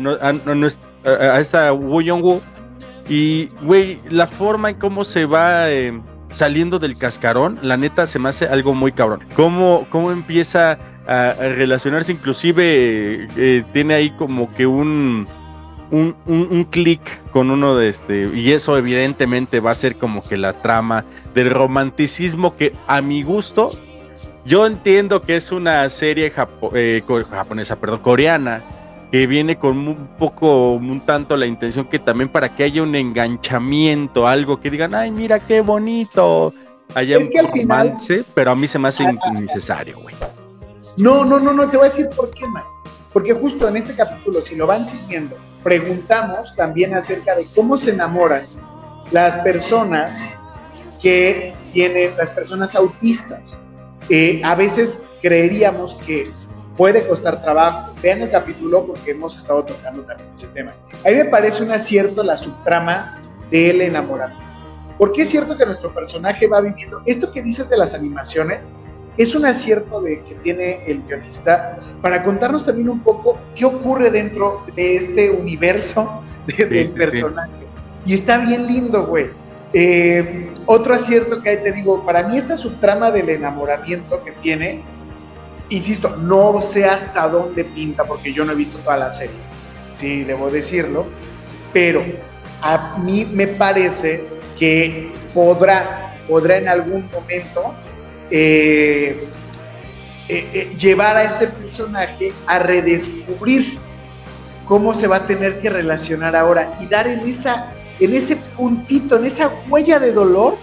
a, 1.03 1.39
esta 1.39 1.73
Wu 1.73 2.01
Yong 2.01 2.23
Woo. 2.23 2.41
Y, 3.09 3.47
güey, 3.61 3.99
la 4.09 4.26
forma 4.26 4.69
en 4.69 4.78
cómo 4.78 5.03
se 5.03 5.26
va 5.26 5.69
eh, 5.69 5.99
saliendo 6.30 6.80
del 6.80 6.97
cascarón, 6.97 7.59
la 7.61 7.78
neta 7.78 8.07
se 8.07 8.19
me 8.19 8.30
hace 8.30 8.47
algo 8.47 8.73
muy 8.73 8.93
cabrón. 8.93 9.26
Cómo, 9.36 9.86
cómo 9.89 10.11
empieza 10.11 10.80
a, 11.08 11.34
relacionarse, 11.34 12.12
inclusive 12.12 13.28
eh, 13.38 13.64
tiene 13.74 13.93
ahí 13.93 14.10
como 14.12 14.53
que 14.53 14.66
un 14.66 15.28
un, 15.91 16.16
un, 16.26 16.64
clic 16.66 17.24
con 17.32 17.51
uno 17.51 17.76
de 17.76 17.89
este, 17.89 18.32
y 18.34 18.51
eso 18.51 18.78
evidentemente 18.78 19.60
va 19.60 19.72
a 19.72 19.76
ser 19.76 19.95
como 19.97 20.28
que 20.28 20.38
la 20.38 20.53
trama 20.53 21.06
del 21.34 21.51
romanticismo 21.51 22.56
que 22.56 22.74
a 22.88 23.01
mi 23.01 23.24
gusto, 23.24 23.72
yo 24.45 24.66
entiendo 24.66 25.22
que 25.22 25.38
es 25.38 25.51
una 25.51 25.89
serie 25.89 26.34
eh, 26.74 27.01
japonesa, 27.30 27.80
perdón, 27.80 27.99
coreana, 27.99 28.62
que 29.12 29.28
viene 29.28 29.58
con 29.58 29.88
un 29.88 30.08
poco, 30.18 30.74
un 30.74 30.99
tanto 31.01 31.38
la 31.38 31.45
intención 31.45 31.86
que 31.86 31.99
también 31.99 32.30
para 32.30 32.56
que 32.56 32.64
haya 32.64 32.84
un 32.84 32.95
enganchamiento, 32.95 34.28
algo 34.28 34.60
que 34.60 34.72
digan, 34.72 34.95
ay, 34.95 35.12
mira 35.12 35.39
qué 35.39 35.62
bonito, 35.62 36.53
haya 36.93 37.18
un 37.18 37.30
romance, 37.32 38.24
pero 38.34 38.51
a 38.51 38.56
mí 38.56 38.68
se 38.68 38.80
me 38.80 38.89
hace 38.89 39.03
innecesario, 39.03 39.99
güey. 39.99 40.16
No, 40.97 41.25
no, 41.25 41.39
no, 41.39 41.51
no, 41.51 41.69
te 41.69 41.77
voy 41.77 41.87
a 41.87 41.89
decir 41.89 42.09
por 42.15 42.29
qué, 42.31 42.45
man. 42.47 42.63
Porque 43.11 43.33
justo 43.33 43.67
en 43.67 43.77
este 43.77 43.95
capítulo, 43.95 44.41
si 44.41 44.55
lo 44.55 44.67
van 44.67 44.85
siguiendo, 44.85 45.37
preguntamos 45.63 46.53
también 46.55 46.93
acerca 46.93 47.35
de 47.35 47.45
cómo 47.55 47.77
se 47.77 47.91
enamoran 47.91 48.43
las 49.11 49.37
personas 49.37 50.17
que 51.01 51.53
tienen, 51.73 52.15
las 52.17 52.29
personas 52.31 52.75
autistas. 52.75 53.57
Eh, 54.09 54.41
a 54.43 54.55
veces 54.55 54.95
creeríamos 55.21 55.95
que 56.05 56.29
puede 56.77 57.05
costar 57.07 57.41
trabajo. 57.41 57.93
Vean 58.01 58.21
el 58.21 58.29
capítulo 58.29 58.85
porque 58.85 59.11
hemos 59.11 59.37
estado 59.37 59.63
tocando 59.63 60.03
también 60.03 60.29
ese 60.35 60.47
tema. 60.47 60.73
A 61.05 61.09
mí 61.09 61.15
me 61.15 61.25
parece 61.25 61.63
un 61.63 61.71
acierto 61.71 62.23
la 62.23 62.37
subtrama 62.37 63.21
del 63.49 63.81
enamoramiento. 63.81 64.43
Porque 64.97 65.23
es 65.23 65.29
cierto 65.29 65.57
que 65.57 65.65
nuestro 65.65 65.93
personaje 65.93 66.47
va 66.47 66.61
viviendo, 66.61 67.01
esto 67.05 67.31
que 67.31 67.41
dices 67.41 67.69
de 67.69 67.77
las 67.77 67.93
animaciones, 67.93 68.71
es 69.18 69.34
un 69.36 69.45
acierto 69.45 70.01
de, 70.01 70.22
que 70.24 70.36
tiene 70.36 70.82
el 70.86 71.03
guionista 71.03 71.78
para 72.01 72.24
contarnos 72.24 72.66
también 72.66 72.89
un 72.89 72.99
poco 73.01 73.39
qué 73.55 73.66
ocurre 73.66 74.11
dentro 74.11 74.66
de 74.76 74.97
este 74.97 75.30
universo 75.30 76.24
del 76.47 76.91
personaje. 76.93 77.51
Y 78.05 78.13
está 78.16 78.38
bien 78.38 78.68
lindo, 78.68 79.07
güey. 79.07 79.30
Eh, 79.74 80.53
otro 80.68 80.93
acierto 80.93 81.41
que 81.41 81.49
hay, 81.49 81.57
te 81.57 81.72
digo, 81.72 82.05
para 82.05 82.24
mí 82.24 82.38
esta 82.38 82.55
subtrama 82.55 83.11
del 83.11 83.30
enamoramiento 83.30 84.24
que 84.24 84.32
tiene, 84.34 84.84
insisto, 85.70 86.16
no 86.16 86.61
sé 86.61 86.86
hasta 86.86 87.28
dónde 87.28 87.66
pinta, 87.66 88.03
porque 88.05 88.32
yo 88.32 88.45
no 88.45 88.51
he 88.51 88.55
visto 88.55 88.78
toda 88.80 88.97
la 88.97 89.11
serie, 89.11 89.36
sí, 89.93 90.24
debo 90.24 90.49
decirlo, 90.49 91.05
pero 91.74 92.03
a 92.61 92.97
mí 92.99 93.26
me 93.26 93.47
parece 93.47 94.24
que 94.57 95.11
podrá, 95.34 96.16
podrá 96.28 96.57
en 96.57 96.70
algún 96.70 97.09
momento 97.11 97.74
eh, 98.32 99.28
eh, 100.28 100.49
eh, 100.53 100.76
llevar 100.78 101.15
a 101.15 101.23
este 101.23 101.47
personaje 101.47 102.34
a 102.47 102.59
redescubrir 102.59 103.78
cómo 104.65 104.95
se 104.95 105.05
va 105.07 105.17
a 105.17 105.28
tener 105.28 105.59
que 105.59 105.69
relacionar 105.69 106.36
ahora 106.36 106.76
y 106.80 106.88
dar 106.88 107.07
en 107.07 107.19
esa 107.19 107.71
en 107.99 108.13
ese 108.13 108.36
puntito, 108.36 109.17
en 109.17 109.26
esa 109.26 109.49
huella 109.69 109.99
de 109.99 110.11
dolor 110.11 110.57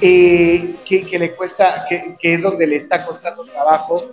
que, 0.00 0.76
le 1.18 1.34
cuesta, 1.36 1.86
que, 1.88 2.16
es 2.20 2.42
donde 2.42 2.66
le 2.66 2.76
está 2.76 3.06
costando 3.06 3.44
trabajo 3.44 4.10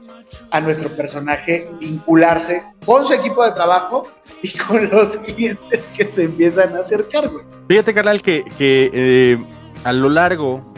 a 0.51 0.59
nuestro 0.59 0.89
personaje 0.89 1.67
vincularse 1.79 2.61
con 2.85 3.07
su 3.07 3.13
equipo 3.13 3.43
de 3.43 3.53
trabajo 3.53 4.07
y 4.43 4.55
con 4.55 4.87
los 4.89 5.17
clientes 5.17 5.89
que 5.97 6.05
se 6.05 6.23
empiezan 6.23 6.75
a 6.75 6.81
acercar, 6.81 7.31
Fíjate, 7.67 7.93
canal, 7.93 8.21
que, 8.21 8.43
que 8.57 9.39
a 9.83 9.93
lo 9.93 10.09
largo, 10.09 10.73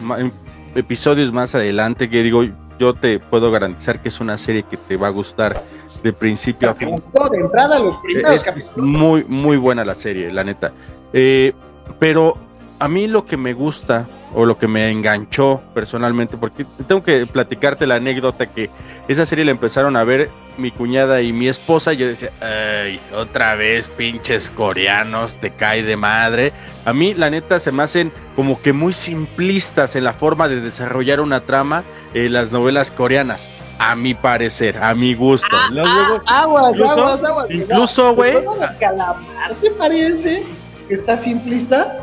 episodios 0.76 1.32
más 1.34 1.56
adelante 1.56 2.10
que 2.10 2.22
digo, 2.24 2.44
yo 2.78 2.94
te 2.94 3.20
puedo 3.20 3.52
garantizar 3.52 4.02
que 4.02 4.10
es 4.10 4.20
una 4.20 4.38
serie 4.38 4.64
que 4.64 4.78
te 4.78 4.98
va 4.98 5.08
a 5.08 5.12
gustar 5.12 5.64
de 6.04 6.14
principio 6.14 6.70
a 6.70 6.76
fin. 6.76 6.96
De 7.32 7.40
entrada, 7.40 7.80
los 7.80 7.98
primeros 7.98 8.48
es 8.48 8.78
muy, 8.78 9.24
muy 9.24 9.58
buena 9.58 9.84
la 9.84 9.96
serie, 9.96 10.32
la 10.32 10.44
neta. 10.44 10.74
Eh, 11.14 11.54
pero 12.00 12.38
a 12.80 12.88
mí 12.88 13.08
lo 13.08 13.26
que 13.26 13.38
me 13.38 13.54
gusta 13.54 14.06
o 14.34 14.46
lo 14.46 14.58
que 14.58 14.68
me 14.68 14.92
enganchó 14.92 15.62
personalmente, 15.74 16.38
porque 16.38 16.66
tengo 16.88 17.02
que 17.02 17.26
platicarte 17.26 17.88
la 17.88 17.96
anécdota 17.96 18.52
que 18.52 18.70
esa 19.08 19.26
serie 19.26 19.46
la 19.46 19.52
empezaron 19.52 19.96
a 19.96 20.04
ver 20.04 20.30
mi 20.58 20.72
cuñada 20.72 21.22
y 21.22 21.34
mi 21.34 21.48
esposa, 21.48 21.94
yo 21.94 22.08
decía, 22.08 22.32
ay, 22.42 23.00
otra 23.14 23.56
vez 23.56 23.88
pinches 23.88 24.50
coreanos, 24.50 25.36
te 25.38 25.52
cae 25.52 25.84
de 25.84 25.98
madre. 25.98 26.54
A 26.86 26.94
mí, 26.94 27.14
la 27.14 27.30
neta, 27.30 27.60
se 27.60 27.72
me 27.72 27.84
hacen 27.84 28.12
como 28.36 28.62
que 28.62 28.74
muy 28.74 28.94
simplistas 28.94 29.96
en 29.96 30.04
la 30.04 30.14
forma 30.14 30.48
de 30.48 30.62
desarrollar 30.62 31.20
una 31.20 31.42
trama 31.42 31.84
en 32.14 32.34
las 32.34 32.52
novelas 32.52 32.92
coreanas, 32.92 33.50
a 33.80 33.96
mi 33.96 34.14
parecer, 34.14 34.78
a 34.78 34.96
mi 34.96 35.14
gusto. 35.14 35.56
Ah, 35.56 36.20
ah, 36.26 36.42
aguas, 36.42 36.74
incluso, 36.74 36.92
aguas, 36.92 37.24
aguas, 37.24 37.48
incluso, 37.50 38.16
güey. 38.16 38.34
calamar 38.80 39.54
te 39.62 39.72
parece 39.72 40.44
está 40.90 41.18
simplista? 41.18 41.98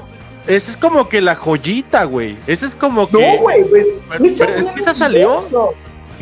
Esa 0.47 0.73
es 0.73 0.77
como 0.77 1.09
que 1.09 1.21
la 1.21 1.37
joyita, 1.37 2.05
güey. 2.05 2.37
Esa 2.47 2.67
es 2.67 2.75
como 2.75 3.07
que. 3.09 3.37
No, 3.37 3.43
güey, 3.43 3.63
güey. 3.63 3.85
es 4.57 4.71
que 4.71 4.81
esa 4.81 4.93
salió. 4.93 5.39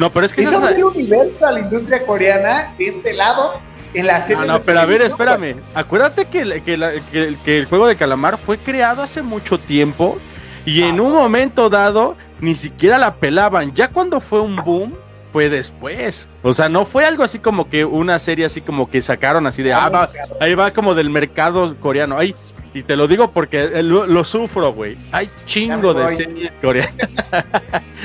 No, 0.00 0.08
pero 0.10 0.24
es 0.24 0.32
que 0.32 0.40
esa 0.40 0.58
salió 0.58 0.88
universo 0.88 1.46
a 1.46 1.52
la 1.52 1.60
industria 1.60 2.06
coreana 2.06 2.74
de 2.78 2.86
este 2.86 3.12
lado 3.12 3.60
en 3.92 4.06
la 4.06 4.18
serie. 4.22 4.46
No, 4.46 4.54
no, 4.54 4.62
pero 4.62 4.80
a 4.80 4.86
ver, 4.86 5.02
espérame. 5.02 5.56
Acuérdate 5.74 6.24
que, 6.24 6.62
que, 6.62 7.58
el 7.58 7.66
juego 7.66 7.86
de 7.86 7.96
calamar 7.96 8.38
fue 8.38 8.56
creado 8.56 9.02
hace 9.02 9.20
mucho 9.20 9.58
tiempo 9.58 10.16
y 10.64 10.84
en 10.84 11.00
un 11.00 11.12
momento 11.12 11.68
dado 11.68 12.16
ni 12.40 12.54
siquiera 12.54 12.96
la 12.96 13.16
pelaban. 13.16 13.74
Ya 13.74 13.88
cuando 13.88 14.22
fue 14.22 14.40
un 14.40 14.56
boom, 14.56 14.94
fue 15.34 15.50
después. 15.50 16.30
O 16.42 16.54
sea, 16.54 16.70
no 16.70 16.86
fue 16.86 17.04
algo 17.04 17.22
así 17.22 17.38
como 17.38 17.68
que 17.68 17.84
una 17.84 18.18
serie 18.18 18.46
así 18.46 18.62
como 18.62 18.90
que 18.90 19.02
sacaron 19.02 19.46
así 19.46 19.62
de, 19.62 19.74
ah, 19.74 20.08
ahí 20.40 20.54
va 20.54 20.72
como 20.72 20.94
del 20.94 21.10
mercado 21.10 21.76
coreano. 21.76 22.16
Ahí 22.16 22.34
y 22.72 22.84
te 22.84 22.96
lo 22.96 23.06
digo 23.06 23.32
porque 23.32 23.64
eh, 23.64 23.82
lo, 23.82 24.24
sufro, 24.24 24.72
güey. 24.72 24.96
Hay 25.12 25.28
chingo 25.44 25.92
de 25.92 26.08
series 26.08 26.56
coreanas. 26.56 26.94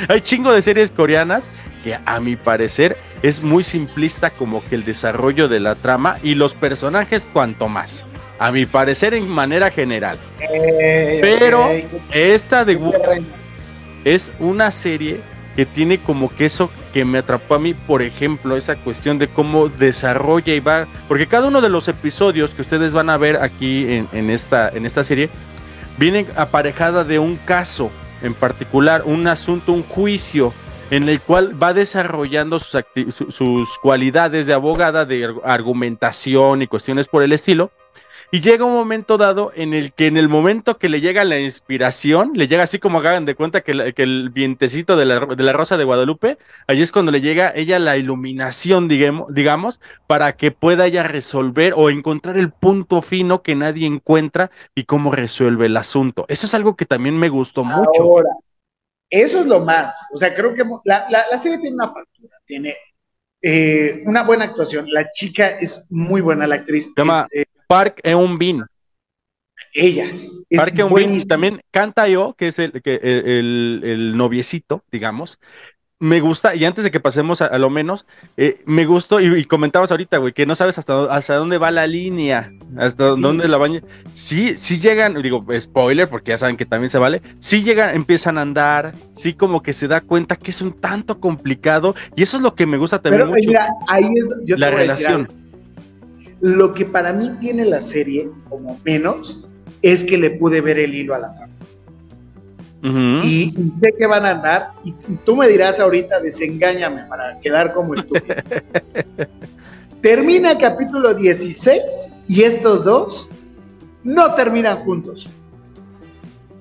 Hay 0.10 0.20
chingo 0.20 0.52
de 0.52 0.62
series 0.62 0.92
coreanas 0.92 1.50
que 1.86 2.00
a 2.04 2.20
mi 2.20 2.36
parecer 2.36 2.98
es 3.22 3.44
muy 3.44 3.64
simplista 3.64 4.32
como 4.32 4.66
que 4.66 4.74
el 4.74 4.84
desarrollo 4.84 5.48
de 5.48 5.60
la 5.60 5.76
trama 5.76 6.18
y 6.24 6.34
los 6.34 6.56
personajes 6.56 7.28
cuanto 7.32 7.68
más. 7.68 8.06
A 8.40 8.52
mi 8.52 8.66
parecer 8.66 9.14
en 9.14 9.30
manera 9.30 9.70
general. 9.70 10.18
Pero 11.22 11.70
esta 12.12 12.66
de 12.66 12.80
es 14.04 14.34
una 14.40 14.72
serie 14.72 15.22
que 15.56 15.68
tiene 15.68 16.00
como 16.00 16.36
que 16.36 16.48
eso 16.48 16.72
que 16.92 17.06
me 17.06 17.20
atrapó 17.20 17.54
a 17.54 17.60
mí, 17.60 17.76
por 17.76 18.02
ejemplo, 18.02 18.58
esa 18.58 18.76
cuestión 18.78 19.20
de 19.20 19.28
cómo 19.28 19.70
desarrolla 19.70 20.56
y 20.56 20.60
va, 20.60 20.88
porque 21.08 21.28
cada 21.28 21.48
uno 21.48 21.62
de 21.62 21.70
los 21.70 21.88
episodios 21.88 22.52
que 22.52 22.64
ustedes 22.64 22.94
van 22.94 23.12
a 23.12 23.18
ver 23.18 23.38
aquí 23.38 24.04
en, 24.12 24.30
esta, 24.32 24.70
en 24.70 24.88
esta 24.88 25.04
serie, 25.04 25.30
viene 25.98 26.26
aparejada 26.36 27.04
de 27.04 27.20
un 27.20 27.36
caso 27.36 27.92
en 28.24 28.34
particular, 28.34 29.04
un 29.06 29.28
asunto, 29.28 29.72
un 29.72 29.84
juicio 29.84 30.52
en 30.92 31.10
el 31.10 31.22
cual 31.22 31.62
va 31.62 31.74
desarrollando 31.74 32.60
sus, 32.60 32.84
sus 33.30 33.78
cualidades 33.80 34.48
de 34.48 34.54
abogada, 34.54 35.06
de 35.06 35.34
argumentación 35.44 36.62
y 36.62 36.68
cuestiones 36.68 37.08
por 37.08 37.24
el 37.24 37.34
estilo. 37.34 37.72
Y 38.32 38.42
llega 38.42 38.66
un 38.66 38.74
momento 38.74 39.18
dado 39.18 39.52
en 39.56 39.74
el 39.74 39.94
que 39.94 40.08
en 40.08 40.18
el 40.18 40.28
momento 40.28 40.78
que 40.78 40.90
le 40.90 41.00
llega 41.00 41.24
la 41.24 41.40
inspiración, 41.40 42.32
le 42.34 42.48
llega 42.48 42.64
así 42.64 42.80
como 42.80 43.00
hagan 43.00 43.26
de 43.26 43.36
cuenta 43.36 43.62
que, 43.62 43.72
el 43.96 44.30
vientecito 44.32 44.98
de 44.98 45.06
la, 45.06 45.20
de 45.26 45.44
la, 45.44 45.54
Rosa 45.54 45.78
de 45.78 45.84
Guadalupe, 45.84 46.38
ahí 46.68 46.82
es 46.82 46.92
cuando 46.92 47.12
le 47.12 47.22
llega 47.22 47.54
ella 47.56 47.78
la 47.78 47.98
iluminación, 47.98 48.88
digamos, 48.88 49.34
digamos, 49.34 49.80
para 50.08 50.36
que 50.36 50.52
pueda 50.52 50.88
ella 50.88 51.04
resolver 51.04 51.74
o 51.76 51.90
encontrar 51.90 52.38
el 52.38 52.52
punto 52.52 53.02
fino 53.02 53.42
que 53.42 53.56
nadie 53.56 53.86
encuentra 53.86 54.50
y 54.74 54.86
cómo 54.86 55.12
resuelve 55.12 55.68
el 55.68 55.78
asunto. 55.78 56.26
Eso 56.28 56.48
es 56.48 56.54
algo 56.56 56.76
que 56.76 56.86
también 56.86 57.18
me 57.18 57.30
gustó 57.30 57.64
mucho. 57.64 58.12
Eso 59.16 59.40
es 59.40 59.46
lo 59.46 59.62
más. 59.62 59.96
O 60.14 60.18
sea, 60.18 60.36
creo 60.36 60.54
que 60.54 60.64
la, 60.84 61.08
la, 61.10 61.38
serie 61.40 61.60
tiene 61.60 61.76
una 61.76 61.88
factura, 61.88 62.38
tiene 62.46 62.76
eh, 63.42 64.04
una 64.06 64.24
buena 64.24 64.44
actuación. 64.44 64.88
La 64.90 65.10
chica 65.12 65.58
es 65.58 65.86
muy 65.90 66.20
buena, 66.20 66.46
la 66.46 66.56
actriz. 66.56 66.86
Se 66.86 66.94
llama 66.98 67.26
eh, 67.32 67.46
Park 67.68 68.02
Eun-bin. 68.04 68.66
Ella. 69.74 70.06
Park 70.50 70.74
Eun-bin 70.78 71.26
también 71.28 71.62
canta 71.72 72.10
yo, 72.10 72.34
que 72.38 72.50
es 72.50 72.60
el, 72.60 72.74
el, 72.84 73.82
el, 73.84 74.18
noviecito, 74.18 74.84
digamos 74.92 75.40
me 76.00 76.20
gusta, 76.20 76.56
y 76.56 76.66
antes 76.66 76.84
de 76.84 76.92
que 76.92 77.00
pasemos 77.00 77.42
a, 77.42 77.58
lo 77.58 77.70
menos, 77.70 78.06
eh, 78.36 78.60
me 78.66 78.86
gustó, 78.86 79.22
y, 79.22 79.46
comentabas 79.46 79.92
ahorita, 79.92 80.18
güey, 80.18 80.34
que 80.34 80.46
no 80.46 80.54
sabes 80.54 80.78
hasta, 80.78 81.06
hasta 81.06 81.36
dónde 81.36 81.58
va 81.58 81.72
la 81.72 81.88
línea, 81.88 82.52
hasta 82.78 83.06
dónde 83.06 83.48
la 83.48 83.58
baña. 83.58 83.82
Sí, 84.14 84.56
sí 84.56 84.80
llegan, 84.80 85.22
digo, 85.22 85.46
spoiler, 85.58 86.10
porque 86.10 86.32
ya 86.32 86.38
saben 86.38 86.58
que 86.58 86.66
también 86.66 86.90
se 86.92 86.98
vale, 86.98 87.22
sí 87.40 87.64
llegan, 87.64 87.96
empiezan 87.96 88.38
a 88.38 88.42
andar, 88.42 88.94
sí 89.14 89.34
como 89.34 89.64
que 89.64 89.72
se 89.72 89.88
da 89.88 90.02
cuenta 90.02 90.36
que 90.36 90.52
es 90.52 90.62
un 90.62 90.74
tanto 90.74 91.22
complicado, 91.22 91.96
y 92.16 92.24
eso 92.24 92.38
es 92.38 92.44
lo 92.44 92.56
que 92.56 92.66
me 92.66 92.78
gusta 92.78 93.02
también 93.02 93.28
mucho. 93.28 93.48
Mira, 93.48 93.70
ahí 93.88 94.04
es 94.04 94.26
yo 94.46 94.58
la 94.58 94.72
relación. 94.72 95.30
Lo 96.42 96.74
que 96.74 96.86
para 96.86 97.14
mí 97.14 97.32
tiene 97.40 97.64
la 97.64 97.82
serie, 97.82 98.30
como 98.50 98.78
menos, 98.84 99.48
es 99.82 100.04
que 100.04 100.18
le 100.18 100.32
pude 100.32 100.60
ver 100.60 100.78
el 100.78 100.94
hilo 100.94 101.16
a 101.16 101.20
la 101.20 101.34
trama 101.34 101.55
y, 102.86 103.52
sé 103.82 103.94
que 103.98 104.06
van 104.06 104.26
a 104.26 104.32
andar, 104.32 104.72
y 104.84 104.94
tú 105.26 105.36
me 105.36 105.48
dirás 105.48 105.80
ahorita, 105.80 106.20
desengáñame 106.20 107.04
para 107.04 107.40
quedar 107.40 107.74
como 107.74 107.96
estúpido. 107.96 108.36
Termina 110.02 110.52
el 110.52 110.58
capítulo 110.60 111.16
16 111.16 111.82
y 112.28 112.44
estos 112.44 112.84
dos 112.84 113.30
no 114.04 114.36
terminan 114.36 114.78
juntos. 114.80 115.28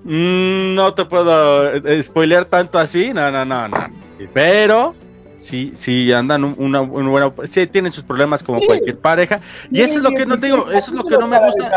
Mm, 0.04 0.74
no 0.74 0.94
te 0.94 1.04
puedo 1.04 1.70
eh, 1.74 2.02
spoilear 2.02 2.46
tanto 2.46 2.78
así, 2.78 3.12
no, 3.12 3.30
no, 3.30 3.44
no, 3.44 3.68
no. 3.68 3.90
Pero 4.32 4.94
sí, 5.36 5.72
sí 5.74 6.10
andan 6.12 6.54
una, 6.56 6.80
buena, 6.80 7.32
sí 7.50 7.66
tienen 7.66 7.92
sus 7.92 8.04
problemas 8.04 8.42
como 8.42 8.60
cualquier 8.62 8.98
pareja. 8.98 9.40
Y 9.70 9.82
eso 9.82 9.98
es 9.98 10.02
lo 10.02 10.10
que 10.12 10.24
no 10.24 10.38
digo, 10.38 10.70
eso 10.70 10.90
es 10.90 10.96
lo 10.96 11.04
que 11.04 11.18
no 11.18 11.28
me 11.28 11.38
gusta. 11.38 11.70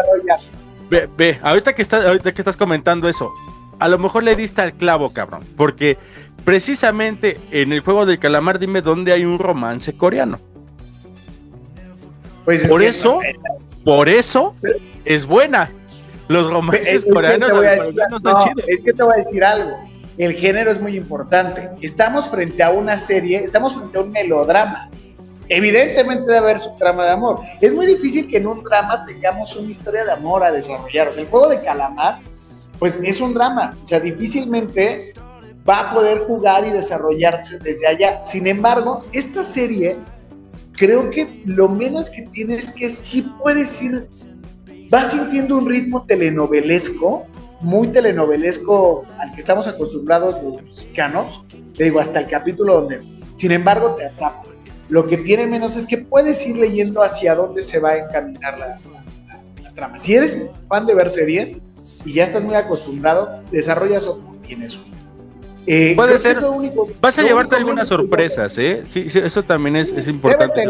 Ve, 0.89 1.10
ve, 1.18 1.38
ahorita 1.43 1.74
que 1.74 1.82
estás, 1.82 2.06
ahorita 2.06 2.34
que 2.34 2.39
estás 2.39 2.56
comentando 2.56 3.10
eso, 3.10 3.34
a 3.80 3.88
lo 3.88 3.97
mejor 3.97 4.23
le 4.23 4.36
diste 4.36 4.61
al 4.61 4.73
clavo, 4.73 5.11
cabrón. 5.11 5.43
Porque 5.55 5.97
precisamente 6.43 7.39
en 7.51 7.73
el 7.73 7.82
juego 7.82 8.05
del 8.05 8.19
calamar, 8.19 8.59
dime 8.59 8.82
dónde 8.82 9.11
hay 9.13 9.25
un 9.25 9.39
romance 9.39 9.95
coreano. 9.95 10.39
Pues 12.45 12.67
por 12.67 12.82
eso, 12.82 13.19
por 13.84 14.07
eso 14.07 14.53
es 15.03 15.25
buena. 15.25 15.69
Los 16.28 16.51
romances 16.51 17.05
coreanos 17.11 17.49
no 17.51 18.17
están 18.17 18.38
chidos. 18.39 18.65
Es 18.67 18.80
que 18.82 18.93
te 18.93 19.03
voy 19.03 19.13
a 19.13 19.17
decir 19.17 19.43
algo. 19.43 19.78
El 20.17 20.34
género 20.34 20.71
es 20.71 20.82
muy 20.82 20.97
importante. 20.97 21.69
Estamos 21.82 22.30
frente 22.30 22.63
a 22.63 22.71
una 22.71 22.97
serie, 22.99 23.43
estamos 23.43 23.75
frente 23.75 23.97
a 23.97 24.01
un 24.01 24.11
melodrama. 24.11 24.89
Evidentemente 25.49 26.23
debe 26.23 26.38
haber 26.38 26.59
su 26.59 26.75
trama 26.78 27.05
de 27.05 27.11
amor. 27.11 27.39
Es 27.61 27.73
muy 27.73 27.86
difícil 27.86 28.28
que 28.30 28.38
en 28.38 28.47
un 28.47 28.63
drama 28.63 29.05
tengamos 29.05 29.55
una 29.55 29.71
historia 29.71 30.03
de 30.03 30.11
amor 30.11 30.43
a 30.43 30.51
desarrollar. 30.51 31.09
O 31.09 31.13
sea, 31.13 31.23
el 31.23 31.30
juego 31.30 31.47
de 31.49 31.61
calamar 31.61 32.19
pues 32.80 32.99
es 33.03 33.19
un 33.21 33.34
drama, 33.34 33.75
o 33.84 33.88
sea, 33.88 33.99
difícilmente 33.99 35.13
va 35.67 35.89
a 35.89 35.93
poder 35.93 36.19
jugar 36.19 36.65
y 36.65 36.71
desarrollarse 36.71 37.59
desde 37.59 37.88
allá. 37.88 38.23
Sin 38.23 38.47
embargo, 38.47 39.03
esta 39.11 39.43
serie, 39.43 39.97
creo 40.73 41.09
que 41.09 41.41
lo 41.45 41.67
menos 41.67 42.09
que 42.09 42.23
tiene 42.23 42.55
es 42.55 42.71
que 42.71 42.89
sí 42.89 43.23
puedes 43.41 43.82
ir, 43.82 44.07
va 44.93 45.09
sintiendo 45.09 45.57
un 45.57 45.67
ritmo 45.67 46.05
telenovelesco, 46.05 47.25
muy 47.61 47.88
telenovelesco 47.88 49.05
al 49.17 49.34
que 49.34 49.41
estamos 49.41 49.67
acostumbrados 49.67 50.41
los 50.43 50.61
mexicanos, 50.61 51.43
te 51.75 51.86
digo, 51.86 51.99
hasta 51.99 52.19
el 52.19 52.28
capítulo 52.28 52.82
donde, 52.82 53.01
sin 53.36 53.51
embargo, 53.51 53.95
te 53.95 54.05
atrapa. 54.05 54.43
Lo 54.89 55.05
que 55.05 55.17
tiene 55.17 55.47
menos 55.47 55.75
es 55.75 55.86
que 55.86 55.97
puedes 55.97 56.45
ir 56.47 56.55
leyendo 56.57 57.03
hacia 57.03 57.36
dónde 57.36 57.63
se 57.63 57.80
va 57.80 57.89
a 57.89 57.97
encaminar 57.97 58.57
la, 58.57 58.80
trama. 59.75 59.99
Si 59.99 60.15
eres 60.15 60.49
fan 60.69 60.86
de 60.86 60.95
ver 60.95 61.09
series, 61.09 61.57
y 62.08 62.14
ya 62.14 62.24
estás 62.24 62.41
muy 62.41 62.55
acostumbrado, 62.55 63.41
desarrollas 63.51 64.05
o 64.05 64.20
tienes 64.45 64.80
eh, 65.70 65.91
Puede 65.97 66.18
ser. 66.18 66.38
Vas 67.01 67.20
a 67.20 67.24
llevarte 67.24 67.58
algunas 67.58 67.89
sorpresas, 67.89 68.58
¿eh? 68.58 68.84
Sí, 68.89 69.08
eso 69.14 69.43
también 69.43 69.76
es, 69.76 69.91
es 69.91 70.08
importante. 70.08 70.64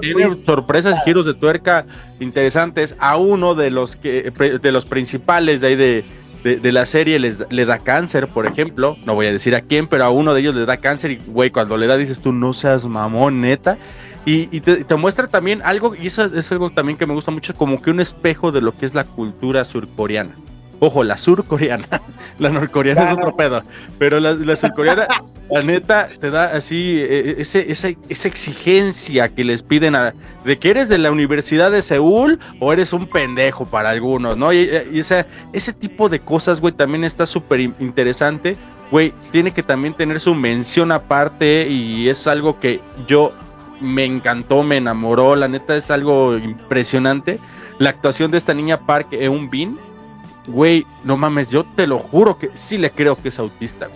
Tiene 0.00 0.44
sorpresas 0.46 1.00
y 1.00 1.04
giros 1.04 1.26
de 1.26 1.34
tuerca 1.34 1.84
interesantes. 2.20 2.94
A 3.00 3.16
uno 3.16 3.56
de 3.56 3.70
los 3.70 3.96
que 3.96 4.30
de 4.30 4.72
los 4.72 4.86
principales 4.86 5.60
de 5.60 5.66
ahí 5.66 5.74
de, 5.74 6.04
de, 6.44 6.72
la 6.72 6.86
serie 6.86 7.18
les, 7.18 7.50
le 7.50 7.66
da 7.66 7.80
cáncer, 7.80 8.28
por 8.28 8.46
ejemplo. 8.46 8.96
No 9.04 9.16
voy 9.16 9.26
a 9.26 9.32
decir 9.32 9.56
a 9.56 9.60
quién, 9.60 9.88
pero 9.88 10.04
a 10.04 10.10
uno 10.10 10.32
de 10.34 10.40
ellos 10.42 10.54
le 10.54 10.66
da 10.66 10.76
cáncer. 10.76 11.10
Y 11.10 11.20
güey, 11.26 11.50
cuando 11.50 11.76
le 11.76 11.88
da 11.88 11.96
dices 11.96 12.20
tú, 12.20 12.32
no 12.32 12.54
seas 12.54 12.86
mamón, 12.86 13.40
neta. 13.40 13.76
Y, 14.24 14.60
te, 14.60 14.84
te, 14.84 14.94
muestra 14.94 15.26
también 15.26 15.62
algo, 15.64 15.94
y 15.94 16.06
eso 16.06 16.26
es 16.26 16.52
algo 16.52 16.68
también 16.68 16.98
que 16.98 17.06
me 17.06 17.14
gusta 17.14 17.30
mucho, 17.30 17.54
como 17.54 17.80
que 17.80 17.90
un 17.90 17.98
espejo 17.98 18.52
de 18.52 18.60
lo 18.60 18.76
que 18.76 18.84
es 18.84 18.94
la 18.94 19.04
cultura 19.04 19.64
surcoreana. 19.64 20.34
Ojo, 20.80 21.02
la 21.02 21.16
surcoreana. 21.16 21.86
La 22.38 22.50
norcoreana 22.50 23.10
es 23.10 23.18
otro 23.18 23.34
pedo. 23.34 23.62
Pero 23.98 24.20
la, 24.20 24.54
surcoreana, 24.54 25.08
la 25.50 25.62
neta, 25.62 26.08
te 26.20 26.30
da 26.30 26.44
así 26.44 27.00
e, 27.00 27.30
e, 27.30 27.42
ese, 27.42 27.72
esa, 27.72 27.88
esa 28.08 28.28
exigencia 28.28 29.28
que 29.28 29.42
les 29.42 29.64
piden 29.64 29.96
a, 29.96 30.14
de 30.44 30.56
que 30.56 30.70
eres 30.70 30.88
de 30.88 30.98
la 30.98 31.10
Universidad 31.10 31.72
de 31.72 31.82
Seúl 31.82 32.38
o 32.60 32.72
eres 32.72 32.92
un 32.92 33.02
pendejo 33.02 33.66
para 33.66 33.90
algunos, 33.90 34.36
¿no? 34.36 34.52
Y, 34.52 34.70
ese, 34.94 35.26
ese 35.52 35.72
tipo 35.72 36.08
de 36.08 36.20
cosas, 36.20 36.60
güey, 36.60 36.72
también 36.72 37.02
está 37.02 37.26
súper 37.26 37.58
interesante. 37.58 38.56
Güey, 38.92 39.12
tiene 39.32 39.50
que 39.50 39.64
también 39.64 39.94
tener 39.94 40.20
su 40.20 40.32
mención 40.32 40.92
aparte 40.92 41.66
y 41.68 42.08
es 42.08 42.28
algo 42.28 42.60
que 42.60 42.80
yo 43.08 43.32
me 43.80 44.04
encantó, 44.04 44.62
me 44.62 44.76
enamoró. 44.76 45.34
La 45.34 45.48
neta 45.48 45.76
es 45.76 45.90
algo 45.90 46.38
impresionante. 46.38 47.40
La 47.80 47.90
actuación 47.90 48.30
de 48.30 48.38
esta 48.38 48.54
niña 48.54 48.78
Park 48.86 49.08
Eun 49.10 49.50
Bin 49.50 49.76
güey, 50.48 50.86
no 51.04 51.16
mames, 51.16 51.48
yo 51.48 51.64
te 51.64 51.86
lo 51.86 51.98
juro 51.98 52.38
que 52.38 52.50
sí 52.54 52.78
le 52.78 52.90
creo 52.90 53.20
que 53.20 53.28
es 53.28 53.38
autista. 53.38 53.88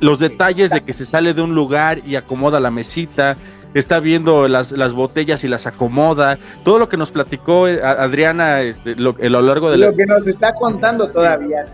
Los 0.00 0.18
detalles 0.18 0.70
de 0.70 0.82
que 0.82 0.94
se 0.94 1.04
sale 1.04 1.34
de 1.34 1.42
un 1.42 1.54
lugar 1.54 2.00
y 2.06 2.16
acomoda 2.16 2.58
la 2.60 2.70
mesita, 2.70 3.36
está 3.74 4.00
viendo 4.00 4.48
las, 4.48 4.72
las 4.72 4.92
botellas 4.92 5.44
y 5.44 5.48
las 5.48 5.66
acomoda, 5.66 6.38
todo 6.64 6.78
lo 6.78 6.88
que 6.88 6.96
nos 6.96 7.10
platicó 7.10 7.68
eh, 7.68 7.80
Adriana 7.82 8.62
este, 8.62 8.96
lo, 8.96 9.16
a 9.20 9.28
lo 9.28 9.42
largo 9.42 9.70
de 9.70 9.78
lo 9.78 9.94
que 9.94 10.06
nos 10.06 10.26
está 10.26 10.52
contando 10.54 11.08
todavía 11.10 11.66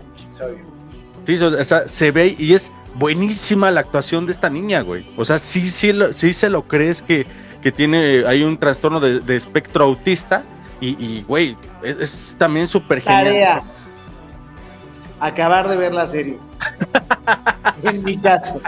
Sí, 1.25 1.35
o 1.43 1.63
sea, 1.63 1.87
se 1.87 2.11
ve 2.11 2.35
y 2.37 2.53
es 2.53 2.71
buenísima 2.95 3.69
la 3.71 3.81
actuación 3.81 4.25
de 4.25 4.31
esta 4.31 4.49
niña, 4.49 4.81
güey. 4.81 5.05
O 5.17 5.25
sea, 5.25 5.39
sí, 5.39 5.65
sí, 5.65 5.91
sí 6.11 6.33
se 6.33 6.49
lo 6.49 6.69
crees 6.69 7.03
que, 7.03 7.25
que 7.61 7.73
tiene, 7.73 8.23
hay 8.25 8.43
un 8.43 8.57
trastorno 8.57 9.01
de, 9.01 9.35
espectro 9.35 9.83
autista 9.83 10.43
y, 10.79 11.23
güey, 11.23 11.57
es, 11.83 12.35
también 12.37 12.67
súper 12.67 13.01
genial 13.01 13.63
acabar 15.19 15.67
de 15.67 15.77
ver 15.77 15.93
la 15.93 16.07
serie. 16.07 16.37
en 17.83 18.03
mi 18.03 18.17
caso. 18.17 18.61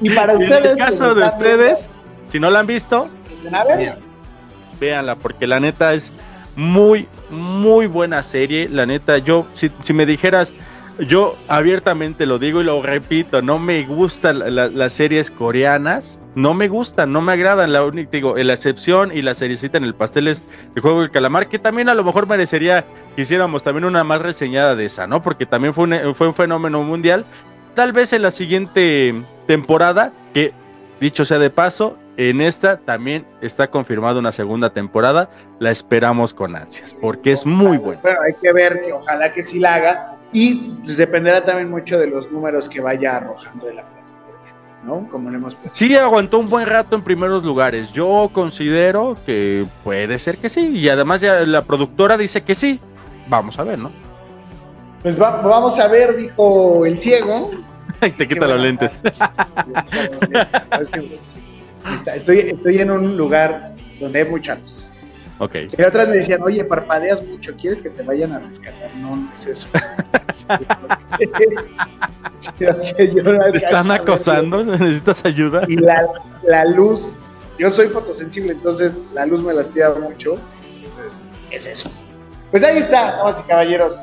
Y 0.00 0.10
para 0.10 0.34
ustedes. 0.34 0.64
En 0.64 0.70
el 0.70 0.76
caso 0.76 1.14
de 1.14 1.24
ustedes, 1.24 1.90
si 2.28 2.40
no 2.40 2.50
la 2.50 2.60
han 2.60 2.66
visto, 2.66 3.08
véanla, 4.80 5.16
porque 5.16 5.46
la 5.46 5.60
neta 5.60 5.94
es 5.94 6.12
muy, 6.54 7.08
muy 7.30 7.86
buena 7.86 8.22
serie. 8.22 8.68
La 8.68 8.86
neta, 8.86 9.18
yo, 9.18 9.46
si, 9.54 9.70
si 9.82 9.92
me 9.92 10.06
dijeras, 10.06 10.54
yo 10.98 11.36
abiertamente 11.48 12.24
lo 12.26 12.38
digo 12.38 12.60
y 12.60 12.64
lo 12.64 12.80
repito, 12.80 13.42
no 13.42 13.58
me 13.58 13.84
gustan 13.84 14.42
las 14.54 14.92
series 14.92 15.30
coreanas, 15.30 16.20
no 16.34 16.54
me 16.54 16.68
gustan, 16.68 17.12
no 17.12 17.20
me 17.20 17.32
agradan. 17.32 17.72
La 17.72 17.84
única, 17.84 18.10
digo, 18.10 18.36
la 18.36 18.54
excepción 18.54 19.12
y 19.14 19.22
la 19.22 19.34
seriecita 19.34 19.76
en 19.78 19.84
el 19.84 19.94
pastel 19.94 20.28
es 20.28 20.42
el 20.74 20.82
juego 20.82 21.00
del 21.00 21.10
calamar, 21.10 21.48
que 21.48 21.58
también 21.58 21.88
a 21.88 21.94
lo 21.94 22.02
mejor 22.02 22.26
merecería 22.26 22.84
que 23.14 23.22
hiciéramos 23.22 23.62
también 23.62 23.84
una 23.84 24.04
más 24.04 24.22
reseñada 24.22 24.74
de 24.74 24.86
esa, 24.86 25.06
¿no? 25.06 25.22
Porque 25.22 25.44
también 25.44 25.74
fue 25.74 25.84
un, 25.84 26.14
fue 26.14 26.28
un 26.28 26.34
fenómeno 26.34 26.82
mundial. 26.82 27.26
Tal 27.74 27.92
vez 27.92 28.12
en 28.12 28.22
la 28.22 28.30
siguiente 28.30 29.14
temporada, 29.46 30.12
que 30.32 30.52
dicho 30.98 31.26
sea 31.26 31.38
de 31.38 31.50
paso, 31.50 31.98
en 32.16 32.40
esta 32.40 32.78
también 32.78 33.26
está 33.42 33.68
confirmada 33.68 34.18
una 34.18 34.32
segunda 34.32 34.70
temporada. 34.70 35.28
La 35.58 35.70
esperamos 35.70 36.32
con 36.32 36.56
ansias, 36.56 36.94
porque 36.94 37.32
es 37.32 37.44
muy 37.44 37.76
buena. 37.76 38.00
Bueno, 38.00 38.20
hay 38.26 38.32
que 38.40 38.52
ver 38.52 38.80
que 38.80 38.92
ojalá 38.94 39.32
que 39.34 39.42
sí 39.42 39.58
la 39.58 39.74
haga 39.74 40.15
y 40.38 40.76
dependerá 40.96 41.42
también 41.44 41.70
mucho 41.70 41.98
de 41.98 42.06
los 42.08 42.30
números 42.30 42.68
que 42.68 42.80
vaya 42.80 43.16
arrojando 43.16 43.64
de 43.66 43.74
la 43.74 43.82
plataforma. 43.82 43.96
¿no? 44.84 45.08
Como 45.10 45.30
le 45.30 45.36
hemos 45.38 45.56
Sí, 45.72 45.96
aguantó 45.96 46.38
un 46.38 46.48
buen 46.50 46.66
rato 46.66 46.94
en 46.94 47.02
primeros 47.02 47.42
lugares. 47.42 47.90
Yo 47.92 48.28
considero 48.32 49.16
que 49.24 49.66
puede 49.82 50.18
ser 50.18 50.36
que 50.36 50.48
sí. 50.50 50.76
Y 50.76 50.88
además 50.90 51.22
ya 51.22 51.40
la 51.46 51.64
productora 51.64 52.18
dice 52.18 52.42
que 52.44 52.54
sí. 52.54 52.78
Vamos 53.28 53.58
a 53.58 53.64
ver, 53.64 53.78
¿no? 53.78 53.90
Pues 55.02 55.20
va- 55.20 55.40
vamos 55.40 55.78
a 55.78 55.88
ver, 55.88 56.16
dijo 56.16 56.84
el 56.84 56.98
ciego. 56.98 57.50
Ay, 58.00 58.10
te 58.12 58.28
quita 58.28 58.46
los 58.46 58.60
lentes. 58.60 59.00
Estoy, 62.14 62.38
estoy 62.40 62.78
en 62.78 62.90
un 62.90 63.16
lugar 63.16 63.72
donde 63.98 64.20
hay 64.22 64.28
mucha 64.28 64.56
luz. 64.56 64.85
Ok. 65.38 65.54
Y 65.76 65.82
otras 65.82 66.08
me 66.08 66.16
decían, 66.16 66.42
oye, 66.42 66.64
parpadeas 66.64 67.22
mucho, 67.26 67.54
¿quieres 67.56 67.82
que 67.82 67.90
te 67.90 68.02
vayan 68.02 68.32
a 68.32 68.38
rescatar? 68.40 68.94
No, 68.96 69.16
no 69.16 69.32
es 69.32 69.46
eso. 69.46 69.68
¿Te 72.58 73.56
están 73.56 73.90
acosando? 73.90 74.64
¿Necesitas 74.64 75.24
ayuda? 75.24 75.62
Y 75.68 75.76
la, 75.76 76.06
la 76.44 76.64
luz, 76.64 77.16
yo 77.58 77.70
soy 77.70 77.88
fotosensible, 77.88 78.52
entonces 78.52 78.92
la 79.12 79.26
luz 79.26 79.42
me 79.42 79.52
lastima 79.52 79.90
mucho. 79.94 80.36
Entonces, 80.62 81.20
es 81.50 81.66
eso. 81.66 81.90
Pues 82.50 82.62
ahí 82.64 82.78
está, 82.78 83.16
damas 83.16 83.42
y 83.44 83.48
caballeros. 83.48 83.96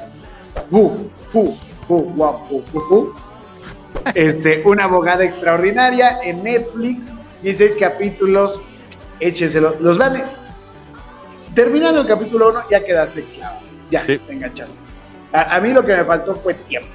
Fu, 0.70 1.10
fu, 1.32 1.58
fu, 1.88 1.98
fu, 1.98 2.64
fu, 2.72 2.80
fu. 2.80 3.14
Este, 4.16 4.62
una 4.66 4.86
abogada 4.86 5.24
extraordinaria 5.24 6.20
en 6.24 6.44
Netflix, 6.44 7.14
16 7.42 7.76
capítulos, 7.80 8.60
échenselo. 9.20 9.76
Los 9.80 9.98
van. 9.98 10.24
Terminando 11.56 12.02
el 12.02 12.08
capítulo 12.08 12.50
1, 12.50 12.62
ya 12.72 12.84
quedaste 12.84 13.24
claro. 13.24 13.58
Ya, 13.90 14.06
Sí. 14.06 14.18
te 14.18 14.34
enganchaste. 14.34 14.76
A, 15.32 15.56
a 15.56 15.62
mí 15.62 15.70
lo 15.70 15.84
que 15.86 15.96
me 15.96 16.04
faltó 16.06 16.36
fue 16.36 16.54
tiempo, 16.56 16.90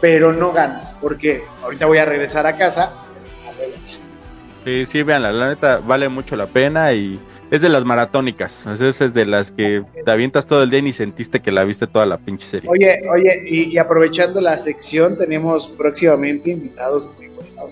pero 0.00 0.32
no 0.32 0.52
ganas, 0.52 0.94
porque 1.00 1.44
ahorita 1.62 1.86
voy 1.86 1.98
a 1.98 2.04
regresar 2.04 2.46
a 2.46 2.56
casa. 2.56 2.84
a. 2.84 4.64
Sí, 4.64 4.86
sí, 4.86 5.02
veanla, 5.02 5.32
la 5.32 5.48
neta 5.48 5.80
vale 5.84 6.08
mucho 6.08 6.36
la 6.36 6.46
pena 6.46 6.92
y 6.92 7.20
es 7.50 7.60
de 7.60 7.68
las 7.68 7.84
maratónicas. 7.84 8.66
Es, 8.66 9.00
es 9.00 9.14
de 9.14 9.24
las 9.24 9.52
que 9.52 9.84
te 10.04 10.10
avientas 10.10 10.46
todo 10.46 10.62
el 10.64 10.70
día 10.70 10.80
y 10.80 10.82
ni 10.82 10.92
sentiste 10.92 11.40
que 11.40 11.52
la 11.52 11.62
viste 11.64 11.86
toda 11.86 12.04
la 12.06 12.18
pinche 12.18 12.46
serie. 12.46 12.68
Oye, 12.68 13.00
oye, 13.08 13.32
y, 13.48 13.72
y 13.74 13.78
aprovechando 13.78 14.40
la 14.40 14.58
sección, 14.58 15.16
tenemos 15.16 15.68
próximamente 15.68 16.50
invitados 16.50 17.08
muy 17.16 17.28
buenos. 17.28 17.70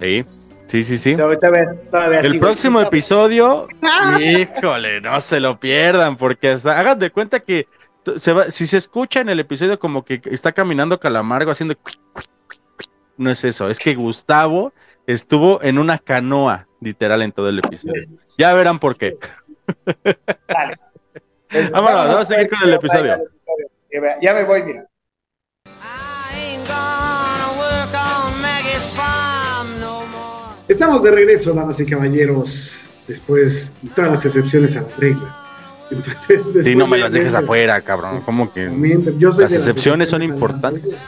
Sí, 0.00 0.24
sí, 0.70 0.84
sí, 0.84 0.98
sí. 0.98 1.16
Todavía, 1.16 1.74
todavía 1.90 2.20
El 2.20 2.38
próximo 2.38 2.80
episodio, 2.80 3.68
híjole, 4.20 5.00
no 5.00 5.20
se 5.20 5.40
lo 5.40 5.58
pierdan, 5.58 6.16
porque 6.16 6.50
hasta 6.50 6.78
hagan 6.78 6.98
de 6.98 7.10
cuenta 7.10 7.40
que 7.40 7.66
se 8.16 8.32
va, 8.32 8.50
si 8.50 8.66
se 8.66 8.76
escucha 8.76 9.20
en 9.20 9.28
el 9.28 9.40
episodio 9.40 9.78
como 9.78 10.04
que 10.04 10.20
está 10.26 10.52
caminando 10.52 10.98
Calamargo 10.98 11.50
haciendo 11.50 11.76
no 13.16 13.30
es 13.30 13.44
eso, 13.44 13.68
es 13.68 13.78
que 13.78 13.94
Gustavo 13.94 14.72
estuvo 15.06 15.62
en 15.62 15.78
una 15.78 15.98
canoa, 15.98 16.66
literal, 16.80 17.22
en 17.22 17.32
todo 17.32 17.48
el 17.48 17.58
episodio. 17.58 18.06
Ya 18.38 18.54
verán 18.54 18.78
por 18.78 18.96
qué. 18.96 19.18
Dale. 20.48 20.78
Pues, 21.50 21.70
Vámonos, 21.70 22.06
vamos 22.06 22.20
a 22.20 22.24
seguir 22.24 22.48
con 22.48 22.62
el 22.62 22.74
episodio. 22.74 23.18
Ya 24.22 24.34
me 24.34 24.44
voy, 24.44 24.62
mira. 24.62 24.89
Estamos 30.80 31.02
de 31.02 31.10
regreso, 31.10 31.52
damas 31.52 31.78
y 31.78 31.84
caballeros, 31.84 32.72
después 33.06 33.70
de 33.82 33.90
todas 33.90 34.12
las 34.12 34.24
excepciones 34.24 34.74
a 34.76 34.80
la 34.80 34.88
regla. 34.96 35.36
Entonces, 35.90 36.64
Sí, 36.64 36.74
no 36.74 36.86
me 36.86 36.96
las 36.96 37.12
dejes 37.12 37.32
de- 37.32 37.38
afuera, 37.38 37.78
cabrón. 37.82 38.22
Como 38.22 38.50
que 38.50 38.66
Mientras- 38.70 39.14
yo 39.18 39.30
soy 39.30 39.42
las 39.44 39.52
excepciones 39.52 40.08
son 40.08 40.22
importantes. 40.22 41.06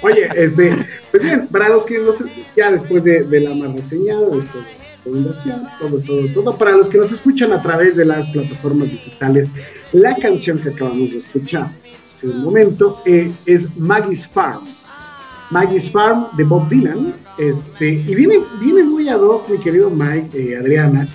Oye, 0.00 0.26
este, 0.34 0.74
pues 1.10 1.22
bien, 1.22 1.48
para 1.48 1.68
los 1.68 1.84
que 1.84 1.98
nos, 1.98 2.16
ya 2.56 2.72
después 2.72 3.04
de, 3.04 3.24
de 3.24 3.40
la 3.40 3.54
más 3.54 3.74
reseñada, 3.76 4.22
después 4.30 4.64
de 4.64 4.70
la 4.70 4.94
recomendación, 5.04 5.64
todo, 5.78 5.98
todo, 5.98 6.26
todo, 6.32 6.56
para 6.56 6.70
los 6.72 6.88
que 6.88 6.96
nos 6.96 7.12
escuchan 7.12 7.52
a 7.52 7.60
través 7.60 7.96
de 7.96 8.06
las 8.06 8.26
plataformas 8.28 8.90
digitales, 8.90 9.50
la 9.92 10.16
canción 10.16 10.58
que 10.58 10.70
acabamos 10.70 11.10
de 11.10 11.18
escuchar 11.18 11.66
hace 12.10 12.26
un 12.26 12.42
momento 12.42 13.02
eh, 13.04 13.30
es 13.44 13.68
Maggie's 13.76 14.26
Farm. 14.26 14.64
Maggie's 15.52 15.90
Farm 15.90 16.28
de 16.34 16.44
Bob 16.44 16.66
Dylan, 16.70 17.14
este, 17.36 17.90
y 17.90 18.14
viene, 18.14 18.40
viene 18.58 18.82
muy 18.84 19.08
ad 19.10 19.20
hoc, 19.20 19.50
mi 19.50 19.58
querido 19.58 19.90
Mike, 19.90 20.30
eh, 20.32 20.56
Adriana, 20.56 21.06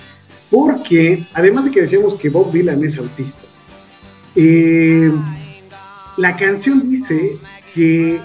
porque 0.48 1.26
además 1.34 1.64
de 1.64 1.72
que 1.72 1.82
decíamos 1.82 2.14
que 2.14 2.28
Bob 2.28 2.52
Dylan 2.52 2.84
es 2.84 2.96
autista, 2.96 3.40
eh, 4.36 5.10
la 6.16 6.36
canción 6.36 6.88
dice 6.88 7.36
que 7.74 8.20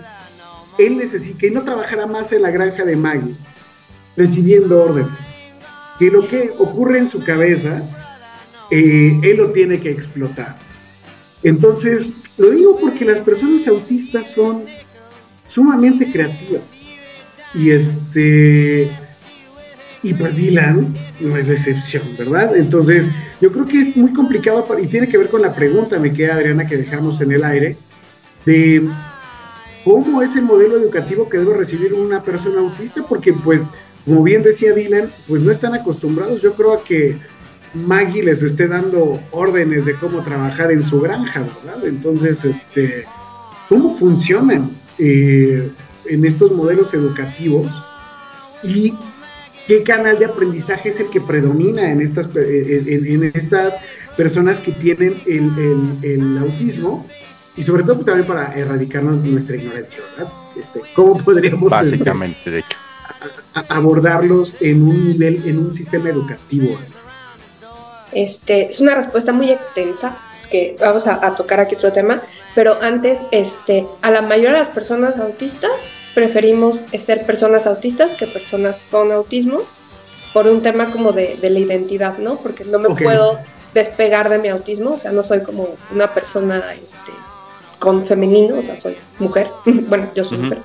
él 0.77 0.97
necesita, 0.97 1.39
que 1.39 1.49
no 1.49 1.63
trabajará 1.63 2.05
más 2.05 2.31
en 2.31 2.43
la 2.43 2.51
granja 2.51 2.85
de 2.85 2.95
Maggie, 2.95 3.35
recibiendo 4.15 4.83
órdenes, 4.83 5.11
que 5.97 6.11
lo 6.11 6.27
que 6.27 6.51
ocurre 6.59 6.99
en 6.99 7.09
su 7.09 7.23
cabeza, 7.23 7.81
eh, 8.69 9.19
él 9.23 9.37
lo 9.37 9.51
tiene 9.51 9.79
que 9.79 9.89
explotar. 9.89 10.57
Entonces, 11.41 12.13
lo 12.37 12.51
digo 12.51 12.77
porque 12.79 13.03
las 13.03 13.19
personas 13.19 13.67
autistas 13.67 14.31
son 14.31 14.63
sumamente 15.53 16.11
creativas. 16.11 16.63
Y 17.53 17.69
este, 17.69 18.89
y 20.01 20.13
pues 20.15 20.35
Dylan 20.35 20.93
no 21.19 21.37
es 21.37 21.47
la 21.47 21.53
excepción, 21.53 22.03
¿verdad? 22.17 22.57
Entonces, 22.57 23.09
yo 23.39 23.51
creo 23.51 23.65
que 23.67 23.79
es 23.79 23.95
muy 23.95 24.11
complicado 24.13 24.65
y 24.81 24.87
tiene 24.87 25.07
que 25.07 25.17
ver 25.19 25.29
con 25.29 25.43
la 25.43 25.53
pregunta, 25.53 25.99
me 25.99 26.11
queda 26.11 26.35
Adriana, 26.35 26.67
que 26.67 26.77
dejamos 26.77 27.21
en 27.21 27.31
el 27.31 27.43
aire, 27.43 27.77
de 28.47 28.89
cómo 29.85 30.23
es 30.23 30.35
el 30.35 30.41
modelo 30.41 30.77
educativo 30.77 31.29
que 31.29 31.37
debe 31.37 31.53
recibir 31.53 31.93
una 31.93 32.23
persona 32.23 32.59
autista, 32.59 33.05
porque 33.07 33.31
pues, 33.33 33.61
como 34.05 34.23
bien 34.23 34.41
decía 34.41 34.73
Dylan, 34.73 35.11
pues 35.27 35.43
no 35.43 35.51
están 35.51 35.75
acostumbrados, 35.75 36.41
yo 36.41 36.55
creo 36.55 36.73
a 36.73 36.83
que 36.83 37.15
Maggie 37.75 38.23
les 38.23 38.41
esté 38.41 38.67
dando 38.67 39.21
órdenes 39.29 39.85
de 39.85 39.93
cómo 39.97 40.23
trabajar 40.23 40.71
en 40.71 40.83
su 40.83 40.99
granja, 40.99 41.41
¿verdad? 41.41 41.85
Entonces, 41.85 42.43
este, 42.43 43.05
¿cómo 43.69 43.95
funcionan 43.97 44.82
eh, 45.05 45.69
en 46.05 46.25
estos 46.25 46.51
modelos 46.51 46.93
educativos? 46.93 47.67
Y 48.63 48.93
qué 49.67 49.83
canal 49.83 50.17
de 50.19 50.25
aprendizaje 50.25 50.89
es 50.89 50.99
el 50.99 51.07
que 51.09 51.19
predomina 51.21 51.91
en 51.91 52.01
estas, 52.01 52.27
pe- 52.27 52.77
en, 52.77 52.87
en- 52.87 53.05
en 53.23 53.31
estas 53.35 53.73
personas 54.17 54.59
que 54.59 54.71
tienen 54.73 55.15
el, 55.25 55.51
el- 55.57 56.11
el 56.11 56.37
autismo 56.37 57.05
y 57.57 57.63
sobre 57.63 57.83
todo 57.83 57.95
pues, 57.95 58.05
también 58.05 58.27
para 58.27 58.53
erradicarnos 58.55 59.23
nuestra 59.25 59.55
ignorancia, 59.57 59.99
¿verdad? 60.17 60.31
Este, 60.57 60.81
¿Cómo 60.95 61.17
podríamos 61.17 61.69
Básicamente, 61.69 62.49
de 62.49 62.59
hecho. 62.59 62.77
a- 63.53 63.65
abordarlos 63.75 64.55
en 64.59 64.83
un 64.83 65.09
nivel, 65.09 65.41
en 65.45 65.59
un 65.59 65.73
sistema 65.73 66.09
educativo? 66.09 66.77
Este, 68.11 68.69
es 68.69 68.79
una 68.79 68.95
respuesta 68.95 69.33
muy 69.33 69.49
extensa, 69.51 70.15
que 70.53 70.75
vamos 70.79 71.07
a, 71.07 71.25
a 71.25 71.33
tocar 71.33 71.59
aquí 71.59 71.73
otro 71.73 71.91
tema, 71.91 72.21
pero 72.53 72.77
antes, 72.83 73.21
este, 73.31 73.87
a 74.03 74.11
la 74.11 74.21
mayoría 74.21 74.51
de 74.51 74.59
las 74.59 74.67
personas 74.69 75.17
autistas 75.17 75.71
preferimos 76.13 76.83
ser 76.99 77.25
personas 77.25 77.65
autistas 77.65 78.13
que 78.13 78.27
personas 78.27 78.79
con 78.91 79.11
autismo 79.11 79.61
por 80.31 80.45
un 80.45 80.61
tema 80.61 80.91
como 80.91 81.11
de, 81.11 81.37
de 81.41 81.49
la 81.49 81.57
identidad, 81.57 82.19
¿no? 82.19 82.35
Porque 82.37 82.65
no 82.65 82.77
me 82.77 82.89
Ok. 82.89 83.01
puedo 83.01 83.39
despegar 83.73 84.29
de 84.29 84.37
mi 84.37 84.47
autismo, 84.49 84.91
o 84.91 84.97
sea, 84.99 85.11
no 85.11 85.23
soy 85.23 85.41
como 85.41 85.69
una 85.91 86.13
persona 86.13 86.61
este, 86.75 87.11
con 87.79 88.05
femenino, 88.05 88.59
o 88.59 88.61
sea, 88.61 88.77
soy 88.77 88.95
mujer, 89.17 89.47
bueno, 89.65 90.11
yo 90.13 90.23
soy 90.23 90.37
Ujú. 90.37 90.43
mujer. 90.45 90.61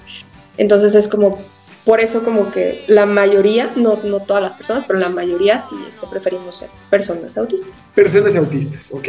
Entonces 0.58 0.94
es 0.94 1.08
como, 1.08 1.38
por 1.86 2.00
eso 2.00 2.22
como 2.24 2.50
que 2.50 2.84
la 2.88 3.06
mayoría, 3.06 3.70
no, 3.74 3.98
no 4.04 4.20
todas 4.20 4.42
las 4.42 4.52
personas, 4.52 4.84
pero 4.86 4.98
la 4.98 5.08
mayoría 5.08 5.60
sí 5.60 5.76
este, 5.88 6.06
preferimos 6.06 6.56
ser 6.56 6.68
personas 6.90 7.38
autistas. 7.38 7.72
Personas 7.94 8.36
autistas, 8.36 8.82
ok. 8.90 9.08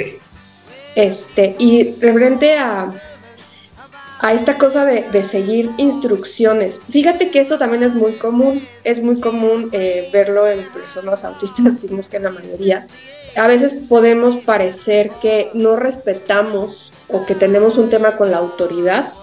Este, 0.95 1.55
y 1.59 1.93
referente 1.99 2.57
a, 2.57 2.91
a 4.19 4.33
esta 4.33 4.57
cosa 4.57 4.85
de, 4.85 5.03
de 5.09 5.23
seguir 5.23 5.69
instrucciones, 5.77 6.81
fíjate 6.89 7.31
que 7.31 7.39
eso 7.39 7.57
también 7.57 7.83
es 7.83 7.93
muy 7.93 8.13
común, 8.13 8.67
es 8.83 9.01
muy 9.01 9.19
común 9.21 9.69
eh, 9.71 10.09
verlo 10.11 10.47
en 10.47 10.67
personas 10.69 11.23
autistas, 11.23 11.81
decimos 11.81 12.09
que 12.09 12.17
en 12.17 12.23
la 12.23 12.31
mayoría. 12.31 12.87
A 13.35 13.47
veces 13.47 13.73
podemos 13.87 14.35
parecer 14.37 15.11
que 15.21 15.51
no 15.53 15.75
respetamos 15.75 16.91
o 17.07 17.25
que 17.25 17.35
tenemos 17.35 17.77
un 17.77 17.89
tema 17.89 18.17
con 18.17 18.31
la 18.31 18.37
autoridad, 18.37 19.13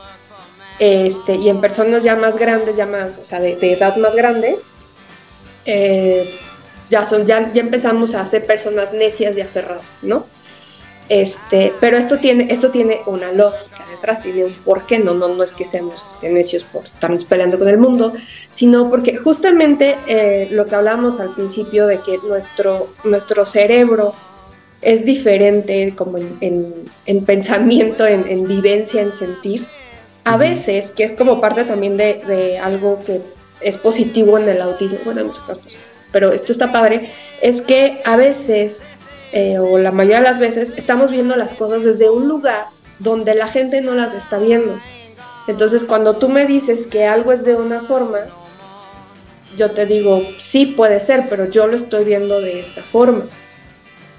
este, 0.78 1.36
y 1.36 1.48
en 1.48 1.60
personas 1.60 2.04
ya 2.04 2.16
más 2.16 2.36
grandes, 2.36 2.76
ya 2.76 2.86
más, 2.86 3.18
o 3.18 3.24
sea, 3.24 3.40
de, 3.40 3.58
edad 3.72 3.96
más 3.96 4.14
grandes, 4.14 4.60
eh, 5.64 6.38
ya, 6.90 7.04
son, 7.04 7.26
ya, 7.26 7.50
ya 7.52 7.62
empezamos 7.62 8.14
a 8.14 8.24
ser 8.26 8.46
personas 8.46 8.92
necias 8.92 9.36
y 9.36 9.40
aferradas, 9.40 9.82
¿no? 10.02 10.26
Este, 11.08 11.72
pero 11.80 11.96
esto 11.96 12.18
tiene, 12.18 12.48
esto 12.50 12.70
tiene 12.72 13.00
una 13.06 13.30
lógica 13.30 13.84
detrás, 13.92 14.20
tiene 14.22 14.44
un 14.44 14.52
porqué, 14.52 14.98
no, 14.98 15.14
no, 15.14 15.28
no 15.28 15.42
es 15.44 15.52
que 15.52 15.64
seamos 15.64 16.04
este, 16.08 16.30
necios 16.30 16.64
por 16.64 16.84
estarnos 16.84 17.24
peleando 17.24 17.58
con 17.60 17.68
el 17.68 17.78
mundo, 17.78 18.12
sino 18.54 18.90
porque 18.90 19.16
justamente 19.16 19.96
eh, 20.08 20.48
lo 20.50 20.66
que 20.66 20.74
hablábamos 20.74 21.20
al 21.20 21.32
principio 21.32 21.86
de 21.86 22.00
que 22.00 22.18
nuestro, 22.26 22.88
nuestro 23.04 23.44
cerebro 23.44 24.14
es 24.82 25.04
diferente 25.04 25.94
como 25.96 26.18
en, 26.18 26.36
en- 26.40 26.74
en 27.06 27.24
pensamiento, 27.24 28.04
en, 28.06 28.26
en 28.28 28.46
vivencia, 28.48 29.00
en 29.00 29.12
sentir. 29.12 29.64
A 30.24 30.36
veces, 30.36 30.90
que 30.90 31.04
es 31.04 31.12
como 31.12 31.40
parte 31.40 31.62
también 31.64 31.96
de, 31.96 32.14
de 32.26 32.58
algo 32.58 32.98
que 33.06 33.20
es 33.60 33.76
positivo 33.76 34.38
en 34.38 34.48
el 34.48 34.60
autismo, 34.60 34.98
bueno, 35.04 35.24
muchas 35.24 35.42
cosas 35.44 35.58
positivas, 35.58 35.88
pero 36.10 36.32
esto 36.32 36.50
está 36.50 36.72
padre, 36.72 37.10
es 37.40 37.62
que 37.62 38.00
a 38.04 38.16
veces, 38.16 38.80
eh, 39.36 39.58
o 39.58 39.76
la 39.76 39.92
mayoría 39.92 40.20
de 40.20 40.22
las 40.22 40.38
veces, 40.38 40.72
estamos 40.78 41.10
viendo 41.10 41.36
las 41.36 41.52
cosas 41.52 41.82
desde 41.82 42.08
un 42.08 42.26
lugar 42.26 42.68
donde 42.98 43.34
la 43.34 43.48
gente 43.48 43.82
no 43.82 43.94
las 43.94 44.14
está 44.14 44.38
viendo. 44.38 44.80
Entonces, 45.46 45.84
cuando 45.84 46.16
tú 46.16 46.30
me 46.30 46.46
dices 46.46 46.86
que 46.86 47.04
algo 47.04 47.32
es 47.32 47.44
de 47.44 47.54
una 47.54 47.82
forma, 47.82 48.20
yo 49.58 49.72
te 49.72 49.84
digo, 49.84 50.22
sí 50.40 50.64
puede 50.64 51.00
ser, 51.00 51.26
pero 51.28 51.50
yo 51.50 51.66
lo 51.66 51.76
estoy 51.76 52.06
viendo 52.06 52.40
de 52.40 52.60
esta 52.60 52.80
forma. 52.80 53.26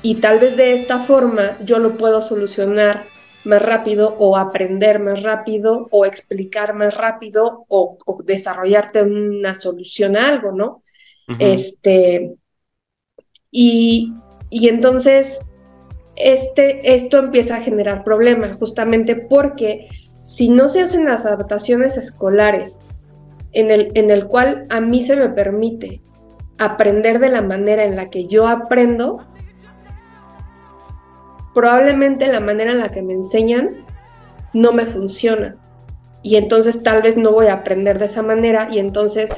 Y 0.03 0.17
tal 0.17 0.37
vez 0.37 0.55
de 0.55 0.75
esta 0.75 0.99
forma 0.99 1.57
yo 1.65 1.79
lo 1.79 1.97
puedo 1.97 2.21
solucionar 2.21 3.05
más 3.43 3.63
rápido 3.63 4.15
o 4.19 4.37
aprender 4.37 4.99
más 4.99 5.23
rápido 5.23 5.87
o 5.89 6.05
explicar 6.05 6.75
más 6.75 6.93
rápido 6.93 7.65
o, 7.69 7.97
desarrollarte 8.23 9.01
una 9.01 9.59
solución 9.59 10.15
a 10.15 10.27
algo, 10.27 10.51
¿no? 10.51 10.83
Este, 11.39 12.35
y, 13.49 14.13
y 14.49 14.69
entonces 14.69 15.39
este, 16.15 16.95
esto 16.95 17.19
empieza 17.19 17.57
a 17.57 17.61
generar 17.61 18.03
problemas 18.03 18.57
justamente 18.57 19.15
porque 19.15 19.87
si 20.23 20.49
no 20.49 20.67
se 20.67 20.81
hacen 20.81 21.05
las 21.05 21.25
adaptaciones 21.25 21.95
escolares 21.97 22.79
en 23.53 23.71
el, 23.71 23.91
en 23.95 24.11
el 24.11 24.27
cual 24.27 24.65
a 24.69 24.81
mí 24.81 25.01
se 25.01 25.15
me 25.15 25.29
permite 25.29 26.01
aprender 26.57 27.19
de 27.19 27.29
la 27.29 27.41
manera 27.41 27.85
en 27.85 27.95
la 27.95 28.09
que 28.09 28.25
yo 28.27 28.47
aprendo, 28.47 29.25
probablemente 31.53 32.27
la 32.27 32.39
manera 32.39 32.71
en 32.71 32.79
la 32.79 32.89
que 32.89 33.01
me 33.01 33.13
enseñan 33.13 33.85
no 34.53 34.73
me 34.73 34.85
funciona. 34.85 35.55
Y 36.23 36.35
entonces 36.35 36.83
tal 36.83 37.03
vez 37.03 37.15
no 37.15 37.31
voy 37.31 37.47
a 37.47 37.53
aprender 37.53 37.99
de 37.99 38.05
esa 38.05 38.23
manera 38.23 38.69
y 38.71 38.79
entonces 38.79 39.29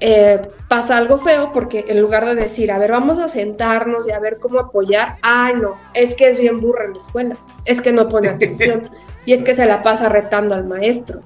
eh, 0.00 0.40
pasa 0.68 0.96
algo 0.96 1.18
feo 1.18 1.52
porque 1.52 1.86
en 1.88 2.00
lugar 2.00 2.24
de 2.26 2.34
decir, 2.34 2.70
a 2.70 2.78
ver, 2.78 2.92
vamos 2.92 3.18
a 3.18 3.28
sentarnos 3.28 4.06
y 4.06 4.12
a 4.12 4.20
ver 4.20 4.38
cómo 4.38 4.60
apoyar, 4.60 5.16
ah, 5.22 5.52
no, 5.54 5.76
es 5.94 6.14
que 6.14 6.28
es 6.28 6.38
bien 6.38 6.60
burra 6.60 6.84
en 6.84 6.92
la 6.92 6.98
escuela, 6.98 7.36
es 7.64 7.82
que 7.82 7.92
no 7.92 8.08
pone 8.08 8.28
atención 8.28 8.88
y 9.26 9.32
es 9.32 9.42
que 9.42 9.54
se 9.54 9.66
la 9.66 9.82
pasa 9.82 10.08
retando 10.08 10.54
al 10.54 10.64
maestro. 10.64 11.22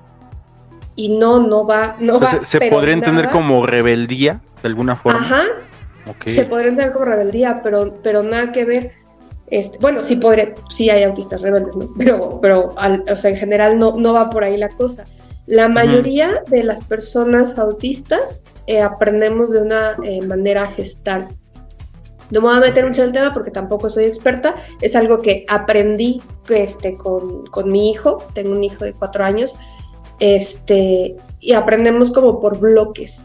Y 0.94 1.16
no, 1.16 1.40
no 1.40 1.66
va, 1.66 1.96
no 2.00 2.20
va. 2.20 2.44
¿Se, 2.44 2.60
podría 2.70 2.92
entender 2.92 3.30
como 3.30 3.66
rebeldía 3.66 4.42
de 4.62 4.68
alguna 4.68 4.94
forma? 4.94 5.20
Ajá. 5.20 5.44
Se 6.26 6.44
podría 6.44 6.68
entender 6.68 6.92
como 6.92 7.06
rebeldía, 7.06 7.62
pero, 7.62 7.94
pero 8.02 8.22
nada 8.22 8.52
que 8.52 8.66
ver 8.66 8.92
este, 9.52 9.76
bueno, 9.78 10.02
sí, 10.02 10.16
podré, 10.16 10.54
sí 10.70 10.88
hay 10.88 11.02
autistas 11.02 11.42
rebeldes, 11.42 11.76
¿no? 11.76 11.92
Pero, 11.98 12.38
pero 12.40 12.74
o 13.10 13.16
sea, 13.16 13.30
en 13.30 13.36
general 13.36 13.78
no, 13.78 13.98
no 13.98 14.14
va 14.14 14.30
por 14.30 14.44
ahí 14.44 14.56
la 14.56 14.70
cosa. 14.70 15.04
La 15.44 15.68
mayoría 15.68 16.42
de 16.48 16.64
las 16.64 16.82
personas 16.84 17.58
autistas 17.58 18.44
eh, 18.72 18.80
aprendemos 18.80 19.50
de 19.50 19.60
una 19.60 19.96
eh, 20.02 20.22
manera 20.22 20.66
gestal. 20.66 21.28
No 22.30 22.40
me 22.40 22.48
voy 22.48 22.56
a 22.56 22.60
meter 22.60 22.86
mucho 22.86 23.02
en 23.02 23.08
el 23.08 23.12
tema 23.12 23.34
porque 23.34 23.50
tampoco 23.50 23.90
soy 23.90 24.04
experta. 24.04 24.54
Es 24.80 24.96
algo 24.96 25.20
que 25.20 25.44
aprendí 25.48 26.22
este, 26.48 26.96
con, 26.96 27.44
con 27.46 27.70
mi 27.70 27.90
hijo. 27.90 28.24
Tengo 28.34 28.52
un 28.52 28.64
hijo 28.64 28.84
de 28.84 28.94
cuatro 28.94 29.24
años. 29.24 29.58
Este, 30.18 31.16
y 31.40 31.52
aprendemos 31.52 32.10
como 32.12 32.40
por 32.40 32.58
bloques. 32.58 33.22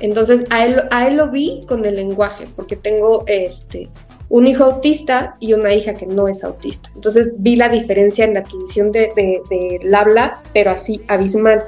Entonces, 0.00 0.44
a 0.50 0.64
él, 0.64 0.82
a 0.90 1.06
él 1.06 1.16
lo 1.16 1.30
vi 1.30 1.64
con 1.66 1.84
el 1.84 1.96
lenguaje, 1.96 2.46
porque 2.56 2.76
tengo 2.76 3.24
este, 3.26 3.88
un 4.28 4.46
hijo 4.46 4.64
autista 4.64 5.36
y 5.40 5.52
una 5.52 5.74
hija 5.74 5.94
que 5.94 6.06
no 6.06 6.28
es 6.28 6.44
autista. 6.44 6.90
Entonces 6.94 7.32
vi 7.36 7.56
la 7.56 7.68
diferencia 7.68 8.24
en 8.24 8.34
la 8.34 8.40
adquisición 8.40 8.90
del 8.92 9.10
de, 9.14 9.80
habla, 9.94 10.42
pero 10.52 10.70
así 10.70 11.02
abismal. 11.08 11.64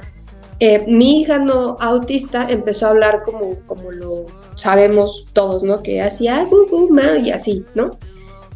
Eh, 0.59 0.85
mi 0.87 1.21
hija 1.21 1.37
no 1.37 1.77
autista 1.79 2.47
empezó 2.49 2.87
a 2.87 2.89
hablar 2.89 3.21
como, 3.23 3.59
como 3.65 3.91
lo 3.91 4.25
sabemos 4.55 5.25
todos, 5.33 5.61
¿no? 5.61 5.83
Que 5.83 6.01
hacía 6.01 6.47
y 7.21 7.31
así, 7.31 7.65
¿no? 7.75 7.91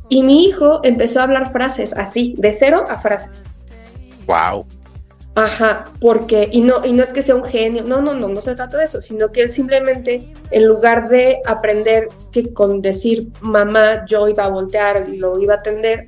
Y 0.10 0.24
mi 0.24 0.46
hijo 0.46 0.82
empezó 0.84 1.20
a 1.20 1.24
hablar 1.24 1.52
frases 1.52 1.94
así, 1.94 2.36
de 2.38 2.54
cero 2.54 2.86
a 2.90 3.00
frases. 3.00 3.44
¡Wow! 4.26 4.66
Ajá, 5.36 5.86
porque, 6.02 6.50
y 6.52 6.60
no, 6.62 6.86
y 6.86 6.92
no 6.92 7.04
es 7.04 7.14
que 7.14 7.22
sea 7.22 7.36
un 7.36 7.46
genio, 7.46 7.84
no, 7.84 8.02
no, 8.02 8.14
no, 8.14 8.28
no 8.28 8.42
se 8.42 8.54
trata 8.54 8.78
de 8.78 8.84
eso, 8.84 9.02
sino 9.02 9.32
que 9.32 9.44
él 9.44 9.52
simplemente, 9.52 10.28
en 10.50 10.68
lugar 10.68 11.08
de 11.08 11.40
aprender 11.46 12.10
que 12.34 12.52
con 12.52 12.82
decir 12.82 13.30
mamá 13.40 14.06
yo 14.06 14.28
iba 14.28 14.44
a 14.44 14.50
voltear 14.50 15.08
y 15.08 15.18
lo 15.18 15.40
iba 15.40 15.54
a 15.54 15.58
atender, 15.58 16.08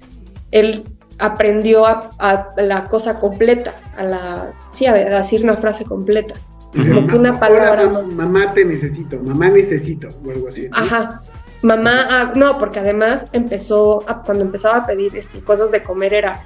él 0.51 0.83
aprendió 1.19 1.85
a, 1.85 2.49
la 2.57 2.87
cosa 2.87 3.19
completa, 3.19 3.75
a 3.97 4.03
la, 4.03 4.53
sí, 4.71 4.85
a 4.85 4.93
decir 4.93 5.43
una 5.43 5.57
frase 5.57 5.85
completa. 5.85 6.35
Como 6.71 7.05
que 7.05 7.15
una 7.15 7.39
palabra. 7.39 7.87
mamá, 7.87 8.53
te 8.53 8.65
necesito, 8.65 9.19
mamá 9.19 9.49
necesito, 9.49 10.09
o 10.25 10.31
algo 10.31 10.47
así. 10.47 10.69
Ajá. 10.71 11.21
Mamá, 11.61 12.07
ah, 12.09 12.31
no, 12.35 12.57
porque 12.57 12.79
además 12.79 13.27
empezó, 13.31 14.03
cuando 14.25 14.43
empezaba 14.43 14.77
a 14.77 14.85
pedir 14.85 15.15
este, 15.15 15.39
cosas 15.39 15.71
de 15.71 15.81
comer 15.83 16.13
era, 16.13 16.41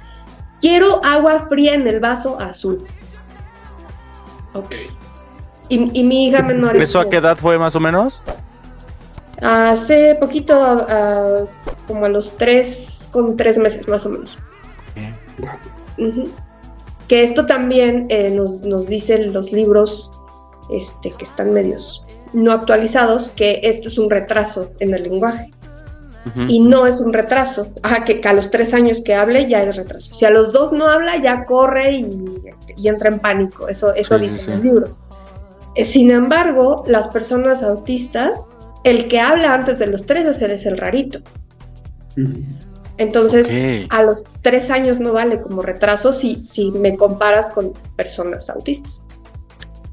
Quiero 0.60 1.00
agua 1.04 1.40
fría 1.40 1.74
en 1.74 1.86
el 1.86 2.00
vaso 2.00 2.40
azul. 2.40 2.84
Ok. 4.54 4.74
Y, 5.68 6.02
mi 6.02 6.26
hija 6.26 6.42
menor. 6.42 6.76
¿Eso 6.76 6.98
a 6.98 7.10
qué 7.10 7.18
edad 7.18 7.36
fue 7.36 7.58
más 7.58 7.74
o 7.76 7.80
menos? 7.80 8.22
Hace 9.42 10.16
poquito, 10.18 10.86
como 11.86 12.06
a 12.06 12.08
los 12.08 12.36
tres, 12.36 13.06
con 13.12 13.36
tres 13.36 13.58
meses 13.58 13.86
más 13.86 14.04
o 14.06 14.08
menos. 14.08 14.38
Que 17.08 17.24
esto 17.24 17.46
también 17.46 18.06
eh, 18.10 18.30
nos, 18.30 18.60
nos 18.62 18.86
dicen 18.86 19.32
los 19.32 19.52
libros 19.52 20.10
este, 20.70 21.10
que 21.12 21.24
están 21.24 21.52
medios 21.52 22.04
no 22.32 22.52
actualizados, 22.52 23.30
que 23.30 23.60
esto 23.62 23.88
es 23.88 23.98
un 23.98 24.10
retraso 24.10 24.70
en 24.80 24.94
el 24.94 25.04
lenguaje 25.04 25.50
y 26.46 26.60
no 26.60 26.86
es 26.86 27.00
un 27.00 27.12
retraso. 27.12 27.68
Ajá, 27.82 28.04
que, 28.04 28.20
a 28.28 28.32
los 28.32 28.50
tres 28.50 28.74
años 28.74 29.00
que 29.02 29.14
hable 29.14 29.48
ya 29.48 29.62
es 29.62 29.76
retraso. 29.76 30.12
Si 30.12 30.24
a 30.24 30.30
los 30.30 30.52
dos 30.52 30.72
no 30.72 30.86
habla, 30.86 31.16
ya 31.16 31.44
corre 31.44 31.92
y, 31.92 32.42
este, 32.44 32.74
entra 32.84 33.08
en 33.08 33.18
pánico. 33.18 33.68
Eso, 33.68 33.94
eso 33.94 34.18
dicen 34.18 34.46
los 34.46 34.62
libros. 34.62 35.00
Eh, 35.74 35.84
sin 35.84 36.10
embargo, 36.10 36.84
las 36.86 37.08
personas 37.08 37.62
autistas, 37.62 38.50
el 38.84 39.08
que 39.08 39.20
habla 39.20 39.54
antes 39.54 39.78
de 39.78 39.86
los 39.86 40.04
tres 40.04 40.26
es 40.26 40.66
el, 40.66 40.76
rarito. 40.76 41.20
Entonces, 42.98 43.86
a 43.90 44.02
los 44.02 44.24
tres 44.42 44.70
años 44.70 44.98
no 44.98 45.12
vale 45.12 45.40
como 45.40 45.62
retraso 45.62 46.12
si, 46.12 46.42
si 46.42 46.72
me 46.72 46.96
comparas 46.96 47.50
con 47.50 47.72
personas 47.96 48.50
autistas. 48.50 49.00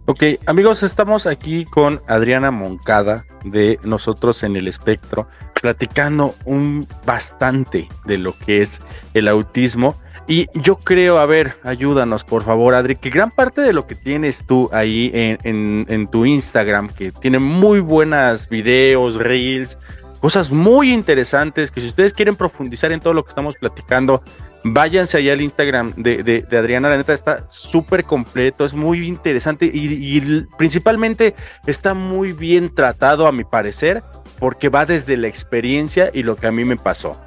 Ok, 0.07 0.23
amigos, 0.45 0.83
estamos 0.83 1.25
aquí 1.25 1.65
con 1.65 2.01
Adriana 2.07 2.51
Moncada 2.51 3.25
de 3.43 3.79
Nosotros 3.83 4.43
en 4.43 4.55
el 4.55 4.67
Espectro 4.67 5.27
platicando 5.61 6.35
un 6.45 6.87
bastante 7.07 7.89
de 8.05 8.19
lo 8.19 8.33
que 8.33 8.61
es 8.61 8.79
el 9.15 9.27
autismo. 9.27 9.95
Y 10.27 10.47
yo 10.53 10.75
creo, 10.75 11.17
a 11.17 11.25
ver, 11.25 11.55
ayúdanos 11.63 12.23
por 12.23 12.43
favor, 12.43 12.75
Adri, 12.75 12.95
que 12.97 13.09
gran 13.09 13.31
parte 13.31 13.61
de 13.61 13.73
lo 13.73 13.87
que 13.87 13.95
tienes 13.95 14.43
tú 14.45 14.69
ahí 14.71 15.09
en, 15.13 16.07
tu 16.11 16.27
Instagram, 16.27 16.89
que 16.89 17.11
tiene 17.11 17.39
muy 17.39 17.79
buenas 17.79 18.47
videos, 18.47 19.15
reels, 19.15 19.79
cosas 20.25 20.49
muy 20.49 20.91
interesantes, 20.91 21.69
que 21.69 21.79
si 21.79 21.85
ustedes 21.85 22.11
quieren 22.11 22.35
profundizar 22.35 22.91
en 22.91 22.99
todo 22.99 23.13
lo 23.13 23.23
que 23.23 23.29
estamos 23.29 23.53
platicando, 23.57 24.23
váyanse 24.63 25.17
allá 25.17 25.33
al 25.33 25.41
Instagram 25.41 25.93
de, 25.97 26.43
Adriana, 26.51 26.89
la 26.89 26.97
neta 26.97 27.13
está 27.13 27.45
súper 27.51 28.05
completo, 28.05 28.65
es 28.65 28.73
muy 28.73 29.07
interesante 29.07 29.69
y, 29.71 30.41
principalmente 30.57 31.35
está 31.67 31.93
muy 31.93 32.33
bien 32.33 32.73
tratado 32.73 33.27
a 33.27 33.31
mi 33.31 33.43
parecer 33.43 34.01
porque 34.39 34.69
va 34.69 34.87
desde 34.87 35.15
la 35.15 35.27
experiencia 35.27 36.09
y 36.11 36.23
lo 36.23 36.37
que 36.37 36.47
a 36.47 36.51
mí 36.51 36.65
me 36.65 36.77
pasó. 36.77 37.21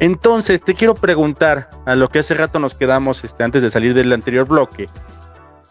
Entonces, 0.00 0.60
te 0.60 0.74
quiero 0.74 0.96
preguntar 0.96 1.70
a 1.86 1.94
lo 1.94 2.08
que 2.08 2.18
hace 2.18 2.34
rato 2.34 2.58
nos 2.58 2.74
quedamos 2.74 3.22
este, 3.22 3.44
antes 3.44 3.62
de 3.62 3.70
salir 3.70 3.94
del 3.94 4.12
anterior 4.12 4.48
bloque, 4.48 4.88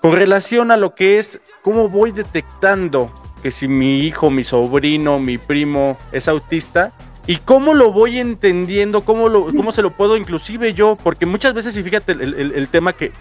con 0.01 0.13
relación 0.13 0.71
a 0.71 0.77
lo 0.77 0.95
que 0.95 1.19
es 1.19 1.41
cómo 1.61 1.89
voy 1.89 2.13
detectando 2.13 3.11
que 3.43 3.51
si 3.51 3.67
mi 3.67 3.99
hijo, 3.99 4.31
mi 4.31 4.45
sobrino, 4.45 5.19
mi 5.19 5.37
primo 5.37 5.97
es 6.13 6.29
autista 6.29 6.93
y 7.27 7.37
cómo 7.37 7.73
lo 7.73 7.91
voy 7.91 8.17
entendiendo, 8.19 9.01
cómo, 9.01 9.27
lo, 9.27 9.45
cómo 9.47 9.73
se 9.73 9.81
lo 9.81 9.91
puedo 9.91 10.15
inclusive 10.15 10.73
yo, 10.73 10.95
porque 10.95 11.25
muchas 11.25 11.53
veces, 11.53 11.75
y 11.75 11.83
fíjate 11.83 12.13
el, 12.13 12.67
tema 12.69 12.93
que, 12.93 13.11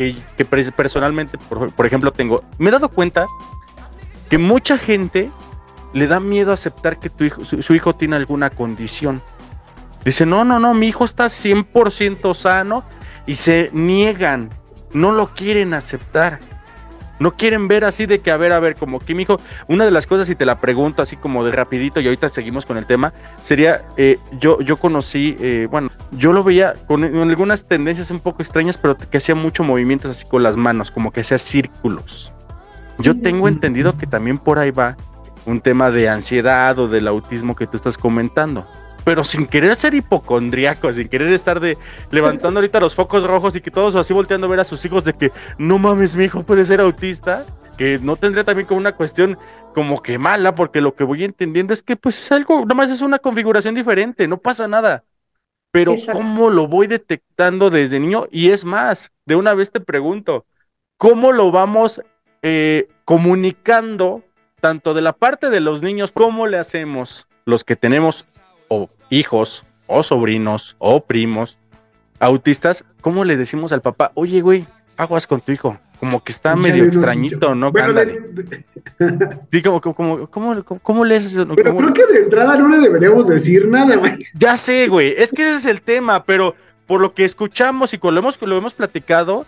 personalmente, 0.76 1.38
por, 1.38 1.86
ejemplo, 1.86 2.12
tengo, 2.12 2.40
me 2.58 2.68
he 2.68 2.72
dado 2.72 2.88
cuenta 2.88 3.26
que 4.30 4.38
mucha 4.38 4.78
gente 4.78 5.28
le 5.92 6.06
da 6.06 6.20
miedo 6.20 6.52
aceptar 6.52 7.00
que 7.00 7.10
tu 7.10 7.24
hijo, 7.24 7.44
su, 7.44 7.74
hijo 7.74 7.94
tiene 7.94 8.14
alguna 8.14 8.48
condición. 8.48 9.22
Dice, 10.04 10.24
no, 10.24 10.44
no, 10.44 10.60
no, 10.60 10.72
mi 10.72 10.86
hijo 10.86 11.04
está 11.04 11.26
100% 11.26 12.32
sano 12.34 12.84
y 13.26 13.34
se 13.34 13.70
niegan, 13.72 14.50
no 14.92 15.10
lo 15.10 15.28
quieren 15.28 15.74
aceptar. 15.74 16.38
No 17.22 17.36
quieren 17.36 17.68
ver 17.68 17.84
así 17.84 18.06
de 18.06 18.18
que, 18.18 18.32
a 18.32 18.36
ver, 18.36 18.50
a 18.50 18.58
ver, 18.58 18.74
como 18.74 18.98
que 18.98 19.14
mi 19.14 19.22
hijo, 19.22 19.40
una 19.68 19.84
de 19.84 19.92
las 19.92 20.08
cosas, 20.08 20.26
si 20.26 20.34
te 20.34 20.44
la 20.44 20.60
pregunto 20.60 21.02
así 21.02 21.16
como 21.16 21.44
de 21.44 21.52
rapidito 21.52 22.00
y 22.00 22.06
ahorita 22.06 22.28
seguimos 22.28 22.66
con 22.66 22.78
el 22.78 22.84
tema, 22.84 23.12
sería, 23.40 23.84
eh, 23.96 24.18
yo, 24.40 24.60
yo 24.60 24.76
conocí, 24.76 25.36
eh, 25.38 25.68
bueno, 25.70 25.88
yo 26.10 26.32
lo 26.32 26.42
veía 26.42 26.74
con, 26.88 27.04
algunas 27.04 27.64
tendencias 27.64 28.10
un 28.10 28.18
poco 28.18 28.42
extrañas, 28.42 28.76
pero 28.76 28.96
que 28.98 29.18
hacía 29.18 29.36
mucho 29.36 29.62
movimientos 29.62 30.10
así 30.10 30.26
con 30.26 30.42
las 30.42 30.56
manos, 30.56 30.90
como 30.90 31.12
que 31.12 31.20
hacía 31.20 31.38
círculos. 31.38 32.32
Yo 32.98 33.16
tengo 33.20 33.46
entendido 33.46 33.96
que 33.96 34.08
también 34.08 34.38
por 34.38 34.58
ahí 34.58 34.72
va 34.72 34.96
un 35.46 35.60
tema 35.60 35.92
de 35.92 36.08
ansiedad 36.08 36.76
o 36.80 36.88
del 36.88 37.06
autismo 37.06 37.54
que 37.54 37.68
tú 37.68 37.76
estás 37.76 37.98
comentando. 37.98 38.66
Pero 39.04 39.24
sin 39.24 39.46
querer 39.46 39.74
ser 39.74 39.94
hipocondriaco, 39.94 40.92
sin 40.92 41.08
querer 41.08 41.32
estar 41.32 41.60
de 41.60 41.76
levantando 42.10 42.60
ahorita 42.60 42.80
los 42.80 42.94
focos 42.94 43.26
rojos 43.26 43.56
y 43.56 43.60
que 43.60 43.70
todos 43.70 43.94
así 43.94 44.12
volteando 44.12 44.46
a 44.46 44.50
ver 44.50 44.60
a 44.60 44.64
sus 44.64 44.84
hijos 44.84 45.04
de 45.04 45.12
que 45.12 45.32
no 45.58 45.78
mames, 45.78 46.14
mi 46.14 46.24
hijo 46.24 46.42
puede 46.44 46.64
ser 46.64 46.80
autista, 46.80 47.44
que 47.76 47.98
no 48.00 48.16
tendría 48.16 48.44
también 48.44 48.66
como 48.66 48.78
una 48.78 48.92
cuestión 48.92 49.38
como 49.74 50.02
que 50.02 50.18
mala, 50.18 50.54
porque 50.54 50.80
lo 50.80 50.94
que 50.94 51.04
voy 51.04 51.24
entendiendo 51.24 51.72
es 51.72 51.82
que 51.82 51.96
pues 51.96 52.18
es 52.18 52.30
algo, 52.32 52.60
nada 52.60 52.74
más 52.74 52.90
es 52.90 53.02
una 53.02 53.18
configuración 53.18 53.74
diferente, 53.74 54.28
no 54.28 54.38
pasa 54.38 54.68
nada. 54.68 55.04
Pero 55.72 55.94
¿cómo 56.12 56.50
lo 56.50 56.68
voy 56.68 56.86
detectando 56.86 57.70
desde 57.70 57.98
niño? 57.98 58.26
Y 58.30 58.50
es 58.50 58.64
más, 58.64 59.10
de 59.24 59.36
una 59.36 59.54
vez 59.54 59.72
te 59.72 59.80
pregunto, 59.80 60.44
¿cómo 60.98 61.32
lo 61.32 61.50
vamos 61.50 62.02
eh, 62.42 62.88
comunicando 63.06 64.22
tanto 64.62 64.94
de 64.94 65.02
la 65.02 65.12
parte 65.12 65.50
de 65.50 65.60
los 65.60 65.82
niños, 65.82 66.12
cómo 66.12 66.46
le 66.46 66.56
hacemos 66.56 67.26
los 67.44 67.64
que 67.64 67.74
tenemos 67.74 68.24
o 68.72 68.90
hijos 69.10 69.64
o 69.86 70.02
sobrinos 70.02 70.76
o 70.78 71.04
primos 71.04 71.58
autistas, 72.18 72.84
cómo 73.00 73.24
le 73.24 73.36
decimos 73.36 73.72
al 73.72 73.82
papá, 73.82 74.12
oye, 74.14 74.40
güey, 74.40 74.66
aguas 74.96 75.26
con 75.26 75.40
tu 75.40 75.52
hijo? 75.52 75.78
como 76.02 76.24
que 76.24 76.32
está 76.32 76.56
medio 76.56 76.82
extrañito, 76.82 77.54
¿no? 77.54 77.70
Bueno, 77.70 77.94
sí, 79.52 79.62
como, 79.62 79.80
como, 79.80 80.26
¿cómo, 80.26 80.64
cómo 80.82 81.04
le 81.04 81.16
haces? 81.16 81.46
Pero 81.54 81.76
creo 81.76 81.92
que 81.92 82.06
de 82.06 82.20
entrada 82.22 82.56
no 82.56 82.66
le 82.66 82.78
deberíamos 82.78 83.28
decir 83.28 83.68
nada, 83.68 83.94
güey. 83.94 84.18
Ya 84.34 84.56
sé, 84.56 84.88
güey, 84.88 85.14
es 85.16 85.30
que 85.30 85.42
ese 85.42 85.58
es 85.58 85.66
el 85.66 85.80
tema, 85.80 86.24
pero 86.24 86.56
por 86.88 87.00
lo 87.00 87.14
que 87.14 87.24
escuchamos 87.24 87.94
y 87.94 87.98
con 87.98 88.16
lo 88.16 88.20
hemos, 88.20 88.36
lo 88.42 88.58
hemos 88.58 88.74
platicado, 88.74 89.46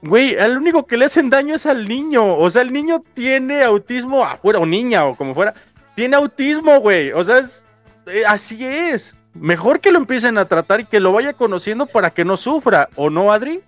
güey, 0.00 0.34
el 0.34 0.56
único 0.56 0.86
que 0.86 0.96
le 0.96 1.06
hacen 1.06 1.28
daño 1.28 1.56
es 1.56 1.66
al 1.66 1.88
niño. 1.88 2.38
O 2.38 2.48
sea, 2.50 2.62
el 2.62 2.72
niño 2.72 3.02
tiene 3.14 3.64
autismo 3.64 4.24
afuera, 4.24 4.60
o 4.60 4.64
niña, 4.64 5.06
o 5.06 5.16
como 5.16 5.34
fuera, 5.34 5.54
tiene 5.96 6.14
autismo, 6.14 6.78
güey. 6.78 7.10
O 7.10 7.24
sea, 7.24 7.38
es, 7.38 7.65
eh, 8.06 8.24
así 8.26 8.64
es. 8.64 9.16
Mejor 9.34 9.80
que 9.80 9.92
lo 9.92 9.98
empiecen 9.98 10.38
a 10.38 10.46
tratar 10.46 10.80
y 10.80 10.84
que 10.84 11.00
lo 11.00 11.12
vaya 11.12 11.32
conociendo 11.32 11.86
para 11.86 12.10
que 12.10 12.24
no 12.24 12.36
sufra, 12.36 12.88
¿o 12.96 13.10
no, 13.10 13.32
Adri? 13.32 13.60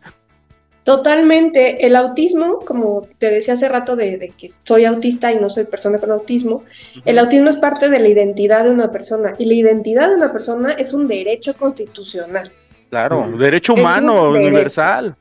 Totalmente. 0.89 1.85
El 1.87 1.95
autismo, 1.97 2.61
como 2.61 3.07
te 3.19 3.31
decía 3.31 3.53
hace 3.53 3.69
rato 3.69 3.95
de, 3.95 4.33
que 4.39 4.49
soy 4.63 4.87
autista 4.87 5.31
y 5.31 5.37
no 5.37 5.51
soy 5.51 5.65
persona 5.65 5.99
con 5.99 6.11
autismo, 6.11 6.65
el 7.05 7.19
autismo 7.19 7.51
es 7.51 7.59
parte 7.59 7.91
de 7.91 7.99
la 7.99 8.09
identidad 8.09 8.65
de 8.65 8.71
una 8.71 8.91
persona 8.91 9.35
y 9.39 9.45
la 9.45 9.53
identidad 9.53 10.09
de 10.09 10.15
una 10.15 10.33
persona 10.33 10.73
es 10.73 10.95
un 10.95 11.07
derecho 11.07 11.55
constitucional. 11.55 12.51
Claro, 12.89 13.31
derecho 13.37 13.75
humano, 13.75 14.31
universal. 14.31 15.15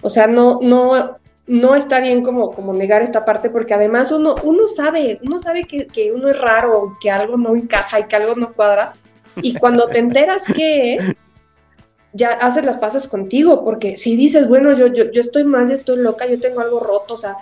O 0.00 0.08
sea, 0.08 0.26
no, 0.26 0.60
no, 0.62 1.18
no 1.50 1.74
está 1.74 1.98
bien 1.98 2.22
como, 2.22 2.52
como 2.52 2.72
negar 2.72 3.02
esta 3.02 3.24
parte 3.24 3.50
porque 3.50 3.74
además 3.74 4.12
uno, 4.12 4.36
uno 4.44 4.68
sabe, 4.68 5.18
uno 5.26 5.40
sabe 5.40 5.64
que, 5.64 5.88
que 5.88 6.12
uno 6.12 6.28
es 6.28 6.40
raro, 6.40 6.96
que 7.00 7.10
algo 7.10 7.36
no 7.36 7.56
encaja 7.56 7.98
y 7.98 8.04
que 8.04 8.14
algo 8.14 8.36
no 8.36 8.52
cuadra. 8.52 8.92
Y 9.42 9.54
cuando 9.54 9.88
te 9.88 9.98
enteras 9.98 10.42
que 10.44 10.94
es, 10.94 11.16
ya 12.12 12.34
haces 12.34 12.64
las 12.64 12.76
paces 12.76 13.08
contigo, 13.08 13.64
porque 13.64 13.96
si 13.96 14.14
dices, 14.14 14.46
bueno, 14.46 14.76
yo, 14.76 14.86
yo, 14.86 15.10
yo 15.10 15.20
estoy 15.20 15.42
mal, 15.42 15.68
yo 15.68 15.74
estoy 15.74 15.96
loca, 15.98 16.24
yo 16.28 16.38
tengo 16.38 16.60
algo 16.60 16.78
roto, 16.78 17.14
o 17.14 17.16
sea, 17.16 17.36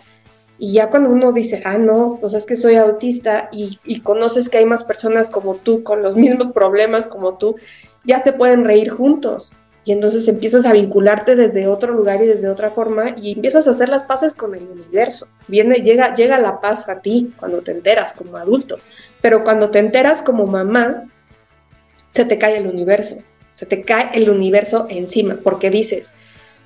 y 0.58 0.72
ya 0.72 0.88
cuando 0.88 1.10
uno 1.10 1.32
dice, 1.32 1.60
ah, 1.66 1.76
no, 1.76 2.16
pues 2.18 2.32
es 2.32 2.46
que 2.46 2.56
soy 2.56 2.76
autista 2.76 3.50
y, 3.52 3.78
y, 3.84 4.00
conoces 4.00 4.48
que 4.48 4.56
hay 4.56 4.64
más 4.64 4.84
personas 4.84 5.28
como 5.28 5.56
tú, 5.56 5.82
con 5.82 6.02
los 6.02 6.16
mismos 6.16 6.52
problemas 6.52 7.06
como 7.06 7.36
tú, 7.36 7.56
ya 8.04 8.22
se 8.24 8.32
pueden 8.32 8.64
reír 8.64 8.88
juntos. 8.88 9.52
Y 9.88 9.92
entonces 9.92 10.28
empiezas 10.28 10.66
a 10.66 10.72
vincularte 10.72 11.34
desde 11.34 11.66
otro 11.66 11.94
lugar 11.94 12.22
y 12.22 12.26
desde 12.26 12.50
otra 12.50 12.70
forma 12.70 13.14
y 13.16 13.32
empiezas 13.32 13.66
a 13.66 13.70
hacer 13.70 13.88
las 13.88 14.04
paces 14.04 14.34
con 14.34 14.54
el 14.54 14.64
universo. 14.64 15.28
Viene, 15.46 15.76
llega, 15.76 16.14
llega 16.14 16.38
la 16.38 16.60
paz 16.60 16.88
a 16.88 17.00
ti 17.00 17.32
cuando 17.38 17.62
te 17.62 17.72
enteras 17.72 18.12
como 18.12 18.36
adulto. 18.36 18.78
Pero 19.22 19.42
cuando 19.44 19.70
te 19.70 19.78
enteras 19.78 20.20
como 20.20 20.46
mamá, 20.46 21.04
se 22.08 22.24
te 22.24 22.36
cae 22.38 22.58
el 22.58 22.66
universo 22.66 23.16
se 23.58 23.66
te 23.66 23.82
cae 23.82 24.10
el 24.12 24.30
universo 24.30 24.86
encima, 24.88 25.40
porque 25.42 25.68
dices, 25.68 26.12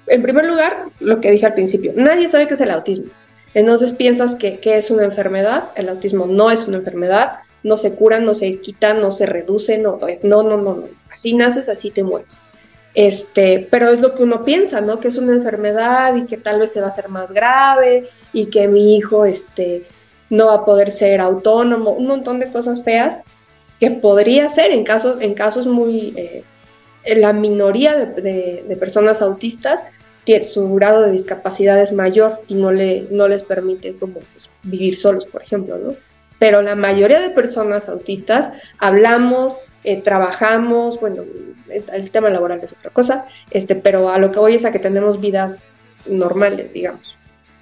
en 0.08 0.20
primer 0.20 0.44
lugar, 0.44 0.88
lo 1.00 1.22
que 1.22 1.30
dije 1.30 1.46
al 1.46 1.54
principio, 1.54 1.94
nadie 1.96 2.28
sabe 2.28 2.46
qué 2.46 2.52
es 2.52 2.60
el 2.60 2.70
autismo. 2.70 3.06
Entonces 3.54 3.92
piensas 3.94 4.34
que, 4.34 4.60
es 4.62 4.90
una 4.90 5.04
enfermedad, 5.04 5.70
el 5.76 5.88
autismo 5.88 6.26
no 6.26 6.50
es 6.50 6.68
una 6.68 6.76
enfermedad, 6.76 7.38
no 7.62 7.78
se 7.78 7.94
cura, 7.94 8.20
no 8.20 8.34
se 8.34 8.60
quita, 8.60 8.92
no 8.92 9.10
se 9.10 9.24
reduce, 9.24 9.78
no, 9.78 9.98
no, 10.22 10.42
no, 10.42 10.58
no, 10.58 10.74
no. 10.74 10.88
Así 11.10 11.32
naces, 11.32 11.70
así 11.70 11.90
te 11.90 12.02
mueres. 12.02 12.42
Este, 12.94 13.66
pero 13.70 13.88
es 13.88 14.00
lo 14.00 14.14
que 14.14 14.22
uno 14.22 14.44
piensa, 14.44 14.80
¿no? 14.80 15.00
Que 15.00 15.08
es 15.08 15.16
una 15.16 15.32
enfermedad 15.32 16.14
y 16.16 16.26
que 16.26 16.36
tal 16.36 16.60
vez 16.60 16.72
se 16.72 16.80
va 16.80 16.86
a 16.86 16.90
hacer 16.90 17.08
más 17.08 17.30
grave 17.30 18.08
y 18.32 18.46
que 18.46 18.68
mi 18.68 18.96
hijo, 18.96 19.24
este, 19.24 19.84
no 20.28 20.46
va 20.46 20.54
a 20.54 20.64
poder 20.64 20.90
ser 20.90 21.20
autónomo, 21.20 21.90
un 21.90 22.06
montón 22.06 22.38
de 22.38 22.50
cosas 22.50 22.82
feas 22.82 23.24
que 23.80 23.90
podría 23.90 24.48
ser 24.48 24.70
en 24.70 24.84
casos, 24.84 25.20
en 25.20 25.34
casos 25.34 25.66
muy 25.66 26.14
eh, 26.16 26.44
la 27.16 27.32
minoría 27.32 27.96
de, 27.96 28.76
personas 28.78 29.22
autistas 29.22 29.84
su 30.42 30.72
grado 30.74 31.02
de 31.02 31.10
discapacidad 31.10 31.80
es 31.80 31.92
mayor 31.92 32.40
y 32.46 32.54
no, 32.54 32.70
le, 32.70 33.08
no 33.10 33.26
les 33.26 33.42
permite 33.42 33.96
como 33.96 34.20
pues, 34.20 34.48
vivir 34.62 34.96
solos, 34.96 35.24
por 35.24 35.42
ejemplo, 35.42 35.76
¿no? 35.78 35.96
Pero 36.38 36.62
la 36.62 36.76
mayoría 36.76 37.20
de 37.20 37.30
personas 37.30 37.88
autistas 37.88 38.50
hablamos, 38.78 39.58
eh, 39.84 40.00
trabajamos, 40.00 41.00
bueno, 41.00 41.24
el 41.72 42.10
tema 42.10 42.30
laboral 42.30 42.60
es 42.62 42.72
otra 42.72 42.90
cosa, 42.90 43.26
este, 43.50 43.74
pero 43.74 44.10
a 44.10 44.18
lo 44.18 44.32
que 44.32 44.38
voy 44.38 44.54
es 44.54 44.64
a 44.64 44.72
que 44.72 44.78
tenemos 44.78 45.20
vidas 45.20 45.62
normales, 46.06 46.72
digamos, 46.72 47.16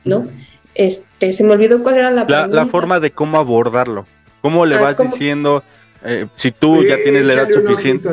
¿no? 0.05 0.29
Este, 0.75 1.33
se 1.33 1.45
me 1.45 1.53
olvidó 1.53 1.83
cuál 1.83 1.99
era 1.99 2.11
la, 2.11 2.25
la, 2.29 2.47
la 2.47 2.67
forma 2.67 3.01
de 3.01 3.11
cómo 3.11 3.39
abordarlo. 3.39 4.07
¿Cómo 4.41 4.65
le 4.67 4.77
ah, 4.77 4.81
vas 4.81 4.97
diciendo? 4.97 5.63
Eh, 6.05 6.27
si 6.35 6.51
tú 6.51 6.83
ya 6.83 6.97
tienes 6.97 7.25
la 7.25 7.35
edad 7.35 7.51
suficiente. 7.51 8.09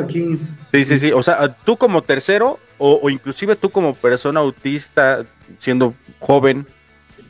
Sí, 0.72 0.84
sí, 0.84 0.98
sí. 0.98 1.12
O 1.12 1.22
sea, 1.22 1.54
tú 1.64 1.76
como 1.76 2.02
tercero, 2.02 2.58
o, 2.76 3.08
inclusive 3.08 3.56
tú 3.56 3.70
como 3.70 3.94
persona 3.94 4.40
autista, 4.40 5.24
siendo 5.58 5.94
joven, 6.18 6.66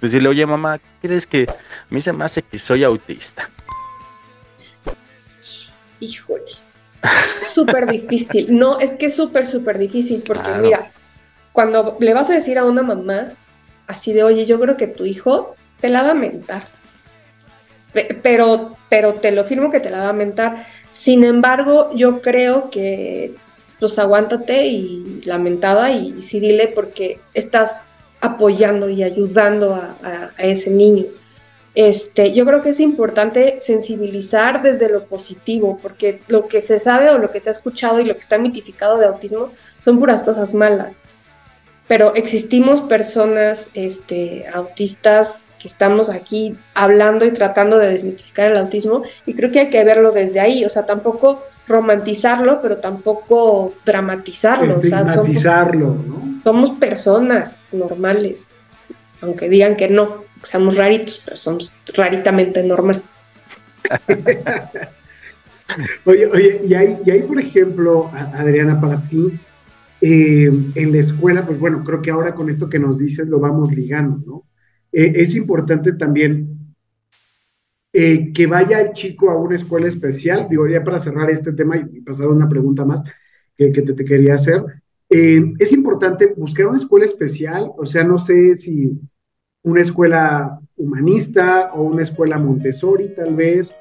decirle, 0.00 0.28
oye 0.28 0.44
mamá, 0.46 0.80
¿crees 1.00 1.26
que 1.26 1.46
a 1.48 1.54
mí 1.90 2.00
se 2.00 2.12
me 2.12 2.24
hace 2.24 2.42
que 2.42 2.58
soy 2.58 2.82
autista? 2.82 3.48
Híjole. 6.00 6.67
Súper 7.46 7.86
difícil. 7.86 8.58
No, 8.58 8.78
es 8.78 8.92
que 8.92 9.06
es 9.06 9.14
súper, 9.14 9.46
súper 9.46 9.78
difícil, 9.78 10.22
porque 10.26 10.50
mira, 10.60 10.90
cuando 11.52 11.96
le 12.00 12.14
vas 12.14 12.30
a 12.30 12.34
decir 12.34 12.58
a 12.58 12.64
una 12.64 12.82
mamá, 12.82 13.32
así 13.86 14.12
de, 14.12 14.22
oye, 14.22 14.44
yo 14.46 14.60
creo 14.60 14.76
que 14.76 14.86
tu 14.86 15.04
hijo 15.04 15.54
te 15.80 15.88
la 15.88 16.02
va 16.02 16.10
a 16.10 16.14
mentar 16.14 16.78
pero, 18.22 18.76
pero 18.88 19.14
te 19.14 19.32
lo 19.32 19.44
firmo 19.44 19.70
que 19.70 19.80
te 19.80 19.90
la 19.90 19.98
va 19.98 20.08
a 20.10 20.14
mentar. 20.14 20.64
Sin 20.90 21.24
embargo, 21.24 21.90
yo 21.94 22.20
creo 22.20 22.70
que 22.70 23.34
pues 23.78 23.98
aguántate 23.98 24.66
y 24.66 25.22
lamentada 25.24 25.92
y 25.92 26.20
sí 26.22 26.40
dile 26.40 26.68
porque 26.68 27.20
estás 27.32 27.76
apoyando 28.20 28.88
y 28.88 29.04
ayudando 29.04 29.74
a, 29.74 30.30
ese 30.38 30.70
niño. 30.70 31.04
Este, 31.78 32.34
yo 32.34 32.44
creo 32.44 32.60
que 32.60 32.70
es 32.70 32.80
importante 32.80 33.60
sensibilizar 33.60 34.62
desde 34.62 34.88
lo 34.88 35.04
positivo, 35.04 35.78
porque 35.80 36.20
lo 36.26 36.48
que 36.48 36.60
se 36.60 36.80
sabe 36.80 37.08
o 37.10 37.18
lo 37.18 37.30
que 37.30 37.38
se 37.38 37.50
ha 37.50 37.52
escuchado 37.52 38.00
y 38.00 38.04
lo 38.04 38.14
que 38.14 38.20
está 38.20 38.36
mitificado 38.36 38.98
de 38.98 39.06
autismo 39.06 39.52
son 39.84 40.00
puras 40.00 40.24
cosas 40.24 40.54
malas. 40.54 40.96
Pero 41.86 42.16
existimos 42.16 42.80
personas 42.80 43.70
este, 43.74 44.44
autistas 44.52 45.44
que 45.60 45.68
estamos 45.68 46.10
aquí 46.10 46.58
hablando 46.74 47.24
y 47.24 47.30
tratando 47.30 47.78
de 47.78 47.92
desmitificar 47.92 48.50
el 48.50 48.56
autismo 48.56 49.04
y 49.24 49.34
creo 49.34 49.52
que 49.52 49.60
hay 49.60 49.70
que 49.70 49.84
verlo 49.84 50.10
desde 50.10 50.40
ahí, 50.40 50.64
o 50.64 50.68
sea, 50.68 50.84
tampoco 50.84 51.44
romantizarlo, 51.68 52.60
pero 52.60 52.78
tampoco 52.78 53.72
dramatizarlo. 53.86 54.80
Estigmatizarlo, 54.80 55.86
somos, 55.86 56.06
¿no? 56.06 56.40
Somos 56.42 56.70
personas 56.72 57.62
normales, 57.70 58.48
aunque 59.20 59.48
digan 59.48 59.76
que 59.76 59.88
no, 59.88 60.27
seamos 60.42 60.76
raritos, 60.76 61.22
pero 61.24 61.36
somos 61.36 61.72
raritamente 61.94 62.62
normal. 62.62 63.02
oye, 66.04 66.26
oye, 66.26 66.60
y 66.66 66.74
hay, 66.74 66.98
y 67.04 67.10
hay, 67.10 67.22
por 67.22 67.40
ejemplo, 67.40 68.10
Adriana, 68.12 68.80
para 68.80 69.00
ti, 69.08 69.32
eh, 70.00 70.50
en 70.74 70.92
la 70.92 70.98
escuela, 70.98 71.44
pues 71.44 71.58
bueno, 71.58 71.82
creo 71.82 72.00
que 72.00 72.10
ahora 72.10 72.34
con 72.34 72.48
esto 72.48 72.68
que 72.68 72.78
nos 72.78 72.98
dices 72.98 73.26
lo 73.26 73.40
vamos 73.40 73.72
ligando, 73.72 74.22
¿no? 74.24 74.44
Eh, 74.92 75.12
es 75.16 75.34
importante 75.34 75.92
también 75.94 76.74
eh, 77.92 78.32
que 78.32 78.46
vaya 78.46 78.80
el 78.80 78.92
chico 78.92 79.30
a 79.30 79.36
una 79.36 79.56
escuela 79.56 79.88
especial. 79.88 80.46
Digo, 80.48 80.68
ya 80.68 80.84
para 80.84 80.98
cerrar 80.98 81.30
este 81.30 81.52
tema 81.52 81.76
y, 81.76 82.00
pasar 82.00 82.28
una 82.28 82.48
pregunta 82.48 82.84
más 82.84 83.02
que, 83.56 83.70
te, 83.70 84.04
quería 84.04 84.34
hacer. 84.34 84.62
Es 85.08 85.72
importante 85.72 86.32
buscar 86.36 86.66
una 86.66 86.76
escuela 86.76 87.06
especial, 87.06 87.72
o 87.76 87.86
sea, 87.86 88.04
no 88.04 88.18
sé 88.18 88.54
si 88.54 89.00
una 89.62 89.82
escuela 89.82 90.60
humanista 90.76 91.68
o 91.74 91.82
una 91.82 92.02
escuela 92.02 92.36
Montessori 92.36 93.08
tal 93.08 93.34
vez. 93.34 93.76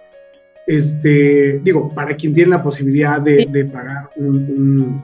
Este, 0.65 1.61
digo, 1.63 1.87
para 1.87 2.15
quien 2.15 2.33
tiene 2.33 2.49
la 2.51 2.63
posibilidad 2.63 3.21
de, 3.21 3.69
pagar 3.71 4.09
un, 4.17 5.01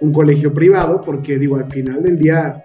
un 0.00 0.12
colegio 0.12 0.52
privado, 0.52 1.00
porque 1.00 1.38
digo, 1.38 1.56
al 1.56 1.70
final 1.70 2.02
del 2.02 2.18
día 2.18 2.64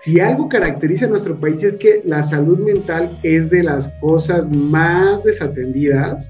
si 0.00 0.20
algo 0.20 0.48
caracteriza 0.48 1.06
a 1.06 1.08
nuestro 1.08 1.38
país 1.38 1.62
es 1.64 1.76
que 1.76 2.02
la 2.04 2.22
salud 2.22 2.58
mental 2.60 3.10
es 3.24 3.50
de 3.50 3.64
las 3.64 3.88
cosas 4.00 4.48
más 4.48 5.24
desatendidas, 5.24 6.28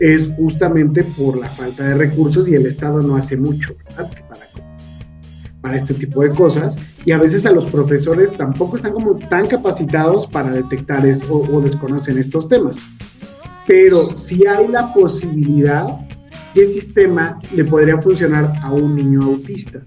es 0.00 0.28
justamente 0.36 1.04
por 1.16 1.38
la 1.38 1.46
falta 1.46 1.88
de 1.88 1.94
recursos 1.94 2.48
y 2.48 2.54
el 2.54 2.66
Estado 2.66 3.00
no 3.00 3.16
hace 3.16 3.36
mucho 3.36 3.76
para, 3.94 4.08
para 5.60 5.76
este 5.76 5.94
tipo 5.94 6.22
de 6.22 6.30
cosas. 6.30 6.76
Y 7.04 7.12
a 7.12 7.18
veces 7.18 7.46
a 7.46 7.50
los 7.50 7.66
profesores 7.66 8.32
tampoco 8.36 8.76
están 8.76 8.92
como 8.92 9.18
tan 9.18 9.46
capacitados 9.46 10.26
para 10.26 10.50
detectar 10.50 11.04
o, 11.28 11.60
desconocen 11.60 12.18
estos 12.18 12.48
temas. 12.48 12.76
Pero 13.66 14.16
si 14.16 14.46
hay 14.46 14.68
la 14.68 14.92
posibilidad, 14.92 15.86
¿qué 16.54 16.66
sistema 16.66 17.38
le 17.54 17.64
podría 17.64 18.00
funcionar 18.00 18.52
a 18.62 18.72
un 18.72 18.96
niño 18.96 19.22
autista? 19.22 19.80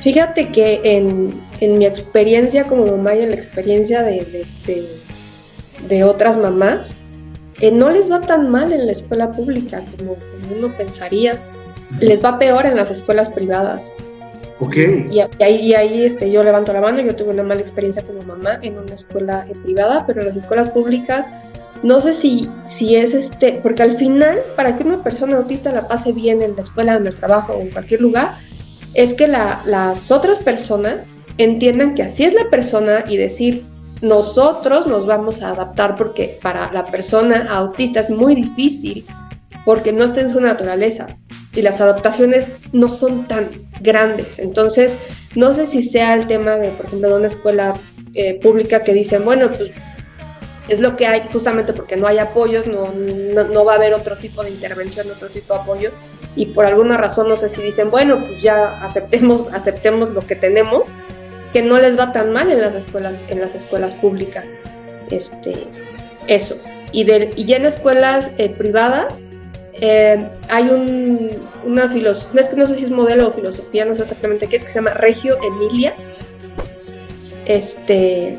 Fíjate 0.00 0.50
que 0.50 0.80
en, 0.84 1.32
en 1.60 1.78
mi 1.78 1.86
experiencia 1.86 2.64
como 2.64 2.86
mamá 2.86 3.16
y 3.16 3.22
en 3.22 3.30
la 3.30 3.36
experiencia 3.36 4.02
de, 4.02 4.46
de, 4.66 4.86
de, 5.88 6.04
otras 6.04 6.36
mamás, 6.36 6.92
eh, 7.60 7.72
no 7.72 7.90
les 7.90 8.10
va 8.10 8.20
tan 8.20 8.48
mal 8.48 8.72
en 8.72 8.86
la 8.86 8.92
escuela 8.92 9.32
pública 9.32 9.82
como, 9.98 10.14
como, 10.14 10.56
uno 10.58 10.76
pensaría. 10.76 11.40
Les 12.00 12.24
va 12.24 12.38
peor 12.38 12.66
en 12.66 12.76
las 12.76 12.90
escuelas 12.90 13.30
privadas. 13.30 13.92
Ok. 14.58 14.76
Y, 15.10 15.20
ahí, 15.42 15.74
ahí 15.74 16.04
este, 16.04 16.30
yo 16.30 16.42
levanto 16.42 16.72
la 16.72 16.80
mano, 16.80 17.00
yo 17.00 17.14
tuve 17.14 17.30
una 17.30 17.42
mala 17.42 17.60
experiencia 17.60 18.02
como 18.02 18.22
mamá 18.22 18.58
en 18.62 18.78
una 18.78 18.94
escuela 18.94 19.46
eh, 19.48 19.54
privada, 19.62 20.04
pero 20.06 20.20
en 20.20 20.26
las 20.26 20.36
escuelas 20.36 20.70
públicas 20.70 21.26
no 21.82 22.00
sé 22.00 22.12
si, 22.12 22.48
si 22.64 22.96
es 22.96 23.14
este, 23.14 23.60
porque 23.62 23.82
al 23.82 23.96
final, 23.96 24.38
para 24.56 24.76
que 24.76 24.84
una 24.84 25.02
persona 25.02 25.36
autista 25.36 25.72
la 25.72 25.86
pase 25.86 26.12
bien 26.12 26.42
en 26.42 26.56
la 26.56 26.62
escuela, 26.62 26.96
en 26.96 27.06
el 27.06 27.14
trabajo 27.14 27.54
o 27.54 27.60
en 27.60 27.70
cualquier 27.70 28.00
lugar, 28.00 28.38
es 28.94 29.14
que 29.14 29.28
las 29.28 30.10
otras 30.10 30.38
personas 30.38 31.06
entiendan 31.38 31.94
que 31.94 32.02
así 32.02 32.24
es 32.24 32.32
la 32.32 32.48
persona 32.48 33.04
y 33.06 33.18
decir, 33.18 33.62
nosotros 34.00 34.86
nos 34.86 35.06
vamos 35.06 35.42
a 35.42 35.50
adaptar 35.50 35.96
porque 35.96 36.38
para 36.42 36.72
la 36.72 36.86
persona 36.86 37.46
autista 37.50 38.00
es 38.00 38.10
muy 38.10 38.34
difícil 38.34 39.06
porque 39.66 39.92
no 39.92 40.04
está 40.04 40.20
en 40.20 40.28
su 40.28 40.40
naturaleza 40.40 41.08
y 41.52 41.60
las 41.60 41.80
adaptaciones 41.80 42.46
no 42.72 42.88
son 42.88 43.26
tan 43.26 43.50
grandes. 43.80 44.38
Entonces, 44.38 44.92
no 45.34 45.52
sé 45.52 45.66
si 45.66 45.82
sea 45.82 46.14
el 46.14 46.28
tema 46.28 46.54
de, 46.54 46.70
por 46.70 46.86
ejemplo, 46.86 47.08
de 47.08 47.16
una 47.16 47.26
escuela 47.26 47.74
eh, 48.14 48.38
pública 48.40 48.84
que 48.84 48.94
dicen, 48.94 49.24
bueno, 49.24 49.50
pues 49.50 49.72
es 50.68 50.78
lo 50.78 50.96
que 50.96 51.08
hay 51.08 51.20
justamente 51.32 51.72
porque 51.72 51.96
no 51.96 52.06
hay 52.06 52.18
apoyos, 52.18 52.68
no, 52.68 52.92
no, 52.92 53.64
va 53.64 53.72
a 53.72 53.76
haber 53.76 53.92
otro 53.92 54.16
tipo 54.16 54.44
de 54.44 54.50
intervención, 54.50 55.10
otro 55.10 55.28
tipo 55.28 55.54
de 55.54 55.60
apoyo, 55.60 55.90
y 56.36 56.46
por 56.46 56.64
alguna 56.64 56.96
razón 56.96 57.28
no 57.28 57.36
sé 57.36 57.48
si 57.48 57.60
dicen, 57.60 57.90
bueno, 57.90 58.20
pues 58.20 58.40
ya 58.40 58.84
aceptemos, 58.84 59.48
aceptemos 59.52 60.10
lo 60.10 60.24
que 60.24 60.36
tenemos, 60.36 60.90
que 61.52 61.62
no 61.62 61.80
les 61.80 61.98
va 61.98 62.12
tan 62.12 62.32
mal 62.32 62.52
en 62.52 62.60
las 62.60 62.74
escuelas, 62.74 63.24
en 63.28 63.40
las 63.40 63.56
escuelas 63.56 63.94
públicas. 63.94 64.46
Este, 65.10 65.66
eso. 66.28 66.56
Y, 66.92 67.02
de, 67.02 67.32
y 67.34 67.46
ya 67.46 67.56
en 67.56 67.66
escuelas 67.66 68.30
eh, 68.38 68.48
privadas 68.48 69.26
eh, 69.80 70.28
hay 70.48 70.68
un, 70.68 71.30
una 71.64 71.88
filosofía, 71.88 72.40
es 72.40 72.48
que 72.48 72.56
no 72.56 72.66
sé 72.66 72.76
si 72.76 72.84
es 72.84 72.90
modelo 72.90 73.28
o 73.28 73.32
filosofía, 73.32 73.84
no 73.84 73.94
sé 73.94 74.02
exactamente 74.02 74.46
qué 74.46 74.56
es, 74.56 74.64
que 74.64 74.72
se 74.72 74.76
llama 74.76 74.94
Regio 74.94 75.36
Emilia. 75.42 75.94
Este. 77.46 78.38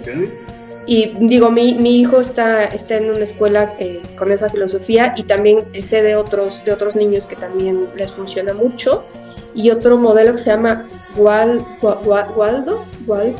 Y 0.85 1.13
digo, 1.19 1.51
mi, 1.51 1.73
mi 1.73 1.99
hijo 1.99 2.21
está, 2.21 2.63
está 2.63 2.95
en 2.95 3.09
una 3.09 3.23
escuela 3.23 3.73
eh, 3.77 4.01
con 4.17 4.31
esa 4.31 4.49
filosofía 4.49 5.13
y 5.17 5.23
también 5.23 5.65
sé 5.73 6.01
de 6.01 6.15
otros, 6.15 6.63
de 6.63 6.71
otros 6.71 6.95
niños 6.95 7.25
que 7.27 7.35
también 7.35 7.89
les 7.95 8.11
funciona 8.11 8.53
mucho. 8.53 9.05
Y 9.53 9.69
otro 9.69 9.97
modelo 9.97 10.33
que 10.33 10.38
se 10.38 10.49
llama 10.51 10.88
Wal, 11.17 11.65
Waldo, 11.81 12.85
Waldo, 13.05 13.35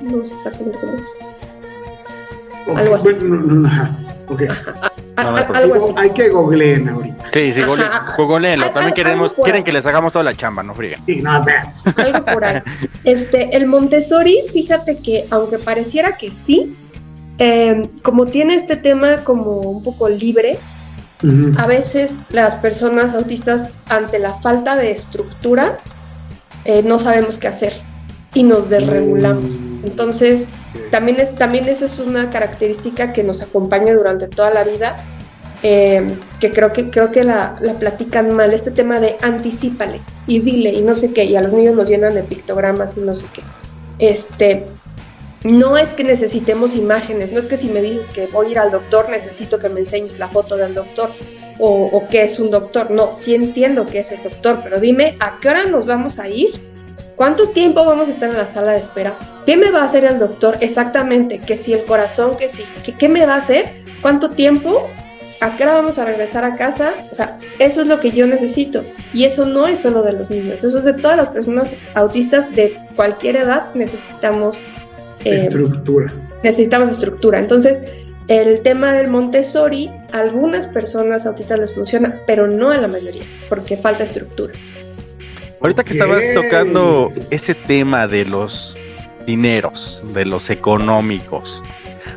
no 0.00 0.26
sé 0.26 0.34
exactamente 0.34 0.78
cómo 0.78 0.94
es. 0.94 1.06
Algo 2.76 2.94
así. 2.94 3.08
Okay. 4.28 4.46
Algo 5.20 5.74
así. 5.74 5.94
Hay 5.96 6.10
que 6.10 6.28
googleen 6.28 6.88
ahorita. 6.88 7.30
Sí, 7.32 7.52
sí, 7.52 7.62
googleenlo. 8.16 8.70
También 8.70 8.94
queremos, 8.94 9.32
quieren 9.34 9.64
que 9.64 9.72
les 9.72 9.86
hagamos 9.86 10.12
toda 10.12 10.24
la 10.24 10.36
chamba, 10.36 10.62
no 10.62 10.74
fríen. 10.74 11.00
Sí, 11.06 11.22
no, 11.22 11.32
Algo 11.32 12.24
por 12.24 12.44
ahí. 12.44 12.62
Este, 13.04 13.56
el 13.56 13.66
Montessori, 13.66 14.42
fíjate 14.52 14.98
que 14.98 15.24
aunque 15.30 15.58
pareciera 15.58 16.16
que 16.16 16.30
sí, 16.30 16.74
eh, 17.38 17.88
como 18.02 18.26
tiene 18.26 18.54
este 18.54 18.76
tema 18.76 19.18
como 19.24 19.60
un 19.60 19.82
poco 19.82 20.08
libre, 20.08 20.58
a 21.58 21.66
veces 21.66 22.14
las 22.30 22.56
personas 22.56 23.12
autistas 23.12 23.68
ante 23.88 24.18
la 24.18 24.40
falta 24.40 24.74
de 24.74 24.90
estructura 24.90 25.76
eh, 26.64 26.82
no 26.82 26.98
sabemos 26.98 27.38
qué 27.38 27.48
hacer 27.48 27.72
y 28.34 28.42
nos 28.42 28.70
desregulamos. 28.70 29.60
Mm. 29.60 29.84
Entonces, 29.84 30.46
también, 30.90 31.20
es, 31.20 31.34
también 31.34 31.68
eso 31.68 31.86
es 31.86 31.98
una 31.98 32.30
característica 32.30 33.12
que 33.12 33.24
nos 33.24 33.42
acompaña 33.42 33.92
durante 33.92 34.28
toda 34.28 34.50
la 34.50 34.64
vida, 34.64 34.96
eh, 35.62 36.14
que 36.38 36.52
creo 36.52 36.72
que, 36.72 36.90
creo 36.90 37.10
que 37.10 37.24
la, 37.24 37.56
la, 37.60 37.74
platican 37.74 38.34
mal, 38.34 38.54
este 38.54 38.70
tema 38.70 38.98
de 39.00 39.16
anticípale 39.20 40.00
y 40.26 40.40
dile 40.40 40.70
y 40.70 40.82
no 40.82 40.94
sé 40.94 41.12
qué, 41.12 41.24
y 41.24 41.36
a 41.36 41.42
los 41.42 41.52
niños 41.52 41.74
los 41.74 41.88
llenan 41.88 42.14
de 42.14 42.22
pictogramas 42.22 42.96
y 42.96 43.00
no 43.00 43.14
sé 43.14 43.26
qué. 43.32 43.42
Este, 43.98 44.64
no 45.42 45.76
es 45.76 45.88
que 45.90 46.04
necesitemos 46.04 46.74
imágenes, 46.76 47.32
no 47.32 47.40
es 47.40 47.48
que 47.48 47.56
si 47.56 47.68
me 47.68 47.82
dices 47.82 48.06
que 48.14 48.26
voy 48.26 48.48
a 48.48 48.50
ir 48.50 48.58
al 48.58 48.70
doctor 48.70 49.08
necesito 49.10 49.58
que 49.58 49.68
me 49.68 49.80
enseñes 49.80 50.18
la 50.18 50.28
foto 50.28 50.56
del 50.56 50.74
doctor 50.74 51.10
o, 51.58 51.86
o 51.92 52.08
qué 52.08 52.22
es 52.22 52.38
un 52.38 52.50
doctor. 52.50 52.90
No, 52.90 53.12
sí 53.12 53.34
entiendo 53.34 53.86
que 53.86 54.00
es 54.00 54.12
el 54.12 54.22
doctor, 54.22 54.60
pero 54.62 54.80
dime 54.80 55.16
a 55.20 55.38
qué 55.40 55.48
hora 55.48 55.66
nos 55.66 55.84
vamos 55.84 56.18
a 56.18 56.28
ir 56.28 56.70
¿Cuánto 57.20 57.50
tiempo 57.50 57.84
vamos 57.84 58.08
a 58.08 58.12
estar 58.12 58.30
en 58.30 58.38
la 58.38 58.46
sala 58.46 58.72
de 58.72 58.78
espera? 58.78 59.12
¿Qué 59.44 59.58
me 59.58 59.70
va 59.70 59.82
a 59.82 59.84
hacer 59.84 60.06
el 60.06 60.18
doctor 60.18 60.56
exactamente? 60.62 61.38
¿Que 61.38 61.58
si 61.58 61.74
el 61.74 61.84
corazón? 61.84 62.38
¿Que 62.38 62.48
si? 62.48 62.64
¿Qué, 62.94 63.08
me 63.10 63.26
va 63.26 63.34
a 63.34 63.40
hacer? 63.40 63.72
¿Cuánto 64.00 64.30
tiempo? 64.30 64.86
¿A 65.42 65.54
qué 65.54 65.64
hora 65.64 65.74
vamos 65.74 65.98
a 65.98 66.06
regresar 66.06 66.46
a 66.46 66.56
casa? 66.56 66.94
O 67.12 67.14
sea, 67.14 67.36
eso 67.58 67.82
es 67.82 67.88
lo 67.88 68.00
que 68.00 68.12
yo 68.12 68.26
necesito. 68.26 68.82
Y 69.12 69.24
eso 69.24 69.44
no 69.44 69.66
es 69.66 69.80
solo 69.80 70.02
de 70.02 70.14
los 70.14 70.30
niños, 70.30 70.64
eso 70.64 70.78
es 70.78 70.84
de 70.84 70.94
todas 70.94 71.18
las 71.18 71.28
personas 71.28 71.68
autistas 71.92 72.56
de 72.56 72.74
cualquier 72.96 73.36
edad. 73.36 73.66
Necesitamos 73.74 74.62
eh, 75.26 75.42
estructura. 75.42 76.10
Necesitamos 76.42 76.88
estructura. 76.88 77.38
Entonces, 77.38 77.82
el 78.28 78.62
tema 78.62 78.94
del 78.94 79.08
Montessori, 79.08 79.90
a 80.14 80.20
algunas 80.20 80.68
personas 80.68 81.26
autistas 81.26 81.58
les 81.58 81.74
funciona, 81.74 82.18
pero 82.26 82.46
no 82.46 82.70
a 82.70 82.78
la 82.78 82.88
mayoría, 82.88 83.24
porque 83.50 83.76
falta 83.76 84.04
estructura. 84.04 84.54
Ahorita 85.60 85.84
que 85.84 85.90
estabas 85.90 86.24
tocando 86.32 87.12
ese 87.30 87.54
tema 87.54 88.06
de 88.06 88.24
los 88.24 88.78
dineros, 89.26 90.02
de 90.14 90.24
los 90.24 90.48
económicos, 90.48 91.62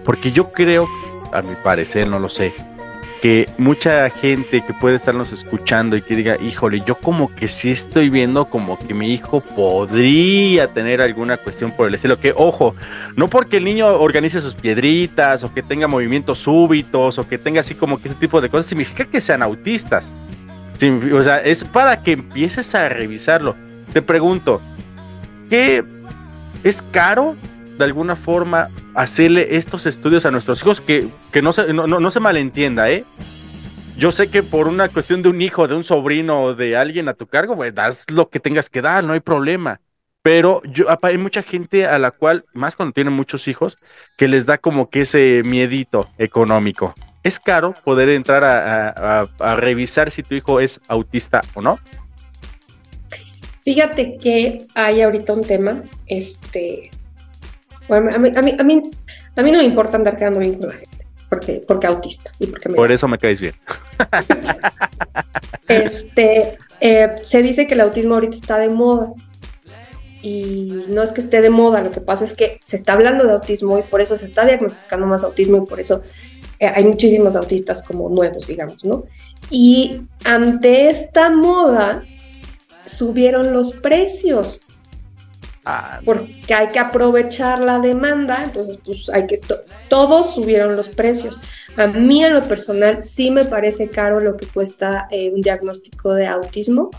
porque 0.05 0.31
yo 0.31 0.51
creo, 0.53 0.87
a 1.33 1.41
mi 1.41 1.53
parecer, 1.61 2.07
no 2.07 2.19
lo 2.19 2.29
sé, 2.29 2.53
que 3.21 3.49
mucha 3.57 4.09
gente 4.09 4.61
que 4.61 4.73
puede 4.73 4.95
estarnos 4.95 5.33
escuchando 5.33 5.97
y 5.97 6.01
que 6.01 6.15
diga, 6.15 6.37
híjole, 6.41 6.79
yo 6.85 6.95
como 6.95 7.33
que 7.35 7.49
sí 7.49 7.69
estoy 7.69 8.09
viendo 8.09 8.45
como 8.45 8.79
que 8.79 8.93
mi 8.93 9.13
hijo 9.13 9.41
podría 9.41 10.69
tener 10.69 11.01
alguna 11.01 11.35
cuestión 11.35 11.71
por 11.71 11.89
el 11.89 11.95
estilo, 11.95 12.17
que 12.17 12.33
ojo, 12.35 12.75
no 13.17 13.27
porque 13.27 13.57
el 13.57 13.65
niño 13.65 13.87
organice 13.87 14.39
sus 14.39 14.55
piedritas 14.55 15.43
o 15.43 15.53
que 15.53 15.63
tenga 15.63 15.87
movimientos 15.87 16.39
súbitos 16.39 17.19
o 17.19 17.27
que 17.27 17.37
tenga 17.37 17.59
así 17.59 17.75
como 17.75 18.01
que 18.01 18.07
ese 18.07 18.17
tipo 18.17 18.39
de 18.39 18.47
cosas, 18.47 18.67
significa 18.67 19.03
que 19.03 19.19
sean 19.19 19.41
autistas 19.41 20.13
o 21.13 21.23
sea, 21.23 21.39
es 21.39 21.63
para 21.63 22.01
que 22.03 22.13
empieces 22.13 22.73
a 22.75 22.89
revisarlo. 22.89 23.55
Te 23.93 24.01
pregunto, 24.01 24.61
¿qué 25.49 25.83
es 26.63 26.81
caro 26.81 27.35
de 27.77 27.83
alguna 27.83 28.15
forma 28.15 28.69
hacerle 28.93 29.55
estos 29.55 29.85
estudios 29.85 30.25
a 30.25 30.31
nuestros 30.31 30.61
hijos? 30.61 30.81
Que, 30.81 31.07
que 31.31 31.41
no, 31.41 31.53
se, 31.53 31.73
no, 31.73 32.11
se 32.11 32.19
malentienda, 32.19 32.89
¿eh? 32.91 33.05
Yo 33.97 34.11
sé 34.11 34.29
que 34.29 34.41
por 34.41 34.67
una 34.67 34.89
cuestión 34.89 35.21
de 35.21 35.29
un 35.29 35.41
hijo, 35.41 35.67
de 35.67 35.75
un 35.75 35.83
sobrino 35.83 36.41
o 36.41 36.55
de 36.55 36.75
alguien 36.75 37.07
a 37.07 37.13
tu 37.13 37.27
cargo, 37.27 37.55
pues 37.55 37.73
das 37.75 38.09
lo 38.09 38.29
que 38.29 38.39
tengas 38.39 38.69
que 38.69 38.81
dar, 38.81 39.03
no 39.03 39.13
hay 39.13 39.19
problema. 39.19 39.79
Pero 40.23 40.61
yo, 40.63 40.85
hay 41.01 41.17
mucha 41.17 41.43
gente 41.43 41.85
a 41.85 41.99
la 41.99 42.09
cual, 42.09 42.45
más 42.53 42.75
cuando 42.75 42.93
tienen 42.93 43.13
muchos 43.13 43.47
hijos, 43.47 43.77
que 44.17 44.27
les 44.27 44.45
da 44.45 44.57
como 44.57 44.89
que 44.89 45.01
ese 45.01 45.41
miedito 45.43 46.09
económico 46.17 46.95
es 47.23 47.39
caro 47.39 47.73
poder 47.83 48.09
entrar 48.09 48.43
a, 48.43 49.55
revisar 49.55 50.11
si 50.11 50.23
tu 50.23 50.35
hijo 50.35 50.59
es 50.59 50.79
autista 50.87 51.41
o 51.53 51.61
no. 51.61 51.79
Fíjate 53.63 54.17
que 54.17 54.67
hay 54.75 55.01
ahorita 55.01 55.33
un 55.33 55.45
tema, 55.45 55.83
este, 56.05 56.91
bueno, 57.87 58.13
a, 58.13 58.19
mí, 58.19 58.31
a, 58.35 58.41
mí, 58.41 58.55
a, 58.59 58.63
mí, 58.63 59.51
no 59.51 59.57
me 59.57 59.63
importa 59.63 59.95
andar 59.95 60.17
quedando 60.17 60.41
bien 60.41 60.55
con 60.55 60.67
la 60.67 60.75
gente, 60.75 61.07
porque, 61.29 61.63
porque 61.65 61.87
autista. 61.87 62.31
Y 62.39 62.47
porque 62.47 62.69
Por 62.69 62.91
eso 62.91 63.07
me 63.07 63.17
caes 63.17 63.39
bien. 63.39 63.55
este, 65.69 66.57
eh, 66.81 67.15
se 67.23 67.41
dice 67.41 67.65
que 67.65 67.75
el 67.75 67.81
autismo 67.81 68.15
ahorita 68.15 68.35
está 68.35 68.57
de 68.57 68.67
moda. 68.67 69.13
Y 70.21 70.85
no 70.87 71.03
es 71.03 71.11
que 71.11 71.19
esté 71.19 71.41
de 71.41 71.49
moda, 71.49 71.81
lo 71.81 71.91
que 71.91 71.99
pasa 71.99 72.23
es 72.23 72.33
que 72.33 72.61
se 72.63 72.77
está 72.77 72.93
hablando 72.93 73.25
de 73.25 73.33
autismo 73.33 73.77
y 73.77 73.81
por 73.81 73.99
eso 73.99 74.15
se 74.17 74.25
está 74.25 74.45
diagnosticando 74.45 75.05
más 75.05 75.23
autismo 75.23 75.57
y 75.57 75.65
por 75.65 75.81
eso 75.81 76.01
hay 76.67 76.83
muchísimos 76.83 77.35
autistas 77.35 77.83
como 77.83 78.09
nuevos, 78.09 78.47
digamos, 78.47 78.83
¿no? 78.83 79.03
Y 79.49 80.01
ante 80.23 80.89
esta 80.89 81.29
moda 81.29 82.03
subieron 82.85 83.53
los 83.53 83.73
precios. 83.73 84.59
Ah, 85.65 86.01
porque 86.03 86.53
hay 86.53 86.67
que 86.67 86.79
aprovechar 86.79 87.59
la 87.59 87.79
demanda, 87.79 88.43
entonces 88.43 88.79
pues 88.83 89.09
hay 89.09 89.27
que, 89.27 89.39
todos 89.87 90.35
subieron 90.35 90.75
los 90.75 90.89
precios. 90.89 91.39
A 91.77 91.87
mí 91.87 92.23
en 92.23 92.33
lo 92.33 92.43
personal 92.43 93.05
sí 93.05 93.31
me 93.31 93.45
parece 93.45 93.87
caro 93.87 94.19
lo 94.19 94.35
que 94.35 94.45
cuesta 94.45 95.07
eh, 95.09 95.31
un 95.33 95.41
diagnóstico 95.41 96.13
de 96.13 96.27
autismo. 96.27 96.91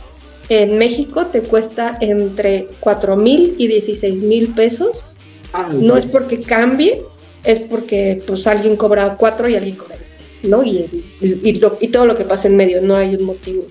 En 0.48 0.78
México 0.78 1.26
te 1.26 1.42
cuesta 1.42 1.98
entre 2.00 2.68
4 2.80 3.16
mil 3.16 3.54
y 3.58 3.66
16 3.66 4.22
mil 4.22 4.54
pesos. 4.54 5.06
Ah, 5.52 5.68
no 5.70 5.96
es 5.96 6.06
porque 6.06 6.40
cambie, 6.40 7.04
es 7.44 7.60
porque 7.60 8.22
pues 8.26 8.46
alguien 8.46 8.76
cobra 8.76 9.16
4 9.16 9.48
y 9.48 9.54
alguien 9.56 9.76
cobra 9.76 9.96
16, 9.96 10.38
¿no? 10.44 10.62
Y, 10.64 11.04
y, 11.20 11.52
lo- 11.60 11.76
y 11.80 11.88
todo 11.88 12.06
lo 12.06 12.14
que 12.16 12.24
pasa 12.24 12.48
en 12.48 12.56
medio, 12.56 12.80
no 12.82 12.96
hay 12.96 13.14
un 13.14 13.24
motivo 13.24 13.64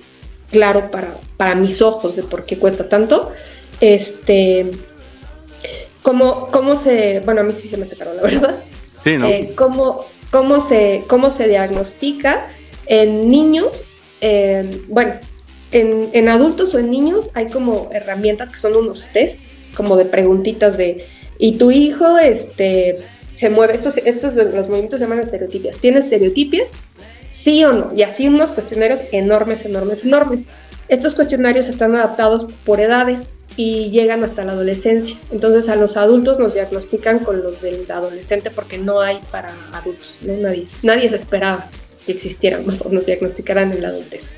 claro 0.52 0.92
para, 0.92 1.18
para 1.38 1.56
mis 1.56 1.82
ojos 1.82 2.16
de 2.16 2.24
por 2.24 2.46
qué 2.46 2.58
cuesta 2.60 2.88
tanto. 2.88 3.32
Este, 3.82 4.72
¿cómo, 6.02 6.48
cómo 6.52 6.76
se, 6.76 7.22
bueno, 7.22 7.42
a 7.42 7.44
mí 7.44 7.54
sí 7.54 7.68
se 7.68 7.78
me 7.78 7.86
sacaron, 7.86 8.18
la 8.18 8.22
verdad. 8.24 8.64
sí, 9.04 9.18
¿no? 9.18 9.28
Eh, 9.28 9.54
¿cómo, 9.56 10.06
cómo, 10.32 10.66
se, 10.68 11.04
¿Cómo 11.08 11.30
se 11.32 11.48
diagnostica 11.48 12.48
en 12.86 13.30
niños? 13.30 13.84
Eh, 14.22 14.82
bueno, 14.88 15.14
en, 15.72 16.10
en 16.14 16.30
adultos 16.30 16.74
o 16.76 16.80
en 16.80 16.92
niños 16.92 17.30
hay 17.34 17.48
como 17.48 17.90
herramientas 17.92 18.52
que 18.52 18.58
son 18.58 18.76
unos 18.76 19.08
test, 19.12 19.40
como 19.76 19.98
de 19.98 20.06
preguntitas 20.06 20.78
de, 20.78 21.06
¿y 21.40 21.54
tu 21.54 21.72
hijo 21.72 22.20
este, 22.20 23.00
se 23.34 23.50
mueve? 23.50 23.74
Estos, 23.74 23.98
estos 23.98 24.36
los 24.36 24.68
movimientos 24.68 25.00
se 25.00 25.06
llaman 25.06 25.20
estereotipias. 25.20 25.78
¿Tiene 25.78 26.00
estereotipias? 26.00 26.72
Sí 27.32 27.64
o 27.66 27.74
no. 27.74 27.92
Y 27.96 28.04
así 28.04 28.28
unos 28.28 28.52
cuestionarios 28.52 29.02
enormes, 29.12 29.66
enormes, 29.66 30.06
enormes. 30.06 30.44
Estos 30.88 31.14
cuestionarios 31.16 31.68
están 31.68 31.96
adaptados 31.96 32.48
por 32.66 32.80
edades 32.80 33.32
y 33.56 33.90
llegan 33.92 34.24
hasta 34.24 34.44
la 34.46 34.54
adolescencia. 34.54 35.18
Entonces 35.32 35.70
a 35.70 35.76
los 35.76 35.98
adultos 35.98 36.40
nos 36.40 36.54
diagnostican 36.54 37.20
con 37.20 37.42
los 37.42 37.62
del 37.62 37.90
adolescente 37.90 38.52
porque 38.52 38.78
no 38.78 39.00
hay 39.00 39.20
para 39.32 39.54
adultos, 39.72 40.16
¿no? 40.22 40.36
Nadie, 40.38 40.68
nadie 40.82 41.10
se 41.10 41.16
esperaba 41.16 41.70
que 42.06 42.12
existieran 42.12 42.66
o 42.86 42.90
nos 42.90 43.06
diagnosticaran 43.06 43.72
en 43.72 43.82
la 43.82 43.90
adultez. 43.90 44.30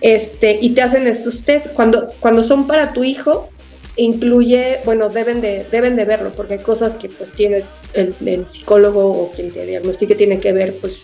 Este, 0.00 0.58
y 0.60 0.70
te 0.74 0.82
hacen 0.82 1.06
estos 1.06 1.44
test. 1.44 1.68
Cuando, 1.68 2.08
cuando 2.20 2.42
son 2.42 2.66
para 2.66 2.92
tu 2.92 3.04
hijo, 3.04 3.48
incluye, 3.96 4.80
bueno, 4.84 5.08
deben 5.08 5.40
de, 5.40 5.64
deben 5.70 5.96
de 5.96 6.04
verlo, 6.04 6.32
porque 6.32 6.54
hay 6.54 6.58
cosas 6.60 6.96
que 6.96 7.08
pues 7.08 7.32
tiene 7.32 7.64
el, 7.94 8.14
el 8.26 8.48
psicólogo 8.48 9.06
o 9.06 9.30
quien 9.32 9.52
te 9.52 9.64
diagnostique 9.66 10.14
tiene 10.14 10.40
que 10.40 10.52
ver, 10.52 10.76
pues, 10.80 10.96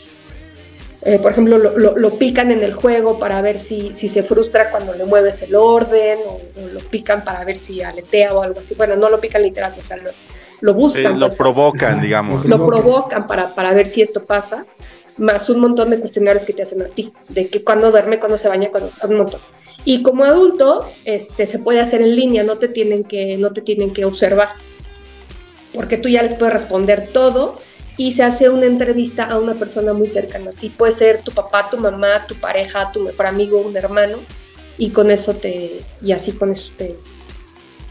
eh, 1.02 1.18
por 1.18 1.30
ejemplo, 1.32 1.56
lo, 1.58 1.78
lo- 1.78 1.96
lo 1.96 2.18
pican 2.18 2.50
en 2.50 2.62
el 2.62 2.74
juego 2.74 3.18
para 3.18 3.40
ver 3.40 3.58
si, 3.58 3.92
si 3.94 4.08
se 4.08 4.22
frustra 4.22 4.70
cuando 4.70 4.92
le 4.92 5.04
mueves 5.06 5.40
el 5.42 5.54
orden, 5.54 6.18
o, 6.26 6.32
o 6.32 6.66
lo 6.72 6.80
pican 6.80 7.24
para 7.24 7.44
ver 7.44 7.58
si 7.58 7.80
aletea 7.82 8.34
o 8.34 8.42
algo 8.42 8.60
así. 8.60 8.74
Bueno, 8.74 8.96
no 8.96 9.08
lo 9.08 9.18
pican 9.20 9.42
literal, 9.42 9.74
o 9.78 9.82
sea, 9.82 9.96
lo, 9.96 10.10
lo 10.60 10.72
Sí, 10.72 10.78
buscan. 10.78 11.18
lo 11.18 11.26
pues, 11.26 11.36
provocan, 11.36 12.00
digamos. 12.02 12.44
lo 12.46 12.66
provocan 12.66 13.26
para, 13.26 13.54
para 13.54 13.72
ver 13.72 13.86
si 13.88 14.02
esto 14.02 14.24
pasa, 14.24 14.66
más 15.16 15.48
un 15.48 15.60
montón 15.60 15.88
de 15.90 15.98
cuestionarios 16.00 16.44
que 16.44 16.52
te 16.52 16.62
hacen 16.62 16.82
a 16.82 16.86
ti, 16.86 17.12
de 17.30 17.48
que 17.48 17.64
cuando 17.64 17.90
duerme, 17.90 18.18
cuando 18.18 18.36
se 18.36 18.48
baña, 18.48 18.68
cuando 18.70 18.92
un 19.08 19.16
montón. 19.16 19.40
Y 19.84 20.02
como 20.02 20.24
adulto, 20.24 20.90
este, 21.04 21.46
se 21.46 21.58
puede 21.58 21.80
hacer 21.80 22.02
en 22.02 22.14
línea, 22.14 22.44
no 22.44 22.58
te 22.58 22.68
tienen 22.68 23.04
que, 23.04 23.36
no 23.38 23.52
te 23.52 23.62
tienen 23.62 23.92
que 23.92 24.04
observar, 24.04 24.50
porque 25.72 25.96
tú 25.96 26.08
ya 26.08 26.22
les 26.22 26.34
puedes 26.34 26.52
responder 26.52 27.08
todo 27.12 27.60
y 27.96 28.12
se 28.12 28.22
hace 28.22 28.48
una 28.48 28.66
entrevista 28.66 29.24
a 29.24 29.38
una 29.38 29.54
persona 29.54 29.92
muy 29.92 30.06
cercana 30.06 30.50
a 30.50 30.54
ti. 30.54 30.70
Puede 30.70 30.92
ser 30.92 31.22
tu 31.22 31.32
papá, 31.32 31.70
tu 31.70 31.78
mamá, 31.78 32.26
tu 32.26 32.34
pareja, 32.34 32.92
tu 32.92 33.00
mejor 33.00 33.26
amigo, 33.26 33.60
un 33.60 33.76
hermano, 33.76 34.18
y 34.78 34.90
con 34.90 35.10
eso 35.10 35.34
te, 35.34 35.82
y 36.02 36.12
así 36.12 36.32
con 36.32 36.52
eso 36.52 36.72
te, 36.76 36.96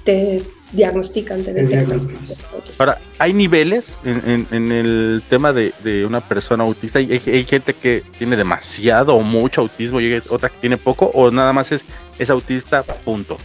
te 0.03 0.41
diagnostican, 0.71 1.43
te 1.43 1.53
Te 1.53 1.63
detectan. 1.63 1.99
diagnostican. 1.99 2.37
Ahora, 2.77 2.97
¿hay 3.17 3.33
niveles 3.33 3.97
en, 4.05 4.21
en- 4.29 4.47
en 4.51 4.71
el 4.71 5.23
tema 5.29 5.51
de, 5.53 5.73
de 5.83 6.05
una 6.05 6.21
persona 6.21 6.63
autista? 6.63 6.99
¿Hay, 6.99 7.11
hay- 7.11 7.33
hay 7.33 7.43
gente 7.45 7.73
que 7.73 8.03
tiene 8.17 8.35
demasiado 8.37 9.15
o 9.15 9.21
mucho 9.21 9.61
autismo 9.61 9.99
y 9.99 10.11
hay 10.13 10.21
otra 10.29 10.49
que 10.49 10.57
tiene 10.61 10.77
poco? 10.77 11.09
¿O 11.13 11.31
nada 11.31 11.53
más 11.53 11.71
es, 11.71 11.83
es 12.19 12.29
autista, 12.29 12.83
punto? 12.83 13.37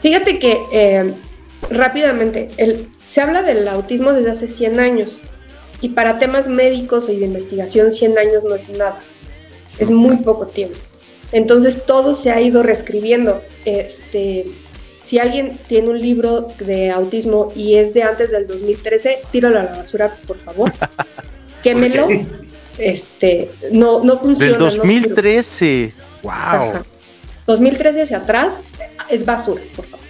Fíjate 0.00 0.38
que 0.38 0.58
eh, 0.72 1.14
rápidamente, 1.70 2.48
el, 2.58 2.88
se 3.06 3.20
habla 3.20 3.42
del 3.42 3.66
autismo 3.68 4.12
desde 4.12 4.30
hace 4.32 4.48
100 4.48 4.80
años 4.80 5.20
y 5.80 5.90
para 5.90 6.18
temas 6.18 6.48
médicos 6.48 7.08
y 7.08 7.16
de 7.18 7.24
investigación 7.26 7.90
100 7.90 8.18
años 8.18 8.44
no 8.44 8.54
es 8.54 8.68
nada, 8.68 8.98
es 9.78 9.90
muy 9.90 10.18
poco 10.18 10.46
tiempo. 10.46 10.76
Entonces 11.32 11.84
todo 11.86 12.14
se 12.14 12.30
ha 12.30 12.40
ido 12.40 12.62
reescribiendo. 12.62 13.42
Este, 13.64 14.46
si 15.14 15.20
alguien 15.20 15.60
tiene 15.68 15.90
un 15.90 16.00
libro 16.00 16.48
de 16.58 16.90
autismo 16.90 17.52
y 17.54 17.76
es 17.76 17.94
de 17.94 18.02
antes 18.02 18.32
del 18.32 18.48
2013, 18.48 19.20
tíralo 19.30 19.60
a 19.60 19.62
la 19.62 19.74
basura, 19.76 20.16
por 20.26 20.38
favor. 20.38 20.72
Quémelo. 21.62 22.08
Este, 22.78 23.48
no, 23.70 24.02
no 24.02 24.16
funciona. 24.16 24.54
Del 24.54 24.60
no 24.60 24.70
sirve. 24.72 24.88
2013. 24.88 25.92
¡Wow! 26.24 26.32
Ajá. 26.32 26.84
2013 27.46 28.02
hacia 28.02 28.16
atrás 28.16 28.54
es 29.08 29.24
basura, 29.24 29.62
por 29.76 29.84
favor. 29.84 30.04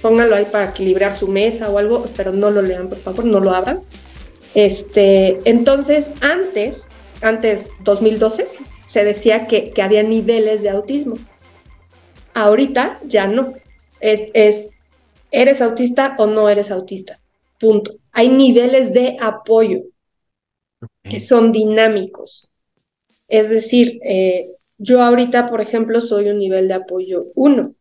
Pónganlo 0.00 0.36
ahí 0.36 0.46
para 0.46 0.70
equilibrar 0.70 1.12
su 1.12 1.28
mesa 1.28 1.68
o 1.68 1.76
algo, 1.76 2.06
pero 2.16 2.32
no 2.32 2.50
lo 2.50 2.62
lean, 2.62 2.88
por 2.88 3.00
favor, 3.00 3.26
no 3.26 3.40
lo 3.40 3.52
abran. 3.52 3.82
Este, 4.54 5.38
entonces, 5.44 6.06
antes, 6.22 6.88
antes 7.20 7.66
2012, 7.80 8.48
se 8.86 9.04
decía 9.04 9.48
que, 9.48 9.68
que 9.72 9.82
había 9.82 10.02
niveles 10.02 10.62
de 10.62 10.70
autismo. 10.70 11.16
Ahorita 12.32 13.00
ya 13.04 13.26
no. 13.26 13.52
Es, 14.06 14.22
es, 14.34 14.68
¿eres 15.32 15.60
autista 15.60 16.14
o 16.18 16.26
no 16.26 16.48
eres 16.48 16.70
autista? 16.70 17.18
Punto. 17.58 17.96
Hay 18.12 18.28
niveles 18.28 18.92
de 18.92 19.16
apoyo 19.20 19.80
que 21.02 21.18
son 21.20 21.50
dinámicos. 21.50 22.48
Es 23.28 23.48
decir, 23.50 23.98
eh, 24.04 24.50
yo 24.78 25.02
ahorita, 25.02 25.48
por 25.48 25.60
ejemplo, 25.60 26.00
soy 26.00 26.28
un 26.28 26.38
nivel 26.38 26.68
de 26.68 26.74
apoyo 26.74 27.26
1, 27.34 27.74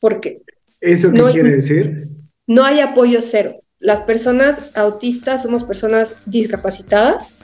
porque 0.00 0.40
¿Eso 0.80 1.12
qué 1.12 1.18
No 1.18 1.26
hay- 1.26 1.34
quiere 1.34 1.50
decir? 1.56 2.08
no 2.46 2.64
hay 2.64 2.80
apoyo 2.80 3.20
cero. 3.22 3.60
Las 3.78 4.00
personas 4.00 4.70
autistas 4.74 5.42
somos 5.42 5.62
personas 5.64 6.16
discapacitadas 6.26 7.34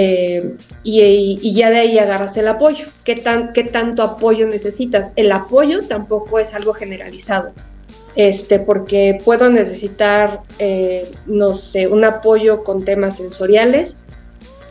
eh, 0.00 0.54
y, 0.84 1.40
y 1.42 1.54
ya 1.54 1.70
de 1.70 1.78
ahí 1.78 1.98
agarras 1.98 2.36
el 2.36 2.46
apoyo. 2.46 2.86
¿Qué, 3.02 3.16
tan, 3.16 3.52
¿Qué 3.52 3.64
tanto 3.64 4.04
apoyo 4.04 4.46
necesitas? 4.46 5.10
El 5.16 5.32
apoyo 5.32 5.82
tampoco 5.88 6.38
es 6.38 6.54
algo 6.54 6.72
generalizado. 6.72 7.50
Este, 8.14 8.60
porque 8.60 9.20
puedo 9.24 9.50
necesitar, 9.50 10.42
eh, 10.60 11.10
no 11.26 11.52
sé, 11.52 11.88
un 11.88 12.04
apoyo 12.04 12.62
con 12.62 12.84
temas 12.84 13.16
sensoriales. 13.16 13.96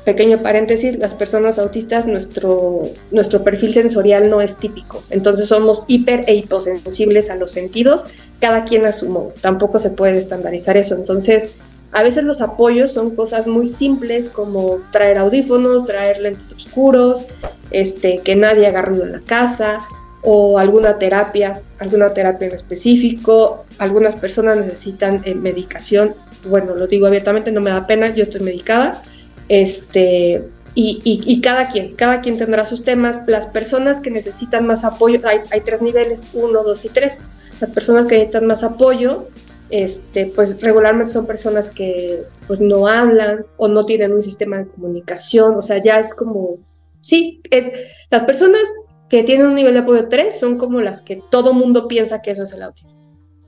Pequeño 0.05 0.41
paréntesis, 0.41 0.97
las 0.97 1.13
personas 1.13 1.59
autistas, 1.59 2.05
nuestro, 2.05 2.83
nuestro 3.11 3.43
perfil 3.43 3.73
sensorial 3.73 4.29
no 4.29 4.39
es 4.39 4.55
típico. 4.55 5.03
Entonces 5.09 5.49
somos 5.49 5.83
hiper 5.89 6.23
e 6.27 6.35
hiposensibles 6.35 7.29
a 7.29 7.35
los 7.35 7.51
sentidos, 7.51 8.05
cada 8.39 8.63
quien 8.63 8.85
a 8.85 8.93
su 8.93 9.09
modo. 9.09 9.33
Tampoco 9.41 9.77
se 9.77 9.89
puede 9.89 10.19
estandarizar 10.19 10.77
eso. 10.77 10.95
Entonces, 10.95 11.49
a 11.91 12.03
veces 12.03 12.23
los 12.25 12.41
apoyos 12.41 12.91
son 12.91 13.15
cosas 13.15 13.47
muy 13.47 13.65
simples 13.67 14.29
como 14.29 14.79
traer 14.91 15.17
audífonos, 15.17 15.85
traer 15.85 16.19
lentes 16.19 16.51
oscuros, 16.53 17.25
este, 17.71 18.19
que 18.19 18.35
nadie 18.35 18.67
haga 18.67 18.81
ruido 18.81 19.03
en 19.05 19.13
la 19.13 19.19
casa 19.21 19.81
o 20.21 20.59
alguna 20.59 20.99
terapia, 20.99 21.61
alguna 21.79 22.13
terapia 22.13 22.47
en 22.47 22.53
específico. 22.55 23.65
Algunas 23.77 24.15
personas 24.15 24.57
necesitan 24.57 25.21
eh, 25.25 25.33
medicación. 25.35 26.15
Bueno, 26.49 26.75
lo 26.75 26.87
digo 26.87 27.07
abiertamente, 27.07 27.51
no 27.51 27.61
me 27.61 27.69
da 27.71 27.87
pena, 27.87 28.13
yo 28.13 28.23
estoy 28.23 28.41
medicada. 28.41 29.01
Este, 29.47 30.43
y, 30.75 31.01
y- 31.03 31.21
y 31.25 31.41
cada 31.41 31.69
quien, 31.69 31.95
cada 31.95 32.21
quien 32.21 32.37
tendrá 32.37 32.65
sus 32.65 32.83
temas. 32.83 33.21
Las 33.27 33.47
personas 33.47 34.01
que 34.01 34.11
necesitan 34.11 34.67
más 34.67 34.83
apoyo, 34.83 35.19
hay, 35.23 35.39
hay 35.51 35.61
tres 35.61 35.81
niveles, 35.81 36.21
uno, 36.33 36.63
dos 36.63 36.83
y 36.85 36.89
tres. 36.89 37.17
Las 37.59 37.69
personas 37.71 38.05
que 38.05 38.15
necesitan 38.15 38.45
más 38.45 38.63
apoyo, 38.63 39.27
este, 39.69 40.27
pues 40.27 40.61
regularmente 40.61 41.11
son 41.11 41.25
personas 41.25 41.69
que 41.69 42.23
pues 42.47 42.61
no 42.61 42.87
hablan 42.87 43.45
o 43.57 43.67
no 43.67 43.85
tienen 43.85 44.13
un 44.13 44.21
sistema 44.21 44.57
de 44.59 44.67
comunicación, 44.67 45.55
o 45.55 45.61
sea, 45.61 45.81
ya 45.81 45.99
es 45.99 46.13
como, 46.13 46.57
sí, 47.01 47.41
es, 47.51 47.69
las 48.09 48.23
personas 48.23 48.61
que 49.09 49.23
tienen 49.23 49.47
un 49.47 49.55
nivel 49.55 49.73
de 49.73 49.79
apoyo 49.79 50.07
3 50.07 50.39
son 50.39 50.57
como 50.57 50.81
las 50.81 51.01
que 51.01 51.21
todo 51.29 51.53
mundo 51.53 51.87
piensa 51.87 52.21
que 52.21 52.31
eso 52.31 52.43
es 52.43 52.53
el 52.53 52.63
autismo. 52.63 52.91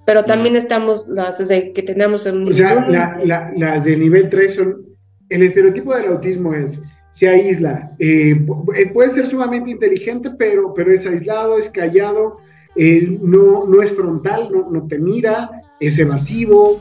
Pero 0.06 0.24
también 0.26 0.56
estamos 0.56 1.08
las 1.08 1.46
de 1.48 1.72
que 1.72 1.84
tenemos 1.84 2.26
un 2.26 2.48
O 2.50 2.54
sea, 2.54 2.76
nivel 2.82 2.92
la- 2.94 3.20
la- 3.24 3.52
las 3.56 3.84
de 3.84 3.96
nivel 3.96 4.30
3 4.30 4.56
son. 4.56 4.86
El 5.30 5.44
estereotipo 5.44 5.94
del 5.94 6.08
autismo 6.08 6.54
es: 6.56 6.80
se 7.12 7.28
aísla. 7.30 7.92
eh, 8.00 8.44
eh, 8.76 8.88
puede 8.92 9.10
ser 9.12 9.28
sumamente 9.28 9.70
inteligente, 9.70 10.32
pero, 10.38 10.74
pero 10.74 10.92
es 10.92 11.06
aislado, 11.06 11.58
es 11.60 11.70
callado, 11.70 12.38
eh, 12.76 13.20
no, 13.22 13.68
no 13.68 13.82
es 13.84 13.92
frontal, 13.92 14.50
no, 14.52 14.70
no 14.72 14.88
te 14.88 14.98
mira, 14.98 15.52
es 15.80 15.98
evasivo. 15.98 16.80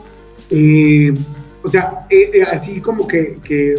eh, 0.51 1.13
o 1.63 1.69
sea, 1.69 2.05
eh, 2.09 2.31
eh, 2.33 2.43
así 2.43 2.79
como 2.79 3.05
que, 3.07 3.37
que 3.43 3.75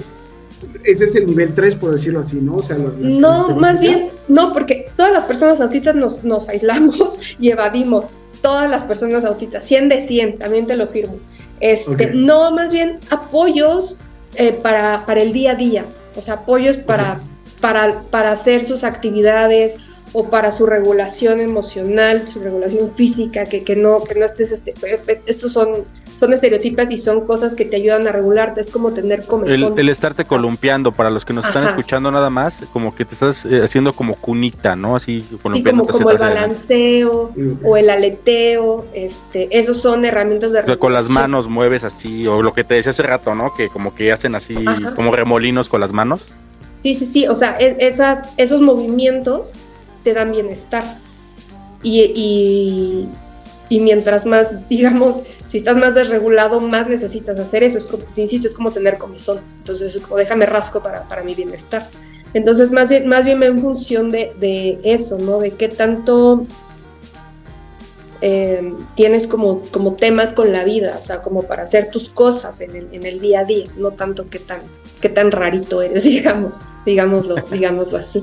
ese 0.85 1.05
es 1.05 1.15
el 1.15 1.27
nivel 1.27 1.55
3, 1.55 1.75
por 1.77 1.93
decirlo 1.93 2.21
así, 2.21 2.37
¿no? 2.37 2.57
O 2.57 2.63
sea, 2.63 2.77
las- 2.77 2.95
las 2.99 3.13
No, 3.13 3.57
más 3.57 3.81
bien, 3.81 4.11
no, 4.29 4.53
porque 4.53 4.87
todas 4.97 5.13
las 5.13 5.25
personas 5.25 5.61
autistas 5.61 5.95
nos, 5.95 6.23
nos 6.23 6.49
aislamos 6.49 7.19
y 7.41 7.51
evadimos. 7.51 8.07
todas 8.43 8.71
las 8.71 8.83
personas 8.85 9.25
autistas, 9.25 9.65
100 9.65 9.89
de 9.89 10.07
100, 10.07 10.39
también 10.39 10.67
te 10.67 10.77
lo 10.77 10.87
firmo. 10.89 11.17
Este. 11.61 12.13
No, 12.15 12.51
más 12.53 12.73
bien 12.73 12.99
apoyos 13.11 13.97
eh, 14.37 14.53
para, 14.53 15.05
para 15.07 15.21
el 15.23 15.33
día 15.33 15.53
a 15.53 15.55
día, 15.57 15.85
o 16.17 16.21
sea, 16.23 16.35
apoyos 16.35 16.77
para, 16.79 17.21
para, 17.61 18.03
para 18.11 18.33
hacer 18.33 18.65
sus 18.65 18.83
actividades 18.85 19.77
o 20.13 20.29
para 20.29 20.51
su 20.51 20.67
regulación 20.67 21.41
emocional, 21.41 22.27
su 22.27 22.41
regulación 22.41 22.93
física, 22.95 23.45
que, 23.47 23.63
que 23.63 23.77
no, 23.77 24.03
que 24.03 24.17
no 24.19 24.25
estés, 24.27 24.51
este, 24.51 24.75
estos 25.27 25.53
son, 25.53 25.85
son 26.17 26.33
estereotipas 26.33 26.91
y 26.91 26.99
son 26.99 27.25
cosas 27.25 27.55
que 27.55 27.65
te 27.65 27.77
ayudan 27.77 28.09
a 28.09 28.13
regularte, 28.13 28.61
es 28.61 28.71
como 28.71 28.93
tener 28.93 29.21
El, 29.21 29.27
comezón. 29.27 29.79
el 29.79 29.89
estarte 29.89 30.25
columpiando, 30.25 30.91
para 30.91 31.11
los 31.11 31.25
que 31.25 31.33
nos 31.33 31.47
están 31.47 31.65
escuchando 31.65 32.11
nada 32.11 32.29
más, 32.29 32.61
como 32.73 32.93
que 32.95 33.05
te 33.05 33.15
estás 33.15 33.45
eh, 33.45 33.61
haciendo 33.63 33.93
como 33.93 34.17
cunita, 34.17 34.75
¿no? 34.75 34.97
Así 34.97 35.21
Sí, 35.21 35.39
como, 35.63 35.87
como 35.87 36.11
el 36.11 36.19
balanceo 36.19 37.33
o 37.65 37.77
el 37.77 37.89
aleteo, 37.91 38.87
este, 38.93 39.49
esos 39.57 39.77
son 39.81 40.05
herramientas 40.05 40.51
de 40.53 40.61
O 40.61 40.67
sea, 40.67 40.77
con 40.77 40.93
las 40.93 41.09
manos 41.09 41.49
mueves 41.49 41.85
así, 41.85 42.27
o 42.27 42.43
lo 42.43 42.53
que 42.53 42.65
te 42.65 42.75
decía 42.75 42.91
hace 42.91 43.03
rato, 43.05 43.35
¿no? 43.37 43.55
Que 43.55 43.69
como 43.69 43.95
que 43.95 44.11
hacen 44.11 44.35
así, 44.35 44.57
Ajá. 44.67 44.95
como 44.97 45.13
remolinos 45.13 45.69
con 45.69 45.81
las 45.81 45.93
manos. 45.93 46.23
Sí, 46.83 46.95
sí, 46.95 47.07
sí, 47.07 47.29
o 47.29 47.35
sea, 47.35 47.53
es- 47.61 47.77
esas, 47.79 48.23
esos 48.39 48.61
movimientos 48.61 49.53
te 50.03 50.15
dan 50.15 50.33
bienestar. 50.33 50.99
Y, 51.83 53.09
y, 53.69 53.81
mientras 53.81 54.27
más, 54.27 54.55
digamos, 54.69 55.23
si 55.49 55.59
estás 55.59 55.77
más 55.77 55.95
desregulado, 55.95 56.61
más 56.61 56.89
necesitas 56.89 57.39
hacer 57.39 57.63
eso. 57.63 57.79
Es 57.79 57.87
como, 57.87 58.03
te 58.05 58.23
insisto, 58.23 58.49
es 58.49 58.55
como 58.55 58.71
tener 58.71 58.99
comezón. 58.99 59.41
Entonces, 59.59 59.97
es 59.97 60.03
como 60.03 60.17
déjame 60.17 60.47
rasco 60.47 60.83
para, 60.83 61.09
para 61.09 61.23
mi 61.23 61.35
bienestar. 61.35 61.89
Entonces, 62.33 62.71
más 62.71 62.89
bien, 62.89 63.09
más 63.09 63.25
bien 63.25 63.43
en 63.43 63.61
función 63.61 64.13
de, 64.13 64.35
de 64.39 64.79
eso, 64.85 65.19
¿no? 65.19 65.41
De 65.41 65.51
qué 65.53 65.69
tanto 65.69 66.47
eh, 68.23 68.75
tienes 68.97 69.27
como, 69.27 69.63
como 69.71 69.95
temas 69.95 70.33
con 70.33 70.53
la 70.53 70.63
vida, 70.63 70.97
o 70.99 71.01
sea, 71.01 71.23
como 71.23 71.45
para 71.45 71.63
hacer 71.63 71.91
tus 71.91 72.11
cosas 72.11 72.61
en 72.61 72.77
el, 72.77 72.89
en 72.93 73.07
el 73.07 73.19
día 73.19 73.41
a 73.41 73.45
día, 73.45 73.65
no 73.79 73.93
tanto 73.93 74.27
qué 74.29 74.39
tan, 74.39 74.61
qué 75.01 75.09
tan 75.09 75.31
rarito 75.31 75.81
eres, 75.81 76.03
digamos, 76.05 76.57
digámoslo, 76.85 77.37
digámoslo 77.51 77.97
así. 77.97 78.23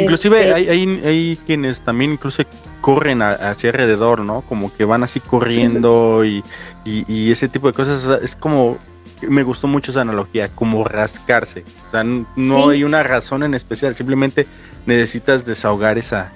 Inclusive 0.00 0.40
Este, 0.40 0.54
hay, 0.54 0.68
hay, 0.68 1.00
hay 1.04 1.38
quienes 1.46 1.80
también 1.80 2.12
incluso 2.12 2.42
corren 2.80 3.22
a- 3.22 3.30
hacia 3.50 3.70
alrededor, 3.70 4.20
¿no? 4.20 4.42
Como 4.42 4.74
que 4.74 4.84
van 4.84 5.02
así 5.02 5.20
corriendo 5.20 6.24
y, 6.24 6.44
y, 6.84 7.04
y 7.12 7.30
ese 7.32 7.48
tipo 7.48 7.66
de 7.66 7.72
cosas. 7.72 8.04
o 8.04 8.14
sea, 8.14 8.24
es 8.24 8.36
como, 8.36 8.78
me 9.22 9.42
gustó 9.42 9.66
mucho 9.66 9.90
esa 9.90 10.02
analogía, 10.02 10.48
como 10.48 10.84
rascarse. 10.84 11.64
O 11.86 11.90
sea, 11.90 12.04
no 12.04 12.68
hay 12.68 12.84
una 12.84 13.02
razón 13.02 13.42
en 13.42 13.54
especial, 13.54 13.94
simplemente 13.94 14.46
necesitas 14.86 15.44
desahogar 15.44 15.98
esa, 15.98 16.30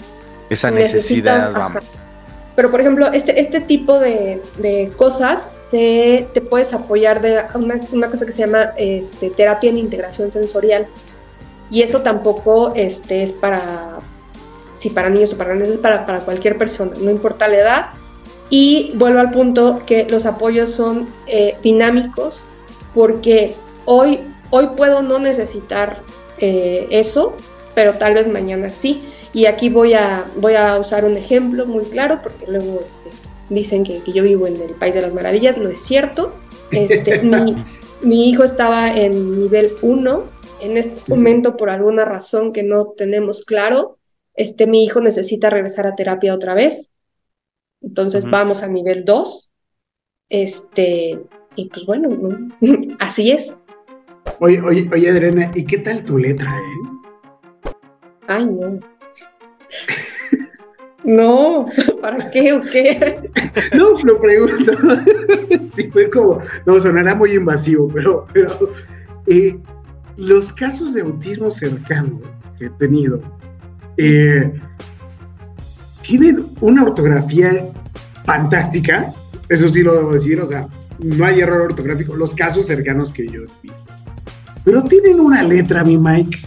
esa 0.49 0.71
necesidad, 0.71 1.51
ajá. 1.51 1.59
vamos. 1.59 1.85
Pero, 2.57 2.71
por 2.71 2.81
ejemplo, 2.81 3.07
este, 3.13 3.41
este 3.41 3.61
tipo 3.61 3.99
de, 4.01 4.43
de 4.59 4.93
cosas 4.97 5.49
se, 5.71 6.27
te 6.35 6.41
puedes 6.41 6.75
apoyar 6.75 7.23
de 7.23 7.43
una, 7.55 7.81
una 7.93 8.11
cosa 8.11 8.27
que 8.27 8.33
se 8.33 8.41
llama 8.45 8.73
este, 8.77 9.31
terapia 9.31 9.71
en 9.71 9.79
integración 9.79 10.31
sensorial. 10.33 10.87
Y 11.71 11.83
eso 11.83 12.03
tampoco 12.03 12.73
este, 12.75 13.23
es 13.23 13.33
para, 13.33 13.99
si 14.79 14.91
para 14.91 15.09
niños 15.09 15.33
o 15.33 15.39
para 15.39 15.51
grandes, 15.51 15.69
es 15.69 15.79
para, 15.79 16.05
para 16.07 16.21
cualquier 16.21 16.59
persona, 16.59 16.93
no 17.01 17.11
importa 17.11 17.49
la 17.49 17.57
edad. 17.57 17.87
Y 18.51 18.93
vuelvo 18.97 19.21
al 19.21 19.31
punto 19.31 19.83
que 19.87 20.07
los 20.11 20.27
apoyos 20.27 20.71
son 20.71 21.09
eh, 21.29 21.57
dinámicos 21.63 22.45
porque 22.95 23.55
hoy, 23.85 24.19
hoy 24.51 24.71
puedo 24.77 25.03
no 25.03 25.21
necesitar 25.21 26.01
eh, 26.39 26.89
eso, 26.91 27.35
pero 27.75 27.95
tal 27.95 28.15
vez 28.15 28.27
mañana 28.27 28.69
sí. 28.69 29.03
Y 29.33 29.47
aquí 29.47 29.69
voy 29.69 29.95
a, 29.95 30.27
voy 30.37 30.55
a 30.57 30.77
usar 30.79 31.05
un 31.05 31.17
ejemplo 31.17 31.67
muy 31.67 31.85
claro, 31.85 32.19
porque 32.23 32.47
luego 32.49 32.81
este, 32.85 33.11
dicen 33.49 33.85
que, 33.85 34.01
que 34.03 34.13
yo 34.13 34.25
vivo 34.25 34.49
en 34.49 34.61
el 34.61 34.75
País 34.75 34.95
de 34.95 35.03
las 35.03 35.15
Maravillas, 35.15 35.57
no 35.57 35.69
es 35.69 35.79
cierto. 35.85 36.33
Este, 36.73 37.23
mi, 37.23 37.65
mi 38.03 38.29
hijo 38.29 38.43
estaba 38.43 38.89
en 38.89 39.41
nivel 39.41 39.73
1, 39.83 40.25
en 40.61 40.77
este 40.77 41.01
momento 41.09 41.57
por 41.57 41.71
alguna 41.71 42.05
razón 42.05 42.53
que 42.53 42.63
no 42.63 42.89
tenemos 42.89 43.45
claro, 43.45 43.99
este, 44.35 44.67
mi 44.67 44.85
hijo 44.85 45.01
necesita 45.01 45.51
regresar 45.51 45.87
a 45.87 45.95
terapia 45.95 46.35
otra 46.35 46.55
vez. 46.55 46.93
Entonces 47.83 48.25
vamos 48.25 48.63
a 48.63 48.69
nivel 48.69 49.05
2. 49.05 49.53
Este, 50.29 51.21
y 51.57 51.69
pues 51.69 51.85
bueno, 51.87 52.09
¿no? 52.09 52.57
así 52.99 53.33
es. 53.33 53.57
Oye, 54.39 54.61
oye, 54.61 54.89
oye, 54.93 55.11
Adriana, 55.11 55.51
¿y 55.55 55.65
qué 55.65 55.79
tal 55.79 56.05
tu 56.05 56.19
letra, 56.19 56.51
eh? 56.51 57.71
Ay, 58.29 58.47
no. 58.47 58.81
No, 61.03 61.67
¿para 62.03 62.31
qué 62.31 62.53
o 62.53 62.61
qué? 62.61 63.19
No, 63.75 63.93
lo 64.05 64.21
pregunto. 64.21 64.73
sí, 65.65 65.91
fue 65.91 66.11
como, 66.11 66.39
no, 66.67 66.79
sonará 66.79 67.15
muy 67.15 67.33
invasivo, 67.33 67.89
pero, 67.89 68.27
pero 68.33 68.71
eh, 69.27 69.59
los 70.21 70.53
casos 70.53 70.95
de 70.95 71.01
autismo 71.01 71.51
cercano 71.51 72.21
que 72.59 72.67
he 72.67 72.71
tenido 72.71 73.21
eh, 73.97 74.53
tienen 76.03 76.47
una 76.61 76.85
ortografía 76.85 77.67
fantástica, 78.25 79.13
eso 79.49 79.69
sí 79.69 79.83
lo 79.83 79.95
debo 79.95 80.13
decir, 80.13 80.41
o 80.41 80.47
sea, 80.47 80.67
no 80.99 81.25
hay 81.25 81.41
error 81.41 81.63
ortográfico, 81.63 82.15
los 82.17 82.35
casos 82.35 82.67
cercanos 82.67 83.13
que 83.13 83.27
yo 83.27 83.43
he 83.43 83.47
visto. 83.63 83.81
Pero 84.65 84.85
tienen 84.85 85.21
una 85.21 85.43
letra, 85.43 85.85
mi 85.85 85.97
Mike, 85.97 86.39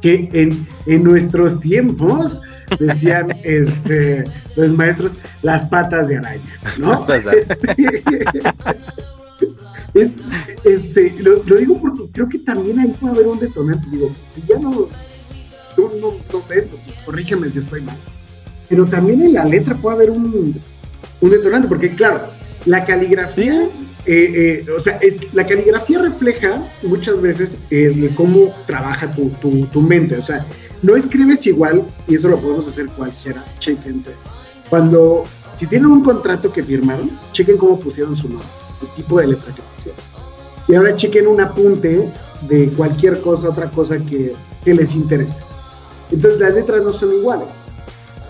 que 0.00 0.30
en, 0.32 0.66
en 0.86 1.04
nuestros 1.04 1.60
tiempos 1.60 2.40
decían 2.78 3.28
este, 3.44 4.24
los 4.56 4.72
maestros 4.72 5.12
las 5.42 5.64
patas 5.66 6.08
de 6.08 6.16
araña, 6.16 6.60
¿no? 6.78 7.06
Patas 7.06 7.24
de 7.24 7.40
Este, 7.40 8.40
es, 10.02 10.14
este, 10.64 11.14
lo, 11.20 11.42
lo 11.44 11.56
digo 11.56 11.80
porque 11.80 12.04
creo 12.12 12.28
que 12.28 12.38
también 12.38 12.78
ahí 12.78 12.94
puede 13.00 13.14
haber 13.14 13.26
un 13.28 13.38
detonante. 13.38 13.88
Digo, 13.90 14.10
si 14.34 14.42
ya 14.48 14.58
no, 14.58 14.88
no, 15.76 15.90
no, 16.00 16.14
no 16.32 16.42
sé 16.42 16.58
esto, 16.58 16.76
corrígeme 17.04 17.48
si 17.48 17.60
estoy 17.60 17.80
mal. 17.82 17.96
Pero 18.68 18.84
también 18.84 19.22
en 19.22 19.34
la 19.34 19.44
letra 19.44 19.74
puede 19.76 19.96
haber 19.96 20.10
un, 20.10 20.54
un 21.20 21.30
detonante, 21.30 21.68
porque 21.68 21.94
claro, 21.94 22.28
la 22.66 22.84
caligrafía, 22.84 23.68
eh, 24.06 24.64
eh, 24.66 24.70
o 24.70 24.80
sea, 24.80 24.96
es, 24.96 25.18
la 25.32 25.46
caligrafía 25.46 26.00
refleja 26.00 26.62
muchas 26.82 27.20
veces 27.20 27.56
el 27.70 28.14
cómo 28.14 28.54
trabaja 28.66 29.10
tu, 29.12 29.30
tu, 29.40 29.66
tu 29.66 29.80
mente, 29.80 30.16
o 30.16 30.22
sea, 30.22 30.46
no 30.82 30.96
escribes 30.96 31.46
igual, 31.46 31.82
y 32.06 32.16
eso 32.16 32.28
lo 32.28 32.40
podemos 32.40 32.66
hacer 32.66 32.86
cualquiera, 32.86 33.44
chéquense. 33.58 34.10
Cuando, 34.68 35.24
si 35.56 35.66
tienen 35.66 35.90
un 35.90 36.02
contrato 36.02 36.52
que 36.52 36.62
firmaron, 36.62 37.18
chequen 37.32 37.56
cómo 37.56 37.80
pusieron 37.80 38.16
su 38.16 38.28
nombre, 38.28 38.48
el 38.82 38.88
tipo 38.96 39.18
de 39.20 39.26
letra 39.28 39.54
que 39.54 39.62
pusieron. 39.76 40.00
Y 40.68 40.74
ahora 40.74 40.94
chequen 40.94 41.26
un 41.26 41.40
apunte 41.40 42.12
de 42.42 42.68
cualquier 42.76 43.20
cosa, 43.20 43.48
otra 43.48 43.70
cosa 43.70 43.98
que, 43.98 44.34
que 44.64 44.74
les 44.74 44.94
interese. 44.94 45.40
Entonces 46.10 46.40
las 46.40 46.54
letras 46.54 46.82
no 46.82 46.92
son 46.92 47.14
iguales, 47.14 47.48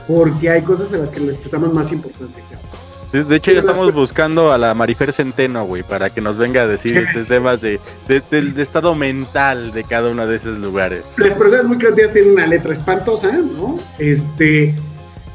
porque 0.06 0.50
hay 0.50 0.62
cosas 0.62 0.92
a 0.92 0.98
las 0.98 1.10
que 1.10 1.20
les 1.20 1.36
prestamos 1.36 1.72
más 1.72 1.92
importancia 1.92 2.42
que 2.48 2.56
otras. 2.56 2.88
De, 3.12 3.24
de 3.24 3.36
hecho, 3.36 3.52
ya 3.52 3.60
estamos 3.60 3.94
buscando 3.94 4.52
a 4.52 4.58
la 4.58 4.74
Marifer 4.74 5.12
Centeno, 5.14 5.64
güey, 5.64 5.82
para 5.82 6.10
que 6.10 6.20
nos 6.20 6.36
venga 6.36 6.62
a 6.62 6.66
decir 6.66 6.96
estos 7.08 7.26
temas 7.26 7.60
de, 7.60 7.80
de- 8.06 8.22
del 8.30 8.54
de 8.54 8.62
estado 8.62 8.94
mental 8.94 9.72
de 9.72 9.82
cada 9.84 10.10
uno 10.10 10.26
de 10.26 10.36
esos 10.36 10.58
lugares. 10.58 11.04
Las 11.18 11.32
personas 11.34 11.64
muy 11.64 11.78
creativas 11.78 12.12
tienen 12.12 12.32
una 12.32 12.46
letra 12.46 12.72
espantosa, 12.74 13.32
¿no? 13.32 13.78
Este, 13.98 14.74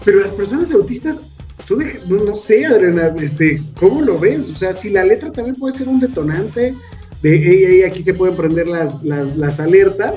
pero 0.05 0.19
las 0.19 0.31
personas 0.31 0.71
autistas, 0.71 1.21
tú 1.67 1.77
de- 1.77 1.99
no, 2.07 2.23
no 2.23 2.35
sé, 2.35 2.65
Adriana, 2.65 3.13
este, 3.21 3.61
¿cómo 3.79 4.01
lo 4.01 4.19
ves? 4.19 4.49
O 4.49 4.55
sea, 4.57 4.75
si 4.75 4.89
la 4.89 5.03
letra 5.03 5.31
también 5.31 5.55
puede 5.55 5.77
ser 5.77 5.87
un 5.87 5.99
detonante 5.99 6.73
de, 7.21 7.37
hey, 7.37 7.63
hey, 7.67 7.83
aquí 7.83 8.03
se 8.03 8.13
pueden 8.13 8.35
prender 8.35 8.67
las, 8.67 9.01
las, 9.03 9.35
las 9.37 9.59
alertas, 9.59 10.13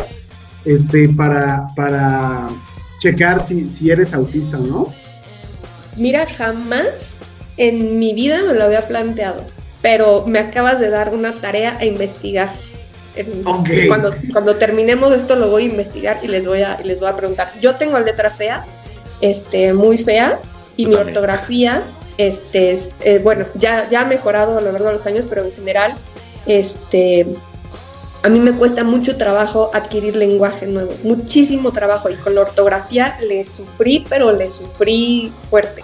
este, 0.65 1.09
para, 1.11 1.67
para 1.77 2.49
checar 3.01 3.45
si, 3.47 3.69
si 3.69 3.91
eres 3.91 4.13
autista 4.13 4.59
o 4.59 4.61
no. 4.67 4.89
Mira, 5.97 6.27
jamás 6.27 7.17
en 7.57 7.99
mi 7.99 8.13
vida 8.13 8.43
me 8.43 8.55
lo 8.55 8.65
había 8.65 8.87
planteado, 8.87 9.45
pero 9.83 10.25
me 10.27 10.39
acabas 10.41 10.81
de 10.81 10.91
dar 10.91 11.15
una 11.15 11.41
tarea 11.41 11.79
a 11.81 11.85
investigar. 11.85 12.51
En- 13.15 13.47
Ok. 13.47 13.69
Cuando, 13.89 14.15
cuando 14.33 14.57
terminemos 14.57 15.15
esto 15.17 15.37
lo 15.37 15.49
voy 15.49 15.63
a 15.63 15.67
investigar 15.67 16.19
y 16.23 16.29
les 16.29 16.47
voy 16.47 16.63
a, 16.63 16.81
les 16.83 16.99
voy 17.01 17.09
a 17.09 17.17
preguntar. 17.17 17.53
Yo 17.63 17.77
tengo 17.77 17.99
letra 18.01 18.29
fea, 18.31 18.67
este, 19.23 19.73
muy 19.73 19.97
fea, 19.97 20.41
y 20.77 20.85
Yo 20.85 20.89
mi 20.91 20.95
también. 20.97 21.17
ortografía, 21.17 21.83
este, 22.19 22.73
es- 22.73 22.91
eh, 23.01 23.19
bueno, 23.23 23.47
ya, 23.55 23.89
ya 23.91 24.03
ha 24.03 24.05
mejorado 24.05 24.59
a 24.59 24.61
lo 24.61 24.73
largo 24.73 24.87
de 24.89 24.93
los 24.95 25.07
años, 25.07 25.25
pero 25.29 25.45
en 25.45 25.53
general, 25.53 25.95
este, 26.47 27.27
a 28.23 28.29
mí 28.29 28.39
me 28.41 28.53
cuesta 28.53 28.85
mucho 28.85 29.17
trabajo 29.17 29.71
adquirir 29.75 30.17
lenguaje 30.17 30.67
nuevo, 30.67 30.93
muchísimo 31.03 31.73
trabajo, 31.73 32.09
y 32.11 32.15
con 32.15 32.35
la 32.35 32.41
ortografía 32.43 33.17
le 33.21 33.45
sufrí, 33.45 34.05
pero 34.09 34.33
le 34.33 34.51
sufrí 34.51 35.33
fuerte. 35.51 35.83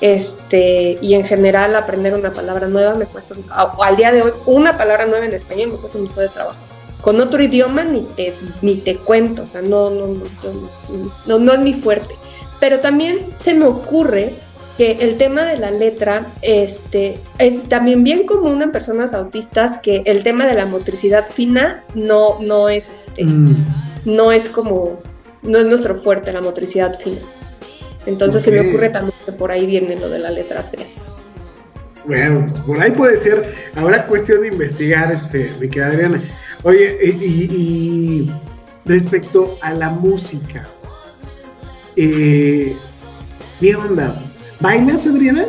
Este, 0.00 0.98
y 1.00 1.14
en 1.14 1.24
general 1.24 1.76
aprender 1.76 2.12
una 2.14 2.34
palabra 2.34 2.66
nueva 2.66 2.94
me 2.96 3.06
cuesta, 3.06 3.36
al 3.80 3.96
día 3.96 4.10
de 4.10 4.22
hoy, 4.22 4.32
una 4.46 4.76
palabra 4.76 5.06
nueva 5.06 5.24
en 5.26 5.32
español 5.32 5.70
me 5.72 5.78
cuesta 5.78 5.98
mucho 6.00 6.18
de 6.20 6.28
trabajo. 6.28 6.58
Con 7.00 7.20
otro 7.20 7.42
idioma 7.42 7.84
ni 7.84 8.02
te, 8.16 8.34
ni 8.62 8.76
te 8.76 8.96
cuento, 8.98 9.42
o 9.44 9.46
sea, 9.46 9.62
no, 9.62 9.90
no, 9.90 10.08
no, 10.08 10.24
no, 10.42 11.12
no, 11.26 11.38
no 11.38 11.52
es 11.52 11.58
mi 11.60 11.74
fuerte. 11.74 12.16
Pero 12.62 12.78
también 12.78 13.26
se 13.40 13.54
me 13.54 13.64
ocurre 13.64 14.34
que 14.78 14.92
el 15.00 15.16
tema 15.16 15.42
de 15.42 15.56
la 15.56 15.72
letra 15.72 16.28
este, 16.42 17.18
es 17.38 17.64
también 17.68 18.04
bien 18.04 18.24
común 18.24 18.62
en 18.62 18.70
personas 18.70 19.14
autistas 19.14 19.78
que 19.78 20.02
el 20.06 20.22
tema 20.22 20.46
de 20.46 20.54
la 20.54 20.64
motricidad 20.66 21.26
fina 21.28 21.82
no, 21.96 22.38
no 22.40 22.68
es 22.68 22.88
este, 22.88 23.24
Mm. 23.24 23.66
no 24.04 24.30
es 24.30 24.48
como, 24.48 25.00
no 25.42 25.58
es 25.58 25.66
nuestro 25.66 25.96
fuerte 25.96 26.32
la 26.32 26.40
motricidad 26.40 26.96
fina. 27.00 27.18
Entonces 28.06 28.42
se 28.44 28.52
me 28.52 28.60
ocurre 28.60 28.90
también 28.90 29.16
que 29.26 29.32
por 29.32 29.50
ahí 29.50 29.66
viene 29.66 29.96
lo 29.96 30.08
de 30.08 30.20
la 30.20 30.30
letra 30.30 30.62
fea. 30.62 30.86
Bueno, 32.06 32.46
pues 32.48 32.62
por 32.62 32.80
ahí 32.80 32.90
puede 32.92 33.16
ser. 33.16 33.52
Ahora 33.74 34.06
cuestión 34.06 34.42
de 34.42 34.48
investigar, 34.48 35.10
este, 35.10 35.50
mi 35.60 35.68
querida 35.68 35.88
Adriana. 35.88 36.22
Oye, 36.62 36.96
y, 37.02 37.08
y- 37.24 37.48
y 37.56 38.32
respecto 38.84 39.58
a 39.60 39.72
la 39.72 39.88
música, 39.90 40.68
eh, 41.96 42.76
¿qué 43.60 43.76
onda? 43.76 44.16
¿Bailas, 44.60 45.06
Adriana? 45.06 45.44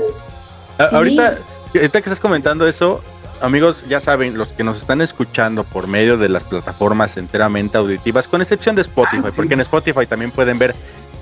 A- 0.78 0.90
Sí. 0.90 0.96
Ahorita, 0.96 1.38
ahorita 1.76 2.02
que 2.02 2.10
estás 2.10 2.20
comentando 2.20 2.68
eso, 2.68 3.02
amigos, 3.42 3.86
ya 3.88 4.00
saben, 4.00 4.38
los 4.38 4.50
que 4.50 4.64
nos 4.64 4.78
están 4.78 5.02
escuchando 5.02 5.64
por 5.64 5.88
medio 5.88 6.18
de 6.18 6.30
las 6.30 6.44
plataformas 6.44 7.18
enteramente 7.18 7.78
auditivas, 7.78 8.28
con 8.28 8.42
excepción 8.42 8.76
de 8.76 8.82
Spotify, 8.82 9.22
Ah, 9.26 9.30
sí. 9.30 9.36
porque 9.36 9.54
en 9.54 9.62
Spotify 9.62 10.06
también 10.08 10.32
pueden 10.32 10.58
ver 10.58 10.74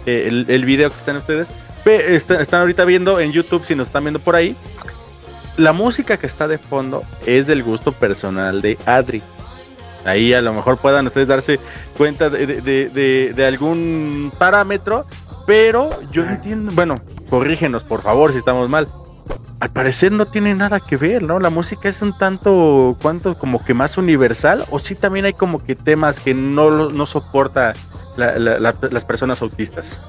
eh, 0.05 0.25
el, 0.27 0.45
el 0.49 0.65
video 0.65 0.89
que 0.89 0.97
están 0.97 1.17
ustedes. 1.17 1.47
Pe- 1.83 2.15
está- 2.15 2.41
están 2.41 2.61
ahorita 2.61 2.85
viendo 2.85 3.19
en 3.19 3.31
YouTube, 3.31 3.65
si 3.65 3.75
nos 3.75 3.87
están 3.89 4.03
viendo 4.03 4.19
por 4.19 4.35
ahí. 4.35 4.55
La 5.57 5.73
música 5.73 6.17
que 6.17 6.27
está 6.27 6.47
de 6.47 6.57
fondo 6.57 7.03
es 7.25 7.45
del 7.45 7.61
gusto 7.61 7.91
personal 7.91 8.61
de 8.61 8.77
Adri. 8.85 9.21
Ahí 10.05 10.33
a 10.33 10.41
lo 10.41 10.53
mejor 10.53 10.77
puedan 10.77 11.07
ustedes 11.07 11.27
darse 11.27 11.59
cuenta 11.97 12.29
de, 12.29 12.47
de- 12.47 12.61
de- 12.61 12.89
de- 12.89 13.33
de 13.35 13.45
algún 13.45 14.31
parámetro, 14.37 15.05
pero 15.45 15.89
yo 16.11 16.23
entiendo, 16.25 16.71
bueno, 16.73 16.95
corrígenos 17.29 17.83
por 17.83 18.01
favor 18.01 18.31
si 18.31 18.37
estamos 18.39 18.67
mal. 18.69 18.87
Al 19.59 19.69
parecer 19.69 20.11
no 20.11 20.25
tiene 20.25 20.55
nada 20.55 20.79
que 20.79 20.97
ver, 20.97 21.21
¿no? 21.21 21.39
La 21.39 21.51
música 21.51 21.87
es 21.87 22.01
un 22.01 22.17
tanto, 22.17 22.97
cuanto 23.01 23.37
como 23.37 23.63
que 23.63 23.73
más 23.75 23.97
universal, 23.97 24.65
o 24.71 24.79
sí 24.79 24.95
también 24.95 25.25
hay 25.25 25.33
como 25.33 25.63
que 25.63 25.75
temas 25.75 26.19
que 26.19 26.33
no, 26.33 26.89
no 26.89 27.05
soporta 27.05 27.73
la- 28.17 28.37
la- 28.39 28.59
la- 28.59 28.75
las 28.89 29.05
personas 29.05 29.41
autistas. 29.43 30.01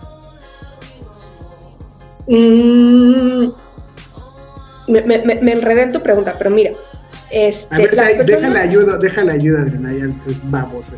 Mm, 2.26 3.48
me- 4.88 5.02
me 5.02 5.52
enredé 5.52 5.82
en 5.82 5.92
tu 5.92 6.00
pregunta, 6.02 6.34
pero 6.38 6.50
mira, 6.50 6.72
este, 7.32 7.74
A 7.74 7.78
ver, 7.78 7.96
da- 7.96 8.04
personas- 8.04 8.26
déjale 8.26 8.58
ayuda, 8.60 8.96
déjale 8.98 9.32
ayuda, 9.32 9.62
Adriana, 9.62 9.92
ya 9.92 10.04
es 10.04 10.50
baboso. 10.50 10.92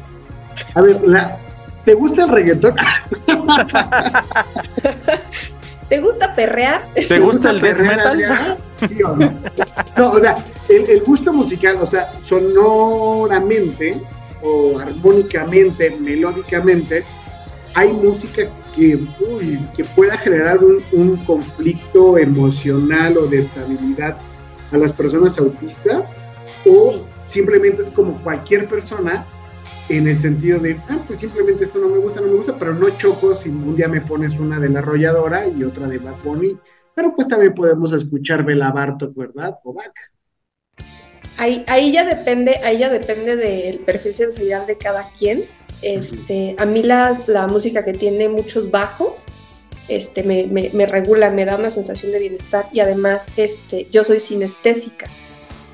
A 0.74 0.80
ver, 0.82 1.00
la, 1.04 1.38
¿te 1.84 1.94
gusta 1.94 2.24
el 2.24 2.30
reggaetón? 2.30 2.74
¿te 5.88 6.00
gusta 6.00 6.34
perrear? 6.34 6.82
¿Te 6.94 7.18
gusta 7.20 7.50
el 7.50 7.60
death 7.60 7.78
metal? 7.78 8.56
¿Sí 8.88 9.02
o 9.02 9.16
no? 9.16 9.32
No, 9.96 10.10
o 10.12 10.20
sea, 10.20 10.34
el, 10.68 10.88
el 10.90 11.00
gusto 11.02 11.32
musical, 11.32 11.78
o 11.80 11.86
sea, 11.86 12.12
sonoramente 12.22 14.00
o 14.42 14.78
armónicamente, 14.78 15.90
melódicamente, 16.00 17.04
hay 17.74 17.92
música 17.92 18.42
que, 18.76 18.98
uy, 19.20 19.58
que 19.76 19.84
pueda 19.84 20.16
generar 20.18 20.58
un, 20.58 20.82
un 20.92 21.16
conflicto 21.24 22.18
emocional 22.18 23.16
o 23.16 23.26
de 23.26 23.38
estabilidad 23.38 24.16
a 24.72 24.76
las 24.76 24.92
personas 24.92 25.38
autistas, 25.38 26.12
o 26.66 27.04
simplemente 27.26 27.82
es 27.82 27.90
como 27.90 28.20
cualquier 28.22 28.68
persona 28.68 29.26
en 29.88 30.08
el 30.08 30.18
sentido 30.18 30.58
de, 30.60 30.80
ah, 30.88 30.98
pues 31.06 31.20
simplemente 31.20 31.64
esto 31.64 31.78
no 31.78 31.88
me 31.88 31.98
gusta, 31.98 32.20
no 32.20 32.28
me 32.28 32.34
gusta, 32.36 32.56
pero 32.58 32.74
no 32.74 32.90
choco 32.96 33.34
si 33.34 33.50
un 33.50 33.76
día 33.76 33.88
me 33.88 34.00
pones 34.00 34.38
una 34.38 34.58
de 34.58 34.68
la 34.70 34.78
arrolladora 34.80 35.46
y 35.48 35.62
otra 35.62 35.86
de 35.88 35.98
Bad 35.98 36.16
Bunny, 36.24 36.58
pero 36.94 37.14
pues 37.14 37.28
también 37.28 37.54
podemos 37.54 37.92
escuchar 37.92 38.44
Bela 38.44 38.70
Bartok, 38.70 39.14
¿verdad? 39.14 39.56
O 39.64 39.74
Bach. 39.74 39.92
Ahí, 41.36 41.64
ahí 41.66 41.92
ya 41.92 42.04
depende, 42.04 42.60
ahí 42.64 42.78
ya 42.78 42.88
depende 42.88 43.36
del 43.36 43.80
perfil 43.80 44.14
sensorial 44.14 44.66
de 44.66 44.78
cada 44.78 45.08
quien. 45.18 45.42
Este, 45.82 46.54
a 46.58 46.64
mí 46.64 46.82
la, 46.82 47.18
la 47.26 47.46
música 47.46 47.84
que 47.84 47.92
tiene 47.92 48.28
muchos 48.28 48.70
bajos, 48.70 49.24
este, 49.88 50.22
me, 50.22 50.46
me- 50.46 50.70
me 50.72 50.86
regula, 50.86 51.30
me 51.30 51.44
da 51.44 51.56
una 51.56 51.70
sensación 51.70 52.12
de 52.12 52.20
bienestar 52.20 52.66
y 52.72 52.80
además, 52.80 53.26
este, 53.36 53.86
yo 53.90 54.04
soy 54.04 54.20
sinestésica. 54.20 55.06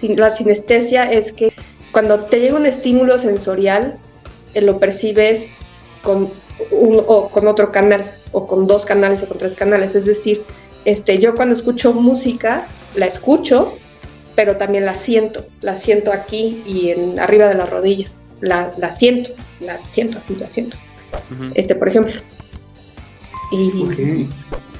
La 0.03 0.31
sinestesia 0.31 1.11
es 1.11 1.33
que 1.33 1.53
cuando 1.93 2.25
te 2.25 2.41
llega 2.41 2.57
un 2.57 2.67
estímulo 2.67 3.19
sensorial, 3.19 3.99
eh, 4.55 4.61
lo 4.61 4.79
percibes 4.79 5.47
con, 6.03 6.31
un, 6.71 7.03
o 7.07 7.29
con 7.29 7.47
otro 7.47 7.71
canal, 7.71 8.11
o 8.33 8.47
con 8.47 8.67
dos 8.67 8.87
canales, 8.87 9.23
o 9.23 9.29
con 9.29 9.39
tres 9.39 9.55
canales. 9.55 9.95
Es 9.95 10.05
decir, 10.05 10.43
este, 10.85 11.19
yo 11.19 11.35
cuando 11.35 11.55
escucho 11.55 11.93
música, 11.93 12.67
la 12.95 13.07
escucho, 13.07 13.77
pero 14.35 14.57
también 14.57 14.87
la 14.87 14.95
siento, 14.95 15.45
la 15.61 15.77
siento 15.77 16.13
aquí 16.13 16.63
y 16.65 16.91
en 16.91 17.21
arriba 17.21 17.49
de 17.49 17.55
las 17.55 17.69
rodillas, 17.69 18.17
la, 18.41 18.73
la 18.79 18.91
siento, 18.91 19.31
la 19.61 19.79
siento, 19.91 20.19
así 20.19 20.35
la 20.37 20.49
siento, 20.49 20.77
este, 21.55 21.75
por 21.75 21.89
ejemplo. 21.89 22.15
Y, 23.53 23.83
Ok. 23.83 24.31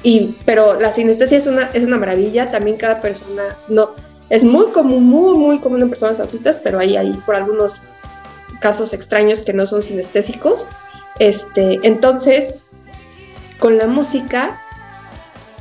y, 0.03 0.35
pero 0.45 0.79
la 0.79 0.93
sinestesia 0.93 1.37
es 1.37 1.45
una, 1.45 1.69
es 1.73 1.83
una 1.83 1.97
maravilla, 1.97 2.49
también 2.51 2.77
cada 2.77 3.01
persona, 3.01 3.57
no, 3.67 3.91
es 4.31 4.45
muy 4.45 4.67
común, 4.67 5.03
muy, 5.03 5.37
muy 5.37 5.59
común 5.59 5.81
en 5.81 5.89
personas 5.89 6.21
autistas, 6.21 6.55
pero 6.55 6.79
ahí 6.79 6.95
hay 6.95 7.11
por 7.25 7.35
algunos 7.35 7.81
casos 8.61 8.93
extraños 8.93 9.43
que 9.43 9.51
no 9.51 9.65
son 9.65 9.83
sinestésicos. 9.83 10.65
Este, 11.19 11.81
entonces, 11.83 12.53
con 13.59 13.77
la 13.77 13.87
música, 13.87 14.57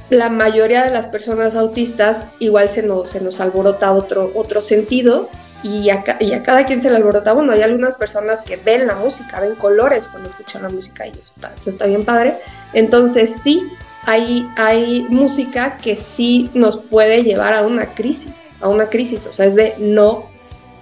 la 0.08 0.28
mayoría 0.28 0.84
de 0.84 0.92
las 0.92 1.08
personas 1.08 1.56
autistas 1.56 2.18
igual 2.38 2.68
se 2.68 2.84
nos, 2.84 3.10
se 3.10 3.20
nos 3.20 3.40
alborota 3.40 3.90
otro, 3.90 4.30
otro 4.36 4.60
sentido 4.60 5.28
y 5.64 5.90
a, 5.90 6.04
y 6.20 6.32
a 6.32 6.44
cada 6.44 6.64
quien 6.64 6.80
se 6.80 6.90
le 6.90 6.96
alborota 6.96 7.34
uno. 7.34 7.50
Hay 7.50 7.62
algunas 7.62 7.94
personas 7.94 8.42
que 8.42 8.54
ven 8.54 8.86
la 8.86 8.94
música, 8.94 9.40
ven 9.40 9.56
colores 9.56 10.06
cuando 10.06 10.28
escuchan 10.28 10.62
la 10.62 10.68
música 10.68 11.08
y 11.08 11.10
eso 11.10 11.32
está, 11.34 11.52
eso 11.58 11.70
está 11.70 11.86
bien 11.86 12.04
padre. 12.04 12.36
Entonces 12.72 13.32
sí, 13.42 13.64
hay, 14.06 14.48
hay 14.56 15.06
música 15.08 15.76
que 15.78 15.96
sí 15.96 16.52
nos 16.54 16.76
puede 16.76 17.24
llevar 17.24 17.54
a 17.54 17.62
una 17.62 17.86
crisis, 17.94 18.30
a 18.60 18.68
una 18.68 18.90
crisis, 18.90 19.26
o 19.26 19.32
sea, 19.32 19.46
es 19.46 19.54
de 19.54 19.74
no 19.78 20.24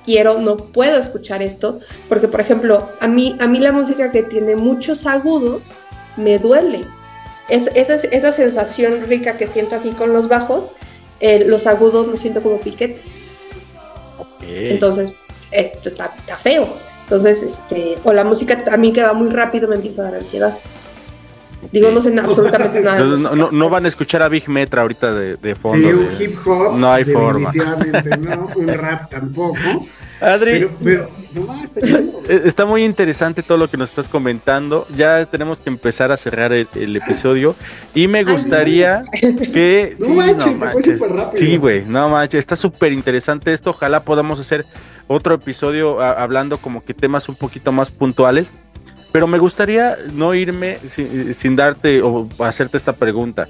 quiero, 0.05 0.39
no 0.39 0.57
puedo 0.57 0.99
escuchar 0.99 1.43
esto, 1.43 1.79
porque 2.09 2.29
por 2.29 2.41
ejemplo, 2.41 2.89
a 3.01 3.09
mí, 3.09 3.37
a 3.41 3.47
mí 3.47 3.59
la 3.59 3.73
música 3.73 4.11
que 4.11 4.23
tiene 4.23 4.57
muchos 4.57 5.07
agudos 5.07 5.63
me 6.17 6.39
duele. 6.39 6.85
Es, 7.49 7.71
esa, 7.75 7.95
esa 7.95 8.33
sensación 8.33 9.05
rica 9.07 9.37
que 9.37 9.47
siento 9.47 9.77
aquí 9.77 9.91
con 9.91 10.13
los 10.13 10.29
bajos, 10.29 10.71
eh, 11.21 11.45
los 11.47 11.67
agudos 11.67 12.07
los 12.07 12.21
siento 12.21 12.43
como 12.43 12.59
piquetes. 12.59 13.07
Entonces, 14.41 15.13
esto 15.51 15.91
está, 15.91 16.15
está 16.19 16.37
feo. 16.37 16.69
Entonces, 17.03 17.43
este, 17.43 17.99
o 18.05 18.13
la 18.13 18.25
música 18.25 18.65
a 18.71 18.77
mí 18.77 18.93
que 18.93 19.03
va 19.03 19.13
muy 19.13 19.31
rápido 19.31 19.69
me 19.69 19.77
empieza 19.77 20.03
a 20.03 20.05
dar 20.05 20.15
ansiedad. 20.17 20.59
Digo, 21.73 21.91
no 21.91 22.01
sé 22.01 22.15
absolutamente 22.19 22.81
nada. 22.81 22.99
no, 23.01 23.07
música. 23.17 23.35
no- 23.37 23.51
no 23.51 23.69
van 23.71 23.85
a 23.85 23.89
escuchar 23.89 24.23
a 24.23 24.29
Big 24.29 24.49
Metra 24.49 24.83
ahorita 24.83 25.13
de, 25.13 25.37
de 25.37 25.55
Sí, 25.55 25.61
fondo. 25.61 25.89
un 25.89 26.19
de- 26.19 26.25
hip 26.25 26.39
hop. 26.47 26.77
No 26.77 26.93
hay 26.93 27.05
forma. 27.05 27.51
Definitivamente 27.53 28.17
no, 28.19 28.51
un 28.57 28.69
rap 28.75 29.11
tampoco. 29.11 29.57
Adri, 30.21 30.51
Pero, 30.53 30.71
pero, 30.83 31.11
no 31.33 31.43
más, 31.43 31.69
está 32.45 32.67
muy 32.67 32.85
interesante 32.85 33.45
todo 33.45 33.57
lo 33.57 33.71
que 33.71 33.77
nos 33.77 33.91
estás 33.91 34.09
comentando. 34.09 34.85
Ya 34.97 35.25
tenemos 35.27 35.61
que 35.61 35.71
empezar 35.71 36.11
a 36.11 36.17
cerrar 36.17 36.53
el, 36.53 36.67
el 36.75 36.97
episodio. 36.97 37.55
Y 37.95 38.09
me 38.09 38.25
no. 38.25 38.33
gustaría 38.33 39.05
que. 39.13 39.95
No 40.01 40.05
sí, 40.07 40.13
manches, 40.13 40.37
no 40.59 40.83
se 40.83 40.97
fue 40.97 41.09
manches. 41.09 41.39
Sí, 41.39 41.57
güey, 41.57 41.85
no 41.85 42.09
manches. 42.09 42.41
Está 42.41 42.57
súper 42.57 42.93
interesante 42.93 43.53
esto. 43.53 43.71
Ojalá 43.71 44.01
podamos 44.03 44.41
hacer 44.41 44.67
otro 45.07 45.35
episodio 45.35 46.01
a- 46.01 46.11
hablando 46.21 46.59
como 46.59 46.85
que 46.85 46.95
temas 46.95 47.29
un 47.29 47.37
poquito 47.37 47.71
más 47.71 47.93
puntuales. 47.93 48.53
Pero 49.13 49.27
me 49.27 49.39
gustaría 49.39 49.97
no 50.13 50.35
irme 50.35 50.79
sin, 50.87 51.35
sin 51.35 51.57
darte 51.57 52.03
o 52.03 52.29
hacerte 52.41 52.77
esta 52.77 52.93
pregunta. 52.93 53.49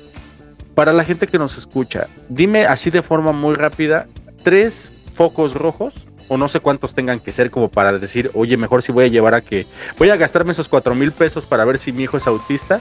Para 0.75 0.93
la 0.93 1.05
gente 1.05 1.27
que 1.27 1.39
nos 1.39 1.59
escucha, 1.59 2.07
dime 2.29 2.67
así 2.67 2.91
de 2.91 3.03
forma 3.03 3.33
muy 3.33 3.57
rápida 3.57 4.07
tres 4.45 4.93
focos 5.15 5.55
rojos 5.55 5.95
o 6.29 6.37
no 6.37 6.49
sé 6.49 6.61
cuántos 6.61 6.95
tengan 6.95 7.21
que 7.21 7.33
ser 7.33 7.51
como 7.51 7.69
para 7.69 7.99
decir, 7.99 8.31
oye, 8.35 8.57
mejor 8.57 8.83
si 8.83 8.93
voy 8.93 9.07
a 9.07 9.09
llevar 9.09 9.35
a 9.35 9.41
que 9.41 9.67
voy 9.99 10.11
a 10.11 10.17
gastarme 10.17 10.53
esos 10.53 10.69
cuatro 10.69 10.95
mil 10.95 11.11
pesos 11.11 11.47
para 11.47 11.65
ver 11.65 11.79
si 11.79 11.91
mi 11.91 12.05
hijo 12.05 12.17
es 12.17 12.27
autista 12.27 12.81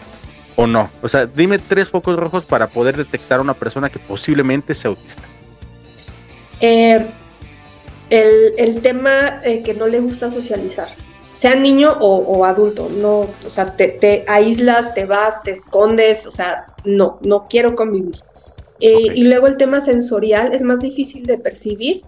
o 0.56 0.68
no. 0.68 0.90
O 1.02 1.08
sea, 1.08 1.26
dime 1.26 1.58
tres 1.58 1.90
focos 1.90 2.18
rojos 2.18 2.46
para 2.46 2.68
poder 2.68 2.98
detectar 2.98 3.40
a 3.40 3.42
una 3.42 3.54
persona 3.54 3.90
que 3.90 4.00
posiblemente 4.00 4.74
sea 4.76 4.90
autista. 4.90 5.24
Eh, 6.60 7.06
el, 8.10 8.54
el 8.58 8.82
tema 8.82 9.40
eh, 9.44 9.64
que 9.64 9.74
no 9.74 9.88
le 9.88 10.00
gusta 10.00 10.30
socializar, 10.30 10.90
sea 11.38 11.54
niño 11.54 11.92
o, 12.00 12.16
o 12.18 12.46
adulto, 12.46 12.90
no, 12.90 13.28
o 13.46 13.50
sea, 13.50 13.76
te, 13.76 13.90
te 13.90 14.26
aíslas, 14.28 14.96
te 14.96 15.06
vas, 15.06 15.44
te 15.44 15.52
escondes, 15.52 16.26
o 16.26 16.32
sea, 16.32 16.74
no, 16.84 17.20
no 17.22 17.46
quiero 17.48 17.76
convivir. 17.76 18.24
Eh. 18.80 19.14
Y 19.14 19.24
luego 19.26 19.46
el 19.46 19.58
tema 19.58 19.82
sensorial 19.82 20.56
es 20.56 20.64
más 20.64 20.80
difícil 20.80 21.28
de 21.28 21.38
percibir, 21.38 22.02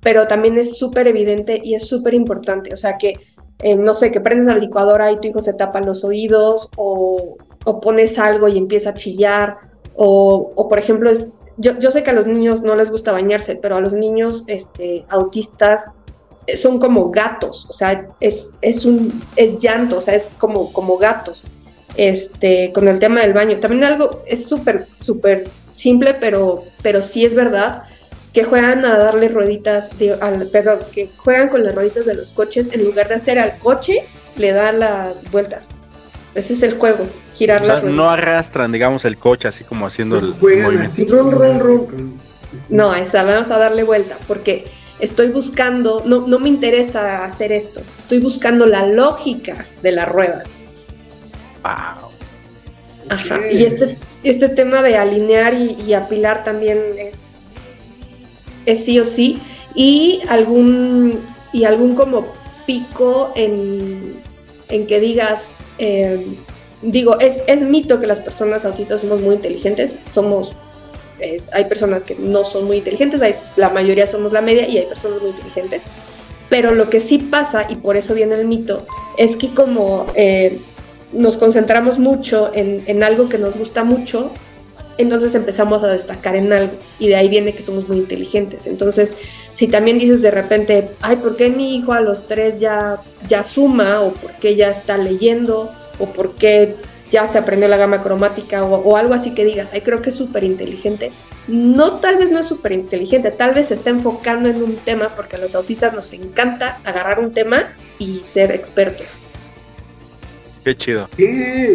pero 0.00 0.26
también 0.26 0.58
es 0.58 0.78
súper 0.78 1.06
evidente 1.06 1.60
y 1.62 1.74
es 1.76 1.86
súper 1.86 2.12
importante, 2.14 2.74
o 2.74 2.76
sea, 2.76 2.98
que, 2.98 3.14
eh, 3.60 3.76
no 3.76 3.94
sé, 3.94 4.10
que 4.10 4.20
prendes 4.20 4.46
la 4.46 4.56
licuadora 4.56 5.12
y 5.12 5.16
tu 5.16 5.28
hijo 5.28 5.38
se 5.38 5.54
tapa 5.54 5.80
los 5.80 6.02
oídos 6.02 6.68
o, 6.76 7.36
o 7.64 7.80
pones 7.80 8.18
algo 8.18 8.48
y 8.48 8.58
empieza 8.58 8.90
a 8.90 8.94
chillar 8.94 9.58
O, 9.94 10.50
o 10.56 10.68
por 10.68 10.80
ejemplo, 10.80 11.08
es, 11.08 11.30
yo, 11.56 11.78
yo 11.78 11.92
sé 11.92 12.02
que 12.02 12.10
a 12.10 12.14
los 12.14 12.26
niños 12.26 12.62
no 12.62 12.74
les 12.74 12.90
gusta 12.90 13.12
bañarse, 13.12 13.54
pero 13.54 13.76
a 13.76 13.80
los 13.80 13.92
niños 13.92 14.42
este, 14.48 15.04
autistas 15.08 15.82
son 16.56 16.78
como 16.78 17.10
gatos, 17.10 17.66
o 17.68 17.72
sea, 17.72 18.06
es, 18.20 18.50
es, 18.60 18.84
un, 18.84 19.22
es 19.36 19.58
llanto, 19.58 19.98
o 19.98 20.00
sea, 20.00 20.14
es 20.14 20.30
como, 20.38 20.72
como 20.72 20.98
gatos. 20.98 21.44
Este, 21.94 22.72
con 22.72 22.88
el 22.88 22.98
tema 22.98 23.20
del 23.20 23.34
baño. 23.34 23.58
También 23.58 23.84
algo 23.84 24.22
es 24.26 24.46
súper, 24.46 24.86
súper 24.98 25.44
simple, 25.76 26.14
pero, 26.14 26.64
pero 26.80 27.02
sí 27.02 27.26
es 27.26 27.34
verdad 27.34 27.82
que 28.32 28.44
juegan 28.44 28.82
a 28.86 28.96
darle 28.96 29.28
rueditas, 29.28 29.90
de, 29.98 30.14
al, 30.14 30.46
perdón, 30.46 30.78
que 30.92 31.10
juegan 31.18 31.48
con 31.48 31.62
las 31.64 31.74
rueditas 31.74 32.06
de 32.06 32.14
los 32.14 32.28
coches, 32.32 32.68
en 32.72 32.84
lugar 32.84 33.08
de 33.08 33.16
hacer 33.16 33.38
al 33.38 33.58
coche, 33.58 34.04
le 34.36 34.52
dan 34.52 34.80
las 34.80 35.30
vueltas. 35.30 35.68
Ese 36.34 36.54
es 36.54 36.62
el 36.62 36.78
juego, 36.78 37.06
girar 37.34 37.60
O 37.60 37.66
sea, 37.66 37.74
las 37.74 37.82
rueditas. 37.82 38.04
no 38.04 38.08
arrastran, 38.10 38.72
digamos, 38.72 39.04
el 39.04 39.18
coche 39.18 39.48
así 39.48 39.64
como 39.64 39.86
haciendo 39.86 40.18
el 40.18 40.32
Juegan 40.32 40.64
movimiento. 40.64 40.92
así. 40.92 41.06
Run, 41.06 41.30
run, 41.30 41.60
run. 41.60 42.20
No, 42.70 42.94
esa 42.94 43.22
vamos 43.22 43.50
a 43.50 43.58
darle 43.58 43.82
vuelta, 43.82 44.16
porque 44.26 44.64
estoy 45.02 45.28
buscando, 45.28 46.02
no, 46.06 46.26
no 46.26 46.38
me 46.38 46.48
interesa 46.48 47.24
hacer 47.24 47.52
esto, 47.52 47.82
estoy 47.98 48.20
buscando 48.20 48.66
la 48.66 48.86
lógica 48.86 49.66
de 49.82 49.92
la 49.92 50.06
rueda. 50.06 50.44
Wow. 51.62 52.10
Ajá. 53.10 53.40
Y 53.50 53.64
este, 53.64 53.98
este 54.22 54.48
tema 54.48 54.80
de 54.80 54.96
alinear 54.96 55.54
y, 55.54 55.76
y 55.86 55.92
apilar 55.92 56.44
también 56.44 56.78
es, 56.96 57.40
es 58.64 58.84
sí 58.84 58.98
o 59.00 59.04
sí. 59.04 59.40
Y 59.74 60.22
algún, 60.28 61.18
y 61.52 61.64
algún 61.64 61.94
como 61.94 62.26
pico 62.64 63.32
en, 63.34 64.14
en 64.68 64.86
que 64.86 65.00
digas, 65.00 65.40
eh, 65.78 66.24
digo, 66.80 67.18
es, 67.18 67.38
es 67.48 67.62
mito 67.62 67.98
que 67.98 68.06
las 68.06 68.20
personas 68.20 68.64
autistas 68.64 69.00
somos 69.00 69.20
muy 69.20 69.34
inteligentes, 69.34 69.98
somos, 70.12 70.54
eh, 71.22 71.40
hay 71.52 71.64
personas 71.64 72.04
que 72.04 72.14
no 72.14 72.44
son 72.44 72.66
muy 72.66 72.78
inteligentes, 72.78 73.20
la 73.56 73.68
mayoría 73.70 74.06
somos 74.06 74.32
la 74.32 74.42
media 74.42 74.68
y 74.68 74.78
hay 74.78 74.86
personas 74.86 75.20
muy 75.22 75.30
inteligentes. 75.30 75.82
Pero 76.48 76.72
lo 76.72 76.90
que 76.90 77.00
sí 77.00 77.18
pasa, 77.18 77.66
y 77.68 77.76
por 77.76 77.96
eso 77.96 78.14
viene 78.14 78.34
el 78.34 78.44
mito, 78.44 78.84
es 79.16 79.36
que 79.36 79.54
como 79.54 80.06
eh, 80.14 80.58
nos 81.12 81.36
concentramos 81.36 81.98
mucho 81.98 82.50
en, 82.52 82.82
en 82.86 83.02
algo 83.02 83.28
que 83.28 83.38
nos 83.38 83.56
gusta 83.56 83.84
mucho, 83.84 84.30
entonces 84.98 85.34
empezamos 85.34 85.82
a 85.82 85.88
destacar 85.88 86.36
en 86.36 86.52
algo 86.52 86.74
y 86.98 87.08
de 87.08 87.16
ahí 87.16 87.28
viene 87.28 87.54
que 87.54 87.62
somos 87.62 87.88
muy 87.88 87.98
inteligentes. 87.98 88.66
Entonces, 88.66 89.14
si 89.52 89.68
también 89.68 89.98
dices 89.98 90.20
de 90.22 90.30
repente, 90.30 90.90
ay, 91.00 91.16
¿por 91.16 91.36
qué 91.36 91.48
mi 91.48 91.76
hijo 91.76 91.92
a 91.92 92.00
los 92.00 92.26
tres 92.26 92.60
ya, 92.60 92.98
ya 93.28 93.44
suma? 93.44 94.02
¿O 94.02 94.12
por 94.12 94.32
qué 94.32 94.54
ya 94.54 94.70
está 94.70 94.98
leyendo? 94.98 95.70
¿O 95.98 96.06
por 96.06 96.34
qué 96.34 96.74
ya 97.12 97.28
se 97.28 97.38
aprendió 97.38 97.68
la 97.68 97.76
gama 97.76 98.02
cromática? 98.02 98.64
O, 98.64 98.74
o 98.76 98.96
algo 98.96 99.14
así 99.14 99.32
que 99.34 99.44
digas, 99.44 99.68
ay, 99.72 99.82
creo 99.82 100.02
que 100.02 100.10
es 100.10 100.16
súper 100.16 100.42
inteligente. 100.42 101.12
No, 101.46 101.94
tal 101.94 102.18
vez 102.18 102.30
no 102.30 102.40
es 102.40 102.46
súper 102.46 102.72
inteligente, 102.72 103.30
tal 103.30 103.54
vez 103.54 103.66
se 103.66 103.74
está 103.74 103.90
enfocando 103.90 104.48
en 104.48 104.62
un 104.62 104.76
tema 104.76 105.08
porque 105.14 105.36
a 105.36 105.38
los 105.38 105.54
autistas 105.54 105.92
nos 105.92 106.12
encanta 106.12 106.78
agarrar 106.84 107.20
un 107.20 107.32
tema 107.32 107.64
y 107.98 108.20
ser 108.20 108.52
expertos. 108.52 109.18
Qué 110.64 110.76
chido. 110.76 111.08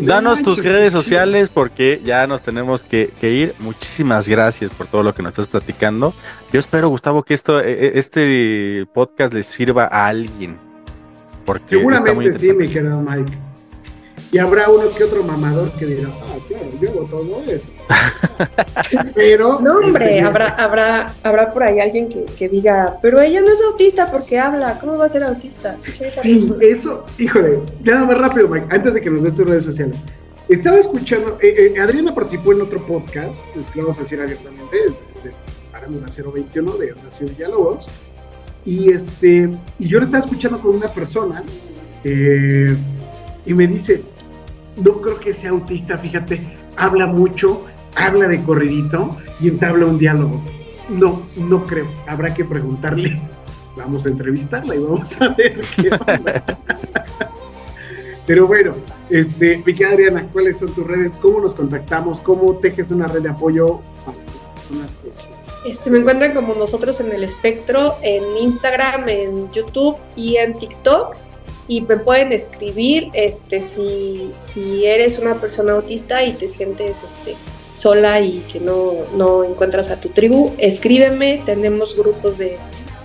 Danos 0.03 0.41
tus 0.41 0.63
redes 0.63 0.93
sociales 0.93 1.49
porque 1.53 2.01
ya 2.05 2.25
nos 2.25 2.41
tenemos 2.41 2.85
que, 2.85 3.09
que 3.19 3.31
ir. 3.33 3.55
Muchísimas 3.59 4.29
gracias 4.29 4.71
por 4.71 4.87
todo 4.87 5.03
lo 5.03 5.13
que 5.13 5.21
nos 5.21 5.31
estás 5.33 5.47
platicando. 5.47 6.13
Yo 6.53 6.59
espero, 6.59 6.87
Gustavo, 6.87 7.23
que 7.23 7.33
esto, 7.33 7.59
eh, 7.59 7.65
eh, 7.67 7.91
este 7.95 8.85
podcast 8.93 9.33
le 9.33 9.43
sirva 9.43 9.89
a 9.91 10.07
alguien. 10.07 10.57
Porque 11.45 11.75
está 11.75 12.13
muy 12.13 12.31
Seguramente 12.31 12.39
sí, 12.39 12.45
mi 12.53 12.65
interesante. 12.65 12.73
querido 12.73 13.01
Mike. 13.01 13.46
Y 14.31 14.39
habrá 14.39 14.69
uno 14.69 14.89
que 14.95 15.05
otro 15.05 15.23
mamador 15.23 15.71
que 15.73 15.85
dirá, 15.85 16.09
ah, 16.09 16.37
claro, 16.47 16.65
yo 16.81 16.89
hago 16.89 17.03
todo 17.05 17.43
eso. 17.45 17.69
Pero. 19.15 19.59
No, 19.61 19.77
hombre, 19.77 20.17
este, 20.17 20.25
habrá, 20.25 20.47
habrá, 20.49 21.13
habrá 21.23 21.51
por 21.51 21.63
ahí 21.63 21.79
alguien 21.79 22.09
que, 22.09 22.25
que 22.25 22.49
diga, 22.49 22.99
pero 23.01 23.21
ella 23.21 23.41
no 23.41 23.47
es 23.47 23.59
autista 23.61 24.11
porque 24.11 24.37
habla, 24.37 24.79
¿cómo 24.79 24.97
va 24.97 25.05
a 25.05 25.09
ser 25.09 25.23
autista? 25.23 25.77
Sí, 26.01 26.53
eso, 26.61 27.05
híjole, 27.17 27.59
nada 27.83 28.05
más 28.05 28.17
rápido, 28.17 28.47
Mike, 28.49 28.67
antes 28.69 28.93
de 28.93 29.01
que 29.01 29.09
nos 29.09 29.23
des 29.23 29.35
tus 29.35 29.47
redes 29.47 29.63
sociales. 29.63 29.97
Estaba 30.49 30.77
escuchando, 30.77 31.37
eh, 31.41 31.73
eh, 31.75 31.79
Adriana 31.79 32.15
participó 32.15 32.53
en 32.53 32.61
otro 32.61 32.85
podcast, 32.85 33.33
pues, 33.53 33.65
lo 33.75 33.83
vamos 33.83 33.99
a 33.99 34.03
decir 34.03 34.21
abiertamente, 34.21 34.77
de, 35.23 35.31
Parándula 35.71 36.07
021 36.07 36.71
de 36.77 36.93
Horacio 36.93 37.27
Villalobos, 37.27 37.85
y 38.65 38.91
este, 38.91 39.49
y 39.77 39.87
yo 39.87 39.99
lo 39.99 40.05
estaba 40.05 40.23
escuchando 40.23 40.59
con 40.59 40.75
una 40.75 40.93
persona, 40.93 41.43
eh, 42.05 42.75
y 43.45 43.53
me 43.53 43.67
dice, 43.67 44.03
no 44.77 45.01
creo 45.01 45.19
que 45.19 45.33
sea 45.33 45.51
autista, 45.51 45.97
fíjate, 45.97 46.41
habla 46.75 47.07
mucho, 47.07 47.65
habla 47.95 48.27
de 48.27 48.41
corridito 48.41 49.17
y 49.39 49.49
entabla 49.49 49.85
un 49.85 49.97
diálogo. 49.97 50.41
No, 50.89 51.21
no 51.37 51.65
creo, 51.65 51.87
habrá 52.07 52.33
que 52.33 52.45
preguntarle. 52.45 53.19
Vamos 53.75 54.05
a 54.05 54.09
entrevistarla 54.09 54.75
y 54.75 54.79
vamos 54.79 55.21
a 55.21 55.29
ver 55.29 55.61
qué 55.75 55.89
onda. 55.91 56.43
Pero 58.27 58.45
bueno, 58.45 58.73
este, 59.09 59.63
mi 59.65 59.83
Adriana, 59.83 60.27
¿cuáles 60.33 60.57
son 60.57 60.69
tus 60.73 60.85
redes? 60.85 61.13
¿Cómo 61.21 61.39
nos 61.39 61.53
contactamos? 61.53 62.19
¿Cómo 62.19 62.57
tejes 62.57 62.91
una 62.91 63.07
red 63.07 63.21
de 63.21 63.29
apoyo 63.29 63.79
Este, 65.65 65.89
me 65.89 65.99
encuentran 65.99 66.33
como 66.33 66.53
nosotros 66.53 66.99
en 66.99 67.13
el 67.13 67.23
espectro, 67.23 67.95
en 68.01 68.23
Instagram, 68.37 69.07
en 69.07 69.49
YouTube 69.51 69.95
y 70.17 70.35
en 70.35 70.53
TikTok. 70.53 71.15
Y 71.67 71.81
me 71.81 71.97
pueden 71.97 72.31
escribir 72.31 73.09
este, 73.13 73.61
si, 73.61 74.31
si 74.39 74.85
eres 74.85 75.19
una 75.19 75.35
persona 75.35 75.73
autista 75.73 76.23
y 76.23 76.31
te 76.33 76.47
sientes 76.47 76.91
este, 76.91 77.35
sola 77.73 78.21
y 78.21 78.39
que 78.51 78.59
no, 78.59 78.93
no 79.15 79.43
encuentras 79.43 79.89
a 79.89 79.99
tu 79.99 80.09
tribu, 80.09 80.53
escríbeme, 80.57 81.41
tenemos 81.45 81.95
grupos 81.95 82.37
de, 82.37 82.57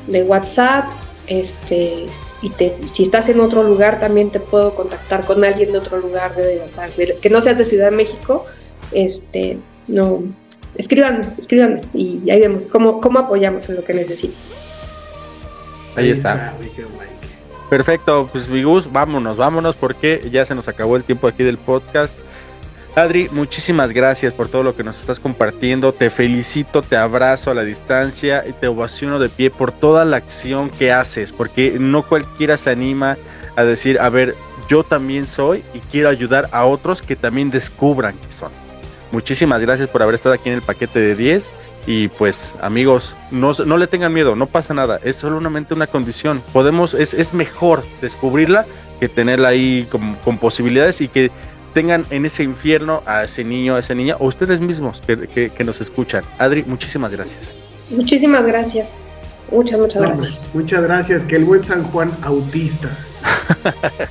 de 0.07 0.23
WhatsApp, 0.23 0.87
este, 1.27 2.07
y 2.41 2.51
te, 2.51 2.77
si 2.93 3.03
estás 3.05 3.29
en 3.29 3.41
otro 3.41 3.63
lugar 3.65 3.99
también 4.01 4.31
te 4.31 4.41
puedo 4.41 4.75
contactar 4.75 5.25
con 5.25 5.45
alguien 5.45 5.73
de 5.73 5.79
otro 5.79 5.99
lugar, 5.99 6.35
de, 6.35 6.61
o 6.61 6.69
sea, 6.69 6.89
de- 6.89 7.17
que 7.21 7.31
no 7.31 7.41
seas 7.41 7.59
de 7.59 7.65
Ciudad 7.65 7.91
de 7.91 7.97
México, 7.97 8.45
este, 8.93 9.59
no, 9.89 10.23
escríbanme, 10.77 11.35
escríbanme 11.39 11.81
y 11.95 12.31
ahí 12.31 12.41
vemos 12.41 12.67
cómo, 12.67 13.01
cómo 13.01 13.19
apoyamos 13.21 13.69
en 13.69 13.77
lo 13.77 13.85
que 13.85 13.95
necesiten. 13.95 14.37
Ahí 15.97 16.11
está. 16.11 16.55
querido 16.59 16.89
Mike. 16.99 17.12
Perfecto, 17.73 18.29
pues 18.31 18.51
mi 18.51 18.65
Gus, 18.65 18.93
vámonos, 18.93 19.39
vámonos 19.39 19.77
porque 19.77 20.29
ya 20.31 20.45
se 20.45 20.55
nos 20.55 20.69
acabó 20.69 20.95
el 20.95 21.05
tiempo 21.05 21.27
aquí 21.27 21.43
del 21.43 21.57
podcast. 21.57 22.15
Adri, 22.95 23.31
muchísimas 23.33 23.93
gracias 23.93 24.35
por 24.35 24.51
todo 24.51 24.63
lo 24.63 24.77
que 24.77 24.85
nos 24.85 25.01
estás 25.01 25.19
compartiendo. 25.19 25.95
Te 25.95 26.11
felicito, 26.11 26.83
te 26.83 26.99
abrazo 26.99 27.51
a 27.51 27.55
la 27.55 27.65
distancia 27.65 28.45
y 28.47 28.53
te 28.53 28.69
ovaciono 28.69 29.19
de 29.19 29.31
pie 29.31 29.51
por 29.51 29.73
toda 29.73 30.05
la 30.05 30.19
acción 30.19 30.69
que 30.69 30.93
haces, 30.93 31.33
porque 31.33 31.79
no 31.81 32.07
cualquiera 32.07 32.59
se 32.59 32.69
anima 32.69 33.17
a 33.57 33.65
decir, 33.65 33.99
a 34.01 34.11
ver, 34.11 34.35
yo 34.69 34.85
también 34.85 35.27
soy 35.27 35.65
y 35.73 35.79
quiero 35.79 36.11
ayudar 36.11 36.51
a 36.53 36.67
otros 36.67 37.01
que 37.01 37.17
también 37.17 37.51
descubran 37.51 38.19
que 38.19 38.35
son. 38.35 38.53
Muchísimas 39.13 39.63
gracias 39.63 39.89
por 39.89 40.03
haber 40.03 40.15
estado 40.15 40.35
aquí 40.35 40.51
en 40.51 40.57
el 40.57 40.63
paquete 40.63 41.01
de 41.01 41.17
10 41.17 41.53
y 41.87 42.09
pues 42.09 42.55
amigos, 42.61 43.17
no, 43.31 43.53
no 43.67 43.77
le 43.77 43.87
tengan 43.87 44.13
miedo, 44.13 44.37
no 44.37 44.47
pasa 44.47 44.73
nada, 44.75 45.01
es 45.03 45.17
solamente 45.17 45.75
una 45.75 45.87
condición. 45.87 46.43
Podemos, 46.53 46.95
es, 46.95 47.13
es 47.15 47.35
mejor 47.35 47.85
descubrirla 48.01 48.67
que 49.01 49.09
tenerla 49.09 49.49
ahí 49.49 49.87
con, 49.91 50.15
con 50.17 50.39
posibilidades 50.39 51.01
y 51.01 51.09
que 51.09 51.31
tengan 51.75 52.05
en 52.11 52.25
ese 52.27 52.43
infierno 52.45 53.03
a 53.07 53.25
ese 53.25 53.43
niño, 53.45 53.75
a 53.77 53.79
esa 53.81 53.95
niña, 53.95 54.17
o 54.21 54.27
ustedes 54.27 54.61
mismos 54.61 55.01
que, 55.05 55.27
que- 55.27 55.51
que 55.51 55.65
nos 55.65 55.81
escuchan. 55.81 56.23
Adri, 56.39 56.63
muchísimas 56.65 57.11
gracias. 57.13 57.57
Muchísimas 57.91 58.45
gracias. 58.47 58.99
Muchas, 59.51 59.79
muchas 59.79 60.03
No, 60.03 60.09
gracias. 60.09 60.49
pues, 60.53 60.55
muchas 60.63 60.83
gracias, 60.83 61.25
que 61.25 61.37
el 61.37 61.45
buen 61.45 61.65
San 61.65 61.83
Juan 61.85 62.11
autista. 62.23 62.89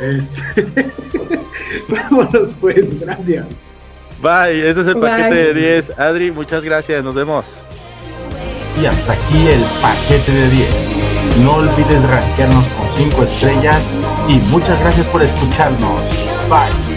Este, 0.00 0.66
Vámonos 1.88 2.54
pues, 2.60 2.98
gracias. 3.00 3.44
Bye, 4.22 4.68
este 4.68 4.82
es 4.82 4.86
el 4.88 4.94
Bye. 4.94 5.10
paquete 5.10 5.34
de 5.34 5.54
10. 5.54 5.98
Adri, 5.98 6.30
muchas 6.30 6.62
gracias, 6.62 7.02
nos 7.02 7.14
vemos. 7.14 7.60
Y 8.80 8.86
hasta 8.86 9.12
aquí 9.14 9.48
el 9.48 9.62
paquete 9.82 10.32
de 10.32 10.50
10. 10.50 10.68
No 11.44 11.54
olvides 11.54 12.10
rankearnos 12.10 12.64
con 12.66 12.88
5 12.96 13.22
estrellas 13.24 13.80
y 14.28 14.34
muchas 14.50 14.78
gracias 14.80 15.06
por 15.08 15.22
escucharnos. 15.22 16.04
Bye. 16.48 16.89